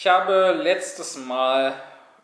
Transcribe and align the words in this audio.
Ich 0.00 0.06
habe 0.06 0.52
letztes 0.52 1.16
Mal 1.16 1.74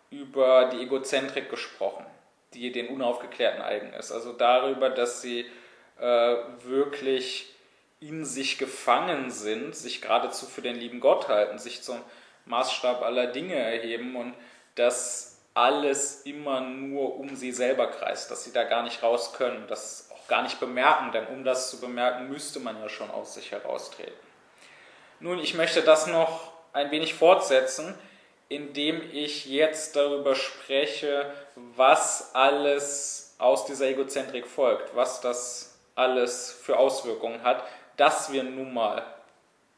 über 0.09 0.67
die 0.67 0.83
Egozentrik 0.83 1.51
gesprochen, 1.51 2.07
die 2.53 2.71
den 2.71 2.87
Unaufgeklärten 2.87 3.61
eigen 3.61 3.93
ist. 3.95 4.13
Also 4.13 4.33
darüber, 4.33 4.91
dass 4.91 5.23
sie 5.23 5.45
äh, 5.99 6.37
wirklich 6.63 7.53
in 7.99 8.25
sich 8.25 8.59
gefangen 8.59 9.33
sind, 9.33 9.75
sich 9.75 10.01
geradezu 10.01 10.47
für 10.47 10.63
den 10.63 10.77
lieben 10.77 11.01
Gott 11.01 11.27
halten, 11.27 11.59
sich 11.59 11.83
zum 11.83 12.01
Maßstab 12.45 13.03
aller 13.03 13.27
Dinge 13.27 13.57
erheben 13.57 14.15
und 14.15 14.35
dass 14.77 15.41
alles 15.55 16.23
immer 16.23 16.61
nur 16.61 17.19
um 17.19 17.35
sie 17.35 17.51
selber 17.51 17.89
kreist, 17.89 18.31
dass 18.31 18.45
sie 18.45 18.53
da 18.53 18.63
gar 18.63 18.85
nicht 18.85 19.03
raus 19.03 19.33
können, 19.33 19.67
das 19.67 20.11
auch 20.15 20.29
gar 20.29 20.43
nicht 20.43 20.61
bemerken, 20.61 21.11
denn 21.11 21.27
um 21.27 21.43
das 21.43 21.71
zu 21.71 21.81
bemerken, 21.81 22.29
müsste 22.29 22.61
man 22.61 22.81
ja 22.81 22.89
schon 22.89 23.11
aus 23.11 23.35
sich 23.35 23.51
heraustreten. 23.51 24.15
Nun, 25.19 25.41
ich 25.41 25.55
möchte 25.55 25.83
das 25.83 26.07
noch 26.07 26.54
ein 26.75 26.91
wenig 26.91 27.15
fortsetzen, 27.15 27.95
indem 28.49 29.01
ich 29.13 29.47
jetzt 29.47 29.97
darüber 29.97 30.35
spreche, 30.35 31.33
was 31.55 32.35
alles 32.35 33.35
aus 33.39 33.65
dieser 33.65 33.87
Egozentrik 33.87 34.47
folgt, 34.47 34.95
was 34.95 35.21
das 35.21 35.79
alles 35.95 36.53
für 36.53 36.79
Auswirkungen 36.79 37.43
hat, 37.43 37.65
dass 37.97 38.33
wir 38.33 38.43
nun 38.43 38.75
mal 38.75 39.03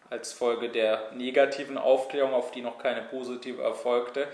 als 0.08 0.32
Folge 0.32 0.68
der 0.68 1.12
negativen 1.12 1.78
Aufklärung, 1.78 2.32
auf 2.32 2.50
die 2.50 2.62
noch 2.62 2.78
keine 2.78 3.02
positive 3.02 3.62
erfolgte, 3.62 4.26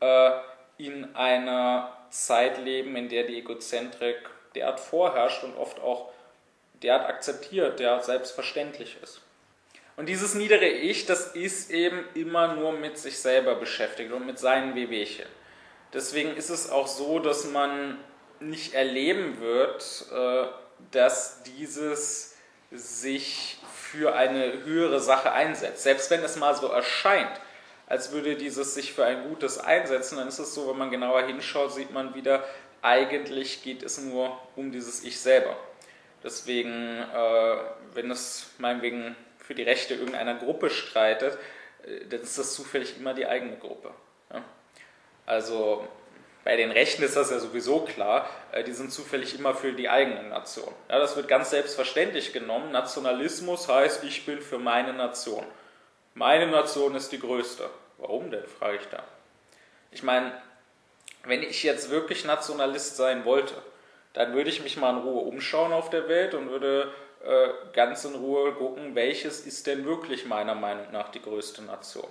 äh, 0.00 0.30
in 0.78 1.14
einer 1.14 1.96
Zeit 2.10 2.58
leben, 2.58 2.96
in 2.96 3.08
der 3.08 3.24
die 3.24 3.38
Egozentrik 3.38 4.30
derart 4.54 4.80
vorherrscht 4.80 5.44
und 5.44 5.56
oft 5.56 5.80
auch 5.80 6.10
derart 6.82 7.08
akzeptiert, 7.08 7.78
derart 7.78 8.04
selbstverständlich 8.04 8.96
ist. 9.02 9.20
Und 9.98 10.08
dieses 10.08 10.34
niedere 10.34 10.68
Ich, 10.68 11.06
das 11.06 11.34
ist 11.34 11.72
eben 11.72 12.04
immer 12.14 12.54
nur 12.54 12.70
mit 12.70 12.96
sich 12.96 13.18
selber 13.18 13.56
beschäftigt 13.56 14.12
und 14.12 14.26
mit 14.26 14.38
seinen 14.38 14.76
Wehwehchen. 14.76 15.26
Deswegen 15.92 16.36
ist 16.36 16.50
es 16.50 16.70
auch 16.70 16.86
so, 16.86 17.18
dass 17.18 17.46
man 17.46 17.98
nicht 18.38 18.74
erleben 18.74 19.40
wird, 19.40 20.06
äh, 20.12 20.46
dass 20.92 21.42
dieses 21.42 22.36
sich 22.70 23.58
für 23.82 24.14
eine 24.14 24.64
höhere 24.64 25.00
Sache 25.00 25.32
einsetzt. 25.32 25.82
Selbst 25.82 26.12
wenn 26.12 26.22
es 26.22 26.36
mal 26.36 26.54
so 26.54 26.68
erscheint, 26.68 27.40
als 27.88 28.12
würde 28.12 28.36
dieses 28.36 28.74
sich 28.74 28.92
für 28.92 29.04
ein 29.04 29.28
Gutes 29.28 29.58
einsetzen, 29.58 30.18
dann 30.18 30.28
ist 30.28 30.38
es 30.38 30.54
so, 30.54 30.70
wenn 30.70 30.78
man 30.78 30.92
genauer 30.92 31.22
hinschaut, 31.22 31.72
sieht 31.72 31.90
man 31.90 32.14
wieder, 32.14 32.44
eigentlich 32.82 33.64
geht 33.64 33.82
es 33.82 33.98
nur 33.98 34.38
um 34.54 34.70
dieses 34.70 35.02
Ich 35.02 35.18
selber. 35.18 35.56
Deswegen, 36.22 37.00
äh, 37.00 37.56
wenn 37.94 38.12
es 38.12 38.50
meinetwegen 38.58 39.16
für 39.48 39.54
die 39.54 39.62
Rechte 39.62 39.94
irgendeiner 39.94 40.34
Gruppe 40.34 40.68
streitet, 40.68 41.38
äh, 41.82 42.04
dann 42.10 42.20
ist 42.20 42.38
das 42.38 42.52
zufällig 42.52 42.98
immer 42.98 43.14
die 43.14 43.26
eigene 43.26 43.56
Gruppe. 43.56 43.90
Also 45.24 45.88
bei 46.44 46.56
den 46.56 46.70
Rechten 46.70 47.02
ist 47.02 47.16
das 47.16 47.30
ja 47.30 47.38
sowieso 47.38 47.80
klar, 47.80 48.28
äh, 48.52 48.62
die 48.62 48.72
sind 48.72 48.92
zufällig 48.92 49.38
immer 49.38 49.54
für 49.54 49.72
die 49.72 49.88
eigene 49.88 50.22
Nation. 50.24 50.70
Das 50.88 51.16
wird 51.16 51.28
ganz 51.28 51.48
selbstverständlich 51.48 52.34
genommen. 52.34 52.72
Nationalismus 52.72 53.68
heißt, 53.68 54.04
ich 54.04 54.26
bin 54.26 54.42
für 54.42 54.58
meine 54.58 54.92
Nation. 54.92 55.44
Meine 56.14 56.46
Nation 56.46 56.94
ist 56.94 57.10
die 57.10 57.18
größte. 57.18 57.70
Warum 57.96 58.30
denn, 58.30 58.46
frage 58.46 58.76
ich 58.82 58.86
da. 58.88 59.02
Ich 59.90 60.02
meine, 60.02 60.32
wenn 61.24 61.42
ich 61.42 61.62
jetzt 61.62 61.88
wirklich 61.88 62.26
Nationalist 62.26 62.96
sein 62.96 63.24
wollte, 63.24 63.54
dann 64.12 64.34
würde 64.34 64.50
ich 64.50 64.62
mich 64.62 64.76
mal 64.76 64.90
in 64.90 65.02
Ruhe 65.02 65.22
umschauen 65.22 65.72
auf 65.72 65.88
der 65.88 66.06
Welt 66.08 66.34
und 66.34 66.50
würde 66.50 66.92
äh, 67.24 67.48
ganz 67.72 68.04
in 68.04 68.14
Ruhe 68.14 68.52
gucken, 68.52 68.94
welches 68.94 69.40
ist 69.40 69.66
denn 69.66 69.84
wirklich 69.84 70.26
meiner 70.26 70.54
Meinung 70.54 70.90
nach 70.92 71.10
die 71.10 71.22
größte 71.22 71.62
Nation. 71.62 72.08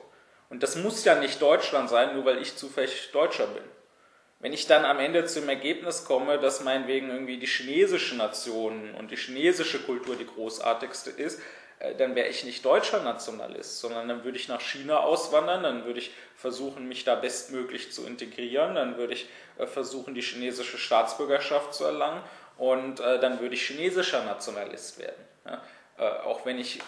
Und 0.50 0.64
das 0.64 0.76
muss 0.76 1.04
ja 1.06 1.16
nicht 1.16 1.42
Deutschland 1.42 1.90
sein, 1.90 2.16
nur 2.16 2.26
weil 2.26 2.42
ich 2.42 2.56
zufällig 2.56 3.10
Deutscher 3.12 3.48
bin. 3.48 3.64
Wenn 4.40 4.54
ich 4.54 4.68
dann 4.68 4.86
am 4.86 5.00
Ende 5.00 5.26
zum 5.26 5.50
Ergebnis 5.50 6.06
komme, 6.06 6.38
dass 6.38 6.64
meinetwegen 6.64 7.10
irgendwie 7.10 7.38
die 7.38 7.48
chinesische 7.48 8.16
Nation 8.16 8.94
und 8.96 9.10
die 9.10 9.16
chinesische 9.16 9.80
Kultur 9.80 10.16
die 10.16 10.28
großartigste 10.28 11.10
ist, 11.10 11.42
äh, 11.80 11.96
dann 11.96 12.16
wäre 12.16 12.28
ich 12.28 12.44
nicht 12.44 12.64
deutscher 12.64 13.02
Nationalist, 13.02 13.80
sondern 13.80 14.08
dann 14.08 14.24
würde 14.24 14.38
ich 14.38 14.48
nach 14.48 14.62
China 14.62 15.00
auswandern, 15.00 15.64
dann 15.64 15.86
würde 15.86 16.00
ich 16.00 16.12
versuchen, 16.36 16.88
mich 16.88 17.04
da 17.04 17.16
bestmöglich 17.16 17.92
zu 17.92 18.06
integrieren, 18.06 18.76
dann 18.76 18.98
würde 18.98 19.14
ich 19.14 19.28
äh, 19.58 19.66
versuchen, 19.66 20.14
die 20.14 20.22
chinesische 20.22 20.78
Staatsbürgerschaft 20.78 21.74
zu 21.74 21.86
erlangen 21.86 22.22
und 22.58 23.00
äh, 23.00 23.20
dann 23.20 23.40
würde 23.40 23.56
ich 23.56 23.68
chinesischer 23.68 24.24
Nationalist 24.24 25.00
werden. 25.00 25.24
Auch 25.98 26.46
wenn 26.46 26.60
ich 26.60 26.80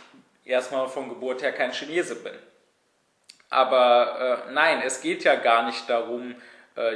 erstmal 0.45 0.87
von 0.87 1.09
Geburt 1.09 1.41
her 1.41 1.51
kein 1.51 1.71
Chinese 1.71 2.15
bin. 2.15 2.35
Aber 3.49 4.43
nein, 4.51 4.83
es 4.85 5.01
geht 5.01 5.23
ja 5.23 5.33
gar 5.33 5.65
nicht 5.65 5.89
darum, 5.89 6.35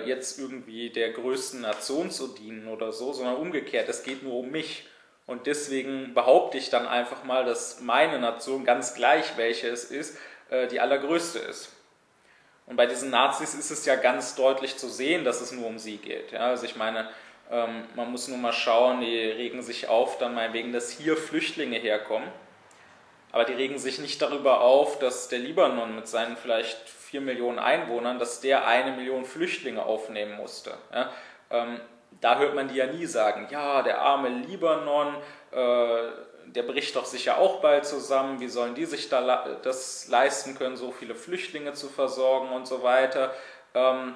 jetzt 0.06 0.38
irgendwie 0.38 0.92
der 0.92 1.12
größten 1.14 1.62
Nation 1.62 2.12
zu 2.12 2.28
dienen 2.28 2.68
oder 2.68 2.92
so, 2.92 3.14
sondern 3.14 3.38
umgekehrt, 3.38 3.90
es 3.90 4.04
geht 4.04 4.22
nur 4.22 4.36
um 4.36 4.52
mich. 4.52 4.88
Und 5.26 5.48
deswegen 5.48 6.14
behaupte 6.14 6.58
ich 6.58 6.70
dann 6.70 6.86
einfach 6.86 7.24
mal, 7.24 7.46
dass 7.46 7.80
meine 7.80 8.20
Nation, 8.20 8.66
ganz 8.66 8.94
gleich 8.94 9.38
welche 9.38 9.70
es 9.70 9.86
ist, 9.86 10.18
äh, 10.50 10.68
die 10.68 10.80
allergrößte 10.80 11.40
ist. 11.40 11.72
Und 12.66 12.76
bei 12.76 12.86
diesen 12.86 13.10
Nazis 13.10 13.54
ist 13.54 13.72
es 13.72 13.86
ja 13.86 13.96
ganz 13.96 14.36
deutlich 14.36 14.78
zu 14.78 14.90
sehen, 14.90 15.24
dass 15.24 15.42
es 15.42 15.52
nur 15.52 15.68
um 15.68 15.80
sie 15.80 15.98
geht. 15.98 16.32
Ja, 16.32 16.48
also 16.48 16.66
ich 16.66 16.76
meine, 16.76 17.10
ähm, 17.52 17.84
man 17.96 18.12
muss 18.12 18.28
nur 18.28 18.38
mal 18.38 18.54
schauen, 18.54 19.02
die 19.02 19.18
regen 19.18 19.62
sich 19.62 19.88
auf, 19.88 20.18
dann 20.18 20.34
meinetwegen, 20.34 20.74
dass 20.74 20.90
hier 20.90 21.18
Flüchtlinge 21.18 21.78
herkommen. 21.78 22.28
Aber 23.32 23.46
die 23.46 23.54
regen 23.54 23.80
sich 23.80 24.00
nicht 24.00 24.22
darüber 24.22 24.62
auf, 24.62 25.00
dass 25.00 25.28
der 25.28 25.40
Libanon 25.40 25.96
mit 25.96 26.08
seinen 26.08 26.38
vielleicht 26.38 26.88
vier 26.88 27.22
Millionen 27.22 27.60
Einwohnern, 27.60 28.20
dass 28.20 28.42
der 28.42 28.68
eine 28.68 28.92
Million 28.92 29.26
Flüchtlinge 29.26 29.84
aufnehmen 29.84 30.36
musste. 30.36 30.78
Ja, 30.94 31.12
ähm, 31.50 31.80
da 32.22 32.38
hört 32.38 32.56
man 32.56 32.68
die 32.68 32.76
ja 32.76 32.88
nie 32.88 33.06
sagen, 33.06 33.48
ja, 33.50 33.82
der 33.82 34.02
arme 34.02 34.30
Libanon, 34.30 35.16
äh, 35.52 36.10
der 36.46 36.64
bricht 36.64 36.96
doch 36.96 37.06
sicher 37.06 37.38
auch 37.38 37.62
bald 37.62 37.86
zusammen, 37.86 38.40
wie 38.40 38.50
sollen 38.50 38.76
die 38.76 38.86
sich 38.86 39.10
da 39.10 39.58
das 39.64 40.08
leisten 40.10 40.56
können, 40.56 40.78
so 40.78 40.92
viele 40.92 41.16
Flüchtlinge 41.16 41.74
zu 41.74 41.90
versorgen 41.90 42.50
und 42.50 42.68
so 42.68 42.84
weiter. 42.84 43.34
Ähm, 43.74 44.14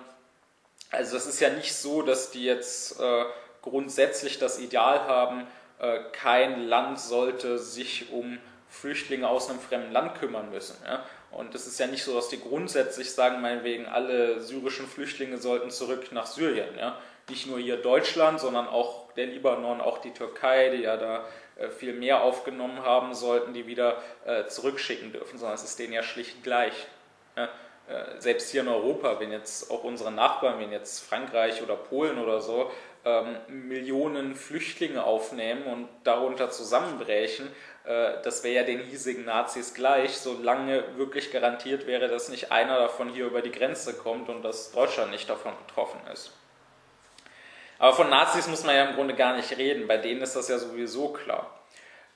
also 0.92 1.18
es 1.18 1.26
ist 1.26 1.40
ja 1.40 1.50
nicht 1.50 1.76
so, 1.76 2.02
dass 2.02 2.32
die 2.32 2.44
jetzt 2.44 3.00
äh, 3.00 3.26
grundsätzlich 3.62 4.40
das 4.40 4.60
Ideal 4.60 5.02
haben, 5.02 5.48
äh, 5.80 6.00
kein 6.12 6.68
Land 6.68 7.00
sollte 7.00 7.58
sich 7.58 8.12
um 8.12 8.38
Flüchtlinge 8.70 9.28
aus 9.28 9.50
einem 9.50 9.60
fremden 9.60 9.92
Land 9.92 10.16
kümmern 10.20 10.50
müssen. 10.50 10.76
Ja? 10.86 11.04
Und 11.32 11.56
es 11.56 11.68
ist 11.68 11.80
ja 11.80 11.88
nicht 11.88 12.04
so, 12.04 12.16
dass 12.16 12.30
die 12.30 12.40
grundsätzlich 12.40 13.12
sagen, 13.12 13.42
meinetwegen, 13.42 13.86
alle 13.86 14.42
syrischen 14.42 14.88
Flüchtlinge 14.88 15.38
sollten 15.38 15.72
zurück 15.72 16.12
nach 16.12 16.26
Syrien. 16.26 16.78
Ja? 16.78 16.98
nicht 17.30 17.48
nur 17.48 17.60
hier 17.60 17.78
Deutschland, 17.78 18.40
sondern 18.40 18.68
auch 18.68 19.12
der 19.14 19.28
Libanon, 19.28 19.82
auch 19.82 19.98
die 20.00 20.12
Türkei, 20.14 20.70
die 20.70 20.84
ja 20.84 20.98
da 20.98 21.26
äh, 21.58 21.70
viel 21.70 21.94
mehr 21.94 22.22
aufgenommen 22.22 22.84
haben 22.84 23.14
sollten, 23.14 23.54
die 23.54 23.68
wieder 23.68 24.02
äh, 24.26 24.46
zurückschicken 24.48 25.12
dürfen, 25.12 25.38
sondern 25.38 25.56
es 25.56 25.64
ist 25.64 25.80
denen 25.80 25.94
ja 25.94 26.04
schlicht 26.04 26.44
gleich. 26.44 26.74
Äh, 27.36 27.48
selbst 28.20 28.52
hier 28.52 28.62
in 28.62 28.68
Europa, 28.68 29.20
wenn 29.20 29.32
jetzt 29.32 29.72
auch 29.72 29.84
unsere 29.84 30.12
Nachbarn, 30.12 30.60
wenn 30.60 30.72
jetzt 30.72 31.00
Frankreich 31.08 31.62
oder 31.64 31.76
Polen 31.76 32.18
oder 32.18 32.42
so, 32.42 32.70
ähm, 33.06 33.38
Millionen 33.48 34.36
Flüchtlinge 34.36 35.04
aufnehmen 35.04 35.64
und 35.64 35.88
darunter 36.04 36.50
zusammenbrechen, 36.50 37.50
das 37.86 38.44
wäre 38.44 38.56
ja 38.56 38.64
den 38.64 38.82
hiesigen 38.82 39.24
Nazis 39.24 39.74
gleich, 39.74 40.18
solange 40.18 40.98
wirklich 40.98 41.32
garantiert 41.32 41.88
wäre, 41.88 42.10
dass 42.10 42.28
nicht 42.28 42.52
einer 42.52 42.78
davon 42.78 43.08
hier 43.08 43.28
über 43.28 43.42
die 43.42 43.52
Grenze 43.52 43.94
kommt 43.94 44.28
und 44.28 44.44
dass 44.44 44.74
Deutschland 44.74 45.12
nicht 45.12 45.30
davon 45.30 45.54
betroffen 45.66 46.02
ist. 46.12 46.34
Aber 47.80 47.94
von 47.94 48.10
Nazis 48.10 48.48
muss 48.48 48.66
man 48.66 48.76
ja 48.76 48.84
im 48.86 48.96
Grunde 48.96 49.14
gar 49.14 49.38
nicht 49.38 49.58
reden, 49.58 49.88
bei 49.88 49.96
denen 49.96 50.22
ist 50.22 50.36
das 50.36 50.50
ja 50.50 50.58
sowieso 50.58 51.14
klar. 51.14 51.50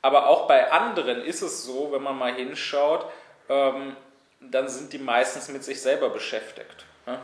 Aber 0.01 0.27
auch 0.27 0.47
bei 0.47 0.71
anderen 0.71 1.21
ist 1.21 1.41
es 1.41 1.63
so, 1.63 1.93
wenn 1.93 2.03
man 2.03 2.17
mal 2.17 2.33
hinschaut, 2.33 3.05
ähm, 3.47 3.95
dann 4.41 4.67
sind 4.67 4.93
die 4.93 4.97
meistens 4.97 5.49
mit 5.49 5.63
sich 5.63 5.81
selber 5.81 6.09
beschäftigt. 6.09 6.85
Ne? 7.05 7.19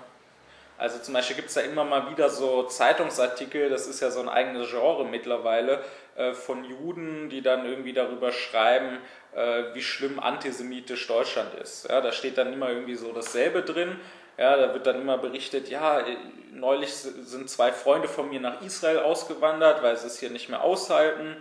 Also 0.78 1.00
zum 1.00 1.16
Beispiel 1.16 1.36
gibt 1.36 1.48
es 1.48 1.56
da 1.56 1.62
immer 1.62 1.84
mal 1.84 2.12
wieder 2.12 2.30
so 2.30 2.64
Zeitungsartikel, 2.64 3.70
das 3.70 3.88
ist 3.88 4.00
ja 4.00 4.12
so 4.12 4.20
ein 4.20 4.30
eigenes 4.30 4.70
Genre 4.70 5.06
mittlerweile, 5.06 5.84
äh, 6.16 6.34
von 6.34 6.64
Juden, 6.64 7.30
die 7.30 7.42
dann 7.42 7.66
irgendwie 7.66 7.94
darüber 7.94 8.32
schreiben, 8.32 9.00
äh, 9.36 9.74
wie 9.74 9.82
schlimm 9.82 10.20
antisemitisch 10.20 11.08
Deutschland 11.08 11.56
ist. 11.56 11.90
Ja, 11.90 12.02
da 12.02 12.12
steht 12.12 12.38
dann 12.38 12.54
immer 12.54 12.70
irgendwie 12.70 12.96
so 12.96 13.12
dasselbe 13.12 13.64
drin, 13.64 14.00
ja, 14.38 14.56
da 14.56 14.74
wird 14.74 14.86
dann 14.86 15.02
immer 15.02 15.18
berichtet, 15.18 15.68
ja, 15.68 16.06
neulich 16.52 16.94
sind 16.94 17.50
zwei 17.50 17.72
Freunde 17.72 18.08
von 18.08 18.30
mir 18.30 18.40
nach 18.40 18.62
Israel 18.62 19.00
ausgewandert, 19.00 19.82
weil 19.82 19.98
sie 19.98 20.06
es 20.06 20.20
hier 20.20 20.30
nicht 20.30 20.48
mehr 20.48 20.62
aushalten. 20.62 21.36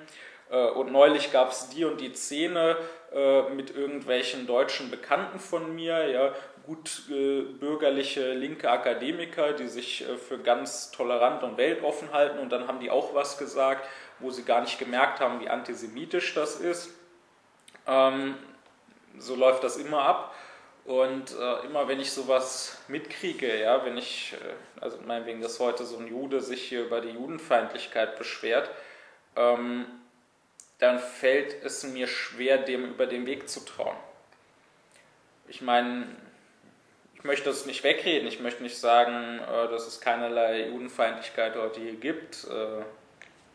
Äh, 0.51 0.69
und 0.69 0.93
neulich 0.93 1.31
gab 1.31 1.51
es 1.51 1.69
die 1.69 1.85
und 1.85 2.01
die 2.01 2.15
Szene 2.15 2.77
äh, 3.17 3.49
mit 3.49 3.75
irgendwelchen 3.75 4.47
deutschen 4.47 4.91
Bekannten 4.91 5.41
von 5.41 5.75
mir, 5.75 6.07
ja, 6.07 6.35
gut 6.67 7.05
äh, 7.11 7.41
bürgerliche 7.41 8.35
linke 8.35 8.71
Akademiker, 8.71 9.55
die 9.55 9.69
sich 9.69 10.05
für 10.29 10.39
ganz 10.39 10.91
tolerant 10.91 11.43
und 11.43 11.57
weltoffen 11.57 12.13
halten. 12.13 12.39
Und 12.39 12.51
dann 12.51 12.69
haben 12.69 12.79
die 12.79 12.91
auch 12.91 13.15
was 13.15 13.39
gesagt, 13.39 13.89
wo 14.19 14.31
sie 14.31 14.43
gar 14.43 14.61
nicht 14.61 14.79
gemerkt 14.79 15.21
haben, 15.21 15.41
wie 15.41 15.49
antisemitisch 15.49 16.35
das 16.35 16.57
ist. 16.57 16.91
Ähm, 17.87 18.35
so 19.19 19.35
läuft 19.35 19.65
das 19.65 19.79
immer 19.79 20.03
ab. 20.03 20.35
Und 20.85 21.35
äh, 21.35 21.67
immer 21.67 21.89
wenn 21.89 21.99
ich 21.99 22.13
sowas 22.13 22.79
mitkriege, 22.87 23.59
ja, 23.61 23.83
wenn 23.85 23.97
ich, 23.97 24.35
äh, 24.35 24.83
also 24.83 24.99
meinetwegen, 25.07 25.41
dass 25.41 25.59
heute 25.59 25.87
so 25.87 25.97
ein 25.97 26.07
Jude 26.07 26.43
sich 26.43 26.63
hier 26.63 26.85
über 26.85 27.01
die 27.01 27.11
Judenfeindlichkeit 27.11 28.19
beschwert, 28.19 28.71
ähm, 29.35 29.87
dann 30.79 30.99
fällt 30.99 31.65
es 31.65 31.85
mir 31.85 32.07
schwer, 32.07 32.59
dem 32.59 32.85
über 32.85 33.07
den 33.07 33.27
Weg 33.27 33.49
zu 33.49 33.61
trauen. 33.61 33.97
Ich 35.49 35.63
meine, 35.63 36.07
ich 37.15 37.25
möchte 37.25 37.49
das 37.49 37.67
nicht 37.67 37.83
wegreden, 37.83 38.29
ich 38.29 38.41
möchte 38.41 38.63
nicht 38.63 38.79
sagen, 38.79 39.39
äh, 39.41 39.69
dass 39.69 39.87
es 39.87 40.01
keinerlei 40.01 40.69
Judenfeindlichkeit 40.69 41.57
heute 41.57 41.81
hier 41.81 41.95
gibt. 41.95 42.45
Äh, 42.45 42.83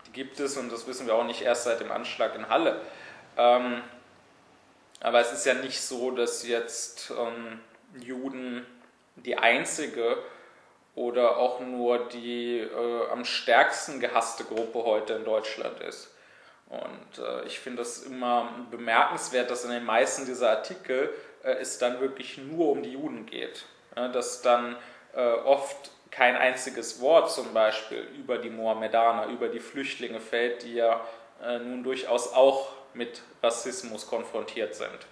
die 0.07 0.12
gibt 0.13 0.39
es 0.39 0.57
und 0.57 0.71
das 0.71 0.88
wissen 0.88 1.06
wir 1.07 1.15
auch 1.15 1.25
nicht 1.25 1.41
erst 1.41 1.65
seit 1.65 1.79
dem 1.79 1.91
Anschlag 1.91 2.35
in 2.35 2.50
Halle. 2.50 2.81
Ähm, 3.38 3.81
aber 5.00 5.19
es 5.19 5.31
ist 5.31 5.45
ja 5.45 5.53
nicht 5.53 5.81
so, 5.81 6.12
dass 6.12 6.47
jetzt 6.47 7.12
ähm, 7.12 7.59
Juden 8.00 8.65
die 9.15 9.38
einzige 9.38 10.17
oder 10.95 11.38
auch 11.38 11.59
nur 11.59 12.09
die 12.09 12.59
äh, 12.59 13.09
am 13.12 13.25
stärksten 13.25 14.00
gehasste 14.00 14.44
Gruppe 14.44 14.83
heute 14.83 15.13
in 15.13 15.25
Deutschland 15.25 15.79
ist. 15.81 16.13
Und 16.71 17.21
äh, 17.21 17.45
ich 17.45 17.59
finde 17.59 17.81
es 17.81 18.03
immer 18.03 18.50
bemerkenswert, 18.71 19.51
dass 19.51 19.65
in 19.65 19.71
den 19.71 19.83
meisten 19.83 20.25
dieser 20.25 20.51
Artikel 20.51 21.13
äh, 21.44 21.51
es 21.56 21.77
dann 21.77 22.00
wirklich 22.00 22.38
nur 22.38 22.69
um 22.69 22.81
die 22.81 22.94
Juden 22.94 23.25
geht. 23.25 23.65
Ja, 23.95 24.07
dass 24.07 24.41
dann 24.41 24.77
äh, 25.13 25.19
oft 25.19 25.91
kein 26.12 26.38
einziges 26.38 27.01
Wort 27.01 27.29
zum 27.29 27.53
Beispiel 27.53 28.07
über 28.18 28.38
die 28.38 28.50
Mohammedaner, 28.50 29.27
über 29.27 29.50
die 29.50 29.59
Flüchtlinge 29.59 30.21
fällt, 30.21 30.63
die 30.63 30.75
ja 30.75 31.01
äh, 31.44 31.59
nun 31.59 31.83
durchaus 31.83 32.31
auch 32.33 32.69
mit 32.94 33.21
Rassismus 33.44 34.07
konfrontiert 34.07 34.74
sind. 34.74 35.07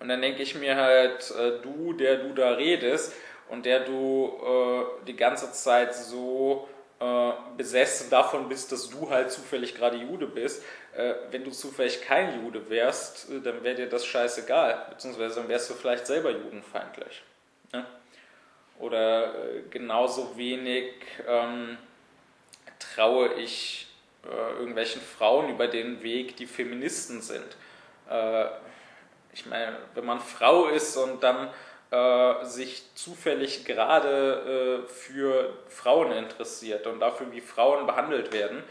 Und 0.00 0.08
dann 0.08 0.20
denke 0.20 0.42
ich 0.42 0.54
mir 0.54 0.76
halt, 0.76 1.30
äh, 1.30 1.60
du, 1.62 1.94
der 1.94 2.16
du 2.16 2.34
da 2.34 2.52
redest 2.52 3.14
und 3.48 3.64
der 3.64 3.80
du 3.80 4.32
äh, 4.44 5.06
die 5.06 5.16
ganze 5.16 5.50
Zeit 5.52 5.94
so 5.94 6.68
äh, 7.00 7.32
besessen 7.56 8.10
davon 8.10 8.48
bist, 8.50 8.72
dass 8.72 8.90
du 8.90 9.08
halt 9.08 9.30
zufällig 9.30 9.74
gerade 9.74 9.96
Jude 9.96 10.26
bist, 10.26 10.62
äh, 10.94 11.14
wenn 11.30 11.44
du 11.44 11.50
zufällig 11.50 12.02
kein 12.02 12.42
Jude 12.42 12.68
wärst, 12.68 13.30
äh, 13.30 13.40
dann 13.40 13.64
wäre 13.64 13.74
dir 13.74 13.88
das 13.88 14.04
scheißegal, 14.04 14.86
beziehungsweise 14.90 15.36
dann 15.36 15.48
wärst 15.48 15.70
du 15.70 15.74
vielleicht 15.74 16.06
selber 16.06 16.30
judenfeindlich. 16.30 17.22
Ne? 17.72 17.86
Oder 18.78 19.34
äh, 19.34 19.62
genauso 19.70 20.36
wenig 20.36 20.92
ähm, 21.26 21.78
traue 22.78 23.32
ich 23.32 23.88
äh, 24.24 24.58
irgendwelchen 24.58 25.00
Frauen 25.00 25.48
über 25.48 25.68
den 25.68 26.02
Weg, 26.02 26.36
die 26.36 26.46
Feministen 26.46 27.22
sind. 27.22 27.56
Ich 29.32 29.46
meine, 29.46 29.76
wenn 29.94 30.04
man 30.04 30.18
Frau 30.18 30.66
ist 30.66 30.96
und 30.96 31.22
dann 31.22 31.48
äh, 31.90 32.44
sich 32.44 32.84
zufällig 32.94 33.64
gerade 33.64 34.84
äh, 34.84 34.88
für 34.88 35.52
Frauen 35.68 36.12
interessiert 36.12 36.86
und 36.86 37.00
dafür, 37.00 37.32
wie 37.32 37.40
Frauen 37.40 37.86
behandelt 37.86 38.32
werden, 38.32 38.62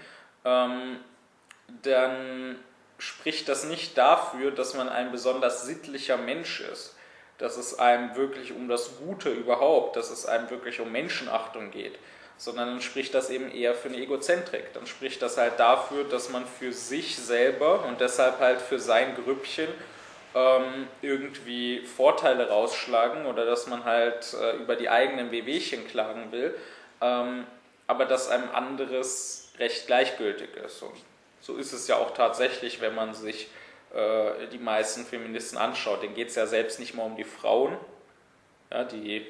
ähm, 0.46 1.00
dann 1.82 2.60
spricht 2.98 3.50
das 3.50 3.66
nicht 3.66 3.98
dafür, 3.98 4.52
dass 4.52 4.74
man 4.74 4.90
ein 4.90 5.12
besonders 5.12 5.66
sittlicher 5.66 6.18
Mensch 6.18 6.62
ist, 6.62 6.96
dass 7.38 7.58
es 7.58 7.78
einem 7.80 8.16
wirklich 8.16 8.54
um 8.54 8.68
das 8.68 8.98
Gute 9.00 9.30
überhaupt, 9.30 9.96
dass 9.96 10.10
es 10.12 10.26
einem 10.26 10.50
wirklich 10.50 10.80
um 10.80 10.92
Menschenachtung 10.92 11.72
geht, 11.72 11.98
sondern 12.38 12.70
dann 12.70 12.82
spricht 12.82 13.14
das 13.14 13.30
eben 13.30 13.52
eher 13.52 13.74
für 13.74 13.90
eine 13.90 13.98
Egozentrik. 13.98 14.74
Dann 14.74 14.88
spricht 14.88 15.22
das 15.22 15.38
halt 15.38 15.60
dafür, 15.60 16.06
dass 16.06 16.30
man 16.30 16.46
für 16.46 16.72
sich 16.72 17.18
selber 17.18 17.86
und 17.86 18.02
deshalb 18.02 18.40
halt 18.40 18.62
für 18.62 18.80
sein 18.80 19.16
Grüppchen 19.16 19.68
ähm, 20.36 20.88
irgendwie 21.02 21.82
Vorteile 21.82 22.50
rausschlagen 22.50 23.26
oder 23.26 23.46
dass 23.46 23.68
man 23.68 23.84
halt 23.84 24.34
äh, 24.34 24.58
über 24.58 24.76
die 24.76 24.90
eigenen 24.90 25.32
Wehwehchen 25.32 25.88
klagen 25.88 26.32
will, 26.32 26.56
ähm, 27.02 27.46
aber 27.88 28.06
dass 28.06 28.30
einem 28.30 28.50
anderes 28.52 29.52
recht 29.58 29.88
gleichgültig 29.88 30.56
ist. 30.56 30.84
Und 30.84 30.94
so 31.42 31.56
ist 31.56 31.74
es 31.74 31.88
ja 31.88 31.96
auch 31.96 32.12
tatsächlich, 32.12 32.82
wenn 32.82 32.94
man 32.94 33.14
sich 33.14 33.50
äh, 33.94 34.48
die 34.52 34.60
meisten 34.60 35.06
Feministen 35.06 35.58
anschaut. 35.58 36.04
Denen 36.04 36.14
geht 36.14 36.30
es 36.30 36.36
ja 36.36 36.46
selbst 36.46 36.80
nicht 36.80 36.94
mal 36.94 37.04
um 37.04 37.16
die 37.16 37.24
Frauen. 37.24 37.78
Ja, 38.72 38.84
die 38.84 39.26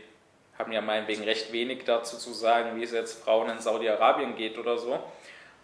haben 0.57 0.73
ja 0.73 0.81
meinetwegen 0.81 1.23
recht 1.23 1.53
wenig 1.53 1.85
dazu 1.85 2.17
zu 2.17 2.33
sagen, 2.33 2.75
wie 2.75 2.83
es 2.83 2.91
jetzt 2.91 3.23
Frauen 3.23 3.49
in 3.49 3.59
Saudi-Arabien 3.59 4.35
geht 4.35 4.57
oder 4.57 4.77
so, 4.77 5.01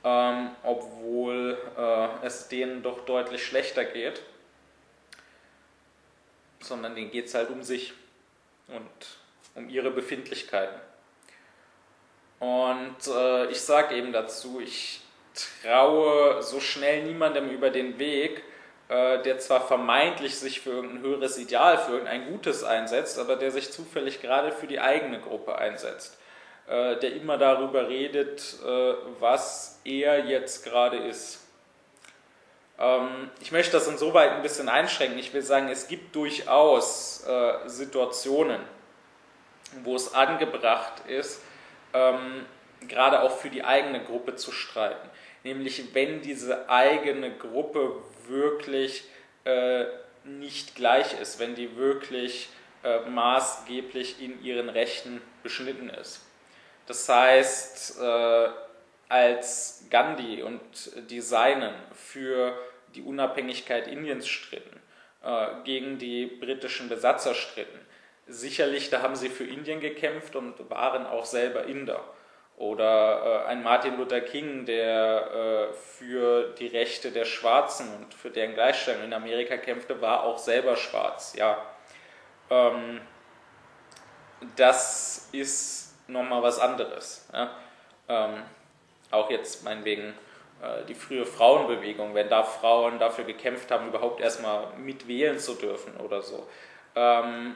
ähm, 0.06 0.52
obwohl 0.64 1.58
äh, 1.78 2.26
es 2.26 2.48
denen 2.48 2.82
doch 2.82 3.04
deutlich 3.04 3.46
schlechter 3.46 3.84
geht, 3.84 4.22
sondern 6.68 6.96
denen 6.96 7.12
geht 7.12 7.26
es 7.26 7.34
halt 7.34 7.50
um 7.50 7.64
sich 7.64 7.94
und 8.68 9.08
um 9.56 9.70
ihre 9.70 9.92
Befindlichkeiten. 9.92 10.80
Und 12.40 13.08
äh, 13.08 13.50
ich 13.50 13.62
sage 13.62 13.96
eben 13.96 14.12
dazu, 14.12 14.60
ich 14.60 15.02
traue 15.64 16.42
so 16.42 16.60
schnell 16.60 17.04
niemandem 17.04 17.50
über 17.50 17.70
den 17.70 17.98
Weg, 18.00 18.44
äh, 18.90 19.22
der 19.22 19.40
zwar 19.40 19.66
vermeintlich 19.66 20.38
sich 20.38 20.62
für 20.62 20.72
irgendein 20.72 21.02
höheres 21.02 21.38
Ideal, 21.38 21.78
für 21.78 21.94
irgendein 21.94 22.32
Gutes 22.32 22.64
einsetzt, 22.64 23.18
aber 23.20 23.36
der 23.36 23.52
sich 23.52 23.72
zufällig 23.72 24.22
gerade 24.22 24.52
für 24.52 24.68
die 24.68 24.80
eigene 24.80 25.20
Gruppe 25.20 25.58
einsetzt. 25.58 26.18
Äh, 26.68 26.98
der 26.98 27.14
immer 27.14 27.38
darüber 27.38 27.88
redet, 27.88 28.58
äh, 28.66 28.94
was 29.20 29.80
er 29.84 30.26
jetzt 30.26 30.64
gerade 30.64 30.98
ist. 30.98 31.45
Ähm, 32.80 33.30
ich 33.42 33.52
möchte 33.52 33.72
das 33.74 33.88
insoweit 33.88 34.32
ein 34.32 34.42
bisschen 34.42 34.70
einschränken. 34.70 35.18
Ich 35.20 35.34
will 35.34 35.42
sagen, 35.42 35.70
es 35.70 35.88
gibt 35.88 36.16
durchaus 36.16 37.26
Situationen, 37.66 38.62
wo 39.84 39.96
es 39.96 40.14
angebracht 40.14 41.02
ist, 41.08 41.42
ähm, 41.94 42.46
gerade 42.88 43.22
auch 43.22 43.38
für 43.38 43.50
die 43.50 43.64
eigene 43.64 44.04
Gruppe 44.04 44.36
zu 44.36 44.52
streiten. 44.52 45.10
Nämlich 45.44 45.94
wenn 45.94 46.22
diese 46.22 46.70
eigene 46.70 47.32
Gruppe 47.32 48.02
wirklich 48.28 49.06
äh, 49.44 49.86
nicht 50.24 50.76
gleich 50.76 51.20
ist, 51.20 51.40
wenn 51.40 51.56
die 51.56 51.78
wirklich 51.78 52.50
äh, 52.84 53.02
maßgeblich 53.02 54.22
in 54.22 54.44
ihren 54.44 54.70
Rechten 54.70 55.22
beschnitten 55.44 55.90
ist. 55.90 56.22
Das 56.88 57.08
heißt, 57.08 58.00
äh, 58.02 58.50
als 59.10 59.88
Gandhi 59.90 60.42
und 60.42 60.62
die 61.10 61.22
Seinen 61.22 61.74
für 61.94 62.58
die 62.96 63.02
Unabhängigkeit 63.02 63.88
Indiens 63.88 64.28
stritten, 64.28 64.80
äh, 65.24 65.48
gegen 65.64 65.98
die 65.98 66.26
britischen 66.26 66.90
Besatzer 66.90 67.34
stritten, 67.34 67.80
sicherlich, 68.28 68.90
da 68.90 69.02
haben 69.02 69.16
sie 69.16 69.30
für 69.30 69.44
Indien 69.44 69.80
gekämpft 69.80 70.36
und 70.36 70.70
waren 70.70 71.06
auch 71.06 71.26
selber 71.26 71.66
Inder. 71.66 72.04
Oder 72.58 73.44
äh, 73.46 73.50
ein 73.50 73.64
Martin 73.64 73.98
Luther 73.98 74.22
King, 74.22 74.66
der 74.66 75.70
äh, 75.72 75.74
für 75.74 76.54
die 76.58 76.68
Rechte 76.68 77.12
der 77.12 77.26
Schwarzen 77.26 77.94
und 77.96 78.14
für 78.14 78.30
deren 78.30 78.54
Gleichstellung 78.54 79.04
in 79.04 79.14
Amerika 79.14 79.58
kämpfte, 79.58 80.02
war 80.02 80.24
auch 80.24 80.38
selber 80.38 80.78
schwarz. 80.78 81.36
Ja. 81.38 81.58
Ähm, 82.50 83.02
das 84.56 85.30
ist 85.34 85.98
nochmal 86.08 86.42
was 86.44 86.60
anderes. 86.60 87.28
Ja. 87.34 87.52
Ähm, 88.08 88.44
auch 89.16 89.30
jetzt 89.30 89.64
meinetwegen 89.64 90.14
äh, 90.62 90.86
die 90.88 90.96
frühe 90.96 91.26
Frauenbewegung, 91.26 92.14
wenn 92.14 92.30
da 92.30 92.44
Frauen 92.44 93.00
dafür 93.00 93.24
gekämpft 93.24 93.72
haben, 93.72 93.88
überhaupt 93.88 94.22
erstmal 94.22 94.68
mitwählen 94.78 95.40
zu 95.40 95.56
dürfen 95.56 95.98
oder 95.98 96.22
so. 96.22 96.48
Ähm, 96.96 97.56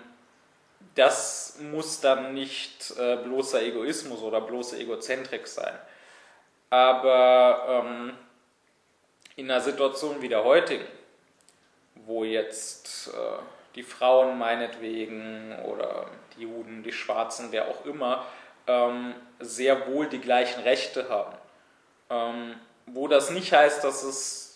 das 0.96 1.60
muss 1.72 2.02
dann 2.02 2.34
nicht 2.34 2.94
äh, 2.98 3.18
bloßer 3.18 3.62
Egoismus 3.62 4.22
oder 4.22 4.42
bloße 4.42 4.78
Egozentrik 4.80 5.48
sein. 5.48 5.74
Aber 6.70 7.84
ähm, 7.86 8.14
in 9.36 9.50
einer 9.50 9.62
Situation 9.62 10.22
wie 10.22 10.30
der 10.30 10.44
heutigen, 10.44 10.86
wo 11.96 12.24
jetzt 12.24 13.08
äh, 13.08 13.40
die 13.76 13.84
Frauen 13.84 14.38
meinetwegen 14.38 15.58
oder 15.66 16.08
die 16.36 16.44
Juden, 16.44 16.84
die 16.84 16.92
Schwarzen, 16.92 17.52
wer 17.52 17.68
auch 17.70 17.86
immer, 17.86 18.26
ähm, 18.68 19.16
sehr 19.40 19.88
wohl 19.88 20.08
die 20.08 20.20
gleichen 20.20 20.62
Rechte 20.64 21.10
haben. 21.10 21.36
Ähm, 22.10 22.56
wo 22.88 23.08
das 23.08 23.30
nicht 23.30 23.54
heißt, 23.54 23.84
dass 23.84 24.04
es 24.04 24.50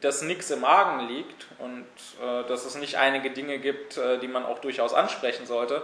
dass 0.00 0.22
nichts 0.22 0.50
im 0.50 0.64
Argen 0.64 1.08
liegt 1.08 1.46
und 1.58 1.86
äh, 2.22 2.46
dass 2.46 2.66
es 2.66 2.74
nicht 2.74 2.96
einige 2.96 3.30
Dinge 3.30 3.58
gibt, 3.58 3.96
äh, 3.96 4.18
die 4.18 4.28
man 4.28 4.44
auch 4.44 4.58
durchaus 4.58 4.92
ansprechen 4.92 5.46
sollte, 5.46 5.82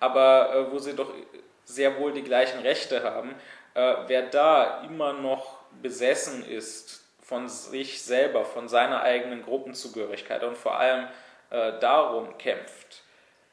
aber 0.00 0.54
äh, 0.54 0.72
wo 0.72 0.78
sie 0.78 0.94
doch 0.94 1.12
sehr 1.64 1.98
wohl 1.98 2.12
die 2.12 2.22
gleichen 2.22 2.60
Rechte 2.60 3.02
haben. 3.04 3.34
Äh, 3.74 3.94
wer 4.06 4.22
da 4.22 4.82
immer 4.84 5.12
noch 5.12 5.58
besessen 5.82 6.44
ist 6.44 7.04
von 7.22 7.48
sich 7.48 8.02
selber, 8.02 8.44
von 8.44 8.68
seiner 8.68 9.02
eigenen 9.02 9.42
Gruppenzugehörigkeit 9.42 10.42
und 10.44 10.56
vor 10.56 10.78
allem 10.78 11.08
äh, 11.50 11.78
darum 11.80 12.36
kämpft, 12.38 13.02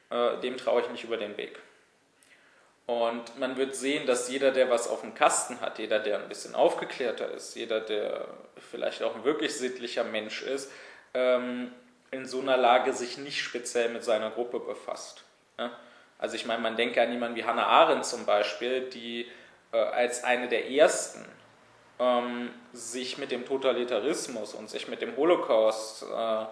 äh, 0.10 0.38
dem 0.39 0.58
traue 0.58 0.81
ich 0.81 0.89
nicht 0.89 1.03
über 1.03 1.17
den 1.17 1.38
Weg. 1.38 1.60
Und 2.89 3.38
man 3.38 3.55
wird 3.55 3.75
sehen, 3.75 4.08
dass 4.08 4.31
jeder, 4.31 4.50
der 4.50 4.72
was 4.72 4.88
auf 4.88 5.01
dem 5.01 5.13
Kasten 5.13 5.62
hat, 5.62 5.77
jeder, 5.77 6.00
der 6.00 6.17
ein 6.17 6.27
bisschen 6.27 6.55
aufgeklärter 6.55 7.29
ist, 7.29 7.55
jeder, 7.55 7.81
der 7.81 8.25
vielleicht 8.72 9.03
auch 9.03 9.15
ein 9.15 9.24
wirklich 9.24 9.55
sittlicher 9.55 10.03
Mensch 10.03 10.41
ist, 10.41 10.72
ähm, 11.13 11.72
in 12.10 12.25
so 12.25 12.41
einer 12.41 12.58
Lage 12.58 12.93
sich 12.93 13.19
nicht 13.19 13.43
speziell 13.43 13.89
mit 13.89 14.03
seiner 14.03 14.31
Gruppe 14.31 14.60
befasst. 14.60 15.24
Ja? 15.60 15.69
Also 16.17 16.36
ich 16.36 16.48
meine, 16.48 16.63
man 16.63 16.77
denke 16.77 17.00
an 17.00 17.12
jemanden 17.12 17.36
wie 17.38 17.43
Hannah 17.43 17.67
Arendt 17.67 18.05
zum 18.05 18.25
Beispiel, 18.25 18.89
die 18.89 19.27
äh, 19.72 19.77
als 19.77 20.24
eine 20.24 20.48
der 20.48 20.72
ersten 20.72 21.24
ähm, 22.00 22.50
sich 22.74 23.19
mit 23.19 23.29
dem 23.29 23.46
Totalitarismus 23.46 24.55
und 24.55 24.67
sich 24.67 24.88
mit 24.88 25.03
dem 25.03 25.15
Holocaust 25.15 26.05
äh, 26.12 26.46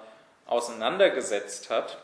auseinandergesetzt 0.46 1.72
hat. 1.72 1.98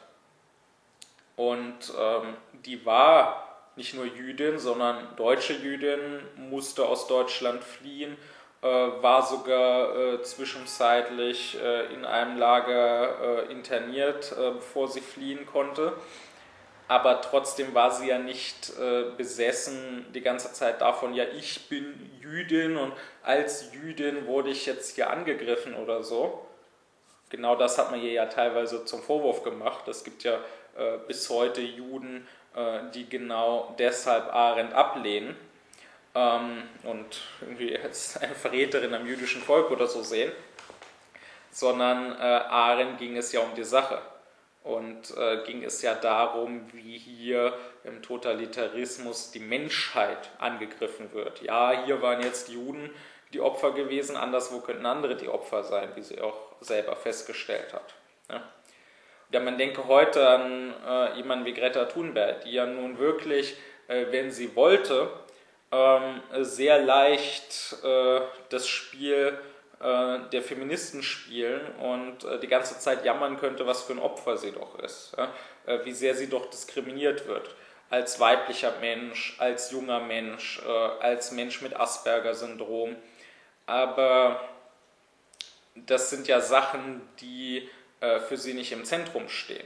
Und 1.36 1.94
ähm, 1.96 2.36
die 2.66 2.84
war 2.84 3.53
nicht 3.76 3.94
nur 3.94 4.06
Jüdin, 4.06 4.60
sondern 4.60 5.16
deutsche 5.16 5.54
Jüdin, 5.54 6.00
musste 6.36 6.86
aus 6.86 7.08
Deutschland 7.08 7.64
fliehen, 7.64 8.18
äh, 8.62 8.68
war 8.68 9.24
sogar 9.26 9.96
äh, 9.96 10.22
zwischenzeitlich 10.22 11.58
äh, 11.62 11.94
in 11.94 12.06
einem 12.06 12.38
Lager 12.38 13.48
äh, 13.48 13.52
interniert, 13.52 14.32
äh, 14.32 14.52
bevor 14.52 14.88
sie 14.88 15.02
fliehen 15.02 15.46
konnte 15.46 15.94
aber 16.88 17.22
trotzdem 17.22 17.74
war 17.74 17.92
sie 17.92 18.10
ja 18.10 18.20
nicht 18.20 18.78
äh, 18.78 19.06
besessen 19.18 20.06
die 20.14 20.22
ganze 20.22 20.54
Zeit 20.54 20.82
davon, 20.82 21.14
ja, 21.14 21.24
ich 21.24 21.70
bin 21.70 22.12
Jüdin 22.22 22.78
und 22.78 22.94
als 23.24 23.74
Jüdin 23.74 24.28
wurde 24.28 24.50
ich 24.50 24.66
jetzt 24.66 24.96
hier 24.96 25.10
angegriffen 25.10 25.76
oder 25.76 26.04
so. 26.04 26.46
Genau 27.30 27.56
das 27.56 27.78
hat 27.78 27.90
man 27.90 28.02
ihr 28.02 28.12
ja 28.12 28.26
teilweise 28.28 28.86
zum 28.86 29.02
Vorwurf 29.02 29.44
gemacht. 29.44 29.88
Es 29.88 30.04
gibt 30.04 30.24
ja 30.24 30.40
bis 31.08 31.30
heute 31.30 31.62
Juden, 31.62 32.28
die 32.94 33.10
genau 33.10 33.76
deshalb 33.80 34.34
Arendt 34.34 34.74
ablehnen 34.74 35.36
ähm, 36.16 36.64
und 36.84 37.22
irgendwie 37.42 37.78
als 37.78 38.18
eine 38.22 38.36
Verräterin 38.36 38.94
am 38.94 39.06
jüdischen 39.06 39.42
Volk 39.42 39.72
oder 39.72 39.88
so 39.88 40.04
sehen, 40.04 40.32
sondern 41.52 42.14
äh, 42.14 42.24
Arendt 42.24 43.00
ging 43.00 43.18
es 43.18 43.32
ja 43.32 43.42
um 43.42 43.56
die 43.56 43.64
Sache 43.64 44.02
und 44.64 45.16
äh, 45.18 45.44
ging 45.46 45.64
es 45.64 45.82
ja 45.82 45.94
darum, 45.94 46.72
wie 46.74 46.98
hier 46.98 47.58
im 47.84 48.02
Totalitarismus 48.02 49.32
die 49.32 49.40
Menschheit 49.40 50.30
angegriffen 50.40 51.14
wird. 51.14 51.42
Ja, 51.42 51.84
hier 51.86 52.02
waren 52.02 52.22
jetzt 52.22 52.50
Juden 52.50 52.90
die 53.34 53.42
Opfer 53.42 53.72
gewesen, 53.72 54.16
anderswo 54.16 54.60
könnten 54.60 54.86
andere 54.86 55.16
die 55.16 55.28
Opfer 55.28 55.64
sein, 55.64 55.90
wie 55.96 56.04
sie 56.04 56.22
auch 56.22 56.38
selber 56.62 56.96
festgestellt 56.96 57.74
hat. 57.74 57.96
Ja. 58.30 58.44
Ja 59.34 59.40
man 59.40 59.58
denke 59.58 59.88
heute 59.88 60.28
an 60.28 60.74
äh, 60.88 61.18
jemanden 61.18 61.46
wie 61.46 61.54
Greta 61.54 61.86
Thunberg, 61.86 62.42
die 62.42 62.52
ja 62.52 62.66
nun 62.66 63.00
wirklich, 63.00 63.58
äh, 63.88 64.06
wenn 64.12 64.32
sie 64.32 64.56
wollte, 64.56 65.10
ähm, 65.72 66.22
sehr 66.42 66.80
leicht 66.80 67.76
äh, 67.84 68.22
das 68.50 68.68
Spiel 68.68 69.38
äh, 69.80 70.20
der 70.32 70.44
Feministen 70.44 71.02
spielen 71.02 71.62
und 71.80 72.24
äh, 72.26 72.40
die 72.40 72.48
ganze 72.48 72.78
Zeit 72.80 73.04
jammern 73.04 73.38
könnte, 73.38 73.66
was 73.66 73.82
für 73.82 73.94
ein 73.94 74.00
Opfer 74.00 74.38
sie 74.38 74.52
doch 74.52 74.78
ist, 74.80 75.18
äh, 75.66 75.80
wie 75.84 75.94
sehr 75.94 76.14
sie 76.14 76.30
doch 76.30 76.50
diskriminiert 76.52 77.28
wird 77.28 77.50
als 77.90 78.20
weiblicher 78.20 78.74
Mensch, 78.80 79.36
als 79.38 79.70
junger 79.70 80.00
Mensch, 80.00 80.60
als 81.00 81.32
Mensch 81.32 81.62
mit 81.62 81.80
Asperger-Syndrom. 81.80 82.96
Aber 83.68 84.42
das 85.76 86.10
sind 86.10 86.28
ja 86.28 86.42
Sachen, 86.42 87.08
die 87.22 87.70
für 88.28 88.38
sie 88.38 88.54
nicht 88.54 88.72
im 88.72 88.84
Zentrum 88.84 89.30
stehen. 89.30 89.66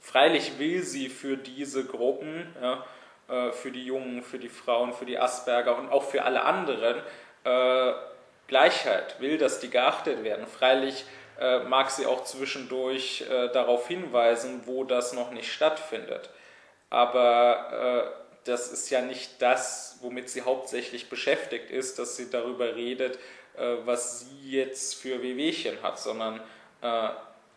Freilich 0.00 0.58
will 0.58 0.82
sie 0.82 1.08
für 1.08 1.36
diese 1.36 1.84
Gruppen, 1.84 2.52
für 3.52 3.70
die 3.70 3.84
Jungen, 3.84 4.22
für 4.22 4.38
die 4.38 4.48
Frauen, 4.48 4.92
für 4.92 5.04
die 5.04 5.18
Asperger 5.18 5.78
und 5.78 5.90
auch 5.90 6.02
für 6.02 6.24
alle 6.24 6.42
anderen 6.42 7.02
Gleichheit, 8.48 9.20
will, 9.20 9.38
dass 9.38 9.60
die 9.60 9.70
geachtet 9.70 10.24
werden. 10.24 10.46
Freilich 10.46 11.04
äh, 11.38 11.60
mag 11.60 11.90
sie 11.90 12.06
auch 12.06 12.24
zwischendurch 12.24 13.24
äh, 13.30 13.48
darauf 13.50 13.86
hinweisen, 13.86 14.62
wo 14.66 14.84
das 14.84 15.12
noch 15.12 15.30
nicht 15.30 15.52
stattfindet. 15.52 16.30
Aber 16.90 18.14
äh, 18.16 18.48
das 18.48 18.72
ist 18.72 18.90
ja 18.90 19.02
nicht 19.02 19.40
das, 19.40 19.98
womit 20.00 20.30
sie 20.30 20.42
hauptsächlich 20.42 21.08
beschäftigt 21.08 21.70
ist, 21.70 21.98
dass 21.98 22.16
sie 22.16 22.30
darüber 22.30 22.74
redet, 22.74 23.18
äh, 23.56 23.76
was 23.84 24.20
sie 24.20 24.50
jetzt 24.50 24.94
für 24.96 25.22
Wehwehchen 25.22 25.80
hat, 25.82 26.00
sondern 26.00 26.40
äh, 26.80 27.08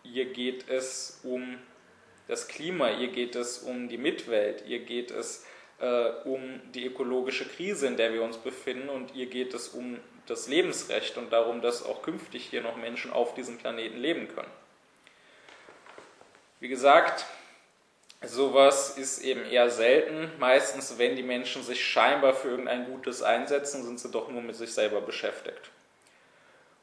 ihr 0.03 0.25
geht 0.25 0.69
es 0.69 1.19
um 1.23 1.57
das 2.27 2.47
Klima, 2.47 2.91
ihr 2.91 3.09
geht 3.09 3.35
es 3.35 3.59
um 3.59 3.89
die 3.89 3.97
Mitwelt, 3.97 4.63
ihr 4.65 4.79
geht 4.79 5.11
es 5.11 5.45
äh, 5.79 6.09
um 6.25 6.61
die 6.73 6.85
ökologische 6.85 7.45
Krise, 7.45 7.87
in 7.87 7.97
der 7.97 8.13
wir 8.13 8.23
uns 8.23 8.37
befinden 8.37 8.89
und 8.89 9.15
ihr 9.15 9.25
geht 9.25 9.53
es 9.53 9.69
um 9.69 9.99
das 10.27 10.47
Lebensrecht 10.47 11.17
und 11.17 11.33
darum, 11.33 11.61
dass 11.61 11.83
auch 11.83 12.03
künftig 12.03 12.45
hier 12.49 12.61
noch 12.61 12.77
Menschen 12.77 13.11
auf 13.11 13.33
diesem 13.33 13.57
Planeten 13.57 13.97
leben 13.97 14.27
können. 14.27 14.51
Wie 16.59 16.67
gesagt, 16.67 17.25
sowas 18.23 18.97
ist 18.97 19.23
eben 19.23 19.43
eher 19.43 19.69
selten. 19.71 20.31
Meistens, 20.39 20.99
wenn 20.99 21.15
die 21.15 21.23
Menschen 21.23 21.63
sich 21.63 21.83
scheinbar 21.83 22.33
für 22.33 22.49
irgendein 22.49 22.85
Gutes 22.85 23.23
einsetzen, 23.23 23.83
sind 23.83 23.99
sie 23.99 24.11
doch 24.11 24.29
nur 24.29 24.43
mit 24.43 24.55
sich 24.55 24.71
selber 24.71 25.01
beschäftigt. 25.01 25.71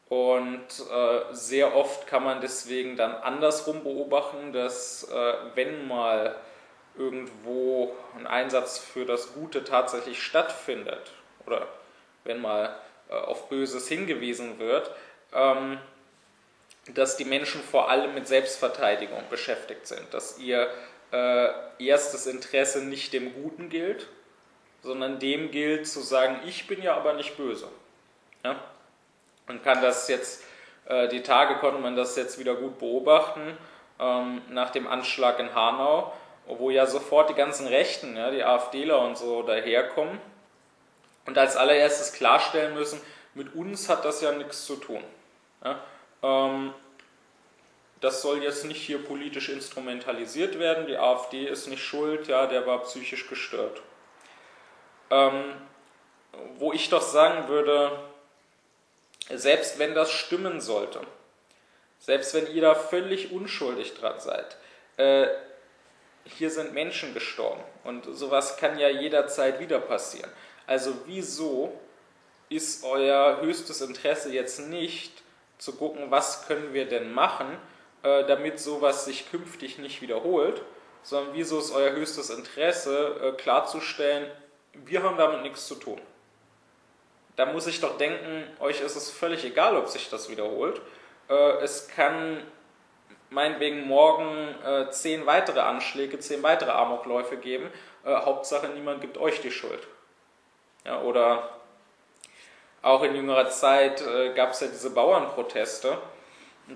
Und 0.08 0.66
äh, 0.90 1.34
sehr 1.34 1.76
oft 1.76 2.06
kann 2.06 2.24
man 2.24 2.40
deswegen 2.40 2.96
dann 2.96 3.14
andersrum 3.14 3.82
beobachten, 3.82 4.52
dass 4.52 5.04
äh, 5.04 5.34
wenn 5.54 5.86
mal 5.86 6.34
irgendwo 6.96 7.94
ein 8.16 8.26
Einsatz 8.26 8.78
für 8.78 9.04
das 9.04 9.34
Gute 9.34 9.64
tatsächlich 9.64 10.22
stattfindet 10.22 11.12
oder 11.46 11.68
wenn 12.24 12.40
mal 12.40 12.74
äh, 13.10 13.14
auf 13.14 13.48
Böses 13.50 13.86
hingewiesen 13.88 14.58
wird, 14.58 14.90
ähm, 15.32 15.78
dass 16.94 17.18
die 17.18 17.26
Menschen 17.26 17.62
vor 17.62 17.90
allem 17.90 18.14
mit 18.14 18.26
Selbstverteidigung 18.26 19.22
beschäftigt 19.28 19.86
sind, 19.86 20.12
dass 20.12 20.38
ihr 20.38 20.68
äh, 21.12 21.48
erstes 21.78 22.26
Interesse 22.26 22.82
nicht 22.82 23.12
dem 23.12 23.34
Guten 23.34 23.68
gilt, 23.68 24.08
sondern 24.82 25.18
dem 25.18 25.50
gilt 25.50 25.86
zu 25.86 26.00
sagen, 26.00 26.40
ich 26.46 26.66
bin 26.66 26.82
ja 26.82 26.96
aber 26.96 27.12
nicht 27.12 27.36
böse. 27.36 27.68
Ja? 28.44 28.58
Man 29.48 29.62
kann 29.62 29.82
das 29.82 30.08
jetzt, 30.08 30.44
äh, 30.86 31.08
die 31.08 31.22
Tage 31.22 31.56
konnte 31.56 31.80
man 31.80 31.96
das 31.96 32.16
jetzt 32.16 32.38
wieder 32.38 32.54
gut 32.54 32.78
beobachten, 32.78 33.56
ähm, 33.98 34.42
nach 34.50 34.70
dem 34.70 34.86
Anschlag 34.86 35.38
in 35.40 35.54
Hanau, 35.54 36.12
wo 36.46 36.70
ja 36.70 36.86
sofort 36.86 37.30
die 37.30 37.34
ganzen 37.34 37.66
Rechten, 37.66 38.16
ja, 38.16 38.30
die 38.30 38.44
AfDler 38.44 39.00
und 39.00 39.18
so 39.18 39.42
daherkommen 39.42 40.20
und 41.26 41.36
als 41.36 41.56
allererstes 41.56 42.12
klarstellen 42.12 42.74
müssen, 42.74 43.00
mit 43.34 43.54
uns 43.54 43.88
hat 43.88 44.04
das 44.04 44.20
ja 44.20 44.32
nichts 44.32 44.64
zu 44.64 44.76
tun. 44.76 45.02
Ja, 45.64 45.78
ähm, 46.22 46.72
das 48.00 48.22
soll 48.22 48.42
jetzt 48.42 48.64
nicht 48.64 48.80
hier 48.80 49.04
politisch 49.04 49.48
instrumentalisiert 49.48 50.58
werden, 50.58 50.86
die 50.86 50.96
AfD 50.96 51.46
ist 51.46 51.66
nicht 51.66 51.82
schuld, 51.82 52.28
ja, 52.28 52.46
der 52.46 52.66
war 52.66 52.82
psychisch 52.82 53.28
gestört. 53.28 53.82
Ähm, 55.10 55.52
wo 56.58 56.72
ich 56.72 56.88
doch 56.90 57.02
sagen 57.02 57.48
würde, 57.48 57.98
selbst 59.34 59.78
wenn 59.78 59.94
das 59.94 60.10
stimmen 60.10 60.60
sollte, 60.60 61.00
selbst 61.98 62.34
wenn 62.34 62.52
ihr 62.52 62.62
da 62.62 62.74
völlig 62.74 63.32
unschuldig 63.32 63.94
dran 63.94 64.20
seid, 64.20 64.56
äh, 64.96 65.28
hier 66.24 66.50
sind 66.50 66.74
Menschen 66.74 67.14
gestorben 67.14 67.62
und 67.84 68.04
sowas 68.04 68.56
kann 68.56 68.78
ja 68.78 68.88
jederzeit 68.88 69.60
wieder 69.60 69.80
passieren. 69.80 70.30
Also 70.66 70.92
wieso 71.06 71.78
ist 72.48 72.84
euer 72.84 73.40
höchstes 73.40 73.80
Interesse 73.80 74.32
jetzt 74.32 74.60
nicht 74.60 75.22
zu 75.58 75.74
gucken, 75.76 76.10
was 76.10 76.46
können 76.46 76.72
wir 76.72 76.86
denn 76.86 77.12
machen, 77.12 77.46
äh, 78.02 78.24
damit 78.26 78.60
sowas 78.60 79.04
sich 79.04 79.30
künftig 79.30 79.78
nicht 79.78 80.02
wiederholt, 80.02 80.62
sondern 81.02 81.34
wieso 81.34 81.58
ist 81.58 81.72
euer 81.72 81.92
höchstes 81.92 82.30
Interesse 82.30 83.16
äh, 83.22 83.32
klarzustellen, 83.32 84.30
wir 84.72 85.02
haben 85.02 85.16
damit 85.16 85.42
nichts 85.42 85.66
zu 85.66 85.74
tun. 85.74 86.00
Da 87.38 87.46
muss 87.46 87.66
ich 87.66 87.80
doch 87.80 87.96
denken, 87.96 88.44
euch 88.58 88.80
ist 88.80 88.96
es 88.96 89.10
völlig 89.10 89.44
egal, 89.44 89.76
ob 89.76 89.88
sich 89.88 90.10
das 90.10 90.28
wiederholt. 90.28 90.80
Äh, 91.30 91.62
es 91.62 91.88
kann 91.88 92.42
meinetwegen 93.30 93.86
morgen 93.86 94.54
zehn 94.90 95.26
weitere 95.26 95.60
Anschläge, 95.60 96.18
zehn 96.18 96.42
weitere 96.42 96.70
Amokläufe 96.70 97.36
geben. 97.36 97.70
Hauptsache, 98.06 98.68
niemand 98.68 99.02
gibt 99.02 99.18
euch 99.18 99.42
die 99.42 99.50
Schuld. 99.50 99.86
Ja, 100.86 101.02
oder 101.02 101.50
auch 102.82 103.02
in 103.02 103.14
jüngerer 103.14 103.50
Zeit 103.50 104.00
äh, 104.06 104.32
gab 104.34 104.52
es 104.52 104.60
ja 104.60 104.68
diese 104.68 104.90
Bauernproteste. 104.90 105.98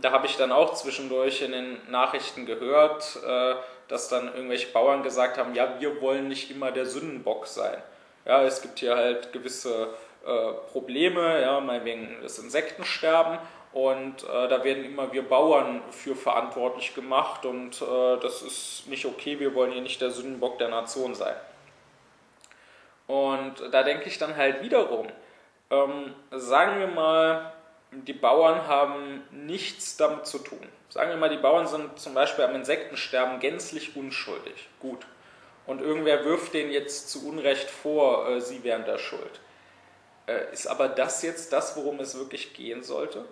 Da 0.00 0.10
habe 0.10 0.26
ich 0.26 0.36
dann 0.36 0.50
auch 0.50 0.74
zwischendurch 0.74 1.42
in 1.42 1.52
den 1.52 1.90
Nachrichten 1.90 2.44
gehört, 2.44 3.18
äh, 3.24 3.54
dass 3.88 4.08
dann 4.08 4.34
irgendwelche 4.34 4.68
Bauern 4.72 5.02
gesagt 5.02 5.38
haben, 5.38 5.54
ja, 5.54 5.80
wir 5.80 6.00
wollen 6.00 6.28
nicht 6.28 6.50
immer 6.50 6.72
der 6.72 6.86
Sündenbock 6.86 7.46
sein. 7.46 7.80
Ja, 8.24 8.42
es 8.42 8.62
gibt 8.62 8.80
hier 8.80 8.96
halt 8.96 9.32
gewisse 9.32 9.90
äh, 10.24 10.52
Probleme, 10.72 11.40
ja, 11.40 11.60
meinetwegen 11.60 12.18
das 12.22 12.38
Insektensterben 12.38 13.38
und 13.72 14.24
äh, 14.24 14.48
da 14.48 14.62
werden 14.64 14.84
immer 14.84 15.12
wir 15.12 15.26
Bauern 15.26 15.82
für 15.90 16.14
verantwortlich 16.14 16.94
gemacht 16.94 17.46
und 17.46 17.80
äh, 17.80 18.20
das 18.20 18.42
ist 18.42 18.84
nicht 18.86 19.06
okay, 19.06 19.40
wir 19.40 19.54
wollen 19.54 19.72
hier 19.72 19.82
nicht 19.82 20.00
der 20.00 20.10
Sündenbock 20.10 20.58
der 20.58 20.68
Nation 20.68 21.14
sein. 21.14 21.34
Und 23.06 23.54
da 23.72 23.82
denke 23.82 24.08
ich 24.08 24.18
dann 24.18 24.36
halt 24.36 24.62
wiederum, 24.62 25.08
ähm, 25.70 26.14
sagen 26.30 26.80
wir 26.80 26.86
mal, 26.86 27.52
die 27.90 28.12
Bauern 28.12 28.66
haben 28.66 29.22
nichts 29.30 29.96
damit 29.96 30.26
zu 30.26 30.38
tun. 30.38 30.60
Sagen 30.88 31.10
wir 31.10 31.16
mal, 31.16 31.30
die 31.30 31.36
Bauern 31.36 31.66
sind 31.66 31.98
zum 31.98 32.14
Beispiel 32.14 32.44
am 32.44 32.54
Insektensterben 32.54 33.40
gänzlich 33.40 33.96
unschuldig. 33.96 34.68
Gut. 34.80 35.06
Und 35.66 35.80
irgendwer 35.80 36.24
wirft 36.24 36.54
denen 36.54 36.70
jetzt 36.70 37.08
zu 37.08 37.26
Unrecht 37.26 37.70
vor, 37.70 38.28
äh, 38.28 38.40
sie 38.40 38.64
wären 38.64 38.84
da 38.84 38.98
schuld. 38.98 39.40
Äh, 40.32 40.52
ist 40.52 40.66
aber 40.66 40.88
das 40.88 41.22
jetzt 41.22 41.52
das, 41.52 41.76
worum 41.76 42.00
es 42.00 42.16
wirklich 42.16 42.54
gehen 42.54 42.82
sollte? 42.82 43.24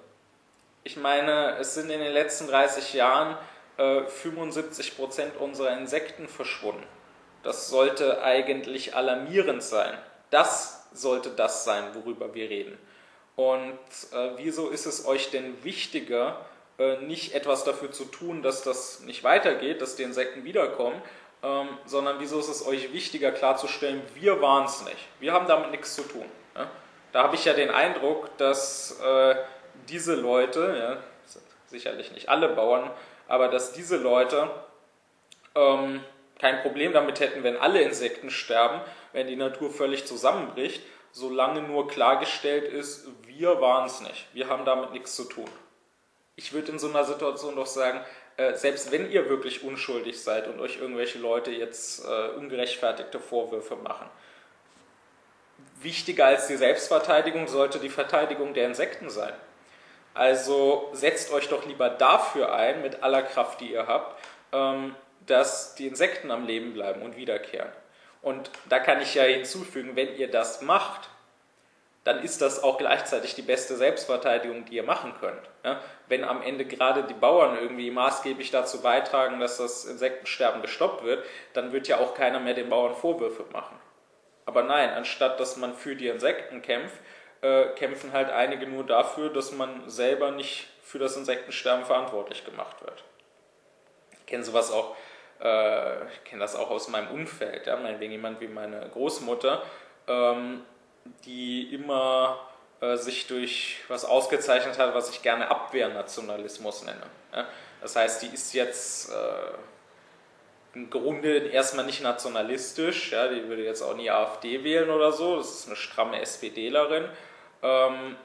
Ich 0.85 0.97
meine, 0.97 1.57
es 1.59 1.75
sind 1.75 1.90
in 1.90 2.00
den 2.00 2.12
letzten 2.12 2.47
30 2.47 2.95
Jahren 2.95 3.37
äh, 3.76 4.04
75 4.04 4.97
Prozent 4.97 5.37
unserer 5.37 5.76
Insekten 5.76 6.28
verschwunden. 6.28 6.87
Das 7.42 7.69
sollte 7.69 8.23
eigentlich 8.23 8.95
alarmierend 8.95 9.62
sein. 9.62 9.97
Das 10.30 10.88
sollte 10.92 11.30
das 11.30 11.64
sein, 11.64 11.95
worüber 11.95 12.35
wir 12.35 12.50
reden. 12.50 12.78
Und 13.37 13.78
äh, 14.12 14.30
wieso 14.37 14.69
ist 14.69 14.87
es 14.87 15.07
euch 15.07 15.30
denn 15.30 15.64
wichtiger, 15.64 16.45
äh, 16.78 16.99
nicht 16.99 17.35
etwas 17.35 17.64
dafür 17.64 17.90
zu 17.90 18.04
tun, 18.04 18.42
dass 18.42 18.62
das 18.62 19.00
nicht 19.00 19.25
weitergeht, 19.25 19.80
dass 19.80 19.97
die 19.97 20.02
Insekten 20.02 20.45
wiederkommen, 20.45 21.00
ähm, 21.42 21.69
sondern 21.87 22.21
wieso 22.21 22.38
ist 22.38 22.49
es 22.49 22.66
euch 22.66 22.92
wichtiger 22.92 23.33
klarzustellen, 23.33 24.02
wir 24.14 24.42
waren 24.42 24.66
es 24.66 24.85
nicht. 24.85 25.09
Wir 25.21 25.33
haben 25.33 25.47
damit 25.47 25.71
nichts 25.71 25.95
zu 25.95 26.02
tun. 26.02 26.26
Da 27.12 27.23
habe 27.25 27.35
ich 27.35 27.45
ja 27.45 27.52
den 27.52 27.71
Eindruck, 27.71 28.37
dass 28.37 29.00
äh, 29.00 29.37
diese 29.88 30.14
Leute, 30.14 30.76
ja, 30.79 30.97
sicherlich 31.67 32.12
nicht 32.12 32.29
alle 32.29 32.49
Bauern, 32.49 32.90
aber 33.29 33.49
dass 33.49 33.73
diese 33.73 33.97
Leute 33.97 34.50
ähm, 35.55 36.02
kein 36.38 36.62
Problem 36.62 36.93
damit 36.93 37.21
hätten, 37.21 37.43
wenn 37.43 37.57
alle 37.57 37.83
Insekten 37.83 38.31
sterben, 38.31 38.81
wenn 39.12 39.26
die 39.26 39.37
Natur 39.37 39.71
völlig 39.71 40.07
zusammenbricht, 40.07 40.83
solange 41.12 41.62
nur 41.62 41.88
klargestellt 41.88 42.73
ist, 42.73 43.07
wir 43.26 43.61
waren 43.61 43.87
es 43.87 44.00
nicht, 44.00 44.29
wir 44.33 44.49
haben 44.49 44.64
damit 44.64 44.93
nichts 44.93 45.17
zu 45.17 45.25
tun. 45.25 45.49
Ich 46.37 46.52
würde 46.52 46.73
in 46.73 46.79
so 46.79 46.88
einer 46.88 47.05
Situation 47.05 47.57
doch 47.57 47.67
sagen, 47.67 48.00
äh, 48.37 48.55
selbst 48.55 48.90
wenn 48.93 49.11
ihr 49.11 49.29
wirklich 49.29 49.62
unschuldig 49.64 50.23
seid 50.23 50.49
und 50.49 50.61
euch 50.61 50.81
irgendwelche 50.81 51.19
Leute 51.19 51.50
jetzt 51.50 52.05
äh, 52.05 52.29
ungerechtfertigte 52.37 53.19
Vorwürfe 53.19 53.76
machen, 53.76 54.09
wichtiger 55.83 56.27
als 56.27 56.47
die 56.47 56.57
Selbstverteidigung 56.57 57.49
sollte 57.49 57.79
die 57.79 57.89
Verteidigung 57.89 58.55
der 58.55 58.67
Insekten 58.67 59.11
sein. 59.11 59.33
Also 60.15 60.91
setzt 60.93 61.33
euch 61.33 61.49
doch 61.49 61.67
lieber 61.67 61.89
dafür 61.89 62.55
ein, 62.55 62.83
mit 62.83 63.03
aller 63.03 63.23
Kraft, 63.23 63.61
die 63.61 63.73
ihr 63.73 63.87
habt, 63.87 64.21
ähm, 64.53 64.95
dass 65.27 65.75
die 65.75 65.87
Insekten 65.87 66.31
am 66.31 66.47
Leben 66.47 66.73
bleiben 66.73 67.03
und 67.03 67.17
wiederkehren. 67.17 67.71
Und 68.23 68.51
da 68.69 68.79
kann 68.79 69.01
ich 69.01 69.15
ja 69.15 69.23
hinzufügen, 69.23 69.97
wenn 69.97 70.17
ihr 70.17 70.31
das 70.31 70.63
macht, 70.63 71.09
dann 72.05 72.23
ist 72.23 72.41
das 72.41 72.63
auch 72.63 72.79
gleichzeitig 72.79 73.35
die 73.35 73.43
beste 73.43 73.77
Selbstverteidigung, 73.77 74.65
die 74.65 74.77
ihr 74.77 74.83
machen 74.83 75.15
könnt. 75.21 75.43
Ja? 75.65 75.81
Wenn 76.09 76.25
am 76.25 76.43
Ende 76.43 76.65
gerade 76.65 77.05
die 77.05 77.15
Bauern 77.15 77.59
irgendwie 77.61 77.91
maßgeblich 77.91 78.51
dazu 78.51 78.81
beitragen, 78.81 79.39
dass 79.39 79.59
das 79.59 79.85
Insektensterben 79.85 80.63
gestoppt 80.63 81.05
wird, 81.05 81.25
dann 81.53 81.73
wird 81.73 81.89
ja 81.89 81.99
auch 81.99 82.15
keiner 82.15 82.41
mehr 82.41 82.55
den 82.55 82.71
Bauern 82.71 82.95
Vorwürfe 82.95 83.45
machen. 83.53 83.77
Aber 84.47 84.63
nein, 84.63 84.91
anstatt 84.91 85.39
dass 85.39 85.57
man 85.57 85.75
für 85.75 85.97
die 85.97 86.09
Insekten 86.09 86.63
kämpft, 86.63 86.99
äh, 87.43 87.67
kämpfen 87.77 88.13
halt 88.13 88.31
einige 88.31 88.67
nur 88.67 88.85
dafür, 88.85 89.33
dass 89.33 89.53
man 89.53 89.89
selber 89.89 90.31
nicht 90.31 90.69
für 90.83 90.99
das 90.99 91.17
Insektensterben 91.17 91.85
verantwortlich 91.85 92.45
gemacht 92.45 92.83
wird. 92.83 93.05
Ich 94.13 94.27
kenne 94.27 94.45
sowas 94.45 94.73
auch 94.73 94.97
äh, 95.41 96.05
ich 96.13 96.25
kenne 96.25 96.41
das 96.41 96.55
auch 96.55 96.71
aus 96.71 96.89
meinem 96.89 97.09
Umfeld, 97.09 97.67
ja, 97.67 97.77
meinetwegen 97.77 98.13
jemand 98.13 98.41
wie 98.41 98.49
meine 98.49 98.89
Großmutter, 98.91 99.63
ähm, 100.07 100.63
die 101.25 101.75
immer 101.75 102.41
äh, 102.81 102.97
sich 102.97 103.27
durch 103.27 103.79
was 103.89 104.05
ausgezeichnet 104.05 104.79
hat, 104.79 104.95
was 104.95 105.11
ich 105.11 105.23
gerne 105.23 105.51
Abwehrnationalismus 105.51 106.85
nenne. 106.85 107.07
Ja. 107.35 107.47
Das 107.81 107.97
heißt, 107.97 108.23
die 108.23 108.26
ist 108.26 108.53
jetzt 108.53 109.11
äh, 109.11 109.15
im 110.75 110.91
Grunde 110.91 111.49
erstmal 111.49 111.85
nicht 111.85 112.02
nationalistisch, 112.02 113.13
ja, 113.13 113.28
die 113.28 113.49
würde 113.49 113.65
jetzt 113.65 113.83
auch 113.83 113.97
nie 113.97 114.11
AfD 114.11 114.63
wählen 114.63 114.91
oder 114.91 115.13
so, 115.13 115.37
das 115.37 115.61
ist 115.61 115.67
eine 115.67 115.76
stramme 115.76 116.21
SPDlerin, 116.21 117.09
ähm, 117.63 118.17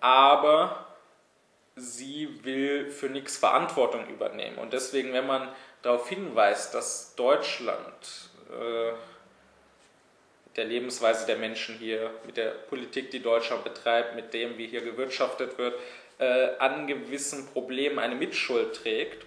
aber 0.00 0.86
sie 1.76 2.44
will 2.44 2.90
für 2.90 3.08
nichts 3.08 3.36
Verantwortung 3.36 4.06
übernehmen. 4.08 4.58
Und 4.58 4.72
deswegen, 4.72 5.12
wenn 5.12 5.26
man 5.26 5.48
darauf 5.82 6.08
hinweist, 6.08 6.74
dass 6.74 7.14
Deutschland 7.16 8.30
äh, 8.50 8.92
mit 10.46 10.56
der 10.56 10.64
Lebensweise 10.66 11.26
der 11.26 11.36
Menschen 11.36 11.76
hier, 11.76 12.10
mit 12.24 12.36
der 12.36 12.50
Politik, 12.50 13.10
die 13.10 13.20
Deutschland 13.20 13.64
betreibt, 13.64 14.14
mit 14.14 14.32
dem, 14.32 14.56
wie 14.56 14.68
hier 14.68 14.82
gewirtschaftet 14.82 15.58
wird, 15.58 15.74
äh, 16.18 16.50
an 16.58 16.86
gewissen 16.86 17.48
Problemen 17.48 17.98
eine 17.98 18.14
Mitschuld 18.14 18.76
trägt, 18.76 19.26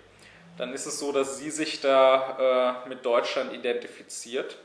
dann 0.58 0.74
ist 0.74 0.86
es 0.86 1.00
so, 1.00 1.12
dass 1.12 1.38
sie 1.38 1.52
sich 1.52 1.82
da 1.82 2.84
äh, 2.86 2.90
mit 2.90 3.06
Deutschland 3.06 3.54
identifiziert 3.54 4.58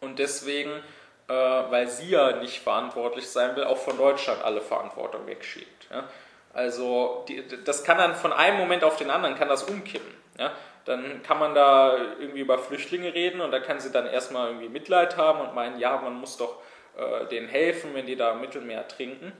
und 0.00 0.18
deswegen, 0.18 0.70
äh, 1.28 1.32
weil 1.32 1.88
sie 1.88 2.10
ja 2.10 2.36
nicht 2.36 2.60
verantwortlich 2.60 3.28
sein 3.28 3.54
will, 3.56 3.64
auch 3.64 3.78
von 3.78 3.96
Deutschland 3.96 4.42
alle 4.42 4.60
Verantwortung 4.60 5.26
wegschiebt. 5.26 5.88
Ja? 5.90 6.04
Also 6.52 7.24
die, 7.28 7.44
das 7.64 7.84
kann 7.84 7.98
dann 7.98 8.14
von 8.14 8.32
einem 8.32 8.58
Moment 8.58 8.84
auf 8.84 8.96
den 8.96 9.10
anderen 9.10 9.36
kann 9.36 9.48
das 9.48 9.62
umkippen. 9.62 10.14
Ja? 10.38 10.52
Dann 10.84 11.22
kann 11.22 11.38
man 11.38 11.54
da 11.54 11.96
irgendwie 12.18 12.40
über 12.40 12.58
Flüchtlinge 12.58 13.14
reden 13.14 13.40
und 13.40 13.52
da 13.52 13.60
kann 13.60 13.80
sie 13.80 13.92
dann 13.92 14.06
erstmal 14.06 14.48
irgendwie 14.48 14.68
Mitleid 14.68 15.16
haben 15.16 15.40
und 15.40 15.54
meinen, 15.54 15.78
ja, 15.78 15.96
man 15.98 16.14
muss 16.14 16.36
doch 16.36 16.58
äh, 16.96 17.26
denen 17.26 17.48
helfen, 17.48 17.94
wenn 17.94 18.06
die 18.06 18.16
da 18.16 18.32
im 18.32 18.40
Mittelmeer 18.40 18.88
trinken. 18.88 19.32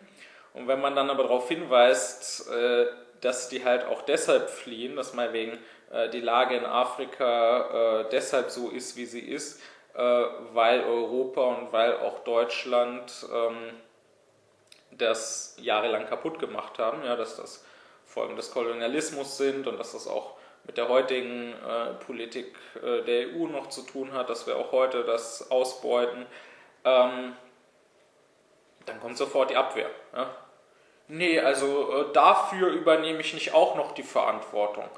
Und 0.55 0.69
wenn 0.69 0.81
man 0.81 0.95
dann 0.95 1.11
aber 1.11 1.25
darauf 1.25 1.49
hinweist, 1.49 2.49
äh, 2.51 2.87
dass 3.23 3.49
die 3.49 3.65
halt 3.65 3.87
auch 3.87 4.03
deshalb 4.03 4.51
fliehen, 4.51 4.97
dass 4.97 5.15
mal 5.15 5.33
wegen 5.33 5.59
äh, 5.91 6.11
die 6.11 6.21
Lage 6.21 6.57
in 6.57 6.67
Afrika 6.67 8.03
äh, 8.03 8.09
deshalb 8.11 8.51
so 8.51 8.69
ist, 8.69 8.97
wie 8.97 9.07
sie 9.07 9.21
ist, 9.21 9.61
äh, 9.95 10.01
weil 10.53 10.85
Europa 10.85 11.43
und 11.43 11.73
weil 11.73 11.97
auch 11.97 12.21
Deutschland 12.21 13.27
ähm, 13.33 13.71
das 14.91 15.57
jahrelang 15.61 16.07
kaputt 16.07 16.39
gemacht 16.39 16.79
haben, 16.79 17.05
ja, 17.05 17.17
dass 17.17 17.37
das 17.37 17.65
Folgen 18.05 18.37
des 18.37 18.51
Kolonialismus 18.51 19.39
sind 19.39 19.67
und 19.67 19.79
dass 19.79 19.93
das 19.93 20.07
auch 20.07 20.35
mit 20.65 20.77
der 20.77 20.89
heutigen 20.89 21.53
äh, 21.53 21.95
Politik 22.05 22.55
äh, 22.83 23.03
der 23.03 23.29
EU 23.29 23.47
noch 23.47 23.69
zu 23.69 23.83
tun 23.83 24.13
hat, 24.13 24.31
dass 24.31 24.47
wir 24.47 24.57
auch 24.57 24.73
heute 24.73 25.05
das 25.05 25.51
ausbeuten, 25.51 26.27
ähm, 26.85 27.37
dann 28.87 29.01
kommt 29.01 29.17
sofort 29.17 29.51
die 29.51 29.57
Abwehr. 29.57 29.91
Ja? 30.15 30.31
Nee, 31.15 31.39
also 31.41 31.93
äh, 31.93 32.13
dafür 32.15 32.69
übernehme 32.69 33.21
ich 33.21 33.35
nicht 33.35 33.53
auch 33.53 33.77
noch 33.77 33.93
die 33.93 34.03
Verantwortung. 34.03 34.89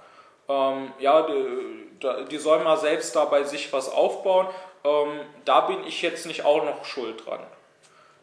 Ähm, 0.48 0.92
ja, 1.00 1.26
die, 1.26 2.26
die 2.30 2.38
soll 2.38 2.62
mal 2.62 2.76
selbst 2.76 3.16
da 3.16 3.24
bei 3.24 3.42
sich 3.42 3.72
was 3.72 3.88
aufbauen. 3.88 4.46
Ähm, 4.84 5.22
da 5.44 5.62
bin 5.62 5.84
ich 5.84 6.02
jetzt 6.02 6.26
nicht 6.26 6.44
auch 6.44 6.64
noch 6.64 6.84
schuld 6.84 7.26
dran. 7.26 7.40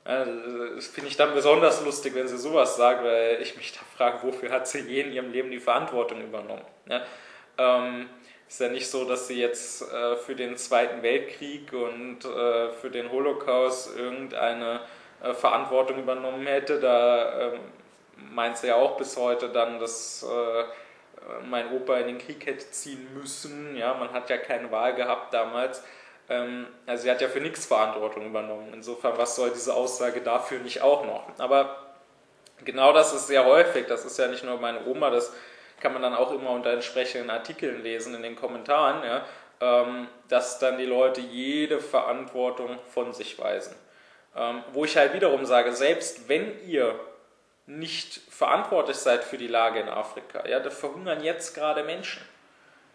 Das 0.06 0.88
finde 0.88 1.10
ich 1.10 1.18
dann 1.18 1.34
besonders 1.36 1.84
lustig, 1.84 2.16
wenn 2.16 2.28
sie 2.28 2.38
sowas 2.38 2.76
sagt, 2.76 3.04
weil 3.04 3.38
ich 3.42 3.56
mich 3.56 3.74
da 3.74 3.82
frage, 3.96 4.24
wofür 4.24 4.50
hat 4.52 4.68
sie 4.68 4.80
je 4.80 5.02
in 5.02 5.12
ihrem 5.12 5.32
Leben 5.32 5.52
die 5.52 5.60
Verantwortung 5.60 6.22
übernommen? 6.22 6.66
Ja? 6.90 7.02
Ähm, 7.58 8.10
ist 8.48 8.62
ja 8.62 8.70
nicht 8.70 8.90
so, 8.90 9.04
dass 9.04 9.28
sie 9.28 9.40
jetzt 9.40 9.82
äh, 9.82 10.16
für 10.16 10.36
den 10.36 10.56
Zweiten 10.56 11.04
Weltkrieg 11.04 11.72
und 11.74 12.24
äh, 12.24 12.72
für 12.72 12.90
den 12.90 13.12
Holocaust 13.12 13.96
irgendeine 13.96 14.80
äh, 15.22 15.34
Verantwortung 15.34 16.00
übernommen 16.00 16.48
hätte. 16.48 16.80
Da 16.80 17.54
meint 18.32 18.58
sie 18.58 18.68
ja 18.68 18.76
auch 18.76 18.98
bis 18.98 19.18
heute 19.18 19.50
dann, 19.50 19.80
dass 19.80 20.24
äh, 20.24 20.64
mein 21.50 21.72
Opa 21.72 21.98
in 21.98 22.08
den 22.08 22.18
Krieg 22.18 22.46
hätte 22.46 22.70
ziehen 22.72 23.08
müssen. 23.14 23.76
Ja, 23.76 23.94
man 23.94 24.12
hat 24.12 24.30
ja 24.30 24.38
keine 24.38 24.72
Wahl 24.72 24.96
gehabt 24.96 25.34
damals. 25.34 25.84
Ähm, 26.30 26.68
also 26.86 27.04
sie 27.04 27.12
hat 27.12 27.22
ja 27.22 27.28
für 27.28 27.42
nichts 27.42 27.66
Verantwortung 27.66 28.26
übernommen. 28.26 28.72
Insofern, 28.74 29.18
was 29.18 29.36
soll 29.36 29.52
diese 29.52 29.74
Aussage 29.74 30.22
dafür 30.22 30.60
nicht 30.60 30.82
auch 30.82 31.06
noch? 31.06 31.28
Aber 31.38 31.94
genau 32.64 32.94
das 32.94 33.14
ist 33.14 33.28
sehr 33.28 33.46
häufig. 33.46 33.88
Das 33.88 34.06
ist 34.06 34.18
ja 34.18 34.28
nicht 34.28 34.44
nur 34.44 34.60
meine 34.60 34.86
Oma, 34.86 35.10
das 35.10 35.34
kann 35.80 35.94
man 35.94 36.02
dann 36.02 36.14
auch 36.14 36.32
immer 36.32 36.52
unter 36.52 36.72
entsprechenden 36.72 37.30
Artikeln 37.30 37.82
lesen 37.82 38.14
in 38.14 38.22
den 38.22 38.36
Kommentaren, 38.36 39.04
ja, 39.04 39.26
ähm, 39.60 40.08
dass 40.30 40.60
dann 40.60 40.78
die 40.78 40.86
Leute 40.86 41.22
jede 41.22 41.80
Verantwortung 41.80 42.78
von 42.94 43.14
sich 43.14 43.38
weisen. 43.40 43.76
Ähm, 44.36 44.64
wo 44.72 44.86
ich 44.86 44.96
halt 44.96 45.14
wiederum 45.14 45.46
sage, 45.46 45.74
selbst 45.74 46.30
wenn 46.30 46.66
ihr 46.68 46.98
nicht 47.78 48.22
verantwortlich 48.30 48.98
seid 48.98 49.24
für 49.24 49.38
die 49.38 49.48
Lage 49.48 49.80
in 49.80 49.90
Afrika, 49.90 50.48
ja, 50.48 50.60
da 50.60 50.70
verhungern 50.70 51.24
jetzt 51.24 51.56
gerade 51.56 51.84
Menschen, 51.84 52.22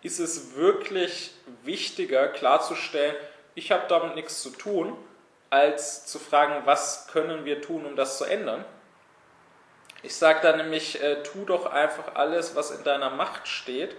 ist 0.02 0.18
es 0.18 0.56
wirklich 0.56 1.32
wichtiger 1.62 2.28
klarzustellen, 2.28 3.16
ich 3.54 3.72
habe 3.72 3.84
damit 3.88 4.14
nichts 4.14 4.42
zu 4.42 4.50
tun, 4.50 4.96
als 5.48 6.06
zu 6.06 6.18
fragen, 6.18 6.66
was 6.66 7.08
können 7.08 7.44
wir 7.44 7.62
tun, 7.62 7.86
um 7.86 7.96
das 7.96 8.18
zu 8.18 8.24
ändern 8.24 8.64
ich 10.06 10.14
sage 10.14 10.38
da 10.40 10.56
nämlich, 10.56 11.02
äh, 11.02 11.22
tu 11.24 11.44
doch 11.44 11.66
einfach 11.66 12.14
alles, 12.14 12.54
was 12.54 12.70
in 12.70 12.84
deiner 12.84 13.10
Macht 13.10 13.48
steht, 13.48 13.96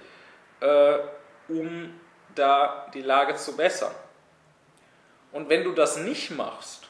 äh, 0.61 0.99
um 1.49 1.99
da 2.33 2.89
die 2.93 3.01
Lage 3.01 3.35
zu 3.35 3.57
bessern. 3.57 3.93
Und 5.33 5.49
wenn 5.49 5.65
du 5.65 5.73
das 5.73 5.97
nicht 5.97 6.31
machst, 6.31 6.86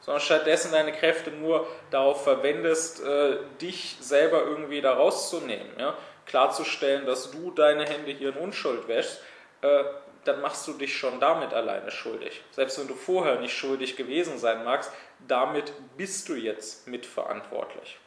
sondern 0.00 0.20
stattdessen 0.20 0.72
deine 0.72 0.92
Kräfte 0.92 1.30
nur 1.30 1.66
darauf 1.90 2.24
verwendest, 2.24 3.02
äh, 3.04 3.36
dich 3.60 3.96
selber 4.00 4.42
irgendwie 4.42 4.80
da 4.80 4.94
rauszunehmen, 4.94 5.68
ja? 5.78 5.96
klarzustellen, 6.26 7.06
dass 7.06 7.30
du 7.30 7.50
deine 7.50 7.84
Hände 7.84 8.12
hier 8.12 8.30
in 8.30 8.36
Unschuld 8.36 8.88
wäschst, 8.88 9.20
äh, 9.62 9.84
dann 10.24 10.40
machst 10.40 10.66
du 10.68 10.74
dich 10.74 10.96
schon 10.96 11.18
damit 11.18 11.52
alleine 11.54 11.90
schuldig. 11.90 12.42
Selbst 12.50 12.78
wenn 12.78 12.88
du 12.88 12.94
vorher 12.94 13.40
nicht 13.40 13.56
schuldig 13.56 13.96
gewesen 13.96 14.38
sein 14.38 14.64
magst, 14.64 14.92
damit 15.26 15.72
bist 15.96 16.28
du 16.28 16.34
jetzt 16.34 16.86
mitverantwortlich. 16.86 17.98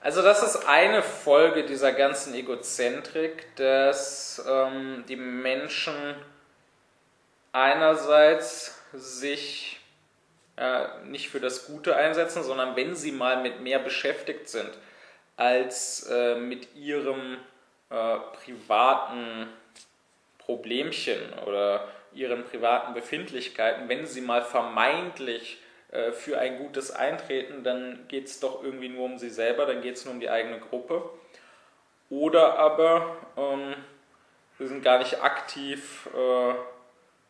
Also 0.00 0.22
das 0.22 0.42
ist 0.42 0.66
eine 0.68 1.02
Folge 1.02 1.64
dieser 1.64 1.92
ganzen 1.92 2.34
Egozentrik, 2.34 3.54
dass 3.56 4.44
ähm, 4.48 5.04
die 5.08 5.16
Menschen 5.16 6.14
einerseits 7.52 8.80
sich 8.92 9.77
äh, 10.58 11.04
nicht 11.04 11.28
für 11.30 11.40
das 11.40 11.66
Gute 11.66 11.96
einsetzen, 11.96 12.42
sondern 12.42 12.76
wenn 12.76 12.96
sie 12.96 13.12
mal 13.12 13.42
mit 13.42 13.60
mehr 13.60 13.78
beschäftigt 13.78 14.48
sind 14.48 14.70
als 15.36 16.08
äh, 16.10 16.34
mit 16.34 16.74
ihrem 16.74 17.38
äh, 17.90 18.16
privaten 18.44 19.46
Problemchen 20.38 21.20
oder 21.46 21.86
ihren 22.12 22.44
privaten 22.44 22.94
Befindlichkeiten, 22.94 23.88
wenn 23.88 24.06
sie 24.06 24.20
mal 24.20 24.42
vermeintlich 24.42 25.58
äh, 25.92 26.12
für 26.12 26.38
ein 26.38 26.58
gutes 26.58 26.90
eintreten, 26.90 27.62
dann 27.62 28.06
geht 28.08 28.26
es 28.26 28.40
doch 28.40 28.62
irgendwie 28.62 28.88
nur 28.88 29.04
um 29.04 29.18
sie 29.18 29.30
selber, 29.30 29.66
dann 29.66 29.80
geht 29.80 29.96
es 29.96 30.04
nur 30.04 30.14
um 30.14 30.20
die 30.20 30.30
eigene 30.30 30.58
Gruppe. 30.58 31.08
Oder 32.10 32.58
aber 32.58 33.16
ähm, 33.36 33.74
sie 34.58 34.66
sind 34.66 34.82
gar 34.82 34.98
nicht 34.98 35.22
aktiv 35.22 36.08
äh, 36.14 36.54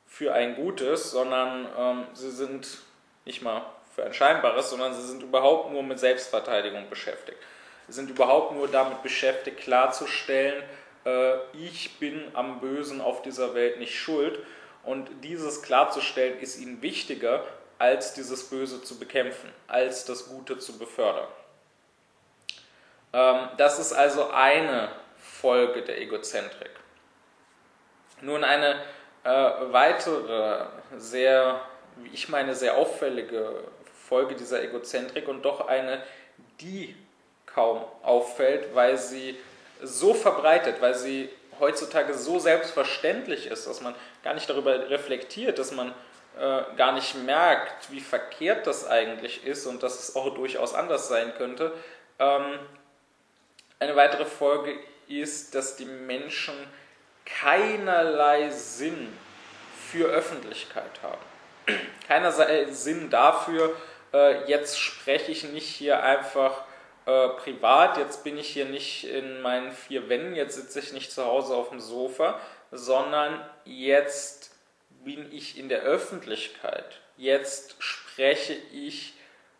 für 0.06 0.32
ein 0.32 0.54
Gutes, 0.54 1.10
sondern 1.10 1.68
ähm, 1.76 2.06
sie 2.14 2.30
sind 2.30 2.87
nicht 3.28 3.42
mal 3.42 3.62
für 3.94 4.04
ein 4.04 4.12
scheinbares, 4.12 4.70
sondern 4.70 4.92
sie 4.94 5.06
sind 5.06 5.22
überhaupt 5.22 5.70
nur 5.70 5.84
mit 5.84 6.00
Selbstverteidigung 6.00 6.90
beschäftigt. 6.90 7.38
Sie 7.86 7.92
sind 7.92 8.10
überhaupt 8.10 8.54
nur 8.54 8.66
damit 8.68 9.02
beschäftigt, 9.02 9.58
klarzustellen, 9.58 10.64
äh, 11.04 11.36
ich 11.52 11.98
bin 11.98 12.30
am 12.34 12.60
Bösen 12.60 13.00
auf 13.00 13.22
dieser 13.22 13.54
Welt 13.54 13.78
nicht 13.78 13.98
schuld. 13.98 14.38
Und 14.82 15.08
dieses 15.22 15.62
klarzustellen 15.62 16.38
ist 16.40 16.58
ihnen 16.58 16.82
wichtiger, 16.82 17.44
als 17.78 18.14
dieses 18.14 18.48
Böse 18.50 18.82
zu 18.82 18.98
bekämpfen, 18.98 19.52
als 19.68 20.04
das 20.04 20.28
Gute 20.28 20.58
zu 20.58 20.78
befördern. 20.78 21.28
Ähm, 23.12 23.48
das 23.56 23.78
ist 23.78 23.92
also 23.92 24.30
eine 24.30 24.88
Folge 25.16 25.82
der 25.82 26.00
Egozentrik. 26.00 26.70
Nun 28.20 28.44
eine 28.44 28.82
äh, 29.24 29.30
weitere, 29.72 30.66
sehr, 30.96 31.60
wie 32.02 32.10
ich 32.12 32.28
meine, 32.28 32.54
sehr 32.54 32.76
auffällige 32.76 33.64
Folge 34.08 34.34
dieser 34.34 34.62
Egozentrik 34.62 35.28
und 35.28 35.42
doch 35.42 35.66
eine, 35.68 36.02
die 36.60 36.96
kaum 37.46 37.84
auffällt, 38.02 38.74
weil 38.74 38.96
sie 38.96 39.38
so 39.82 40.14
verbreitet, 40.14 40.80
weil 40.80 40.94
sie 40.94 41.28
heutzutage 41.60 42.14
so 42.14 42.38
selbstverständlich 42.38 43.46
ist, 43.46 43.66
dass 43.66 43.80
man 43.80 43.94
gar 44.22 44.34
nicht 44.34 44.48
darüber 44.48 44.90
reflektiert, 44.90 45.58
dass 45.58 45.72
man 45.72 45.92
äh, 46.38 46.62
gar 46.76 46.92
nicht 46.92 47.16
merkt, 47.24 47.90
wie 47.90 48.00
verkehrt 48.00 48.66
das 48.66 48.86
eigentlich 48.86 49.44
ist 49.44 49.66
und 49.66 49.82
dass 49.82 49.98
es 49.98 50.16
auch 50.16 50.34
durchaus 50.34 50.74
anders 50.74 51.08
sein 51.08 51.32
könnte. 51.36 51.72
Ähm, 52.18 52.58
eine 53.80 53.96
weitere 53.96 54.24
Folge 54.24 54.78
ist, 55.08 55.54
dass 55.54 55.76
die 55.76 55.84
Menschen 55.84 56.54
keinerlei 57.24 58.50
Sinn 58.50 59.16
für 59.90 60.06
Öffentlichkeit 60.06 61.02
haben. 61.02 61.27
Keinerlei 62.06 62.66
Sinn 62.70 63.10
dafür, 63.10 63.76
äh, 64.12 64.48
jetzt 64.48 64.78
spreche 64.78 65.32
ich 65.32 65.44
nicht 65.44 65.68
hier 65.68 66.02
einfach 66.02 66.64
äh, 67.06 67.28
privat, 67.28 67.98
jetzt 67.98 68.24
bin 68.24 68.38
ich 68.38 68.48
hier 68.48 68.66
nicht 68.66 69.04
in 69.04 69.40
meinen 69.40 69.72
vier 69.72 70.08
Wänden, 70.08 70.34
jetzt 70.34 70.56
sitze 70.56 70.80
ich 70.80 70.92
nicht 70.92 71.12
zu 71.12 71.24
Hause 71.24 71.54
auf 71.54 71.70
dem 71.70 71.80
Sofa, 71.80 72.38
sondern 72.70 73.44
jetzt 73.64 74.54
bin 75.04 75.32
ich 75.32 75.58
in 75.58 75.68
der 75.68 75.80
Öffentlichkeit. 75.80 77.00
Jetzt 77.16 77.82
spreche 77.82 78.54
ich 78.72 79.14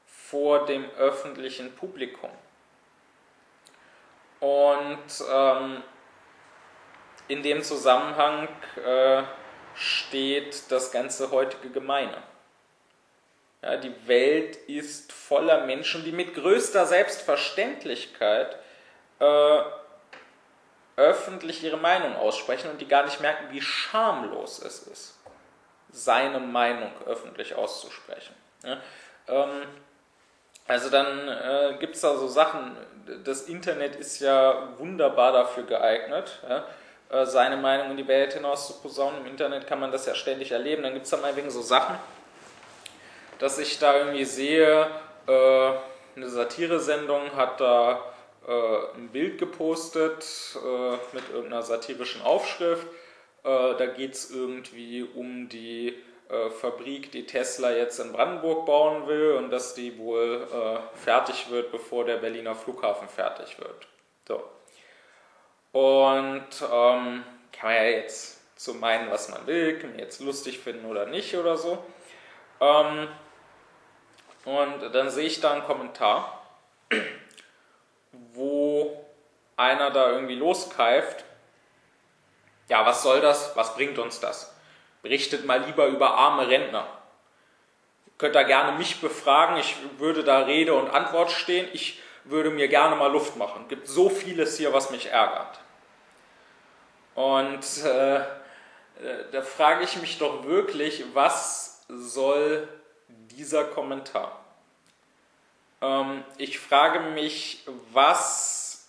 vor 0.07 0.67
dem 0.67 0.89
öffentlichen 0.99 1.75
Publikum. 1.75 2.31
Und 4.41 5.25
ähm, 5.33 5.83
in 7.29 7.43
dem 7.43 7.63
Zusammenhang 7.63 8.49
äh, 8.85 9.23
steht 9.79 10.71
das 10.71 10.91
ganze 10.91 11.31
heutige 11.31 11.71
Gemeine. 11.71 12.23
Ja, 13.63 13.77
die 13.77 13.95
Welt 14.07 14.57
ist 14.69 15.13
voller 15.13 15.65
Menschen, 15.67 16.05
die 16.05 16.13
mit 16.13 16.35
größter 16.35 16.87
Selbstverständlichkeit 16.87 18.57
äh, 19.19 19.61
öffentlich 20.97 21.63
ihre 21.65 21.77
Meinung 21.77 22.17
aussprechen 22.17 22.71
und 22.71 22.81
die 22.81 22.89
gar 22.89 23.05
nicht 23.05 23.21
merken, 23.21 23.53
wie 23.53 23.61
schamlos 23.61 24.61
es 24.61 24.83
ist 24.83 25.19
seine 25.91 26.41
Meinung 26.41 26.91
öffentlich 27.07 27.55
auszusprechen. 27.55 28.35
Ja, 28.63 28.79
ähm, 29.29 29.63
also 30.67 30.91
dann 30.91 31.29
äh, 31.29 31.77
gibt 31.79 31.95
es 31.95 32.03
da 32.03 32.17
so 32.17 32.29
Sachen, 32.29 32.77
das 33.25 33.43
Internet 33.43 33.97
ist 33.97 34.21
ja 34.21 34.69
wunderbar 34.79 35.33
dafür 35.33 35.65
geeignet, 35.65 36.41
ja, 36.49 36.67
äh, 37.11 37.25
seine 37.25 37.57
Meinung 37.57 37.91
in 37.93 37.97
die 37.97 38.07
Welt 38.07 38.35
hinaus 38.35 38.67
zu 38.67 38.75
posaunen. 38.81 39.23
Im 39.23 39.27
Internet 39.27 39.67
kann 39.67 39.81
man 39.81 39.91
das 39.91 40.05
ja 40.07 40.15
ständig 40.15 40.53
erleben. 40.53 40.83
Dann 40.83 40.93
gibt 40.93 41.07
es 41.07 41.11
da 41.11 41.17
mal 41.17 41.35
wegen 41.37 41.51
so 41.51 41.63
Sachen, 41.63 41.97
dass 43.39 43.59
ich 43.59 43.79
da 43.79 43.97
irgendwie 43.97 44.25
sehe, 44.25 44.91
äh, 45.27 45.73
eine 46.17 46.29
Satiresendung 46.29 47.35
hat 47.35 47.61
da 47.61 48.03
äh, 48.47 48.97
ein 48.97 49.09
Bild 49.09 49.39
gepostet 49.39 50.25
äh, 50.57 50.91
mit 51.15 51.31
irgendeiner 51.33 51.63
satirischen 51.63 52.23
Aufschrift 52.23 52.87
da 53.45 53.87
geht 53.87 54.13
es 54.13 54.31
irgendwie 54.31 55.09
um 55.15 55.49
die 55.49 55.95
Fabrik, 56.61 57.13
die 57.13 57.25
Tesla 57.25 57.73
jetzt 57.73 57.99
in 57.99 58.13
Brandenburg 58.13 58.67
bauen 58.67 59.07
will 59.07 59.37
und 59.37 59.51
dass 59.51 59.75
die 59.75 59.97
wohl 59.97 60.47
äh, 60.53 60.99
fertig 60.99 61.49
wird, 61.49 61.73
bevor 61.73 62.05
der 62.05 62.17
Berliner 62.17 62.55
Flughafen 62.55 63.09
fertig 63.09 63.59
wird. 63.59 63.87
So. 64.27 64.43
Und 65.79 66.49
ähm, 66.73 67.25
kann 67.53 67.63
man 67.63 67.75
ja 67.75 67.85
jetzt 67.85 68.41
so 68.57 68.75
meinen, 68.75 69.11
was 69.11 69.29
man 69.29 69.47
will, 69.47 69.79
kann 69.79 69.91
man 69.91 70.01
jetzt 70.01 70.21
lustig 70.21 70.59
finden 70.59 70.87
oder 70.87 71.07
nicht 71.07 71.37
oder 71.37 71.57
so. 71.57 71.85
Ähm, 72.61 73.07
und 74.45 74.93
dann 74.93 75.11
sehe 75.11 75.27
ich 75.27 75.41
da 75.41 75.53
einen 75.53 75.63
Kommentar, 75.63 76.43
wo 78.33 79.05
einer 79.57 79.91
da 79.91 80.11
irgendwie 80.11 80.35
loskeift 80.35 81.25
ja, 82.69 82.85
was 82.85 83.03
soll 83.03 83.21
das? 83.21 83.57
Was 83.57 83.75
bringt 83.75 83.99
uns 83.99 84.21
das? 84.21 84.55
Berichtet 85.03 85.47
mal 85.47 85.65
lieber 85.65 85.87
über 85.87 86.15
arme 86.15 86.49
Rentner. 86.49 86.87
Ihr 88.07 88.13
könnt 88.19 88.35
da 88.35 88.43
gerne 88.43 88.77
mich 88.77 89.01
befragen, 89.01 89.57
ich 89.57 89.77
würde 89.99 90.25
da 90.25 90.41
Rede 90.41 90.75
und 90.75 90.91
Antwort 90.91 91.31
stehen, 91.31 91.69
ich 91.73 92.03
würde 92.25 92.51
mir 92.51 92.69
gerne 92.69 92.97
mal 92.97 93.11
Luft 93.11 93.37
machen. 93.37 93.63
Es 93.63 93.69
gibt 93.69 93.89
so 93.89 94.11
vieles 94.11 94.59
hier, 94.59 94.73
was 94.73 94.91
mich 94.91 95.07
ärgert. 95.07 95.61
Und 97.19 97.85
äh, 97.85 98.21
da 99.33 99.43
frage 99.43 99.83
ich 99.83 100.01
mich 100.01 100.19
doch 100.19 100.45
wirklich, 100.45 101.03
was 101.15 101.85
soll 101.89 102.69
dieser 103.09 103.65
Kommentar? 103.65 104.39
Ähm, 105.83 106.23
ich 106.37 106.61
frage 106.61 107.01
mich, 107.01 107.65
was 107.93 108.87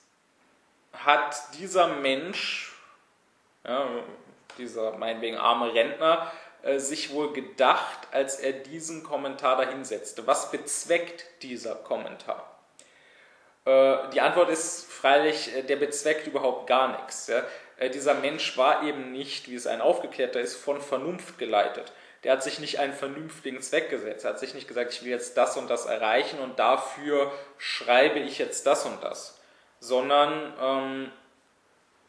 hat 0.94 1.42
dieser 1.58 1.88
Mensch 1.88 2.72
ja, 3.68 3.88
dieser 4.60 4.96
meinetwegen 4.96 5.38
arme 5.38 5.74
Rentner, 5.74 6.32
äh, 6.62 6.78
sich 6.78 7.12
wohl 7.12 7.34
gedacht, 7.34 8.10
als 8.12 8.36
er 8.36 8.54
diesen 8.54 9.04
Kommentar 9.04 9.58
dahinsetzte? 9.58 10.28
Was 10.28 10.52
bezweckt 10.52 11.26
dieser 11.42 11.74
Kommentar? 11.74 12.60
Äh, 13.65 14.10
die 14.13 14.22
Antwort 14.22 14.50
ist 14.50 14.86
freilich, 14.92 15.56
äh, 15.56 15.63
der 15.63 15.78
bezweckt 15.78 16.28
überhaupt 16.28 16.68
gar 16.68 16.89
nichts. 16.89 17.26
Ja? 17.26 17.44
Äh, 17.80 17.89
dieser 17.89 18.13
Mensch 18.13 18.58
war 18.58 18.84
eben 18.84 19.12
nicht, 19.12 19.50
wie 19.50 19.56
es 19.56 19.65
ein 19.65 19.82
Aufgeklärter 19.82 20.39
ist, 20.39 20.56
von 20.56 20.82
Vernunft 20.82 21.38
geleitet. 21.38 21.92
Der 22.24 22.34
hat 22.34 22.44
sich 22.44 22.60
nicht 22.60 22.80
einen 22.80 22.94
vernünftigen 22.94 23.62
Zweck 23.62 23.89
gesetzt. 23.89 24.26
Er 24.26 24.32
hat 24.32 24.39
sich 24.39 24.54
nicht 24.54 24.68
gesagt, 24.68 24.94
ich 24.94 25.04
will 25.04 25.10
jetzt 25.10 25.38
das 25.38 25.56
und 25.56 25.70
das 25.70 25.86
erreichen 25.86 26.39
und 26.39 26.60
dafür 26.60 27.32
schreibe 27.58 28.20
ich 28.20 28.38
jetzt 28.38 28.68
das 28.68 28.86
und 28.86 29.02
das. 29.02 29.39
Sondern 29.80 30.54
ähm, 30.62 31.12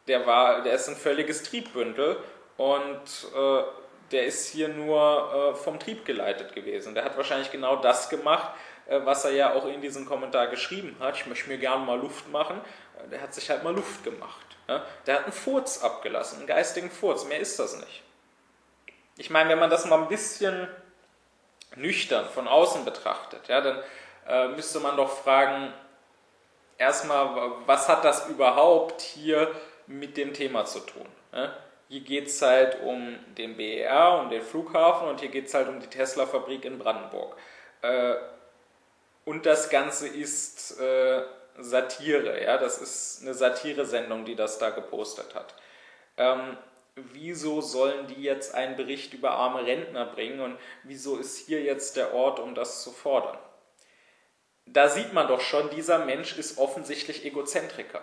der, 0.07 0.25
war, 0.25 0.63
der 0.63 0.73
ist 0.73 0.89
ein 0.89 0.97
völliges 0.97 1.43
Triebbündel 1.43 2.17
und 2.57 3.01
äh, 3.33 3.63
der 4.11 4.25
ist 4.25 4.49
hier 4.49 4.67
nur 4.67 5.53
äh, 5.53 5.55
vom 5.55 5.79
Trieb 5.79 6.03
geleitet 6.03 6.53
gewesen. 6.53 6.93
Der 6.93 7.05
hat 7.05 7.15
wahrscheinlich 7.15 7.49
genau 7.49 7.77
das 7.77 8.09
gemacht, 8.09 8.51
äh, 8.87 8.99
was 9.05 9.23
er 9.23 9.31
ja 9.31 9.53
auch 9.53 9.65
in 9.65 9.79
diesem 9.79 10.05
Kommentar 10.05 10.47
geschrieben 10.47 10.97
hat. 10.99 11.15
Ich 11.15 11.27
möchte 11.27 11.47
mir 11.47 11.57
gerne 11.57 11.85
mal 11.85 11.97
Luft 11.97 12.29
machen. 12.29 12.59
Äh, 12.97 13.07
der 13.07 13.21
hat 13.21 13.33
sich 13.33 13.49
halt 13.49 13.63
mal 13.63 13.73
Luft 13.73 14.03
gemacht. 14.03 14.50
Ja? 14.71 14.85
Der 15.05 15.15
hat 15.15 15.23
einen 15.23 15.33
Furz 15.33 15.83
abgelassen, 15.83 16.39
einen 16.39 16.47
geistigen 16.47 16.89
Furz. 16.89 17.25
Mehr 17.25 17.39
ist 17.39 17.59
das 17.59 17.75
nicht. 17.75 18.03
Ich 19.17 19.29
meine, 19.29 19.49
wenn 19.49 19.59
man 19.59 19.69
das 19.69 19.85
mal 19.85 19.99
ein 19.99 20.07
bisschen 20.07 20.67
nüchtern 21.75 22.27
von 22.29 22.47
außen 22.47 22.85
betrachtet, 22.85 23.47
ja, 23.49 23.61
dann 23.61 23.83
äh, 24.27 24.47
müsste 24.49 24.79
man 24.79 24.95
doch 24.95 25.09
fragen, 25.09 25.73
erstmal, 26.77 27.51
was 27.65 27.89
hat 27.89 28.05
das 28.05 28.27
überhaupt 28.27 29.01
hier 29.01 29.51
mit 29.87 30.15
dem 30.15 30.33
Thema 30.33 30.65
zu 30.65 30.79
tun? 30.79 31.05
Ja? 31.33 31.53
Hier 31.89 32.01
geht 32.01 32.27
es 32.27 32.41
halt 32.41 32.81
um 32.81 33.19
den 33.37 33.57
BER, 33.57 34.21
um 34.21 34.29
den 34.29 34.41
Flughafen 34.41 35.09
und 35.09 35.19
hier 35.19 35.29
geht 35.29 35.47
es 35.47 35.53
halt 35.53 35.67
um 35.67 35.81
die 35.81 35.87
Tesla-Fabrik 35.87 36.63
in 36.63 36.79
Brandenburg. 36.79 37.35
Äh, 37.81 38.15
und 39.25 39.45
das 39.45 39.69
Ganze 39.69 40.07
ist 40.07 40.79
äh, 40.79 41.23
Satire, 41.57 42.41
ja, 42.43 42.57
das 42.57 42.81
ist 42.81 43.21
eine 43.21 43.33
Satire-Sendung, 43.33 44.25
die 44.25 44.35
das 44.35 44.57
da 44.59 44.69
gepostet 44.69 45.35
hat. 45.35 45.55
Ähm, 46.17 46.57
wieso 46.95 47.61
sollen 47.61 48.07
die 48.07 48.21
jetzt 48.21 48.53
einen 48.53 48.75
Bericht 48.75 49.13
über 49.13 49.31
arme 49.31 49.65
Rentner 49.65 50.05
bringen 50.05 50.41
und 50.41 50.57
wieso 50.83 51.17
ist 51.17 51.45
hier 51.45 51.61
jetzt 51.61 51.97
der 51.97 52.13
Ort, 52.13 52.39
um 52.39 52.55
das 52.55 52.83
zu 52.83 52.91
fordern? 52.91 53.37
Da 54.65 54.87
sieht 54.89 55.13
man 55.13 55.27
doch 55.27 55.41
schon, 55.41 55.69
dieser 55.69 56.05
Mensch 56.05 56.37
ist 56.37 56.57
offensichtlich 56.57 57.25
Egozentriker. 57.25 58.01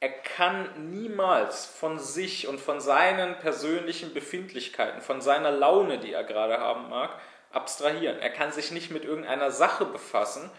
Er 0.00 0.10
kann 0.10 0.90
niemals 0.90 1.66
von 1.66 1.98
sich 1.98 2.46
und 2.46 2.60
von 2.60 2.80
seinen 2.80 3.38
persönlichen 3.40 4.14
Befindlichkeiten, 4.14 5.00
von 5.00 5.20
seiner 5.20 5.50
Laune, 5.50 5.98
die 5.98 6.12
er 6.12 6.24
gerade 6.24 6.58
haben 6.58 6.88
mag, 6.88 7.10
abstrahieren. 7.50 8.18
Er 8.20 8.30
kann 8.30 8.52
sich 8.52 8.70
nicht 8.70 8.90
mit 8.90 9.04
irgendeiner 9.04 9.50
Sache 9.50 9.84
befassen, 9.84 10.50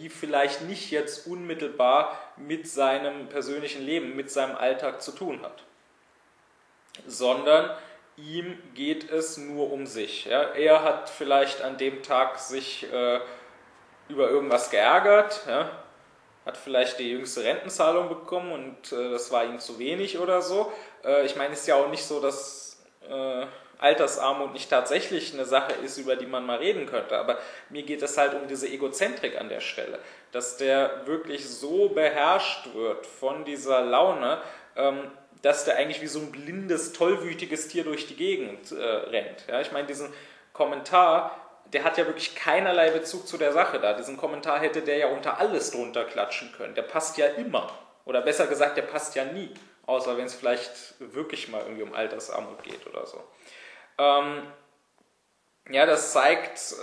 die 0.00 0.08
vielleicht 0.08 0.62
nicht 0.62 0.90
jetzt 0.90 1.26
unmittelbar 1.26 2.18
mit 2.36 2.68
seinem 2.68 3.28
persönlichen 3.28 3.82
Leben, 3.82 4.16
mit 4.16 4.30
seinem 4.30 4.56
Alltag 4.56 5.02
zu 5.02 5.12
tun 5.12 5.42
hat 5.42 5.64
sondern 7.06 7.70
ihm 8.16 8.58
geht 8.74 9.10
es 9.10 9.36
nur 9.36 9.70
um 9.72 9.86
sich. 9.86 10.24
Ja? 10.24 10.42
Er 10.42 10.82
hat 10.82 11.08
vielleicht 11.08 11.62
an 11.62 11.76
dem 11.78 12.02
Tag 12.02 12.38
sich 12.38 12.90
äh, 12.92 13.20
über 14.08 14.30
irgendwas 14.30 14.70
geärgert, 14.70 15.42
ja? 15.46 15.70
hat 16.44 16.56
vielleicht 16.56 16.98
die 16.98 17.10
jüngste 17.10 17.44
Rentenzahlung 17.44 18.08
bekommen 18.08 18.52
und 18.52 18.92
äh, 18.92 19.10
das 19.10 19.30
war 19.30 19.44
ihm 19.44 19.58
zu 19.58 19.78
wenig 19.78 20.18
oder 20.18 20.42
so. 20.42 20.72
Äh, 21.04 21.26
ich 21.26 21.36
meine, 21.36 21.52
es 21.52 21.60
ist 21.60 21.66
ja 21.68 21.76
auch 21.76 21.90
nicht 21.90 22.04
so, 22.04 22.20
dass 22.20 22.82
äh, 23.08 23.46
Altersarmut 23.78 24.52
nicht 24.52 24.70
tatsächlich 24.70 25.32
eine 25.34 25.44
Sache 25.44 25.72
ist, 25.84 25.98
über 25.98 26.16
die 26.16 26.26
man 26.26 26.44
mal 26.44 26.58
reden 26.58 26.86
könnte, 26.86 27.16
aber 27.16 27.38
mir 27.70 27.82
geht 27.84 28.02
es 28.02 28.18
halt 28.18 28.34
um 28.34 28.48
diese 28.48 28.68
Egozentrik 28.68 29.40
an 29.40 29.48
der 29.48 29.60
Stelle, 29.60 29.98
dass 30.32 30.56
der 30.56 31.06
wirklich 31.06 31.48
so 31.48 31.88
beherrscht 31.88 32.74
wird 32.74 33.06
von 33.06 33.44
dieser 33.44 33.82
Laune, 33.82 34.40
ähm, 34.76 35.10
dass 35.42 35.64
der 35.64 35.76
eigentlich 35.76 36.02
wie 36.02 36.08
so 36.08 36.18
ein 36.18 36.32
blindes, 36.32 36.92
tollwütiges 36.92 37.68
Tier 37.68 37.84
durch 37.84 38.06
die 38.06 38.16
Gegend 38.16 38.72
äh, 38.72 38.82
rennt. 38.84 39.44
Ja, 39.48 39.60
ich 39.60 39.70
meine, 39.70 39.86
diesen 39.86 40.12
Kommentar, 40.52 41.36
der 41.72 41.84
hat 41.84 41.98
ja 41.98 42.06
wirklich 42.06 42.34
keinerlei 42.34 42.90
Bezug 42.90 43.28
zu 43.28 43.38
der 43.38 43.52
Sache 43.52 43.78
da. 43.78 43.92
Diesen 43.92 44.16
Kommentar 44.16 44.58
hätte 44.58 44.82
der 44.82 44.96
ja 44.96 45.08
unter 45.08 45.38
alles 45.38 45.70
drunter 45.70 46.04
klatschen 46.04 46.52
können. 46.56 46.74
Der 46.74 46.82
passt 46.82 47.16
ja 47.18 47.26
immer. 47.26 47.70
Oder 48.04 48.22
besser 48.22 48.46
gesagt, 48.46 48.76
der 48.76 48.82
passt 48.82 49.14
ja 49.14 49.24
nie. 49.24 49.52
Außer 49.86 50.16
wenn 50.16 50.26
es 50.26 50.34
vielleicht 50.34 50.94
wirklich 50.98 51.48
mal 51.48 51.62
irgendwie 51.62 51.82
um 51.82 51.94
Altersarmut 51.94 52.62
geht 52.62 52.86
oder 52.86 53.06
so. 53.06 53.22
Ähm, 53.98 54.42
ja, 55.70 55.86
das 55.86 56.12
zeigt, 56.12 56.72
äh, 56.72 56.74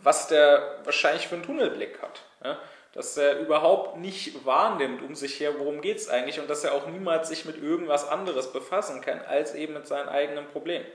was 0.00 0.28
der 0.28 0.80
wahrscheinlich 0.84 1.28
für 1.28 1.36
einen 1.36 1.44
Tunnelblick 1.44 2.00
hat. 2.02 2.22
Ja? 2.42 2.58
dass 2.94 3.16
er 3.16 3.40
überhaupt 3.40 3.96
nicht 3.96 4.46
wahrnimmt 4.46 5.02
um 5.02 5.16
sich 5.16 5.40
her, 5.40 5.58
worum 5.58 5.80
geht 5.80 5.98
es 5.98 6.08
eigentlich 6.08 6.38
und 6.38 6.48
dass 6.48 6.62
er 6.62 6.74
auch 6.74 6.86
niemals 6.86 7.28
sich 7.28 7.44
mit 7.44 7.60
irgendwas 7.60 8.08
anderes 8.08 8.52
befassen 8.52 9.00
kann, 9.00 9.20
als 9.20 9.54
eben 9.54 9.74
mit 9.74 9.88
seinen 9.88 10.08
eigenen 10.08 10.46
Problemen. 10.46 10.86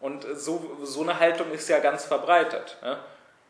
Und 0.00 0.26
so, 0.34 0.78
so 0.82 1.02
eine 1.02 1.20
Haltung 1.20 1.52
ist 1.52 1.68
ja 1.68 1.78
ganz 1.78 2.04
verbreitet. 2.04 2.76
Ja? 2.82 2.98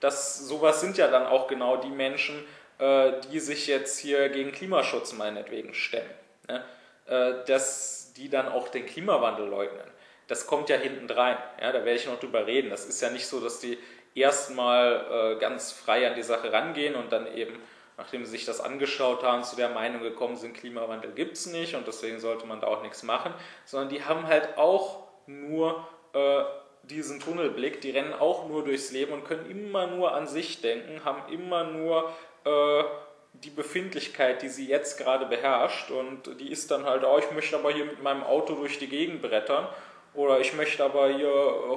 Das, 0.00 0.38
sowas 0.38 0.82
sind 0.82 0.98
ja 0.98 1.08
dann 1.08 1.26
auch 1.26 1.48
genau 1.48 1.78
die 1.78 1.88
Menschen, 1.88 2.44
äh, 2.78 3.12
die 3.32 3.40
sich 3.40 3.66
jetzt 3.68 3.98
hier 3.98 4.28
gegen 4.28 4.52
Klimaschutz 4.52 5.14
meinetwegen 5.14 5.72
stemmen. 5.72 6.10
Ja? 6.48 6.62
Äh, 7.06 7.44
dass 7.46 8.12
die 8.12 8.28
dann 8.28 8.48
auch 8.48 8.68
den 8.68 8.84
Klimawandel 8.84 9.48
leugnen. 9.48 9.90
Das 10.26 10.46
kommt 10.46 10.68
ja 10.68 10.76
hinten 10.76 11.10
rein. 11.10 11.36
Ja? 11.60 11.72
Da 11.72 11.84
werde 11.84 11.94
ich 11.94 12.06
noch 12.06 12.18
drüber 12.18 12.46
reden. 12.46 12.70
Das 12.70 12.86
ist 12.86 13.00
ja 13.00 13.10
nicht 13.10 13.26
so, 13.26 13.40
dass 13.40 13.60
die 13.60 13.78
erstmal 14.14 15.34
äh, 15.36 15.40
ganz 15.40 15.72
frei 15.72 16.08
an 16.08 16.14
die 16.14 16.22
Sache 16.22 16.52
rangehen 16.52 16.94
und 16.94 17.12
dann 17.12 17.26
eben, 17.34 17.58
nachdem 17.96 18.24
sie 18.24 18.32
sich 18.32 18.44
das 18.44 18.60
angeschaut 18.60 19.22
haben, 19.22 19.44
zu 19.44 19.56
der 19.56 19.68
Meinung 19.68 20.02
gekommen 20.02 20.36
sind, 20.36 20.54
Klimawandel 20.54 21.12
gibt 21.12 21.36
es 21.36 21.46
nicht 21.46 21.74
und 21.74 21.86
deswegen 21.86 22.20
sollte 22.20 22.46
man 22.46 22.60
da 22.60 22.68
auch 22.68 22.82
nichts 22.82 23.02
machen, 23.02 23.34
sondern 23.64 23.88
die 23.88 24.04
haben 24.04 24.26
halt 24.26 24.56
auch 24.56 25.08
nur 25.26 25.86
äh, 26.12 26.44
diesen 26.84 27.20
Tunnelblick, 27.20 27.80
die 27.80 27.90
rennen 27.90 28.12
auch 28.12 28.48
nur 28.48 28.64
durchs 28.64 28.92
Leben 28.92 29.12
und 29.12 29.24
können 29.24 29.50
immer 29.50 29.86
nur 29.86 30.14
an 30.14 30.26
sich 30.26 30.60
denken, 30.60 31.04
haben 31.04 31.32
immer 31.32 31.64
nur 31.64 32.12
äh, 32.44 32.84
die 33.32 33.50
Befindlichkeit, 33.50 34.42
die 34.42 34.48
sie 34.48 34.68
jetzt 34.68 34.98
gerade 34.98 35.26
beherrscht 35.26 35.90
und 35.90 36.40
die 36.40 36.52
ist 36.52 36.70
dann 36.70 36.84
halt, 36.84 37.02
oh, 37.04 37.18
ich 37.18 37.30
möchte 37.32 37.56
aber 37.56 37.72
hier 37.72 37.84
mit 37.84 38.02
meinem 38.02 38.22
Auto 38.22 38.54
durch 38.54 38.78
die 38.78 38.88
Gegend 38.88 39.22
brettern 39.22 39.66
oder 40.14 40.40
ich 40.40 40.54
möchte 40.54 40.84
aber 40.84 41.08
hier 41.08 41.30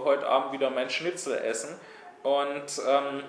heute 0.04 0.28
Abend 0.28 0.54
wieder 0.54 0.70
mein 0.70 0.90
Schnitzel 0.90 1.38
essen 1.38 1.80
und 2.24 2.82
ähm, 2.88 3.24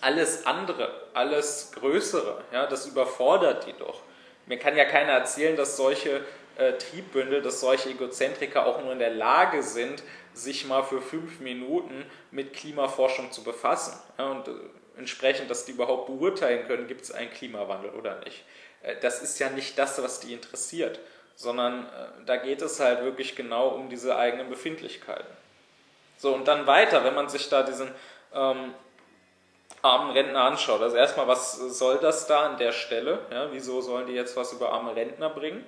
alles 0.00 0.46
andere, 0.46 0.90
alles 1.14 1.72
Größere, 1.74 2.42
ja, 2.52 2.66
das 2.66 2.86
überfordert 2.86 3.66
die 3.66 3.74
doch. 3.78 4.00
Mir 4.46 4.58
kann 4.58 4.76
ja 4.76 4.84
keiner 4.84 5.12
erzählen, 5.12 5.56
dass 5.56 5.76
solche 5.76 6.20
äh, 6.56 6.72
Triebbündel, 6.72 7.42
dass 7.42 7.60
solche 7.60 7.90
Egozentriker 7.90 8.66
auch 8.66 8.82
nur 8.82 8.92
in 8.92 8.98
der 8.98 9.14
Lage 9.14 9.62
sind, 9.62 10.02
sich 10.34 10.66
mal 10.66 10.82
für 10.82 11.00
fünf 11.00 11.40
Minuten 11.40 12.04
mit 12.30 12.52
Klimaforschung 12.52 13.30
zu 13.30 13.44
befassen. 13.44 13.98
Ja, 14.18 14.30
und 14.30 14.48
äh, 14.48 14.52
entsprechend, 14.98 15.50
dass 15.50 15.64
die 15.64 15.72
überhaupt 15.72 16.06
beurteilen 16.06 16.66
können, 16.66 16.88
gibt 16.88 17.02
es 17.02 17.12
einen 17.12 17.30
Klimawandel 17.30 17.90
oder 17.90 18.18
nicht. 18.20 18.44
Äh, 18.82 18.96
das 19.00 19.22
ist 19.22 19.38
ja 19.38 19.50
nicht 19.50 19.78
das, 19.78 20.02
was 20.02 20.20
die 20.20 20.32
interessiert, 20.32 21.00
sondern 21.36 21.86
äh, 21.86 22.24
da 22.26 22.36
geht 22.36 22.62
es 22.62 22.80
halt 22.80 23.02
wirklich 23.02 23.36
genau 23.36 23.68
um 23.68 23.88
diese 23.88 24.16
eigenen 24.16 24.48
Befindlichkeiten. 24.48 25.26
So, 26.18 26.34
und 26.34 26.46
dann 26.46 26.66
weiter, 26.66 27.04
wenn 27.04 27.14
man 27.14 27.28
sich 27.28 27.48
da 27.48 27.62
diesen 27.62 27.90
ähm, 28.32 28.74
armen 29.82 30.10
Rentner 30.12 30.42
anschaut. 30.42 30.80
Also 30.80 30.96
erstmal, 30.96 31.26
was 31.26 31.56
soll 31.56 31.98
das 31.98 32.26
da 32.26 32.46
an 32.46 32.56
der 32.56 32.72
Stelle? 32.72 33.18
Ja, 33.30 33.50
wieso 33.50 33.80
sollen 33.80 34.06
die 34.06 34.12
jetzt 34.12 34.36
was 34.36 34.52
über 34.52 34.72
arme 34.72 34.94
Rentner 34.94 35.30
bringen? 35.30 35.64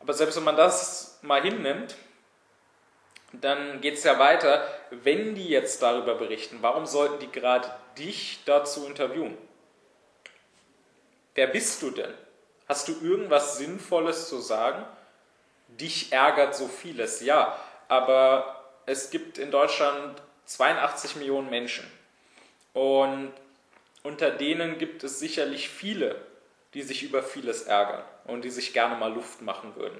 Aber 0.00 0.12
selbst 0.12 0.36
wenn 0.36 0.44
man 0.44 0.56
das 0.56 1.18
mal 1.22 1.42
hinnimmt, 1.42 1.96
dann 3.32 3.80
geht 3.80 3.94
es 3.94 4.04
ja 4.04 4.18
weiter, 4.18 4.66
wenn 4.90 5.34
die 5.34 5.48
jetzt 5.48 5.82
darüber 5.82 6.14
berichten, 6.14 6.58
warum 6.60 6.86
sollten 6.86 7.18
die 7.18 7.30
gerade 7.30 7.70
dich 7.98 8.40
dazu 8.46 8.86
interviewen? 8.86 9.36
Wer 11.34 11.46
bist 11.48 11.82
du 11.82 11.90
denn? 11.90 12.14
Hast 12.68 12.86
du 12.88 12.92
irgendwas 13.02 13.56
Sinnvolles 13.56 14.28
zu 14.28 14.40
sagen? 14.40 14.84
Dich 15.68 16.12
ärgert 16.12 16.54
so 16.54 16.68
vieles, 16.68 17.20
ja, 17.20 17.58
aber 17.88 18.62
es 18.86 19.10
gibt 19.10 19.38
in 19.38 19.50
Deutschland 19.50 20.20
82 20.44 21.16
Millionen 21.16 21.50
Menschen. 21.50 21.90
Und 22.74 23.32
unter 24.02 24.30
denen 24.30 24.78
gibt 24.78 25.02
es 25.04 25.18
sicherlich 25.18 25.68
viele, 25.68 26.20
die 26.74 26.82
sich 26.82 27.02
über 27.02 27.22
vieles 27.22 27.62
ärgern 27.62 28.02
und 28.24 28.42
die 28.42 28.50
sich 28.50 28.72
gerne 28.72 28.96
mal 28.96 29.12
Luft 29.12 29.42
machen 29.42 29.74
würden. 29.76 29.98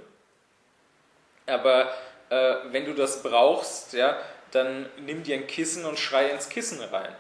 Aber 1.47 1.93
äh, 2.29 2.57
wenn 2.71 2.85
du 2.85 2.95
das 2.95 3.23
brauchst, 3.23 3.95
ja, 3.95 4.19
dann 4.51 4.89
nimm 4.99 5.23
dir 5.23 5.37
ein 5.37 5.47
Kissen 5.47 5.85
und 5.85 5.99
schrei 5.99 6.29
ins 6.29 6.49
Kissen 6.49 6.83
rein. 6.83 7.15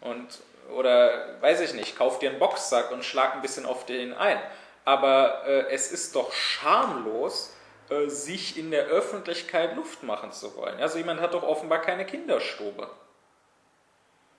Und, 0.00 0.26
oder 0.74 1.40
weiß 1.40 1.60
ich 1.60 1.74
nicht, 1.74 1.96
kauf 1.96 2.18
dir 2.18 2.30
einen 2.30 2.38
Boxsack 2.38 2.90
und 2.90 3.04
schlag 3.04 3.34
ein 3.34 3.42
bisschen 3.42 3.66
auf 3.66 3.86
den 3.86 4.14
ein. 4.14 4.40
Aber 4.88 5.42
äh, 5.46 5.66
es 5.68 5.92
ist 5.92 6.16
doch 6.16 6.32
schamlos, 6.32 7.54
äh, 7.90 8.08
sich 8.08 8.56
in 8.56 8.70
der 8.70 8.86
Öffentlichkeit 8.86 9.76
Luft 9.76 10.02
machen 10.02 10.32
zu 10.32 10.56
wollen. 10.56 10.80
Also 10.80 10.96
jemand 10.96 11.20
hat 11.20 11.34
doch 11.34 11.42
offenbar 11.42 11.82
keine 11.82 12.06
Kinderstube. 12.06 12.88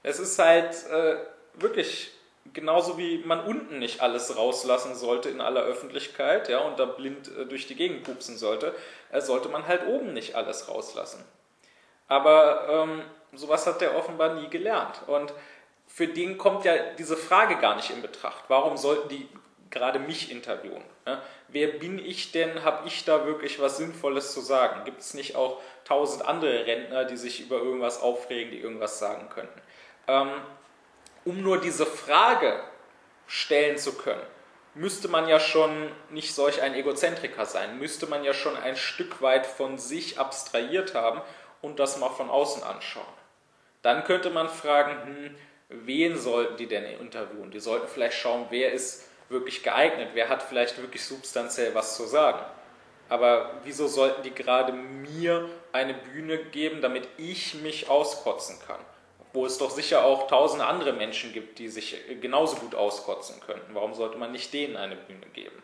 Es 0.01 0.17
ist 0.17 0.39
halt 0.39 0.73
äh, 0.87 1.17
wirklich 1.53 2.13
genauso 2.51 2.97
wie 2.97 3.19
man 3.19 3.43
unten 3.43 3.77
nicht 3.77 4.01
alles 4.01 4.35
rauslassen 4.37 4.95
sollte 4.95 5.29
in 5.29 5.39
aller 5.39 5.61
Öffentlichkeit, 5.61 6.49
ja, 6.49 6.57
und 6.61 6.79
da 6.79 6.85
blind 6.85 7.27
äh, 7.27 7.45
durch 7.45 7.67
die 7.67 7.75
Gegend 7.75 8.03
pupsen 8.03 8.35
sollte, 8.35 8.73
äh, 9.11 9.21
sollte 9.21 9.49
man 9.49 9.67
halt 9.67 9.85
oben 9.85 10.13
nicht 10.13 10.33
alles 10.33 10.67
rauslassen. 10.67 11.23
Aber 12.07 12.67
ähm, 12.71 13.03
sowas 13.33 13.67
hat 13.67 13.81
der 13.81 13.95
offenbar 13.95 14.33
nie 14.33 14.49
gelernt. 14.49 15.03
Und 15.05 15.31
für 15.85 16.07
den 16.07 16.39
kommt 16.39 16.65
ja 16.65 16.73
diese 16.97 17.17
Frage 17.17 17.57
gar 17.57 17.75
nicht 17.75 17.91
in 17.91 18.01
Betracht. 18.01 18.45
Warum 18.47 18.77
sollten 18.77 19.09
die 19.09 19.29
gerade 19.69 19.99
mich 19.99 20.31
interviewen. 20.31 20.83
Ja? 21.05 21.21
Wer 21.47 21.67
bin 21.67 21.99
ich 21.99 22.31
denn? 22.31 22.63
Habe 22.63 22.87
ich 22.87 23.05
da 23.05 23.25
wirklich 23.25 23.59
was 23.59 23.77
Sinnvolles 23.77 24.33
zu 24.33 24.41
sagen? 24.41 24.85
Gibt 24.85 25.01
es 25.01 25.13
nicht 25.13 25.35
auch 25.35 25.61
tausend 25.85 26.25
andere 26.25 26.65
Rentner, 26.65 27.05
die 27.05 27.17
sich 27.17 27.41
über 27.41 27.57
irgendwas 27.57 28.01
aufregen, 28.01 28.51
die 28.51 28.59
irgendwas 28.59 28.99
sagen 28.99 29.29
könnten? 29.29 29.61
Ähm, 30.07 30.29
um 31.25 31.41
nur 31.41 31.59
diese 31.59 31.85
Frage 31.85 32.59
stellen 33.27 33.77
zu 33.77 33.93
können, 33.93 34.23
müsste 34.73 35.07
man 35.07 35.27
ja 35.27 35.39
schon 35.39 35.91
nicht 36.09 36.33
solch 36.33 36.61
ein 36.61 36.73
Egozentriker 36.73 37.45
sein, 37.45 37.77
müsste 37.79 38.07
man 38.07 38.23
ja 38.23 38.33
schon 38.33 38.55
ein 38.55 38.75
Stück 38.75 39.21
weit 39.21 39.45
von 39.45 39.77
sich 39.77 40.19
abstrahiert 40.19 40.95
haben 40.95 41.21
und 41.61 41.79
das 41.79 41.99
mal 41.99 42.09
von 42.09 42.29
außen 42.29 42.63
anschauen. 42.63 43.05
Dann 43.81 44.03
könnte 44.03 44.29
man 44.29 44.49
fragen, 44.49 45.05
hm, 45.05 45.35
wen 45.69 46.17
sollten 46.17 46.57
die 46.57 46.67
denn 46.67 46.85
interviewen? 46.85 47.51
Die 47.51 47.59
sollten 47.59 47.87
vielleicht 47.87 48.17
schauen, 48.17 48.47
wer 48.49 48.71
ist 48.71 49.08
wirklich 49.29 49.63
geeignet, 49.63 50.09
wer 50.13 50.29
hat 50.29 50.43
vielleicht 50.43 50.77
wirklich 50.77 51.03
substanziell 51.05 51.73
was 51.75 51.95
zu 51.95 52.05
sagen. 52.05 52.39
Aber 53.07 53.51
wieso 53.63 53.87
sollten 53.87 54.21
die 54.21 54.33
gerade 54.33 54.71
mir 54.71 55.49
eine 55.71 55.93
Bühne 55.93 56.37
geben, 56.37 56.81
damit 56.81 57.07
ich 57.17 57.55
mich 57.55 57.89
auskotzen 57.89 58.59
kann? 58.67 58.79
Wo 59.33 59.45
es 59.45 59.57
doch 59.57 59.69
sicher 59.69 60.05
auch 60.05 60.27
tausend 60.27 60.61
andere 60.61 60.93
Menschen 60.93 61.33
gibt, 61.33 61.59
die 61.59 61.69
sich 61.69 61.97
genauso 62.21 62.57
gut 62.57 62.75
auskotzen 62.75 63.39
könnten. 63.41 63.75
Warum 63.75 63.93
sollte 63.93 64.17
man 64.17 64.31
nicht 64.31 64.53
denen 64.53 64.75
eine 64.75 64.95
Bühne 64.95 65.25
geben? 65.33 65.61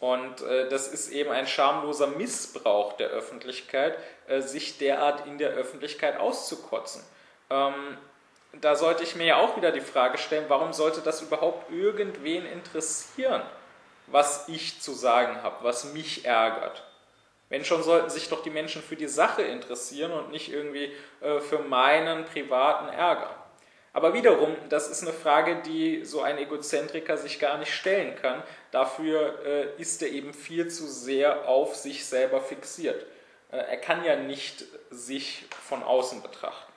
Und 0.00 0.42
äh, 0.42 0.68
das 0.68 0.88
ist 0.88 1.10
eben 1.10 1.30
ein 1.30 1.46
schamloser 1.46 2.06
Missbrauch 2.06 2.94
der 2.94 3.08
Öffentlichkeit, 3.08 3.98
äh, 4.28 4.40
sich 4.40 4.78
derart 4.78 5.26
in 5.26 5.38
der 5.38 5.50
Öffentlichkeit 5.50 6.18
auszukotzen. 6.18 7.02
Ähm, 7.50 7.98
da 8.60 8.76
sollte 8.76 9.02
ich 9.02 9.16
mir 9.16 9.26
ja 9.26 9.36
auch 9.36 9.56
wieder 9.56 9.72
die 9.72 9.80
Frage 9.80 10.18
stellen, 10.18 10.46
warum 10.48 10.72
sollte 10.72 11.00
das 11.00 11.22
überhaupt 11.22 11.70
irgendwen 11.70 12.46
interessieren, 12.46 13.42
was 14.06 14.48
ich 14.48 14.80
zu 14.80 14.92
sagen 14.92 15.42
habe, 15.42 15.64
was 15.64 15.92
mich 15.92 16.24
ärgert? 16.24 16.84
Wenn 17.48 17.64
schon 17.64 17.82
sollten 17.82 18.10
sich 18.10 18.28
doch 18.28 18.42
die 18.42 18.50
Menschen 18.50 18.82
für 18.82 18.96
die 18.96 19.08
Sache 19.08 19.42
interessieren 19.42 20.12
und 20.12 20.30
nicht 20.30 20.52
irgendwie 20.52 20.92
äh, 21.20 21.40
für 21.40 21.60
meinen 21.60 22.26
privaten 22.26 22.88
Ärger. 22.88 23.34
Aber 23.94 24.12
wiederum, 24.12 24.54
das 24.68 24.88
ist 24.88 25.02
eine 25.02 25.14
Frage, 25.14 25.62
die 25.62 26.04
so 26.04 26.20
ein 26.20 26.38
Egozentriker 26.38 27.16
sich 27.16 27.40
gar 27.40 27.56
nicht 27.58 27.72
stellen 27.72 28.14
kann. 28.16 28.42
Dafür 28.70 29.44
äh, 29.44 29.80
ist 29.80 30.02
er 30.02 30.08
eben 30.10 30.34
viel 30.34 30.68
zu 30.68 30.86
sehr 30.86 31.48
auf 31.48 31.74
sich 31.74 32.04
selber 32.04 32.40
fixiert. 32.40 33.06
Äh, 33.50 33.56
er 33.56 33.78
kann 33.78 34.04
ja 34.04 34.16
nicht 34.16 34.64
sich 34.90 35.46
von 35.66 35.82
außen 35.82 36.22
betrachten. 36.22 36.72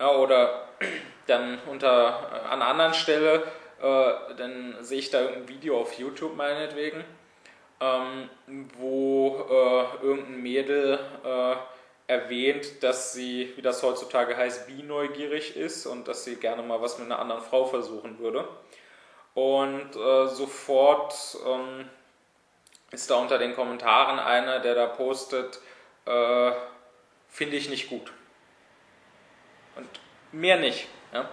Ja, 0.00 0.12
oder 0.16 0.66
dann 1.26 1.58
unter, 1.66 2.30
äh, 2.32 2.48
an 2.48 2.62
einer 2.62 2.66
anderen 2.66 2.94
Stelle, 2.94 3.44
äh, 3.80 4.34
dann 4.36 4.76
sehe 4.80 4.98
ich 4.98 5.10
da 5.10 5.20
irgendein 5.20 5.48
Video 5.48 5.78
auf 5.78 5.98
YouTube 5.98 6.36
meinetwegen, 6.36 7.04
ähm, 7.80 8.30
wo 8.78 9.46
äh, 9.50 10.04
irgendein 10.04 10.42
Mädel 10.42 10.98
äh, 11.22 11.56
erwähnt, 12.10 12.82
dass 12.82 13.12
sie, 13.12 13.52
wie 13.56 13.62
das 13.62 13.82
heutzutage 13.82 14.36
heißt, 14.36 14.66
bi-neugierig 14.66 15.54
ist 15.56 15.86
und 15.86 16.08
dass 16.08 16.24
sie 16.24 16.36
gerne 16.36 16.62
mal 16.62 16.80
was 16.80 16.98
mit 16.98 17.06
einer 17.06 17.18
anderen 17.18 17.42
Frau 17.42 17.66
versuchen 17.66 18.18
würde. 18.18 18.48
Und 19.34 19.94
äh, 19.94 20.26
sofort 20.28 21.14
ähm, 21.46 21.88
ist 22.90 23.10
da 23.10 23.16
unter 23.16 23.38
den 23.38 23.54
Kommentaren 23.54 24.18
einer, 24.18 24.60
der 24.60 24.74
da 24.74 24.86
postet, 24.86 25.60
äh, 26.06 26.52
finde 27.28 27.56
ich 27.56 27.68
nicht 27.68 27.90
gut 27.90 28.10
mehr 30.32 30.56
nicht. 30.56 30.88
Ja? 31.12 31.28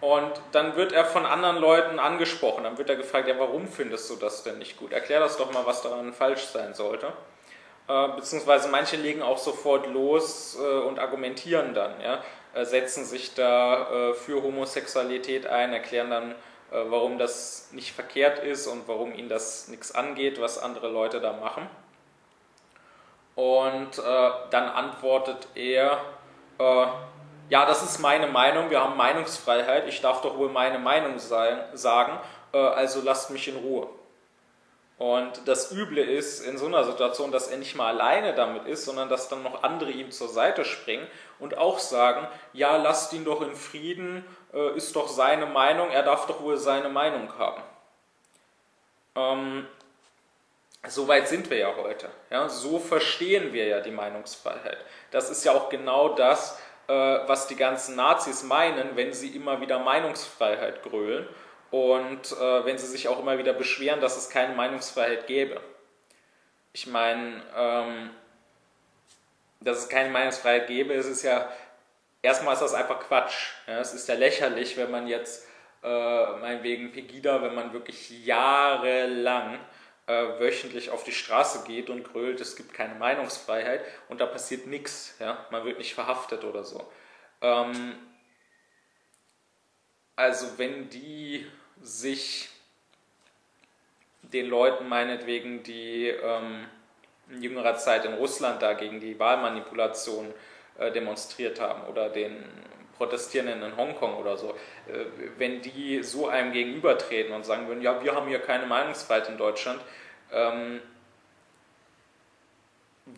Und 0.00 0.32
dann 0.52 0.76
wird 0.76 0.92
er 0.92 1.04
von 1.04 1.24
anderen 1.24 1.56
Leuten 1.56 1.98
angesprochen, 1.98 2.64
dann 2.64 2.76
wird 2.76 2.90
er 2.90 2.96
gefragt, 2.96 3.26
ja, 3.26 3.38
warum 3.38 3.68
findest 3.68 4.10
du 4.10 4.16
das 4.16 4.42
denn 4.42 4.58
nicht 4.58 4.76
gut? 4.76 4.92
Erklär 4.92 5.20
das 5.20 5.36
doch 5.38 5.52
mal, 5.52 5.64
was 5.64 5.82
daran 5.82 6.12
falsch 6.12 6.44
sein 6.44 6.74
sollte. 6.74 7.12
Äh, 7.88 8.08
beziehungsweise 8.08 8.68
manche 8.68 8.96
legen 8.96 9.22
auch 9.22 9.38
sofort 9.38 9.86
los 9.86 10.58
äh, 10.60 10.80
und 10.80 10.98
argumentieren 10.98 11.74
dann, 11.74 12.00
ja? 12.00 12.22
Äh, 12.54 12.64
setzen 12.64 13.04
sich 13.04 13.34
da 13.34 14.10
äh, 14.10 14.14
für 14.14 14.42
Homosexualität 14.42 15.46
ein, 15.46 15.72
erklären 15.72 16.10
dann, 16.10 16.30
äh, 16.32 16.34
warum 16.88 17.18
das 17.18 17.70
nicht 17.72 17.92
verkehrt 17.92 18.38
ist 18.40 18.66
und 18.66 18.86
warum 18.86 19.14
ihnen 19.14 19.28
das 19.28 19.68
nichts 19.68 19.94
angeht, 19.94 20.40
was 20.40 20.58
andere 20.58 20.88
Leute 20.88 21.20
da 21.20 21.32
machen. 21.32 21.68
Und 23.34 23.98
äh, 23.98 24.30
dann 24.50 24.68
antwortet 24.68 25.48
er, 25.54 26.00
ja, 27.48 27.66
das 27.66 27.82
ist 27.82 27.98
meine 27.98 28.26
Meinung, 28.26 28.70
wir 28.70 28.82
haben 28.82 28.96
Meinungsfreiheit, 28.96 29.86
ich 29.88 30.00
darf 30.00 30.22
doch 30.22 30.36
wohl 30.38 30.48
meine 30.48 30.78
Meinung 30.78 31.18
sein, 31.18 31.60
sagen, 31.74 32.18
äh, 32.52 32.58
also 32.58 33.00
lasst 33.02 33.30
mich 33.30 33.48
in 33.48 33.56
Ruhe. 33.56 33.88
Und 34.96 35.48
das 35.48 35.72
Üble 35.72 35.98
ist 35.98 36.40
in 36.40 36.56
so 36.56 36.66
einer 36.66 36.84
Situation, 36.84 37.32
dass 37.32 37.48
er 37.48 37.58
nicht 37.58 37.74
mal 37.74 37.88
alleine 37.88 38.32
damit 38.32 38.66
ist, 38.66 38.84
sondern 38.84 39.08
dass 39.08 39.28
dann 39.28 39.42
noch 39.42 39.64
andere 39.64 39.90
ihm 39.90 40.12
zur 40.12 40.28
Seite 40.28 40.64
springen 40.64 41.06
und 41.40 41.58
auch 41.58 41.80
sagen, 41.80 42.28
ja, 42.52 42.76
lasst 42.76 43.12
ihn 43.12 43.24
doch 43.24 43.42
in 43.42 43.56
Frieden, 43.56 44.24
äh, 44.52 44.76
ist 44.76 44.94
doch 44.94 45.08
seine 45.08 45.46
Meinung, 45.46 45.90
er 45.90 46.04
darf 46.04 46.26
doch 46.26 46.40
wohl 46.42 46.56
seine 46.56 46.88
Meinung 46.88 47.36
haben. 47.38 47.62
Ähm, 49.16 49.66
so 50.86 51.08
weit 51.08 51.28
sind 51.28 51.50
wir 51.50 51.58
ja 51.58 51.74
heute. 51.76 52.08
Ja, 52.30 52.48
so 52.48 52.78
verstehen 52.78 53.52
wir 53.52 53.66
ja 53.66 53.80
die 53.80 53.90
Meinungsfreiheit. 53.90 54.78
Das 55.10 55.28
ist 55.28 55.44
ja 55.44 55.52
auch 55.52 55.70
genau 55.70 56.10
das, 56.10 56.58
was 56.92 57.46
die 57.46 57.56
ganzen 57.56 57.96
Nazis 57.96 58.42
meinen, 58.42 58.96
wenn 58.96 59.12
sie 59.12 59.28
immer 59.28 59.60
wieder 59.60 59.78
Meinungsfreiheit 59.78 60.82
grölen 60.82 61.26
und 61.70 62.32
äh, 62.32 62.64
wenn 62.64 62.78
sie 62.78 62.86
sich 62.86 63.08
auch 63.08 63.18
immer 63.18 63.38
wieder 63.38 63.52
beschweren, 63.52 64.00
dass 64.00 64.16
es 64.16 64.30
keine 64.30 64.54
Meinungsfreiheit 64.54 65.26
gäbe. 65.26 65.60
Ich 66.72 66.86
meine, 66.86 67.42
ähm, 67.56 68.10
dass 69.60 69.78
es 69.78 69.88
keine 69.88 70.10
Meinungsfreiheit 70.10 70.66
gäbe, 70.66 70.94
es 70.94 71.06
ist 71.06 71.22
ja, 71.22 71.48
erstmal 72.22 72.54
ist 72.54 72.60
das 72.60 72.74
einfach 72.74 73.00
Quatsch. 73.00 73.52
Ja, 73.66 73.80
es 73.80 73.94
ist 73.94 74.08
ja 74.08 74.14
lächerlich, 74.14 74.76
wenn 74.76 74.90
man 74.90 75.06
jetzt, 75.06 75.48
äh, 75.82 76.26
meinetwegen 76.36 76.92
Pegida, 76.92 77.42
wenn 77.42 77.54
man 77.54 77.72
wirklich 77.72 78.24
jahrelang 78.24 79.58
äh, 80.06 80.40
wöchentlich 80.40 80.90
auf 80.90 81.04
die 81.04 81.12
Straße 81.12 81.64
geht 81.66 81.90
und 81.90 82.04
grölt, 82.04 82.40
es 82.40 82.56
gibt 82.56 82.74
keine 82.74 82.94
Meinungsfreiheit 82.94 83.84
und 84.08 84.20
da 84.20 84.26
passiert 84.26 84.66
nichts, 84.66 85.16
ja? 85.18 85.46
man 85.50 85.64
wird 85.64 85.78
nicht 85.78 85.94
verhaftet 85.94 86.44
oder 86.44 86.64
so. 86.64 86.90
Ähm, 87.40 87.94
also 90.16 90.58
wenn 90.58 90.88
die 90.90 91.46
sich 91.80 92.48
den 94.22 94.46
Leuten 94.46 94.88
meinetwegen, 94.88 95.62
die 95.62 96.08
ähm, 96.08 96.66
in 97.30 97.42
jüngerer 97.42 97.76
Zeit 97.76 98.04
in 98.04 98.14
Russland 98.14 98.62
da 98.62 98.74
gegen 98.74 99.00
die 99.00 99.18
Wahlmanipulation 99.18 100.32
äh, 100.78 100.92
demonstriert 100.92 101.60
haben 101.60 101.84
oder 101.88 102.08
den 102.08 102.44
Protestierenden 102.96 103.62
in 103.62 103.76
Hongkong 103.76 104.14
oder 104.16 104.36
so, 104.36 104.50
äh, 104.50 105.04
wenn 105.38 105.62
die 105.62 106.02
so 106.02 106.28
einem 106.28 106.52
gegenübertreten 106.52 107.34
und 107.34 107.44
sagen 107.44 107.68
würden, 107.68 107.82
ja, 107.82 108.02
wir 108.02 108.14
haben 108.14 108.28
hier 108.28 108.40
keine 108.40 108.66
Meinungsfreiheit 108.66 109.28
in 109.28 109.38
Deutschland, 109.38 109.80
ähm, 110.32 110.80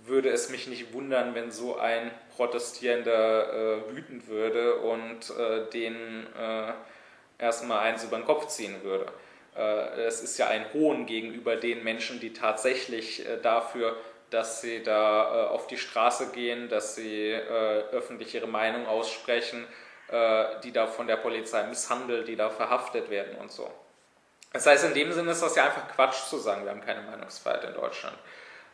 würde 0.05 0.31
es 0.31 0.51
mich 0.51 0.67
nicht 0.67 0.93
wundern, 0.93 1.35
wenn 1.35 1.51
so 1.51 1.77
ein 1.79 2.11
Protestierender 2.37 3.53
äh, 3.53 3.95
wütend 3.95 4.29
würde 4.29 4.77
und 4.77 5.31
äh, 5.39 5.71
den 5.71 6.27
äh, 6.37 6.73
erstmal 7.39 7.81
eins 7.81 8.05
über 8.05 8.17
den 8.17 8.25
Kopf 8.25 8.49
ziehen 8.49 8.83
würde. 8.83 9.07
Äh, 9.57 10.03
es 10.03 10.21
ist 10.23 10.39
ja 10.39 10.49
ein 10.49 10.73
Hohn 10.73 11.07
gegenüber 11.07 11.57
den 11.57 11.85
Menschen, 11.85 12.21
die 12.21 12.33
tatsächlich 12.33 13.27
äh, 13.27 13.39
dafür 13.41 13.97
dass 14.31 14.61
sie 14.61 14.83
da 14.83 15.47
äh, 15.47 15.49
auf 15.49 15.67
die 15.67 15.79
Straße 15.79 16.33
gehen, 16.33 16.69
dass 16.69 16.95
sie 16.95 17.31
äh, 17.31 17.85
öffentlich 17.93 18.35
ihre 18.35 18.49
Meinung 18.49 18.87
aussprechen, 18.87 19.67
äh, 20.09 20.61
die 20.63 20.73
da 20.73 20.87
von 20.87 21.07
der 21.07 21.17
Polizei 21.17 21.63
misshandelt, 21.65 22.29
die 22.29 22.37
da 22.37 22.51
verhaftet 22.51 23.11
werden 23.11 23.37
und 23.39 23.51
so. 23.51 23.71
Das 24.53 24.67
heißt, 24.67 24.85
in 24.85 24.95
dem 24.95 25.13
Sinne 25.13 25.33
ist 25.33 25.43
das 25.43 25.55
ja 25.55 25.65
einfach 25.65 25.89
Quatsch 25.89 26.29
zu 26.29 26.39
sagen, 26.39 26.65
wir 26.65 26.71
haben 26.71 26.85
keine 26.85 27.03
Meinungsfreiheit 27.03 27.65
in 27.65 27.75
Deutschland. 27.75 28.17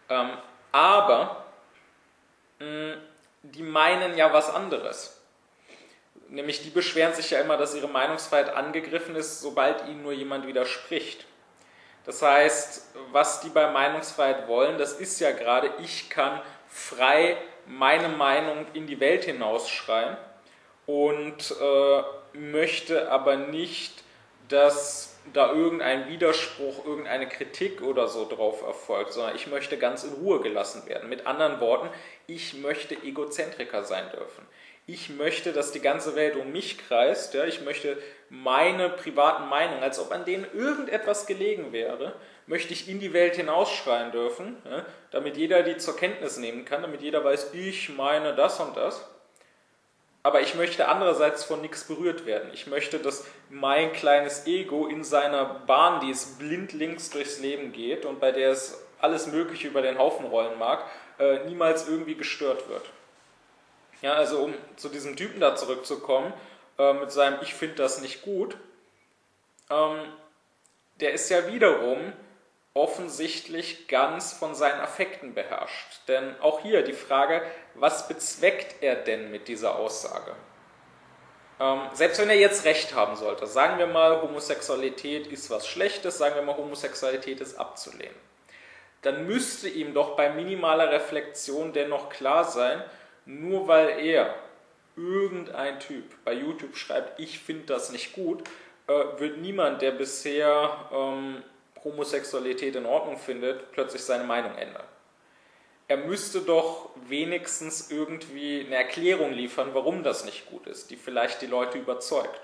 Ähm, 0.09 0.31
aber 0.71 1.45
mh, 2.61 2.97
die 3.43 3.63
meinen 3.63 4.17
ja 4.17 4.33
was 4.33 4.49
anderes. 4.49 5.21
Nämlich 6.29 6.63
die 6.63 6.71
beschweren 6.71 7.13
sich 7.13 7.31
ja 7.31 7.41
immer, 7.41 7.57
dass 7.57 7.75
ihre 7.75 7.89
Meinungsfreiheit 7.89 8.55
angegriffen 8.55 9.17
ist, 9.17 9.41
sobald 9.41 9.87
ihnen 9.87 10.03
nur 10.03 10.13
jemand 10.13 10.47
widerspricht. 10.47 11.27
Das 12.05 12.21
heißt, 12.21 12.87
was 13.13 13.41
die 13.41 13.49
bei 13.49 13.71
Meinungsfreiheit 13.71 14.49
wollen, 14.49 14.79
das 14.79 14.95
ist 14.95 15.21
ja 15.21 15.31
gerade, 15.33 15.71
ich 15.83 16.11
kann 16.11 16.41
frei 16.69 17.37
meine 17.67 18.09
Meinung 18.09 18.67
in 18.75 18.87
die 18.87 18.99
Welt 18.99 19.25
hinausschreien 19.25 20.17
und 20.87 21.55
äh, 21.61 22.03
möchte 22.37 23.11
aber 23.11 23.37
nicht, 23.37 24.03
dass 24.49 25.17
da 25.33 25.53
irgendein 25.53 26.09
Widerspruch, 26.09 26.85
irgendeine 26.85 27.29
Kritik 27.29 27.81
oder 27.83 28.09
so 28.09 28.29
drauf 28.29 28.63
erfolgt, 28.63 29.13
sondern 29.13 29.37
ich 29.37 29.47
möchte 29.47 29.79
ganz 29.79 30.03
in 30.03 30.13
Ruhe 30.15 30.41
gelassen 30.41 30.87
werden. 30.87 31.09
Mit 31.09 31.27
anderen 31.27 31.61
Worten, 31.61 31.89
ich 32.27 32.55
möchte 32.55 32.97
Egozentriker 32.97 33.85
sein 33.85 34.11
dürfen. 34.11 34.45
Ich 34.87 35.11
möchte, 35.11 35.53
dass 35.53 35.71
die 35.71 35.81
ganze 35.81 36.17
Welt 36.17 36.37
um 36.37 36.51
mich 36.51 36.79
kreist. 36.79 37.35
Ja? 37.35 37.45
Ich 37.45 37.61
möchte 37.63 37.97
meine 38.29 38.89
privaten 38.89 39.49
Meinungen, 39.49 39.83
als 39.83 40.01
ob 40.01 40.11
an 40.11 40.25
denen 40.25 40.47
irgendetwas 40.53 41.27
gelegen 41.27 41.73
wäre, 41.73 42.15
möchte 42.47 42.73
ich 42.73 42.89
in 42.89 42.99
die 42.99 43.13
Welt 43.13 43.37
hinausschreien 43.37 44.11
dürfen, 44.11 44.57
ja? 44.65 44.85
damit 45.13 45.37
jeder 45.37 45.63
die 45.63 45.77
zur 45.77 45.97
Kenntnis 45.97 46.37
nehmen 46.37 46.65
kann, 46.65 46.83
damit 46.83 47.01
jeder 47.03 47.23
weiß, 47.23 47.55
ich 47.55 47.91
meine 47.91 48.35
das 48.35 48.59
und 48.59 48.77
das. 48.77 49.09
Aber 50.25 50.41
ich 50.41 50.55
möchte 50.55 50.89
andererseits 50.89 51.45
von 51.45 51.61
nichts 51.61 51.85
berührt 51.85 52.27
werden. 52.27 52.51
Ich 52.53 52.67
möchte, 52.67 52.99
dass 52.99 53.27
mein 53.51 53.93
kleines 53.93 54.47
Ego 54.47 54.87
in 54.87 55.03
seiner 55.03 55.45
Bahn, 55.45 56.01
die 56.01 56.11
es 56.11 56.39
blindlings 56.39 57.11
durchs 57.11 57.41
Leben 57.41 57.73
geht 57.73 58.05
und 58.05 58.21
bei 58.21 58.31
der 58.31 58.51
es 58.51 58.85
alles 59.01 59.27
Mögliche 59.27 59.69
über 59.69 59.83
den 59.83 59.99
Haufen 59.99 60.27
rollen 60.27 60.59
mag, 60.59 60.85
äh, 61.19 61.45
niemals 61.45 61.89
irgendwie 61.89 62.15
gestört 62.15 62.69
wird. 62.69 62.85
Ja, 64.03 64.15
also 64.15 64.41
um 64.41 64.55
zu 64.77 64.89
diesem 64.89 65.17
Typen 65.17 65.41
da 65.41 65.57
zurückzukommen, 65.57 66.33
äh, 66.79 66.93
mit 66.93 67.11
seinem 67.13 67.39
Ich 67.43 67.55
finde 67.55 67.77
das 67.77 68.01
nicht 68.01 68.23
gut, 68.23 68.57
ähm, 69.71 70.01
der 71.01 71.13
ist 71.13 71.31
ja 71.31 71.47
wiederum 71.47 72.13
offensichtlich 72.75 73.87
ganz 73.87 74.33
von 74.33 74.55
seinen 74.55 74.81
Affekten 74.81 75.35
beherrscht. 75.35 76.01
Denn 76.09 76.35
auch 76.41 76.61
hier 76.61 76.83
die 76.83 76.93
Frage, 76.93 77.43
was 77.75 78.09
bezweckt 78.09 78.83
er 78.83 78.97
denn 78.97 79.31
mit 79.31 79.49
dieser 79.49 79.77
Aussage? 79.77 80.35
Ähm, 81.61 81.81
selbst 81.93 82.21
wenn 82.21 82.31
er 82.31 82.37
jetzt 82.37 82.65
recht 82.65 82.95
haben 82.95 83.15
sollte, 83.17 83.47
sagen 83.47 83.79
wir 83.79 83.87
mal, 83.87 84.23
Homosexualität 84.23 85.27
ist 85.27 85.51
was 85.51 85.67
Schlechtes, 85.67 86.19
sagen 86.19 86.35
wir 86.35 86.43
mal, 86.43 86.57
Homosexualität 86.57 87.41
ist 87.41 87.57
abzulehnen, 87.57 88.17
dann 89.03 89.27
müsste 89.27 89.69
ihm 89.69 89.95
doch 89.95 90.17
bei 90.17 90.31
minimaler 90.31 90.91
Reflexion 90.91 91.73
dennoch 91.73 92.09
klar 92.09 92.45
sein, 92.45 92.83
nur 93.27 93.69
weil 93.69 94.05
er 94.05 94.35
irgendein 94.97 95.81
Typ 95.81 96.05
bei 96.25 96.35
YouTube 96.35 96.77
schreibt, 96.77 97.19
ich 97.19 97.39
finde 97.39 97.65
das 97.67 97.93
nicht 97.93 98.13
gut, 98.13 98.43
äh, 98.87 98.93
wird 99.19 99.39
niemand, 99.39 99.83
der 99.83 99.93
bisher 99.93 100.89
ähm, 100.93 101.43
Homosexualität 101.85 102.77
in 102.77 102.87
Ordnung 102.87 103.17
findet, 103.17 103.73
plötzlich 103.73 104.03
seine 104.03 104.25
Meinung 104.25 104.57
ändern. 104.57 104.85
Er 105.89 105.97
müsste 105.97 106.41
doch 106.41 106.91
wenigstens 107.07 107.91
irgendwie 107.91 108.65
eine 108.65 108.77
Erklärung 108.77 109.33
liefern, 109.33 109.71
warum 109.73 110.03
das 110.03 110.25
nicht 110.25 110.47
gut 110.47 110.67
ist, 110.67 110.91
die 110.91 110.97
vielleicht 110.97 111.43
die 111.43 111.47
Leute 111.47 111.79
überzeugt. 111.79 112.41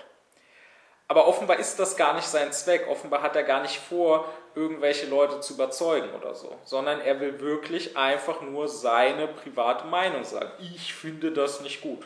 Aber 1.09 1.27
offenbar 1.27 1.57
ist 1.57 1.79
das 1.79 1.97
gar 1.97 2.13
nicht 2.13 2.27
sein 2.27 2.53
Zweck. 2.53 2.87
Offenbar 2.87 3.23
hat 3.23 3.35
er 3.35 3.41
gar 3.41 3.63
nicht 3.63 3.79
vor, 3.79 4.31
irgendwelche 4.53 5.07
Leute 5.07 5.39
zu 5.39 5.55
überzeugen 5.55 6.13
oder 6.13 6.35
so, 6.35 6.55
sondern 6.65 7.01
er 7.01 7.19
will 7.19 7.39
wirklich 7.39 7.97
einfach 7.97 8.41
nur 8.41 8.67
seine 8.67 9.27
private 9.27 9.87
Meinung 9.87 10.23
sagen. 10.23 10.51
Ich 10.59 10.93
finde 10.93 11.31
das 11.31 11.61
nicht 11.61 11.81
gut. 11.81 12.05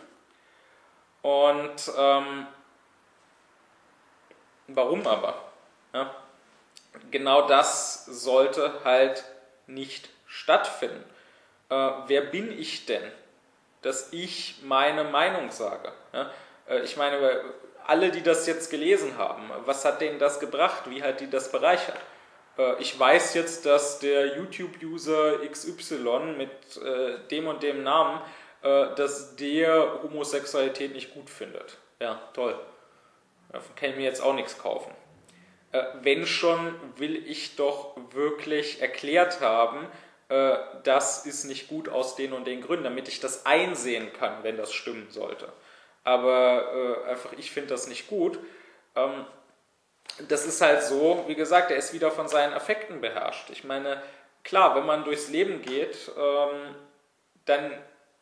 Und 1.21 1.91
ähm, 1.97 2.47
warum 4.67 5.05
aber? 5.05 5.35
Ja, 5.93 6.15
genau 7.11 7.45
das 7.45 8.05
sollte 8.05 8.85
halt 8.85 9.25
nicht 9.67 10.09
stattfinden. 10.27 11.03
Äh, 11.69 11.91
wer 12.07 12.21
bin 12.21 12.57
ich 12.57 12.85
denn, 12.85 13.03
dass 13.81 14.13
ich 14.13 14.61
meine 14.63 15.03
Meinung 15.03 15.51
sage? 15.51 15.91
Ja, 16.13 16.31
äh, 16.69 16.79
ich 16.79 16.95
meine, 16.95 17.43
alle, 17.87 18.11
die 18.11 18.21
das 18.21 18.47
jetzt 18.47 18.69
gelesen 18.69 19.17
haben, 19.17 19.49
was 19.65 19.85
hat 19.85 20.01
denen 20.01 20.19
das 20.19 20.39
gebracht? 20.39 20.83
Wie 20.89 21.03
hat 21.03 21.19
die 21.19 21.29
das 21.29 21.51
bereichert? 21.51 21.99
Äh, 22.57 22.81
ich 22.81 22.97
weiß 22.99 23.33
jetzt, 23.33 23.65
dass 23.65 23.99
der 23.99 24.37
YouTube-User 24.37 25.39
XY 25.49 26.35
mit 26.37 26.51
äh, 26.77 27.17
dem 27.29 27.47
und 27.47 27.63
dem 27.63 27.83
Namen, 27.83 28.21
äh, 28.61 28.93
dass 28.95 29.35
der 29.35 30.03
Homosexualität 30.03 30.93
nicht 30.93 31.13
gut 31.13 31.29
findet. 31.29 31.77
Ja, 31.99 32.21
toll. 32.33 32.57
Davon 33.51 33.75
kann 33.75 33.91
ich 33.91 33.95
mir 33.97 34.03
jetzt 34.03 34.21
auch 34.21 34.33
nichts 34.33 34.57
kaufen. 34.57 34.91
Wenn 36.01 36.27
schon, 36.27 36.75
will 36.97 37.15
ich 37.27 37.55
doch 37.55 37.95
wirklich 38.11 38.81
erklärt 38.81 39.41
haben, 39.41 39.87
das 40.83 41.25
ist 41.25 41.45
nicht 41.45 41.67
gut 41.67 41.89
aus 41.89 42.15
den 42.15 42.33
und 42.33 42.45
den 42.45 42.61
Gründen, 42.61 42.83
damit 42.83 43.07
ich 43.07 43.19
das 43.19 43.47
einsehen 43.47 44.11
kann, 44.13 44.43
wenn 44.43 44.57
das 44.57 44.71
stimmen 44.71 45.07
sollte. 45.09 45.51
Aber 46.03 47.05
einfach, 47.07 47.33
ich 47.33 47.51
finde 47.51 47.69
das 47.69 47.87
nicht 47.87 48.07
gut. 48.07 48.39
Ähm, 48.95 49.25
das 50.27 50.45
ist 50.45 50.61
halt 50.61 50.83
so, 50.83 51.23
wie 51.27 51.35
gesagt, 51.35 51.71
er 51.71 51.77
ist 51.77 51.93
wieder 51.93 52.11
von 52.11 52.27
seinen 52.27 52.53
Affekten 52.53 53.01
beherrscht. 53.01 53.49
Ich 53.49 53.63
meine, 53.63 54.01
klar, 54.43 54.75
wenn 54.75 54.85
man 54.85 55.03
durchs 55.03 55.29
Leben 55.29 55.61
geht, 55.61 56.11
ähm, 56.17 56.75
dann 57.45 57.71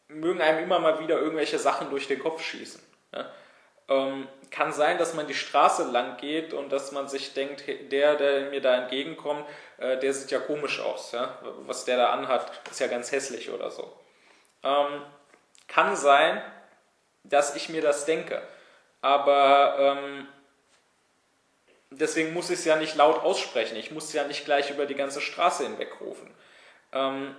mögen 0.08 0.42
einem 0.42 0.64
immer 0.64 0.80
mal 0.80 1.00
wieder 1.00 1.20
irgendwelche 1.20 1.60
Sachen 1.60 1.90
durch 1.90 2.08
den 2.08 2.20
Kopf 2.20 2.44
schießen. 2.44 2.82
Ja? 3.14 3.32
Ähm, 3.90 4.28
kann 4.52 4.72
sein, 4.72 4.98
dass 4.98 5.14
man 5.14 5.28
die 5.28 5.34
Straße 5.34 5.92
lang 5.92 6.18
geht 6.18 6.54
und 6.54 6.70
dass 6.72 6.92
man 6.92 7.08
sich 7.08 7.34
denkt, 7.34 7.64
der, 7.92 8.16
der 8.16 8.50
mir 8.50 8.62
da 8.62 8.76
entgegenkommt, 8.76 9.46
äh, 9.78 9.98
der 9.98 10.14
sieht 10.14 10.32
ja 10.32 10.40
komisch 10.40 10.80
aus. 10.80 11.12
Ja? 11.12 11.40
Was 11.66 11.86
der 11.86 11.98
da 11.98 12.12
anhat, 12.12 12.52
ist 12.70 12.80
ja 12.80 12.88
ganz 12.88 13.12
hässlich 13.12 13.50
oder 13.52 13.70
so. 13.70 13.92
Ähm, 14.64 15.02
kann 15.68 15.96
sein, 15.96 16.42
dass 17.24 17.56
ich 17.56 17.70
mir 17.70 17.82
das 17.82 18.06
denke. 18.06 18.42
Aber 19.02 19.76
ähm, 19.80 20.28
deswegen 21.90 22.34
muss 22.34 22.50
ich 22.50 22.60
es 22.60 22.66
ja 22.66 22.76
nicht 22.76 22.96
laut 22.96 23.24
aussprechen. 23.24 23.78
Ich 23.78 23.92
muss 23.92 24.06
es 24.06 24.14
ja 24.14 24.26
nicht 24.26 24.46
gleich 24.46 24.70
über 24.70 24.86
die 24.86 24.96
ganze 24.96 25.22
Straße 25.22 25.64
hinweg 25.64 26.00
rufen. 26.02 26.34
Ähm, 26.94 27.36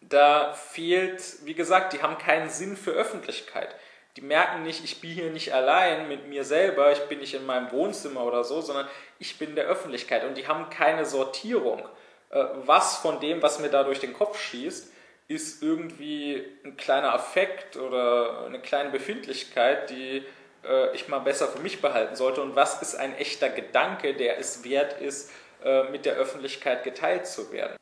da 0.00 0.52
fehlt, 0.52 1.22
wie 1.44 1.54
gesagt, 1.54 1.92
die 1.92 2.02
haben 2.02 2.18
keinen 2.18 2.48
Sinn 2.48 2.76
für 2.76 2.92
Öffentlichkeit. 2.92 3.74
Die 4.16 4.22
merken 4.22 4.62
nicht, 4.62 4.82
ich 4.82 5.00
bin 5.00 5.10
hier 5.10 5.30
nicht 5.30 5.52
allein 5.52 6.08
mit 6.08 6.26
mir 6.28 6.44
selber, 6.44 6.92
ich 6.92 7.00
bin 7.00 7.18
nicht 7.18 7.34
in 7.34 7.44
meinem 7.44 7.70
Wohnzimmer 7.70 8.24
oder 8.24 8.44
so, 8.44 8.62
sondern 8.62 8.88
ich 9.18 9.38
bin 9.38 9.54
der 9.56 9.66
Öffentlichkeit. 9.66 10.24
Und 10.24 10.36
die 10.36 10.48
haben 10.48 10.70
keine 10.70 11.04
Sortierung. 11.04 11.86
Äh, 12.30 12.44
was 12.64 12.96
von 12.96 13.20
dem, 13.20 13.42
was 13.42 13.58
mir 13.58 13.68
da 13.68 13.84
durch 13.84 14.00
den 14.00 14.14
Kopf 14.14 14.40
schießt, 14.40 14.92
ist 15.28 15.62
irgendwie 15.62 16.44
ein 16.64 16.76
kleiner 16.76 17.12
Affekt 17.12 17.76
oder 17.76 18.46
eine 18.46 18.60
kleine 18.60 18.90
Befindlichkeit, 18.90 19.90
die 19.90 20.24
äh, 20.64 20.94
ich 20.94 21.08
mal 21.08 21.18
besser 21.18 21.48
für 21.48 21.60
mich 21.60 21.80
behalten 21.80 22.14
sollte 22.14 22.42
und 22.42 22.54
was 22.54 22.80
ist 22.82 22.94
ein 22.94 23.16
echter 23.16 23.48
Gedanke, 23.48 24.14
der 24.14 24.38
es 24.38 24.64
wert 24.64 25.00
ist, 25.00 25.30
äh, 25.64 25.84
mit 25.90 26.06
der 26.06 26.14
Öffentlichkeit 26.14 26.84
geteilt 26.84 27.26
zu 27.26 27.50
werden. 27.52 27.76